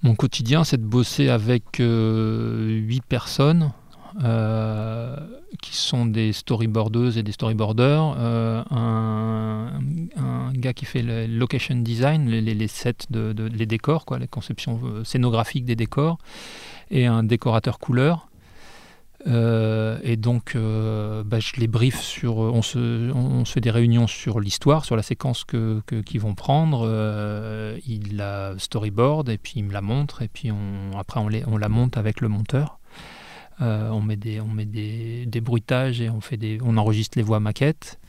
Mon 0.02 0.14
quotidien, 0.16 0.64
c'est 0.64 0.78
de 0.80 0.86
bosser 0.86 1.28
avec 1.28 1.78
euh, 1.78 2.66
huit 2.68 3.04
personnes 3.04 3.72
euh, 4.24 5.16
qui 5.62 5.76
sont 5.76 6.06
des 6.06 6.32
storyboardeuses 6.32 7.18
et 7.18 7.22
des 7.22 7.30
storyboarders. 7.32 8.16
euh, 8.18 8.62
un, 8.70 9.80
un 10.16 10.52
gars 10.54 10.72
qui 10.72 10.86
fait 10.86 11.02
le 11.02 11.26
location 11.26 11.76
design, 11.76 12.28
les, 12.28 12.40
les- 12.40 12.68
sets, 12.68 12.94
de, 13.10 13.32
de- 13.32 13.44
les 13.46 13.66
décors, 13.66 14.04
quoi, 14.04 14.18
les 14.18 14.26
conceptions 14.26 14.80
euh, 14.84 15.04
scénographiques 15.04 15.64
des 15.64 15.76
décors, 15.76 16.18
et 16.90 17.06
un 17.06 17.22
décorateur 17.22 17.78
couleur. 17.78 18.28
Euh, 19.26 19.98
et 20.02 20.16
donc, 20.16 20.54
euh, 20.56 21.22
bah, 21.24 21.38
je 21.38 21.52
les 21.60 21.68
brief 21.68 22.00
sur. 22.00 22.38
On 22.38 22.62
se, 22.62 23.10
on 23.12 23.44
se 23.44 23.52
fait 23.52 23.60
des 23.60 23.70
réunions 23.70 24.06
sur 24.06 24.40
l'histoire, 24.40 24.84
sur 24.84 24.96
la 24.96 25.02
séquence 25.02 25.44
que, 25.44 25.80
que- 25.86 26.00
qu'ils 26.00 26.20
vont 26.20 26.34
prendre. 26.34 26.84
Euh, 26.88 27.78
il 27.86 28.16
la 28.16 28.54
storyboard 28.58 29.28
et 29.28 29.38
puis 29.38 29.54
il 29.56 29.64
me 29.64 29.72
la 29.72 29.80
montre. 29.80 30.22
Et 30.22 30.28
puis 30.28 30.50
après, 30.98 31.20
on, 31.20 31.56
la 31.58 31.68
monte 31.68 31.96
avec 31.96 32.20
le 32.20 32.28
monteur. 32.28 32.78
Euh, 33.60 33.90
on 33.90 34.00
met, 34.00 34.16
des, 34.16 34.40
on 34.40 34.48
met 34.48 34.64
des 34.64 35.40
bruitages 35.40 36.00
et 36.00 36.10
on, 36.10 36.20
fait 36.20 36.36
des, 36.36 36.58
on 36.64 36.76
enregistre 36.76 37.16
les 37.16 37.22
voix 37.22 37.38
maquettes. 37.38 38.00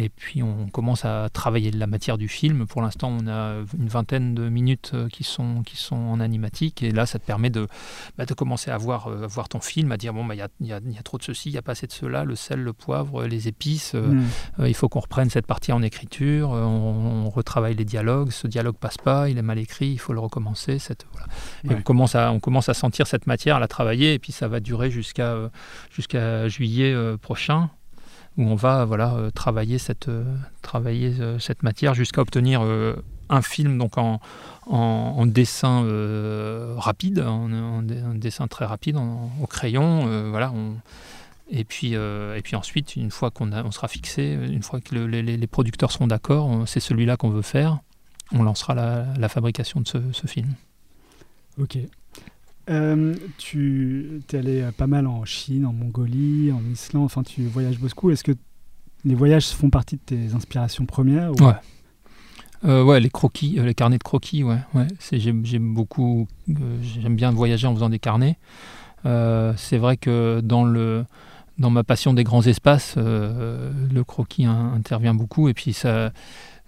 Et 0.00 0.08
puis 0.10 0.44
on 0.44 0.68
commence 0.68 1.04
à 1.04 1.28
travailler 1.32 1.72
la 1.72 1.88
matière 1.88 2.18
du 2.18 2.28
film. 2.28 2.66
Pour 2.66 2.82
l'instant, 2.82 3.08
on 3.10 3.26
a 3.26 3.56
une 3.76 3.88
vingtaine 3.88 4.32
de 4.32 4.48
minutes 4.48 4.92
euh, 4.94 5.08
qui 5.08 5.24
sont, 5.24 5.62
qui 5.64 5.76
sont 5.76 5.96
en 5.96 6.20
animatique. 6.20 6.84
Et 6.84 6.92
là, 6.92 7.04
ça 7.04 7.18
te 7.18 7.24
permet 7.26 7.50
de, 7.50 7.66
bah, 8.16 8.24
de 8.24 8.32
commencer 8.32 8.70
à 8.70 8.76
voir, 8.78 9.08
euh, 9.08 9.24
à 9.24 9.26
voir 9.26 9.48
ton 9.48 9.60
film, 9.60 9.90
à 9.90 9.96
dire 9.96 10.14
bon, 10.14 10.24
bah, 10.24 10.36
il 10.36 10.38
y, 10.38 10.42
a, 10.42 10.48
y 10.60 10.72
a- 10.72 10.80
y 10.88 10.98
a 10.98 11.02
trop 11.02 11.18
de 11.18 11.24
ceci, 11.24 11.48
il 11.48 11.52
n'y 11.52 11.58
a 11.58 11.62
pas 11.62 11.72
assez 11.72 11.88
de 11.88 11.92
cela, 11.92 12.24
le 12.24 12.36
sel, 12.36 12.60
le 12.62 12.72
poivre, 12.72 13.24
les 13.26 13.48
épices. 13.48 13.96
euh, 13.96 14.22
euh, 14.60 14.68
il 14.68 14.74
faut 14.74 14.88
qu'on 14.88 15.00
reprenne 15.00 15.30
cette 15.30 15.46
partie 15.46 15.72
en 15.72 15.82
écriture, 15.82 16.50
on, 16.50 17.24
on 17.26 17.28
retravaille 17.30 17.74
les 17.74 17.84
dialogues, 17.84 18.30
ce 18.30 18.46
dialogue 18.46 18.76
passe 18.76 18.98
pas, 18.98 19.28
il 19.28 19.36
est 19.36 19.42
mal 19.42 19.58
écrit, 19.58 19.88
il 19.88 19.98
faut 19.98 20.12
le 20.12 20.20
recommencer. 20.20 20.78
Cette, 20.78 21.06
voilà. 21.12 21.26
Et 21.64 21.74
on, 21.76 21.82
commence 21.82 22.14
à, 22.14 22.30
on 22.30 22.38
commence 22.38 22.68
à 22.68 22.74
sentir 22.74 23.08
cette 23.08 23.26
matière, 23.26 23.56
à 23.56 23.60
la 23.60 23.66
travailler, 23.68 24.14
et 24.14 24.18
puis 24.20 24.30
ça 24.32 24.46
va 24.46 24.60
durer 24.60 24.90
jusqu'à 24.92 25.50
jusqu'à 25.90 26.46
juillet 26.48 26.94
prochain, 27.20 27.70
où 28.38 28.42
on 28.44 28.54
va 28.54 28.84
voilà, 28.86 29.14
euh, 29.14 29.30
travailler, 29.30 29.78
cette, 29.78 30.08
euh, 30.08 30.24
travailler 30.62 31.12
euh, 31.20 31.38
cette 31.38 31.62
matière 31.62 31.92
jusqu'à 31.94 32.22
obtenir 32.22 32.62
un 33.30 33.42
film 33.42 33.76
donc 33.76 33.98
en, 33.98 34.20
dessin 35.26 35.84
rapide, 36.78 37.18
en, 37.20 37.52
en 37.52 37.82
dessin 38.14 38.46
très 38.48 38.64
rapide, 38.64 38.96
en- 38.96 39.30
au 39.42 39.46
crayon. 39.46 40.30
voilà, 40.30 40.50
on, 40.52 40.76
et 41.50 41.64
puis, 41.64 41.92
et 41.94 42.40
puis 42.42 42.56
ensuite, 42.56 42.96
une 42.96 43.10
fois 43.10 43.30
qu'on 43.30 43.52
on 43.52 43.70
sera 43.70 43.88
fixé, 43.88 44.32
une 44.32 44.62
fois 44.62 44.80
que 44.80 44.94
le- 44.94 45.06
les, 45.06 45.46
producteurs 45.46 45.92
seront 45.92 46.06
d'accord, 46.06 46.62
c'est 46.66 46.80
celui-là 46.80 47.16
qu'on 47.18 47.30
veut 47.30 47.42
faire, 47.42 47.80
on 48.32 48.42
lancera 48.42 48.74
la, 48.74 49.06
la 49.18 49.28
fabrication 49.28 49.80
de 49.80 49.88
ce, 49.88 49.98
ce 50.12 50.26
film. 50.26 50.54
Ok. 51.60 51.76
Euh, 52.70 53.14
tu 53.38 54.20
es 54.32 54.36
allé 54.36 54.60
euh, 54.60 54.72
pas 54.72 54.86
mal 54.86 55.06
en 55.06 55.24
Chine, 55.24 55.64
en 55.64 55.72
Mongolie, 55.72 56.52
en 56.52 56.60
Islande, 56.70 57.04
enfin 57.04 57.22
tu 57.22 57.42
voyages 57.46 57.78
beaucoup. 57.78 58.10
Est-ce 58.10 58.24
que 58.24 58.32
les 59.04 59.14
voyages 59.14 59.48
font 59.48 59.70
partie 59.70 59.96
de 59.96 60.00
tes 60.04 60.34
inspirations 60.34 60.84
premières 60.86 61.32
ou- 61.32 61.44
Ouais. 61.44 61.54
Euh, 62.64 62.82
ouais, 62.82 62.98
les 63.00 63.08
croquis, 63.10 63.58
les 63.62 63.74
carnets 63.74 63.98
de 63.98 64.02
croquis, 64.02 64.42
ouais. 64.42 64.58
ouais. 64.74 64.88
J'aime, 65.12 65.42
beaucoup, 65.74 66.26
j'aime 66.82 67.14
bien 67.14 67.30
voyager 67.30 67.68
en 67.68 67.74
faisant 67.74 67.88
des 67.88 68.00
carnets. 68.00 68.36
C'est 69.04 69.78
vrai 69.78 69.96
que 69.96 70.40
dans 70.42 70.64
le 70.64 71.04
dans 71.58 71.70
ma 71.70 71.82
passion 71.84 72.14
des 72.14 72.22
grands 72.24 72.42
espaces, 72.46 72.96
le 72.96 74.02
croquis 74.02 74.44
intervient 74.44 75.14
beaucoup 75.14 75.48
et 75.48 75.54
puis 75.54 75.72
ça 75.72 76.12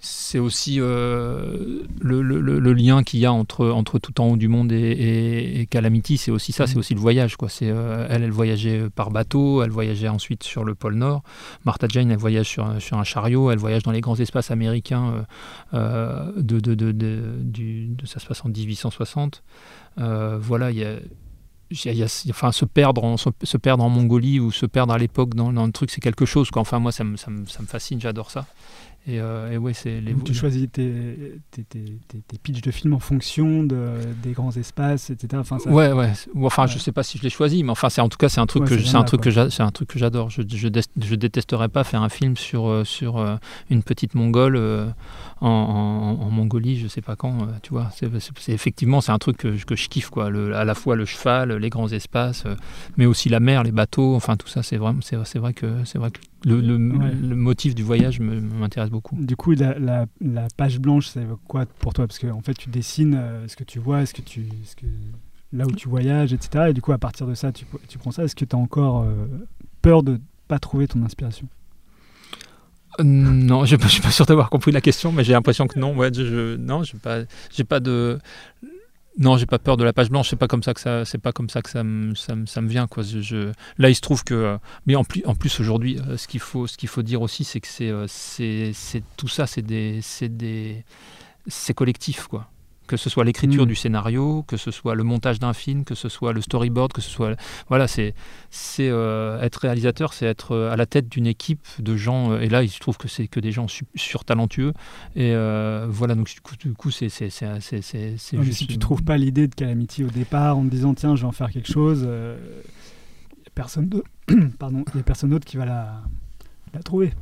c'est 0.03 0.39
aussi 0.39 0.77
euh, 0.81 1.83
le, 2.01 2.23
le- 2.23 2.41
le- 2.41 2.59
le 2.59 2.73
lien 2.73 3.03
qu'il 3.03 3.21
y 3.21 3.27
a 3.27 3.33
entre, 3.33 3.69
entre 3.69 3.99
tout 3.99 4.21
en 4.21 4.29
haut 4.31 4.37
du 4.37 4.49
monde 4.49 4.73
et, 4.73 4.77
et- 4.81 5.61
et 5.61 5.67
Calamity, 5.67 6.17
c'est 6.17 6.31
aussi 6.31 6.53
ça, 6.53 6.67
c'est 6.67 6.77
aussi 6.79 6.95
le 6.95 7.01
voyage. 7.01 7.37
Quoi. 7.37 7.49
C'est, 7.49 7.69
euh, 7.71 8.07
elle, 8.09 8.23
elle 8.23 8.31
voyageait 8.31 8.89
par 8.91 9.11
bateau, 9.11 9.63
elle 9.63 9.71
voyageait 9.71 10.09
ensuite 10.09 10.43
sur 10.43 10.65
le 10.65 10.75
pôle 10.75 10.95
Nord. 10.95 11.23
Martha 11.65 11.87
Jane, 11.89 12.11
elle 12.11 12.19
voyage 12.19 12.49
sur, 12.49 12.65
un- 12.67 12.81
sur 12.81 12.97
un 12.99 13.05
chariot, 13.05 13.51
elle 13.51 13.59
voyage 13.59 13.83
dans 13.83 13.93
les 13.93 14.01
grands 14.01 14.17
espaces 14.19 14.51
américains. 14.51 15.13
euh, 15.15 15.23
euh, 15.75 16.33
de, 16.37 16.61
de, 16.61 16.75
de, 16.75 16.93
de- 16.93 17.37
du- 17.41 17.87
de- 17.89 18.07
ça 18.07 18.19
se 18.21 18.27
passe 18.27 18.45
en 18.45 18.49
1860. 18.49 19.43
Euh, 19.99 20.39
voilà, 20.41 20.71
il 20.71 20.79
y 20.79 20.85
a. 20.85 20.95
il 21.71 21.85
y 21.85 21.89
a- 21.89 21.93
il 21.93 21.99
y 21.99 22.03
a- 22.03 22.07
enfin, 22.31 22.51
se 22.53 22.65
perdre, 22.65 23.05
en, 23.05 23.17
se, 23.17 23.29
se 23.43 23.57
perdre 23.57 23.85
en 23.85 23.89
Mongolie 23.89 24.41
ou 24.41 24.51
se 24.51 24.67
perdre 24.67 24.93
à 24.93 24.99
l'époque 24.99 25.35
dans, 25.37 25.53
dans 25.53 25.67
le 25.67 25.73
truc, 25.73 25.91
c'est 25.91 26.01
quelque 26.01 26.25
chose. 26.27 26.51
Quoi. 26.51 26.63
Enfin, 26.63 26.79
moi, 26.81 26.91
ça 26.91 27.05
me, 27.05 27.17
ça 27.17 27.31
me, 27.31 27.47
ça 27.47 27.63
me 27.63 27.67
fascine, 27.69 28.01
j'adore 28.01 28.31
ça. 28.31 28.47
Et, 29.07 29.19
euh, 29.19 29.51
et 29.51 29.57
ouais, 29.57 29.73
c'est 29.73 30.01
les. 30.01 30.15
Tu 30.15 30.35
choisis 30.35 30.69
tes, 30.71 31.39
tes, 31.51 31.65
tes, 31.65 31.85
tes- 32.07 32.39
pitchs 32.43 32.61
de 32.61 32.71
films 32.71 32.93
en 32.93 32.99
fonction 32.99 33.65
de, 33.65 33.95
des 34.23 34.33
grands 34.33 34.51
espaces, 34.55 35.09
etc. 35.09 35.29
Enfin, 35.41 35.59
ça- 35.59 35.71
Ouais, 35.71 35.91
ouais. 35.93 36.13
Ou 36.35 36.45
Enfin, 36.47 36.67
je 36.67 36.79
sais 36.79 36.93
pas 36.93 37.03
si 37.03 37.17
je 37.17 37.23
l'ai 37.23 37.31
choisi, 37.31 37.65
mais 37.65 37.71
enfin, 37.71 37.89
c'est 37.89 38.03
en 38.03 38.11
tout 38.11 38.19
cas, 38.19 38.29
c'est 38.29 38.41
un 38.41 38.47
truc 38.47 38.65
Ouais, 38.65 38.69
que 38.69 38.79
c'est 38.79 38.97
un 38.97 39.03
truc 39.05 39.23
que 39.23 39.31
c'est 39.51 39.63
un 39.63 39.71
truc 39.71 39.89
que 39.89 39.99
j'adore. 39.99 40.29
Je, 40.29 40.43
je, 40.47 40.69
je 41.01 41.15
détesterais 41.15 41.69
pas 41.71 41.83
faire 41.83 42.03
un 42.03 42.11
film 42.11 42.37
sur 42.37 42.69
euh, 42.69 42.85
sur 42.85 43.17
euh, 43.17 43.37
une 43.71 43.83
petite 43.83 44.15
Mongole 44.15 44.57
en, 45.41 45.49
en- 45.49 46.23
en 46.27 46.31
Mongolie, 46.31 46.79
je 46.79 46.87
sais 46.89 47.01
pas 47.03 47.17
quand. 47.17 47.43
euh, 47.43 47.47
tu 47.63 47.71
vois, 47.71 47.91
c'est 47.93 48.53
effectivement, 48.53 49.01
c'est 49.01 49.13
un 49.13 49.19
truc 49.19 49.37
que, 49.39 49.57
je- 49.57 49.65
que 49.67 49.75
je 49.77 49.89
kiffe, 49.89 50.11
quoi. 50.11 50.29
Le- 50.31 50.55
à 50.55 50.65
la 50.65 50.75
fois 50.75 50.97
le 50.97 51.05
cheval, 51.05 51.53
les 51.53 51.71
grands 51.71 51.89
espaces, 51.89 52.45
euh, 52.47 52.55
mais 52.97 53.07
aussi 53.07 53.29
la 53.29 53.41
mer, 53.41 53.63
les 53.63 53.73
bateaux. 53.73 54.15
Enfin, 54.15 54.37
tout 54.37 54.49
ça, 54.49 54.63
c'est 54.63 54.77
vraiment, 54.77 55.01
c'est 55.03 55.17
c'est 55.25 55.39
vrai 55.39 55.53
que 55.55 55.85
c'est 55.85 55.99
vrai 55.99 56.11
que 56.11 56.21
le, 56.45 56.61
le- 56.61 56.77
Ouais. 56.99 57.13
le 57.15 57.37
motif 57.37 57.75
du 57.75 57.83
voyage 57.83 58.21
m'intéresse 58.21 58.91
beaucoup. 58.91 59.17
Du 59.23 59.37
coup, 59.37 59.53
la, 59.53 59.79
la, 59.79 60.07
la 60.21 60.47
page 60.57 60.79
blanche, 60.79 61.07
c'est 61.09 61.27
quoi 61.49 61.65
pour 61.81 61.93
toi? 61.95 62.07
Parce 62.07 62.19
que 62.19 62.27
en 62.29 62.41
fait, 62.41 62.55
tu 62.55 62.69
dessines 62.71 63.15
euh, 63.15 63.49
ce 63.49 63.57
que 63.57 63.65
tu 63.65 63.79
vois, 63.79 64.07
ce 64.07 64.15
que 64.15 64.23
tu, 64.23 64.47
ce 64.65 64.77
que, 64.77 64.87
là 65.53 65.67
où 65.67 65.73
tu 65.73 65.89
voyages, 65.89 66.33
etc. 66.33 66.67
Et 66.71 66.73
du 66.73 66.81
coup, 66.83 66.93
à 66.93 66.99
partir 66.99 67.27
de 67.27 67.35
ça, 67.35 67.51
tu, 67.53 67.65
tu 67.89 67.99
prends 67.99 68.11
ça. 68.11 68.25
Est-ce 68.25 68.37
que 68.37 68.45
tu 68.45 68.55
as 68.55 68.59
encore 68.59 69.03
euh, 69.03 69.27
peur 69.83 70.03
de 70.03 70.21
pas 70.49 70.59
trouver 70.59 70.87
ton 70.89 71.03
inspiration? 71.03 71.47
Non, 73.03 73.65
je 73.65 73.77
ne 73.77 73.89
suis 73.89 74.01
pas 74.01 74.11
sûr 74.11 74.27
d'avoir 74.27 74.51
compris 74.51 74.73
la 74.73 74.81
question, 74.81 75.13
mais 75.13 75.25
j'ai 75.25 75.33
l'impression 75.33 75.67
que 75.67 75.79
non. 75.79 75.97
Ouais, 75.97 76.11
je, 76.13 76.57
non, 76.57 76.83
j'ai 76.83 76.99
pas, 76.99 77.21
peur 79.59 79.77
de 79.77 79.85
la 79.85 79.93
page 79.93 80.11
blanche. 80.11 80.31
C'est 80.31 80.37
pas 80.37 80.49
comme 80.49 80.63
ça 80.63 80.75
que 80.75 80.81
ça, 80.81 81.05
c'est 81.05 81.19
pas 81.19 81.33
comme 81.33 81.49
ça 81.49 81.63
que 81.63 81.71
ça 81.71 81.83
me, 81.83 82.15
ça 82.15 82.61
vient 82.63 82.87
quoi. 82.87 83.03
Là, 83.79 83.91
il 83.91 83.95
se 83.95 84.01
trouve 84.01 84.25
que, 84.25 84.35
euh, 84.35 84.59
mais 84.87 84.97
en 84.97 85.05
plus, 85.05 85.61
aujourd'hui, 85.61 85.99
euh, 86.09 86.17
ce 86.17 86.29
qu'il 86.29 86.41
faut, 86.41 86.67
dire 87.03 87.23
aussi, 87.23 87.45
c'est 87.45 87.61
que 87.61 87.69
euh, 87.83 88.07
c'est, 88.09 88.73
c'est 88.75 89.03
tout 89.17 89.29
ça, 89.29 89.47
c'est 89.47 89.63
des, 89.63 90.01
c'est 90.03 90.35
des, 90.35 90.85
c'est 91.47 91.75
collectif 91.75 92.27
quoi. 92.27 92.51
Que 92.91 92.97
ce 92.97 93.09
soit 93.09 93.23
l'écriture 93.25 93.63
Mm. 93.67 93.69
du 93.69 93.77
scénario, 93.77 94.43
que 94.49 94.57
ce 94.57 94.73
soit 94.73 94.97
le 94.97 95.05
montage 95.05 95.39
d'un 95.39 95.53
film, 95.53 95.85
que 95.85 95.95
ce 95.95 96.09
soit 96.09 96.33
le 96.33 96.41
storyboard, 96.41 96.93
que 96.93 97.01
ce 97.01 97.09
soit, 97.09 97.37
voilà, 97.69 97.87
c'est, 97.87 98.15
c'est 98.51 98.89
euh, 98.91 99.41
être 99.41 99.59
réalisateur, 99.61 100.13
c'est 100.13 100.27
être 100.27 100.57
euh, 100.57 100.73
à 100.73 100.77
la 100.77 100.87
tête 100.87 101.09
d'une 101.09 101.29
équipe 101.29 101.65
de 101.79 101.95
gens. 101.97 102.33
euh, 102.33 102.41
et 102.41 102.49
là, 102.49 102.65
il 102.65 102.69
se 102.69 102.81
trouve 102.81 102.97
que 102.99 103.07
c'est 103.07 103.29
que 103.29 103.39
des 103.39 103.53
gens 103.53 103.69
su- 103.69 103.85
surtalentueux. 103.95 104.73
Et 105.15 105.33
euh, 105.37 105.87
voilà, 105.89 106.17
donc 106.17 106.29
du 106.59 106.73
coup, 106.75 106.91
c'est, 106.91 107.09
c'est, 107.11 107.31
juste- 108.43 108.59
si 108.59 108.67
tu 108.67 108.77
trouves 108.79 109.05
pas 109.05 109.17
l'idée 109.17 109.47
de 109.47 109.55
Calamity 109.55 110.03
au 110.03 110.11
départ 110.11 110.59
en 110.59 110.65
te 110.65 110.71
disant 110.71 110.93
tiens 110.95 111.15
je 111.15 111.21
vais 111.23 111.29
en 111.29 111.33
faire 111.33 111.51
quelque 111.53 111.71
chose, 111.73 112.03
euh, 112.05 112.37
personne 113.55 113.89
pardon, 114.59 114.85
il 114.95 114.97
y 114.97 115.01
a 115.01 115.05
personne 115.05 115.31
d'autre 115.31 115.45
qui 115.45 115.57
va 115.59 115.65
la, 115.65 116.03
la 116.75 116.83
trouver. 116.83 117.13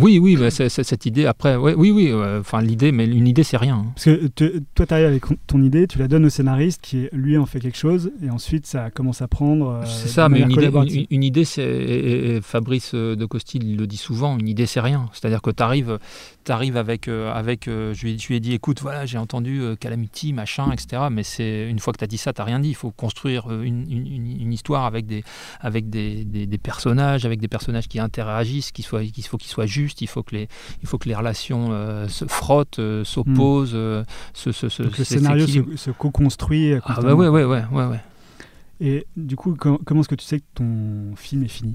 Oui, 0.00 0.18
oui, 0.18 0.36
bah, 0.36 0.50
c'est- 0.50 0.68
cette 0.68 1.06
idée. 1.06 1.26
Après, 1.26 1.56
ouais, 1.56 1.74
oui, 1.74 1.90
oui. 1.90 2.08
euh, 2.10 2.40
Enfin, 2.40 2.62
l'idée, 2.62 2.92
mais 2.92 3.06
une 3.06 3.26
idée, 3.26 3.42
c'est 3.42 3.56
rien. 3.56 3.86
Parce 3.94 4.04
que 4.06 4.26
te- 4.28 4.58
toi 4.74 4.86
tu 4.86 4.94
arrives 4.94 5.06
avec 5.06 5.24
ton 5.46 5.62
idée, 5.62 5.86
tu 5.86 5.98
la 5.98 6.08
donnes 6.08 6.24
au 6.24 6.28
scénariste 6.28 6.80
qui 6.82 7.08
lui 7.12 7.36
en 7.36 7.46
fait 7.46 7.60
quelque 7.60 7.76
chose 7.78 8.10
et 8.22 8.30
ensuite 8.30 8.66
ça 8.66 8.90
commence 8.90 9.22
à 9.22 9.28
prendre. 9.28 9.68
euh, 9.68 9.84
c'est 9.86 10.08
ça, 10.08 10.28
mais 10.28 10.40
une 10.40 10.46
idée, 10.46 10.54
collaborative. 10.54 11.00
une, 11.00 11.06
une 11.10 11.22
idée, 11.24 11.44
c'est 11.44 11.62
et- 11.64 12.40
Fabrice 12.42 12.92
euh, 12.94 13.16
de 13.16 13.24
Costil 13.26 13.64
il 13.64 13.76
le 13.76 13.86
dit 13.86 13.96
souvent. 13.96 14.38
Une 14.38 14.48
idée, 14.48 14.66
c'est 14.66 14.80
rien. 14.80 15.08
C'est-à-dire 15.12 15.42
que 15.42 15.50
tu 15.50 15.62
arrives, 15.62 15.98
avec, 16.76 17.08
euh, 17.08 17.32
avec, 17.32 17.64
je, 17.66 18.02
lui, 18.02 18.12
ai- 18.14 18.18
je 18.18 18.28
lui 18.28 18.36
ai 18.36 18.40
dit, 18.40 18.52
écoute, 18.54 18.80
voilà, 18.80 19.04
j'ai 19.06 19.18
entendu 19.18 19.60
Calamity, 19.80 20.32
machin, 20.32 20.70
etc. 20.72 21.02
Mais 21.10 21.22
c'est 21.22 21.68
une 21.68 21.78
fois 21.78 21.92
que 21.92 21.98
tu 21.98 22.04
as 22.04 22.08
dit 22.08 22.18
ça, 22.18 22.32
t'as 22.32 22.44
rien 22.44 22.60
dit. 22.60 22.70
Il 22.70 22.74
faut 22.74 22.90
construire 22.90 23.50
une, 23.50 23.84
une- 23.90 24.06
une- 24.06 24.40
une 24.42 24.52
histoire 24.52 24.84
avec 24.84 25.06
des, 25.06 25.24
avec 25.60 25.90
des, 25.90 26.24
des- 26.24 26.46
des 26.46 26.58
personnages, 26.58 27.24
avec 27.26 27.40
des 27.40 27.48
personnages 27.48 27.88
qui 27.88 27.98
interagissent, 27.98 28.70
qu'il 28.72 28.84
faut 28.84 28.98
qu'ils 29.00 29.24
soient 29.50 29.66
justes. 29.66 29.87
Il 30.00 30.08
faut 30.08 30.22
que 30.22 30.34
les, 30.34 30.48
il 30.82 30.88
faut 30.88 30.98
que 30.98 31.08
les 31.08 31.14
relations 31.14 31.68
euh, 31.70 32.08
se 32.08 32.24
frottent, 32.26 32.78
euh, 32.78 33.04
s'opposent, 33.04 33.72
euh, 33.74 34.04
se, 34.34 34.52
se, 34.52 34.68
se- 34.68 34.82
Donc 34.82 34.98
le 34.98 35.04
scénario 35.04 35.46
se, 35.76 35.90
co-construit. 35.90 36.74
Ah 36.84 37.00
bah 37.02 37.14
ouais, 37.14 37.28
ouais, 37.28 37.44
ouais, 37.44 37.62
ouais, 37.72 37.86
ouais. 37.86 38.00
Et 38.80 39.06
du 39.16 39.36
coup, 39.36 39.54
com- 39.56 39.78
comment 39.84 40.00
est-ce 40.00 40.08
que 40.08 40.14
tu 40.14 40.24
sais 40.24 40.40
que 40.40 40.44
ton 40.54 41.14
film 41.16 41.42
est 41.44 41.48
fini? 41.48 41.74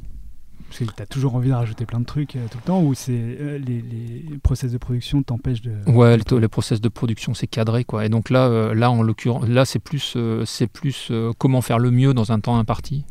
Parce 0.70 0.80
que 0.90 0.96
tu 0.96 1.04
as 1.04 1.06
toujours 1.06 1.36
envie 1.36 1.50
de 1.50 1.54
rajouter 1.54 1.86
plein 1.86 2.00
de 2.00 2.06
trucs 2.06 2.36
euh, 2.36 2.46
tout 2.50 2.58
le 2.58 2.64
temps 2.64 2.82
ou 2.82 2.96
c'est 2.96 3.12
euh, 3.12 3.60
les, 3.60 3.82
les 3.82 4.38
process 4.42 4.72
de 4.72 4.78
production 4.80 5.22
t'empêchent 5.22 5.62
de. 5.62 5.74
Ouais, 5.86 6.18
les, 6.18 6.40
les 6.40 6.48
process 6.48 6.82
de 6.82 6.90
production 6.90 7.34
c'est 7.36 7.46
cadré 7.46 7.84
quoi. 7.84 8.06
Et 8.06 8.10
donc 8.10 8.32
là, 8.32 8.48
euh, 8.48 8.74
là 8.74 8.90
en 8.90 9.04
l'occurrence, 9.04 9.48
là 9.48 9.66
c'est 9.66 9.78
plus, 9.80 10.18
c'est 10.46 10.68
plus 10.68 11.12
comment 11.38 11.62
faire 11.62 11.78
le 11.78 11.92
mieux 11.92 12.14
dans 12.16 12.32
un 12.32 12.40
temps 12.40 12.58
imparti. 12.58 13.06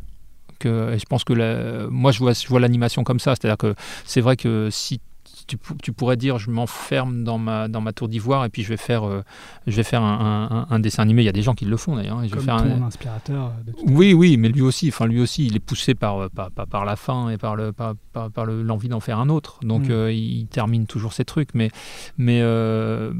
Que, 0.62 0.92
et 0.94 0.98
je 0.98 1.04
pense 1.06 1.24
que 1.24 1.32
la- 1.32 1.88
moi 1.90 2.12
je 2.12 2.18
vois, 2.20 2.32
je 2.32 2.46
vois 2.48 2.60
l'animation 2.60 3.02
comme 3.04 3.20
ça, 3.20 3.34
c'est-à-dire 3.34 3.56
que 3.58 3.74
c'est 4.04 4.20
vrai 4.20 4.36
que 4.36 4.68
si 4.70 5.00
tu, 5.48 5.56
pou- 5.56 5.74
tu 5.82 5.92
pourrais 5.92 6.16
dire 6.16 6.38
je 6.38 6.50
m'enferme 6.50 7.24
dans 7.24 7.36
ma, 7.38 7.66
dans 7.66 7.80
ma 7.80 7.92
tour 7.92 8.08
d'ivoire 8.08 8.44
et 8.44 8.48
puis 8.48 8.62
je 8.62 8.68
vais 8.68 8.76
faire, 8.76 9.02
euh, 9.04 9.22
je 9.66 9.74
vais 9.74 9.82
faire 9.82 10.02
un, 10.02 10.66
un- 10.70 10.74
un 10.74 10.78
dessin 10.78 11.02
animé. 11.02 11.22
Il 11.22 11.24
y 11.24 11.28
a 11.28 11.32
des 11.32 11.42
gens 11.42 11.54
qui 11.54 11.64
le 11.64 11.76
font 11.76 11.96
d'ailleurs. 11.96 12.20
vais 12.20 12.28
Comme 12.28 12.40
faire 12.44 12.54
un- 12.56 12.82
inspirateur 12.82 13.46
euh, 13.46 13.62
de 13.66 13.72
tout 13.72 13.84
oui, 13.88 14.14
oui, 14.14 14.36
mais 14.36 14.48
lui 14.50 14.62
aussi, 14.62 14.88
enfin 14.88 15.06
lui 15.06 15.20
aussi, 15.20 15.46
il 15.46 15.56
est 15.56 15.64
poussé 15.70 15.94
par, 15.94 16.18
euh, 16.18 16.28
par, 16.28 16.50
par, 16.52 16.66
par 16.68 16.84
la 16.84 16.94
faim 16.96 17.28
et 17.30 17.38
par 17.38 17.56
le 17.56 17.72
par, 17.72 17.94
par, 18.12 18.30
par 18.30 18.44
le- 18.46 18.62
l'envie 18.62 18.88
d'en 18.88 19.00
faire 19.00 19.18
un 19.18 19.28
autre. 19.30 19.58
Donc 19.62 19.88
Mm. 19.88 19.90
euh, 19.90 20.12
il 20.12 20.46
termine 20.46 20.86
toujours 20.86 21.12
ses 21.12 21.24
trucs, 21.24 21.54
mais 21.54 21.70
mais 22.18 22.40
euh, 22.42 23.12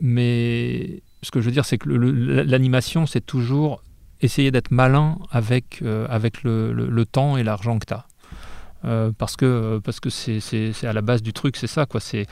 mais 0.00 1.02
ce 1.22 1.30
que 1.30 1.40
je 1.40 1.46
veux 1.46 1.52
dire, 1.52 1.64
c'est 1.64 1.78
que 1.78 1.88
l'animation, 1.88 3.06
c'est 3.06 3.24
toujours 3.24 3.82
essayer 4.22 4.50
d'être 4.50 4.70
malin 4.70 5.18
avec 5.30 5.80
euh, 5.82 6.06
avec 6.08 6.42
le, 6.42 6.72
le- 6.72 7.04
temps 7.06 7.36
et 7.36 7.42
l'argent 7.42 7.78
que 7.78 7.86
tu 7.86 7.94
as. 7.94 8.06
parce 9.18 9.36
que 9.36 9.80
parce 9.84 10.00
que 10.00 10.10
c'est 10.10 10.86
à 10.86 10.92
la 10.92 11.02
base 11.02 11.22
du 11.22 11.32
truc, 11.32 11.56
c'est 11.56 11.66
ça 11.66 11.86
quoi. 11.86 12.00
C'est 12.00 12.26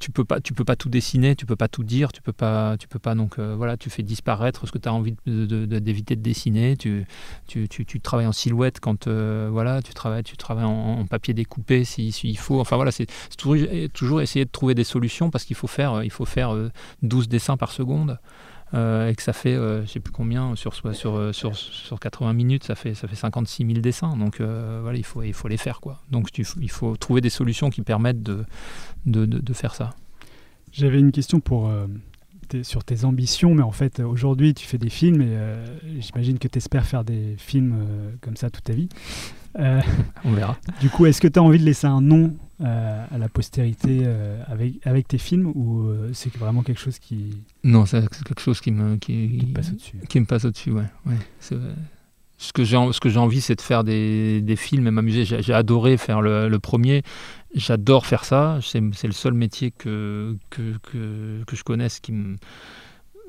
tu 0.00 0.10
peux 0.10 0.24
peux 0.24 0.64
pas 0.64 0.76
tout 0.76 0.88
dessiner 0.90 1.34
tu 1.34 1.46
peux 1.46 1.56
pas 1.56 1.68
tout 1.68 1.84
dire 1.84 2.12
tu 2.12 2.20
peux 2.20 2.32
pas 2.32 2.76
tu 2.78 2.88
peux 2.88 2.98
pas 2.98 3.14
donc 3.14 3.38
euh, 3.38 3.54
voilà 3.56 3.76
tu 3.76 3.88
fais 3.88 4.02
disparaître 4.02 4.66
ce 4.66 4.72
que 4.72 4.78
tu 4.78 4.88
as 4.88 4.92
envie 4.92 5.14
de- 5.26 5.46
de- 5.46 5.64
de- 5.64 5.78
d'éviter 5.78 6.14
de, 6.16 6.20
dessiner 6.20 6.76
tu, 6.76 7.06
tu, 7.46 7.68
tu, 7.68 8.00
travailles 8.00 8.26
en 8.26 8.32
silhouette 8.32 8.80
quand 8.80 9.06
euh, 9.06 9.48
voilà 9.50 9.80
tu 9.80 9.94
travailles 9.94 10.24
tu 10.24 10.36
travailles 10.36 10.64
en, 10.66 11.06
papier 11.06 11.32
découpé 11.32 11.84
s'il 11.84 12.12
si, 12.12 12.28
s'il 12.28 12.38
faut 12.38 12.60
enfin 12.60 12.76
voilà 12.76 12.90
c'est 12.90 13.06
toujours, 13.38 13.66
toujours 13.94 14.20
essayer 14.20 14.44
de 14.44 14.50
trouver 14.50 14.74
des 14.74 14.84
solutions 14.84 15.30
parce 15.30 15.44
qu'il 15.44 15.56
faut 15.56 15.68
faire 15.68 16.02
il 16.02 16.10
faut 16.10 16.26
faire 16.26 16.52
euh, 16.54 16.70
12 17.02 17.28
dessins 17.28 17.56
par 17.56 17.72
seconde 17.72 18.18
euh, 18.72 19.08
et 19.08 19.14
que 19.14 19.22
ça 19.22 19.32
fait 19.32 19.54
euh, 19.54 19.82
je 19.84 19.90
sais 19.90 20.00
plus 20.00 20.12
combien 20.12 20.56
sur 20.56 20.74
sur, 20.74 20.94
sur 20.94 21.34
sur 21.34 21.54
sur 21.56 22.00
80 22.00 22.32
minutes 22.32 22.64
ça 22.64 22.74
fait 22.74 22.94
ça 22.94 23.06
fait 23.06 23.16
56 23.16 23.66
000 23.66 23.78
dessins. 23.80 24.16
Donc 24.16 24.40
euh, 24.40 24.80
voilà 24.82 24.96
il 24.98 25.04
faut 25.04 25.22
il 25.22 25.34
faut 25.34 25.48
les 25.48 25.56
faire 25.58 25.80
quoi. 25.80 26.00
Donc 26.10 26.32
tu- 26.32 26.46
il 26.60 26.70
faut 26.70 26.96
trouver 26.96 27.20
des 27.20 27.30
solutions 27.30 27.70
qui 27.70 27.82
permettent 27.82 28.22
de 28.22 28.44
de, 29.06 29.26
de, 29.26 29.52
faire 29.52 29.74
ça. 29.74 29.94
J'avais 30.72 30.98
une 30.98 31.12
question 31.12 31.40
pour, 31.40 31.68
euh, 31.68 31.86
sur 32.62 32.82
tes 32.84 33.04
ambitions, 33.04 33.54
mais 33.54 33.62
en 33.62 33.70
fait, 33.70 34.00
euh, 34.00 34.04
aujourd'hui, 34.06 34.54
tu 34.54 34.66
fais 34.66 34.78
des 34.78 34.88
films 34.88 35.20
et 35.20 35.26
euh, 35.36 35.66
j'imagine 36.00 36.38
que 36.38 36.48
tu 36.48 36.56
espères 36.58 36.86
faire 36.86 37.04
des 37.04 37.34
films 37.36 37.74
euh, 37.78 38.10
comme 38.22 38.36
ça 38.36 38.48
toute 38.48 38.64
ta 38.64 38.72
vie. 38.72 38.88
Euh, 39.58 39.80
on 40.24 40.32
verra 40.32 40.56
du 40.80 40.90
coup, 40.90 41.06
est-ce 41.06 41.20
que 41.20 41.28
tu 41.28 41.38
as 41.38 41.42
envie 41.42 41.58
de 41.58 41.64
laisser 41.64 41.86
un 41.86 42.00
nom 42.00 42.36
euh, 42.60 43.04
à 43.10 43.18
la 43.18 43.28
postérité 43.28 44.02
euh, 44.04 44.42
avec, 44.46 44.74
avec 44.86 45.08
tes 45.08 45.18
films 45.18 45.46
ou 45.54 45.92
c'est 46.12 46.34
vraiment 46.36 46.62
quelque 46.62 46.80
chose 46.80 46.98
qui, 46.98 47.30
non 47.62 47.86
c'est 47.86 48.08
quelque 48.24 48.40
chose 48.40 48.60
qui 48.60 48.72
me 48.72 48.96
qui, 48.96 49.48
passe 49.54 49.70
au-dessus 49.70 49.98
qui 50.08 50.20
me 50.20 50.26
passe 50.26 50.44
au-dessus, 50.44 50.72
ouais. 50.72 50.86
ouais. 51.06 51.16
Ce 52.36 52.52
que 52.52 52.64
j'ai 52.64 52.76
ce 52.92 52.98
que 52.98 53.08
j'ai 53.08 53.18
envie, 53.18 53.40
c'est 53.40 53.54
de 53.54 53.60
faire 53.60 53.84
des, 53.84 54.40
des 54.42 54.56
films 54.56 54.88
et 54.88 54.90
m'amuser. 54.90 55.24
J'ai 55.24 55.54
adoré 55.54 55.96
faire 55.96 56.20
le, 56.20 56.48
le 56.48 56.58
premier. 56.58 57.02
J'adore 57.54 58.06
faire 58.06 58.24
ça. 58.24 58.58
C'est 58.60 58.82
c'est 58.92 59.06
le 59.06 59.12
seul 59.12 59.34
métier 59.34 59.70
que, 59.70 60.36
que, 60.50 60.76
que, 60.82 61.44
que 61.46 61.56
je 61.56 61.62
connaisse 61.62 62.00
qui 62.00 62.10
me. 62.12 62.36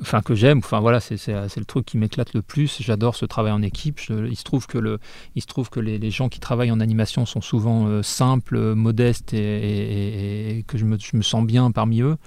Enfin, 0.02 0.22
que 0.22 0.36
j'aime. 0.36 0.58
Enfin, 0.60 0.82
voilà, 0.82 1.00
c'est 1.00 1.18
le 1.58 1.66
truc 1.66 1.86
qui 1.86 1.98
m'éclate 1.98 2.34
le 2.34 2.42
plus. 2.42 2.78
J'adore 2.82 3.16
ce 3.16 3.26
travail 3.26 3.54
en 3.54 3.62
équipe. 3.62 4.00
Je- 4.00 4.28
il 4.28 4.36
se 4.36 4.44
trouve 4.44 4.68
que, 4.68 4.78
le, 4.78 5.00
il 5.36 5.42
se 5.42 5.48
trouve 5.48 5.70
que 5.70 5.80
les, 5.80 6.12
gens 6.12 6.28
qui 6.28 6.40
travaillent 6.40 6.72
en 6.72 6.80
animation 6.82 7.26
sont 7.26 7.42
souvent 7.42 7.88
euh, 7.88 8.04
simples, 8.04 8.76
modestes 8.76 9.34
et, 9.34 9.38
et- 9.38 10.58
et- 10.58 10.64
que 10.64 10.78
je 10.78 10.86
me 10.86 11.22
sens 11.22 11.46
bien 11.46 11.72
parmi 11.72 12.02
eux. 12.02 12.18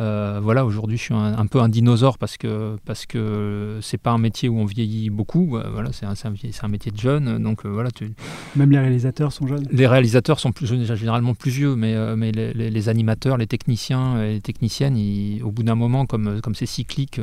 Euh, 0.00 0.40
voilà, 0.42 0.64
aujourd'hui, 0.64 0.96
je 0.96 1.02
suis 1.02 1.14
un, 1.14 1.36
un 1.38 1.46
peu 1.46 1.60
un 1.60 1.68
dinosaure 1.68 2.16
parce 2.16 2.36
que 2.38 2.76
parce 2.86 3.04
que 3.04 3.78
c'est 3.82 3.98
pas 3.98 4.10
un 4.12 4.18
métier 4.18 4.48
où 4.48 4.58
on 4.58 4.64
vieillit 4.64 5.10
beaucoup. 5.10 5.46
Voilà, 5.72 5.90
c'est 5.92 6.06
un, 6.06 6.68
métier 6.68 6.90
de 6.90 6.96
jeune. 6.98 7.42
Donc 7.42 7.66
euh, 7.66 7.68
voilà, 7.68 7.90
tu- 7.90 8.12
Même 8.56 8.70
les 8.70 8.78
réalisateurs 8.78 9.32
sont 9.32 9.46
jeunes 9.46 9.66
les 9.70 9.86
réalisateurs 9.86 10.40
sont 10.40 10.52
plus, 10.52 10.66
généralement 10.66 11.34
plus 11.34 11.50
vieux, 11.50 11.76
mais, 11.76 11.94
euh, 11.94 12.16
mais 12.16 12.32
les, 12.32 12.52
les- 12.54 12.70
les 12.70 12.88
animateurs, 12.88 13.36
les 13.36 13.46
techniciens 13.46 14.22
et 14.22 14.34
les 14.34 14.40
techniciennes, 14.40 14.96
ils- 14.96 15.42
au 15.42 15.50
bout 15.50 15.62
d'un 15.62 15.74
moment, 15.74 16.06
comme 16.06 16.40
comme 16.40 16.54
c'est 16.54 16.66
cyclique, 16.66 17.20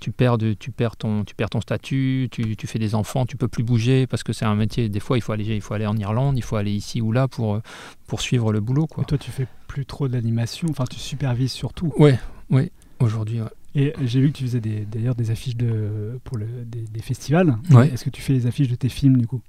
tu 0.00 0.12
perds 0.12 0.38
de- 0.38 0.52
tu 0.52 0.70
perds 0.70 0.96
ton 0.96 1.24
tu 1.24 1.34
perds 1.34 1.50
ton 1.50 1.60
statut, 1.60 2.28
tu, 2.30 2.56
tu 2.56 2.66
fais 2.66 2.78
des 2.78 2.94
enfants, 2.94 3.26
tu 3.26 3.36
peux 3.36 3.48
plus 3.48 3.64
bouger 3.64 4.06
parce 4.06 4.22
que 4.22 4.32
c'est 4.32 4.44
un 4.44 4.54
métier. 4.54 4.88
Des 4.88 5.00
fois, 5.00 5.18
il 5.18 5.22
faut 5.22 5.32
aller 5.32 5.44
il 5.44 5.60
faut 5.60 5.74
aller 5.74 5.86
en 5.86 5.96
Irlande, 5.96 6.38
il 6.38 6.42
faut 6.44 6.56
aller 6.56 6.72
ici 6.72 7.00
ou 7.00 7.10
là 7.10 7.26
pour 7.26 7.56
euh, 7.56 7.60
pour 8.06 8.20
suivre 8.20 8.52
le 8.52 8.60
boulot, 8.60 8.86
quoi. 8.86 9.02
Et 9.02 9.06
toi, 9.06 9.18
tu 9.18 9.30
fais 9.30 9.46
plus 9.72 9.86
trop 9.86 10.06
d'animation, 10.06 10.68
enfin, 10.68 10.84
tu 10.84 10.98
supervises 10.98 11.52
surtout. 11.52 11.94
Ouais, 11.96 12.18
ouais. 12.50 12.70
Aujourd'hui, 13.00 13.40
ouais. 13.40 13.48
Et 13.74 13.94
j'ai 14.04 14.20
vu 14.20 14.30
que 14.30 14.36
tu 14.36 14.44
faisais 14.44 14.60
d'ailleurs 14.60 15.14
des 15.14 15.30
affiches 15.30 15.56
de, 15.56 16.20
pour 16.24 16.36
le, 16.36 16.44
des, 16.66 16.82
des 16.82 17.00
festivals. 17.00 17.56
Ouais. 17.70 17.88
Est-ce 17.88 18.04
que 18.04 18.10
tu 18.10 18.20
fais 18.20 18.34
les 18.34 18.46
affiches 18.46 18.68
de 18.68 18.74
tes 18.74 18.90
films 18.90 19.16
du 19.16 19.26
coup? 19.26 19.40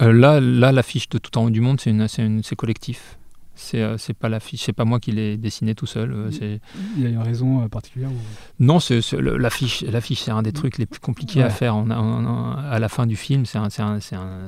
Euh, 0.00 0.12
là, 0.12 0.40
là, 0.40 0.70
l'affiche 0.70 1.08
de 1.08 1.18
Tout 1.18 1.36
en 1.36 1.46
haut 1.46 1.50
du 1.50 1.60
monde, 1.60 1.80
c'est 1.80 2.56
collectif. 2.56 3.18
C'est, 3.54 3.82
euh, 3.82 3.98
c'est 3.98 4.14
pas 4.14 4.28
l'affiche, 4.30 4.62
c'est 4.64 4.72
pas 4.72 4.84
moi 4.86 4.98
qui 4.98 5.12
l'ai 5.12 5.36
dessiné 5.36 5.74
tout 5.74 5.84
seul. 5.86 6.12
euh, 6.12 6.30
c'est... 6.30 6.60
Il 6.96 7.02
y 7.02 7.06
a 7.06 7.10
une 7.10 7.18
raison 7.18 7.62
euh, 7.62 7.68
particulière 7.68 8.10
ou... 8.10 8.14
Non, 8.60 8.80
c'est, 8.80 9.02
c'est 9.02 9.18
le- 9.18 9.36
l'affiche, 9.36 9.82
l'affiche, 9.82 10.22
c'est 10.22 10.30
un 10.30 10.42
des 10.42 10.52
trucs 10.52 10.78
les 10.78 10.86
plus 10.86 11.00
compliqués 11.00 11.42
à 11.42 11.50
faire 11.50 11.76
en- 11.76 11.90
en- 11.90 12.52
à 12.56 12.78
la 12.78 12.88
fin 12.88 13.06
du 13.06 13.14
film. 13.16 13.44
C'est 13.44 13.58
un, 13.58 13.68
un- 13.80 13.98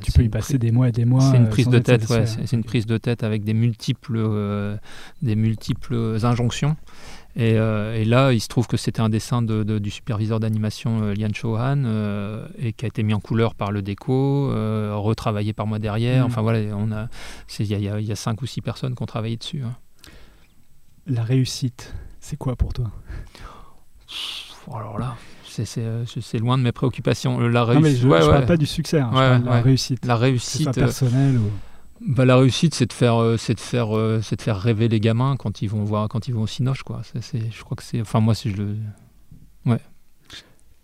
Tu 0.02 0.11
peux 0.12 0.22
y 0.22 0.28
passer 0.30 0.57
des 0.59 0.70
mois 0.70 0.88
et 0.88 0.92
des 0.92 1.05
mois. 1.05 1.20
C'est 1.20 1.36
une 1.36 1.48
prise 1.50 1.68
de 1.68 1.78
tête, 1.78 2.09
ouais, 2.09 2.20
hein. 2.22 2.42
c'est 2.46 2.57
une 2.57 2.64
prise 2.64 2.86
de 2.86 2.96
tête 2.96 3.22
avec 3.24 3.44
des 3.44 3.55
multiples, 3.55 4.16
euh, 4.16 4.76
des 5.20 5.36
multiples 5.36 6.16
injonctions. 6.22 6.76
Et, 7.37 7.59
euh, 7.59 7.97
et 7.97 8.05
là, 8.05 8.32
il 8.32 8.41
se 8.41 8.47
trouve 8.47 8.68
que 8.68 8.76
c'était 8.76 9.01
un 9.01 9.09
dessin 9.09 9.43
de- 9.43 9.64
de- 9.64 9.80
du 9.80 9.91
superviseur 9.91 10.39
d'animation 10.39 11.03
euh, 11.03 11.14
Lian 11.14 11.32
Chauhan 11.35 11.82
euh, 11.85 12.47
et 12.59 12.72
qui 12.72 12.85
a 12.85 12.89
été 12.89 13.03
mis 13.03 13.12
en 13.12 13.18
couleur 13.18 13.57
par 13.57 13.72
le 13.72 13.82
déco, 13.82 14.51
euh, 14.53 14.93
retravaillé 14.95 15.53
par 15.53 15.66
moi 15.66 15.80
derrière. 15.80 16.22
Mm. 16.24 16.26
Enfin 16.26 16.43
voilà, 16.43 16.61
on 16.76 16.93
a, 16.93 17.09
il 17.59 17.66
y 17.66 17.89
a, 17.89 18.01
y 18.01 18.05
y 18.05 18.16
cinq 18.16 18.41
ou 18.43 18.47
six 18.47 18.61
personnes 18.61 18.95
qui 18.95 19.03
ont 19.03 19.07
travaillé 19.07 19.37
dessus. 19.37 19.62
hein. 19.64 19.74
La 21.07 21.22
réussite, 21.24 21.93
c'est 22.20 22.37
quoi 22.37 22.55
pour 22.55 22.72
toi? 22.72 22.87
Alors 24.72 24.99
là, 24.99 25.16
c'est, 25.45 26.39
loin 26.39 26.57
de 26.57 26.62
mes 26.62 26.72
préoccupations. 26.72 27.39
La 27.41 27.61
Non, 27.66 27.80
mais 27.80 27.89
réussite, 27.89 28.03
je, 28.03 28.09
ouais, 28.09 28.20
je 28.20 28.26
ouais. 28.26 28.32
parle 28.32 28.47
pas 28.47 28.57
du 28.57 28.66
succès, 28.66 29.01
hein, 29.01 29.11
Ouais, 29.12 29.39
la 29.45 29.61
réussite. 29.61 30.05
la 30.07 30.16
réussite, 30.16 30.72
personnelle 30.72 31.37
ou... 31.39 31.51
bah, 32.01 32.24
la 32.24 32.36
réussite, 32.36 32.74
c'est 32.74 32.86
de 32.86 32.92
faire, 32.92 33.16
euh, 33.16 33.36
c'est 33.36 33.55
de 33.55 33.61
faire, 33.61 33.97
euh, 33.97 34.20
c'est 34.22 34.36
de 34.36 34.42
faire 34.42 34.59
rêver 34.59 34.88
les 34.88 35.01
gamins 35.01 35.36
quand 35.36 35.62
ils 35.62 35.68
vont 35.68 35.84
voir, 35.84 36.09
quand 36.09 36.28
ils 36.28 36.34
vont 36.34 36.42
au 36.42 36.47
Cinoche, 36.47 36.82
quoi. 36.82 37.03
C'est, 37.20 37.51
je 37.51 37.62
crois 37.62 37.76
que 37.76 37.82
c'est, 37.82 38.01
enfin 38.01 38.20
moi, 38.20 38.34
si 38.34 38.51
je 38.51 38.57
le, 38.57 38.76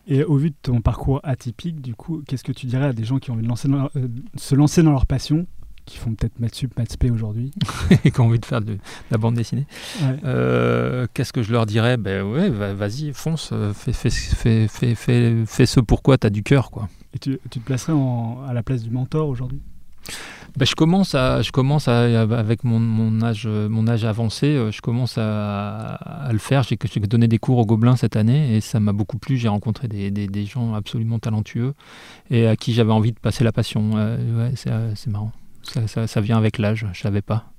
Et 0.07 0.23
au 0.25 0.37
vu 0.37 0.51
de 0.51 0.57
ton 0.63 0.81
parcours 0.81 1.21
atypique, 1.25 1.81
du 1.81 1.95
coup, 1.95 2.23
qu'est-ce 2.27 2.45
que 2.45 2.53
tu 2.53 2.67
dirais 2.67 2.87
à 2.87 2.93
des 2.93 3.05
gens 3.05 3.19
qui 3.19 3.31
ont 3.31 3.35
envie 3.35 3.43
de 3.43 3.49
lancer 3.49 3.69
euh, 3.69 4.09
se 4.37 4.55
lancer 4.55 4.83
dans 4.83 4.93
leur 4.93 5.07
passion, 5.07 5.47
qui 5.85 5.99
font 5.99 6.15
peut-être 6.15 6.39
Maths 6.39 6.55
Sup, 6.55 6.79
Maths 6.79 6.97
aujourd'hui 7.11 7.51
Et 8.05 8.13
qui 8.13 8.21
ont 8.21 8.27
envie 8.27 8.39
de 8.39 8.47
faire 8.47 8.61
de, 8.61 8.79
la 9.11 9.19
bande 9.19 9.35
dessinée 9.35 9.67
Qu'est-ce 9.99 11.33
que 11.33 11.43
je 11.43 11.51
leur 11.51 11.67
dirais? 11.67 11.97
Ben 11.97 12.23
ouais, 12.23 12.51
vas-y, 12.51 13.13
fonce, 13.13 13.53
fais, 13.75 13.93
fais, 13.93 14.11
fais, 14.11 14.95
fais, 14.95 15.45
fais, 15.45 15.67
ce 15.67 15.81
pourquoi 15.81 16.19
tu 16.19 16.29
as 16.29 16.31
du 16.31 16.45
cœur. 16.45 16.71
quoi. 16.71 16.89
Et 17.15 17.19
tu, 17.19 17.41
tu 17.51 17.59
te 17.59 17.65
placerais 17.65 17.95
à 18.49 18.53
la 18.53 18.63
place 18.63 18.85
du 18.85 18.91
mentor 18.91 19.29
aujourd'hui? 19.29 19.61
Bah, 20.57 20.65
je 20.65 20.75
commence 20.75 21.15
à, 21.15 21.43
je 21.43 21.53
commence 21.53 21.89
à, 21.89 22.23
avec 22.23 22.65
mon, 22.65 22.81
mon, 22.81 23.23
âge, 23.23 23.47
mon 23.47 23.87
âge 23.87 24.05
avancé, 24.05 24.47
euh, 24.47 24.71
je 24.71 24.81
commence 24.81 25.17
à, 25.17 25.95
à 25.95 26.33
le 26.33 26.39
faire. 26.39 26.63
J'ai 26.63 26.77
donné 27.01 27.29
des 27.29 27.39
cours 27.39 27.59
au 27.59 27.67
Gobelin 27.67 27.97
cette 27.97 28.17
année 28.17 28.57
et 28.57 28.61
ça 28.61 28.81
m'a 28.81 28.93
beaucoup 28.93 29.19
plu. 29.19 29.37
J'ai 29.37 29.49
rencontré 29.49 29.89
des, 29.89 30.11
des, 30.11 30.27
des, 30.27 30.45
gens 30.47 30.75
absolument 30.75 31.19
talentueux 31.19 31.75
et 32.31 32.47
à 32.47 32.57
qui 32.57 32.73
j'avais 32.73 32.93
envie 32.93 33.13
de 33.13 33.19
passer 33.19 33.45
la 33.45 33.53
passion. 33.53 33.93
ouais, 33.93 34.55
euh, 34.67 34.93
c'est 34.95 35.11
marrant. 35.11 35.33
Ça, 35.63 35.87
ça, 35.87 36.07
ça, 36.07 36.21
vient 36.21 36.39
avec 36.39 36.59
l'âge, 36.59 36.87
je 36.93 37.01
savais 37.01 37.23
pas. 37.23 37.53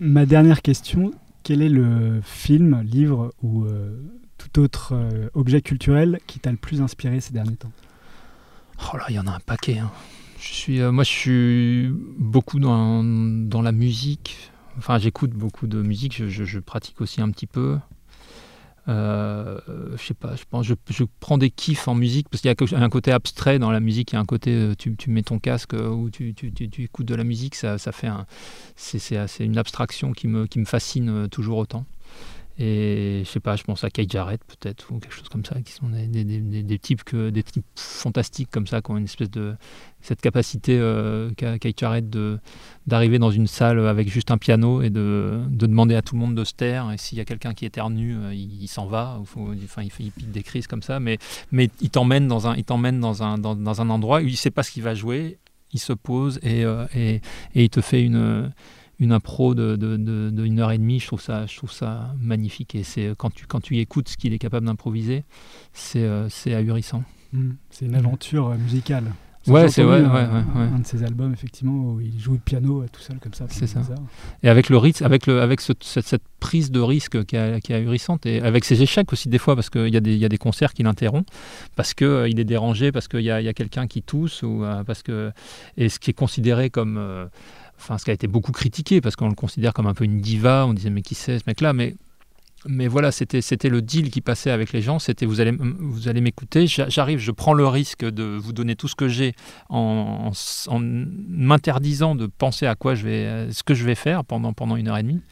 Ma 0.00 0.26
dernière 0.26 0.62
question, 0.62 1.12
quel 1.42 1.62
est 1.62 1.68
le 1.68 2.20
film, 2.22 2.82
livre 2.82 3.32
ou 3.42 3.64
euh, 3.64 4.00
tout 4.36 4.60
autre 4.60 4.94
objet 5.34 5.60
culturel 5.60 6.20
qui 6.26 6.38
t'a 6.38 6.50
le 6.50 6.56
plus 6.56 6.80
inspiré 6.80 7.20
ces 7.20 7.32
derniers 7.32 7.56
temps? 7.56 7.72
Oh 8.92 8.96
là, 8.96 9.04
il 9.08 9.16
y 9.16 9.18
en 9.18 9.26
a 9.26 9.32
un 9.32 9.40
paquet. 9.40 9.78
Hein. 9.78 9.90
Je 10.50 10.54
suis, 10.54 10.80
euh, 10.80 10.90
moi, 10.90 11.04
je 11.04 11.10
suis 11.10 11.90
beaucoup 12.18 12.58
dans, 12.58 13.04
dans 13.04 13.60
la 13.60 13.72
musique. 13.72 14.50
Enfin, 14.78 14.98
j'écoute 14.98 15.30
beaucoup 15.30 15.66
de 15.66 15.82
musique. 15.82 16.16
Je, 16.16 16.28
je, 16.28 16.58
pratique 16.58 17.00
aussi 17.02 17.20
un 17.20 17.30
petit 17.30 17.46
peu. 17.46 17.78
Euh, 18.88 19.60
je 19.96 20.02
sais 20.02 20.14
pas, 20.14 20.34
je, 20.36 20.44
pense, 20.48 20.64
je, 20.64 20.72
je, 20.88 21.04
prends 21.20 21.36
des 21.36 21.50
kiffs 21.50 21.86
en 21.86 21.94
musique 21.94 22.30
parce 22.30 22.40
qu'il 22.40 22.50
y 22.50 22.74
a 22.74 22.82
un 22.82 22.88
côté 22.88 23.12
abstrait 23.12 23.58
dans 23.58 23.70
la 23.70 23.80
musique. 23.80 24.12
Il 24.12 24.14
y 24.14 24.16
a 24.16 24.20
un 24.20 24.24
côté, 24.24 24.54
euh, 24.54 24.74
tu, 24.74 24.96
tu 24.96 25.10
mets 25.10 25.22
ton 25.22 25.38
casque 25.38 25.74
ou 25.74 26.08
tu, 26.08 26.32
tu, 26.32 26.82
écoutes 26.82 27.06
de 27.06 27.14
la 27.14 27.24
musique, 27.24 27.54
ça, 27.54 27.76
ça 27.76 27.92
fait 27.92 28.06
un, 28.06 28.24
c'est, 28.74 29.28
une 29.40 29.58
abstraction 29.58 30.12
qui 30.12 30.28
me, 30.28 30.46
qui 30.46 30.58
me 30.58 30.64
fascine 30.64 31.28
toujours 31.28 31.58
autant. 31.58 31.84
Et 32.60 33.22
je 33.24 33.30
sais 33.30 33.38
pas, 33.38 33.54
je 33.54 33.62
pense 33.62 33.84
à 33.84 33.90
Kate 33.90 34.10
Jarrett 34.10 34.40
peut-être, 34.44 34.90
ou 34.90 34.98
quelque 34.98 35.14
chose 35.14 35.28
comme 35.28 35.44
ça, 35.44 35.60
qui 35.62 35.70
sont 35.70 35.88
des, 35.88 36.08
des, 36.08 36.24
des, 36.24 36.78
types, 36.80 37.04
que, 37.04 37.30
des 37.30 37.44
types 37.44 37.64
fantastiques 37.76 38.50
comme 38.50 38.66
ça, 38.66 38.82
qui 38.82 38.90
ont 38.90 38.96
une 38.96 39.04
espèce 39.04 39.30
de. 39.30 39.54
cette 40.00 40.20
capacité 40.20 40.76
euh, 40.76 41.30
qu'a 41.36 41.60
Kate 41.60 41.78
Jarrett 41.78 42.04
d'arriver 42.88 43.20
dans 43.20 43.30
une 43.30 43.46
salle 43.46 43.86
avec 43.86 44.10
juste 44.10 44.32
un 44.32 44.38
piano 44.38 44.82
et 44.82 44.90
de, 44.90 45.40
de, 45.48 45.66
demander 45.66 45.94
à 45.94 46.02
tout 46.02 46.16
le 46.16 46.20
monde 46.20 46.34
de 46.34 46.42
se 46.42 46.52
taire. 46.52 46.90
Et 46.90 46.98
s'il 46.98 47.16
y 47.16 47.20
a 47.20 47.24
quelqu'un 47.24 47.54
qui 47.54 47.64
éternue, 47.64 48.16
euh, 48.16 48.34
il, 48.34 48.66
s'en 48.66 48.86
va, 48.86 49.20
faut, 49.24 49.50
enfin, 49.62 49.82
il, 49.82 49.92
il 50.00 50.10
pique 50.10 50.32
des 50.32 50.42
crises 50.42 50.66
comme 50.66 50.82
ça, 50.82 50.98
mais, 50.98 51.18
mais 51.52 51.70
il 51.80 51.90
t'emmène 51.90 52.26
dans 52.26 52.48
un, 52.48 52.56
il 52.56 52.64
t'emmène 52.64 52.98
dans 52.98 53.22
un, 53.22 53.38
dans, 53.38 53.54
dans, 53.54 53.80
un 53.80 53.88
endroit 53.88 54.18
où 54.18 54.26
il 54.26 54.36
sait 54.36 54.50
pas 54.50 54.64
ce 54.64 54.72
qu'il 54.72 54.82
va 54.82 54.94
jouer, 54.94 55.38
il 55.72 55.78
se 55.78 55.92
pose 55.92 56.40
et, 56.42 56.64
euh, 56.64 56.86
et, 56.92 57.20
et 57.54 57.64
il 57.64 57.70
te 57.70 57.80
fait 57.80 58.02
une 58.02 58.50
une 58.98 59.12
impro 59.12 59.54
de, 59.54 59.76
de, 59.76 59.96
de, 59.96 60.44
une 60.44 60.58
heure 60.58 60.72
et 60.72 60.78
demie, 60.78 60.98
je 60.98 61.06
trouve 61.06 61.20
ça, 61.20 61.46
je 61.46 61.56
trouve 61.56 61.72
ça 61.72 62.14
magnifique. 62.20 62.74
Et 62.74 62.82
c'est 62.82 63.12
quand 63.16 63.30
tu, 63.30 63.46
quand 63.46 63.60
tu 63.60 63.78
écoutes 63.78 64.08
ce 64.08 64.16
qu'il 64.16 64.32
est 64.32 64.38
capable 64.38 64.66
d'improviser, 64.66 65.24
c'est 65.72 66.04
euh, 66.04 66.28
ahurissant. 66.46 67.04
Hmm. 67.32 67.52
c'est 67.70 67.84
une 67.84 67.94
aventure 67.94 68.48
euh, 68.48 68.56
musicale. 68.56 69.12
Ouais, 69.46 69.68
c'est 69.68 69.82
ouais, 69.82 70.00
ouais, 70.00 70.06
ouais, 70.06 70.68
un, 70.74 70.78
de 70.80 70.86
ses 70.86 71.04
albums 71.04 71.32
effectivement 71.32 71.92
où 71.92 72.00
il 72.00 72.18
joue 72.18 72.32
le 72.32 72.38
piano 72.38 72.82
euh, 72.82 72.86
tout 72.92 73.00
seul 73.00 73.18
comme 73.18 73.32
ça. 73.32 73.46
C'est 73.48 73.66
ça. 73.66 73.80
Et 74.42 74.48
avec 74.48 74.68
le 74.68 74.76
rythme, 74.76 75.04
avec 75.04 75.26
le, 75.26 75.40
avec 75.40 75.60
ce, 75.60 75.72
cette, 75.80 76.06
cette, 76.06 76.22
prise 76.40 76.70
de 76.70 76.80
risque 76.80 77.24
qui 77.24 77.36
est, 77.36 77.60
qui 77.60 77.72
est 77.72 77.76
ahurissante 77.76 78.24
et 78.26 78.40
avec 78.42 78.64
ses 78.64 78.82
échecs 78.82 79.12
aussi 79.12 79.28
des 79.28 79.38
fois 79.38 79.56
parce 79.56 79.70
qu'il 79.70 79.88
y 79.88 79.96
a 79.96 80.00
des, 80.00 80.16
y 80.16 80.24
a 80.24 80.28
des 80.28 80.38
concerts 80.38 80.72
qui 80.72 80.82
l'interrompent 80.82 81.30
parce 81.76 81.94
que 81.94 82.04
euh, 82.04 82.28
il 82.28 82.38
est 82.38 82.44
dérangé 82.44 82.92
parce 82.92 83.08
qu'il 83.08 83.22
y 83.22 83.30
a, 83.30 83.40
y 83.40 83.48
a 83.48 83.54
quelqu'un 83.54 83.86
qui 83.86 84.02
tousse 84.02 84.42
ou 84.42 84.64
parce 84.86 85.02
que 85.02 85.32
et 85.76 85.88
ce 85.88 85.98
qui 85.98 86.10
est 86.10 86.14
considéré 86.14 86.68
comme 86.68 87.28
enfin 87.78 87.98
ce 87.98 88.04
qui 88.04 88.10
a 88.10 88.14
été 88.14 88.26
beaucoup 88.26 88.52
critiqué 88.52 89.00
parce 89.00 89.16
qu'on 89.16 89.28
le 89.28 89.34
considère 89.34 89.72
comme 89.72 89.86
un 89.86 89.94
peu 89.94 90.04
une 90.04 90.20
diva, 90.20 90.66
on 90.66 90.74
disait 90.74 90.90
mais 90.90 91.02
qui 91.02 91.14
c'est 91.14 91.38
ce 91.38 91.44
mec-là, 91.46 91.72
mais 91.72 91.94
mais 92.66 92.88
voilà, 92.88 93.12
c'était 93.12 93.40
c'était 93.40 93.68
le 93.68 93.82
deal 93.82 94.10
qui 94.10 94.20
passait 94.20 94.50
avec 94.50 94.72
les 94.72 94.82
gens, 94.82 94.98
c'était 94.98 95.26
vous 95.26 95.40
allez 95.40 95.52
vous 95.52 96.08
allez 96.08 96.20
m'écouter, 96.20 96.66
j'arrive, 96.66 97.18
je 97.18 97.30
prends 97.30 97.54
le 97.54 97.66
risque 97.66 98.04
de 98.04 98.24
vous 98.24 98.52
donner 98.52 98.74
tout 98.74 98.88
ce 98.88 98.96
que 98.96 99.08
j'ai 99.08 99.34
en, 99.68 100.32
en, 100.66 100.80
m'interdisant 100.80 102.16
de 102.16 102.26
penser 102.26 102.66
à 102.66 102.74
quoi 102.74 102.94
je 102.94 103.04
vais 103.04 103.52
ce 103.52 103.62
que 103.62 103.74
je 103.74 103.84
vais 103.84 103.94
faire 103.94 104.24
pendant 104.24 104.52
pendant 104.52 104.76
une 104.76 104.88
heure 104.88 104.98
et 104.98 105.02
demie. 105.02 105.22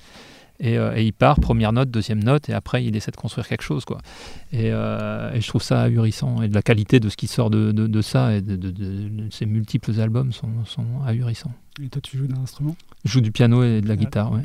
Et, 0.59 0.79
euh, 0.79 0.97
et, 0.97 1.05
il 1.05 1.13
part, 1.13 1.39
première 1.41 1.73
note, 1.73 1.91
deuxième 1.91 2.23
note, 2.23 2.49
et 2.49 2.53
après 2.53 2.85
il 2.85 2.97
essaie 2.97 3.11
de 3.11 3.17
construire 3.17 3.47
quelque 3.47 3.63
chose. 3.63 3.85
Quoi. 3.85 3.99
Et, 4.53 4.71
euh, 4.73 5.33
et 5.33 5.41
je 5.41 5.49
trouve 5.49 5.63
ça 5.63 5.83
ahurissant. 5.83 6.43
Et 6.43 6.49
de 6.49 6.55
la 6.55 6.63
qualité 6.63 7.01
de 7.01 7.09
ce 7.09 7.17
qui 7.17 7.27
sort 7.27 7.51
de, 7.51 7.73
de, 7.73 7.87
de 7.87 8.03
ça 8.03 8.35
et 8.35 8.41
de, 8.41 8.57
de, 8.57 9.29
ces 9.31 9.47
multiples 9.47 10.01
albums 10.01 10.33
sont, 10.33 10.65
sont 10.65 10.87
ahurissants. 11.07 11.53
Et 11.83 11.89
toi, 11.89 12.01
tu 12.01 12.17
joues 12.17 12.27
d'un 12.27 12.41
instrument? 12.41 12.75
Je 13.05 13.13
joue 13.13 13.21
du 13.21 13.33
piano 13.33 13.63
et 13.63 13.81
de 13.81 13.89
la 13.89 13.97
guitare, 13.97 14.33
ouais. 14.33 14.43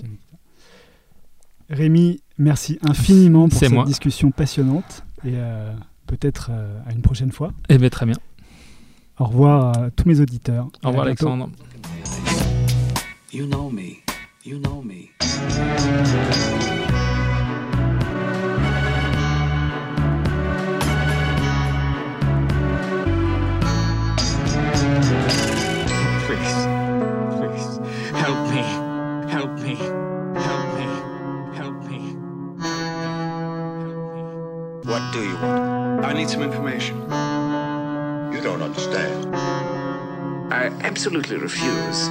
Rémi, 1.69 2.19
merci 2.37 2.77
infiniment 2.81 3.47
pour 3.47 3.57
cette 3.57 3.85
discussion 3.85 4.31
passionnante 4.31 5.05
et 5.23 5.31
euh, 5.35 5.71
peut-être 6.05 6.49
euh, 6.51 6.77
à 6.85 6.91
une 6.91 7.01
prochaine 7.01 7.31
fois. 7.31 7.53
Eh 7.69 7.77
bien, 7.77 7.87
très 7.87 8.05
bien. 8.05 8.17
Au 9.17 9.25
revoir 9.25 9.77
à 9.77 9.91
tous 9.91 10.05
mes 10.05 10.19
auditeurs. 10.19 10.67
Au 10.83 10.89
revoir, 10.89 11.05
Alexandre. 11.05 11.49
You 13.31 13.45
know 13.45 13.69
me. 13.69 14.10
You 14.43 14.57
know 14.57 14.81
me. 14.81 15.11
Please, 15.19 15.37
please. 27.37 27.77
Help 28.17 28.49
me. 28.49 28.63
Help 29.29 29.59
me. 29.59 29.75
Help 30.41 30.65
me. 30.73 30.87
Help 31.53 31.83
me. 31.85 31.99
Help 32.33 32.55
me. 32.55 32.61
What 34.89 35.03
do 35.13 35.19
you 35.21 35.35
want? 35.35 36.03
I 36.03 36.13
need 36.13 36.29
some 36.29 36.41
information. 36.41 36.97
You 38.33 38.41
don't 38.41 38.63
understand. 38.63 39.35
I 40.51 40.65
absolutely 40.81 41.37
refuse. 41.37 42.09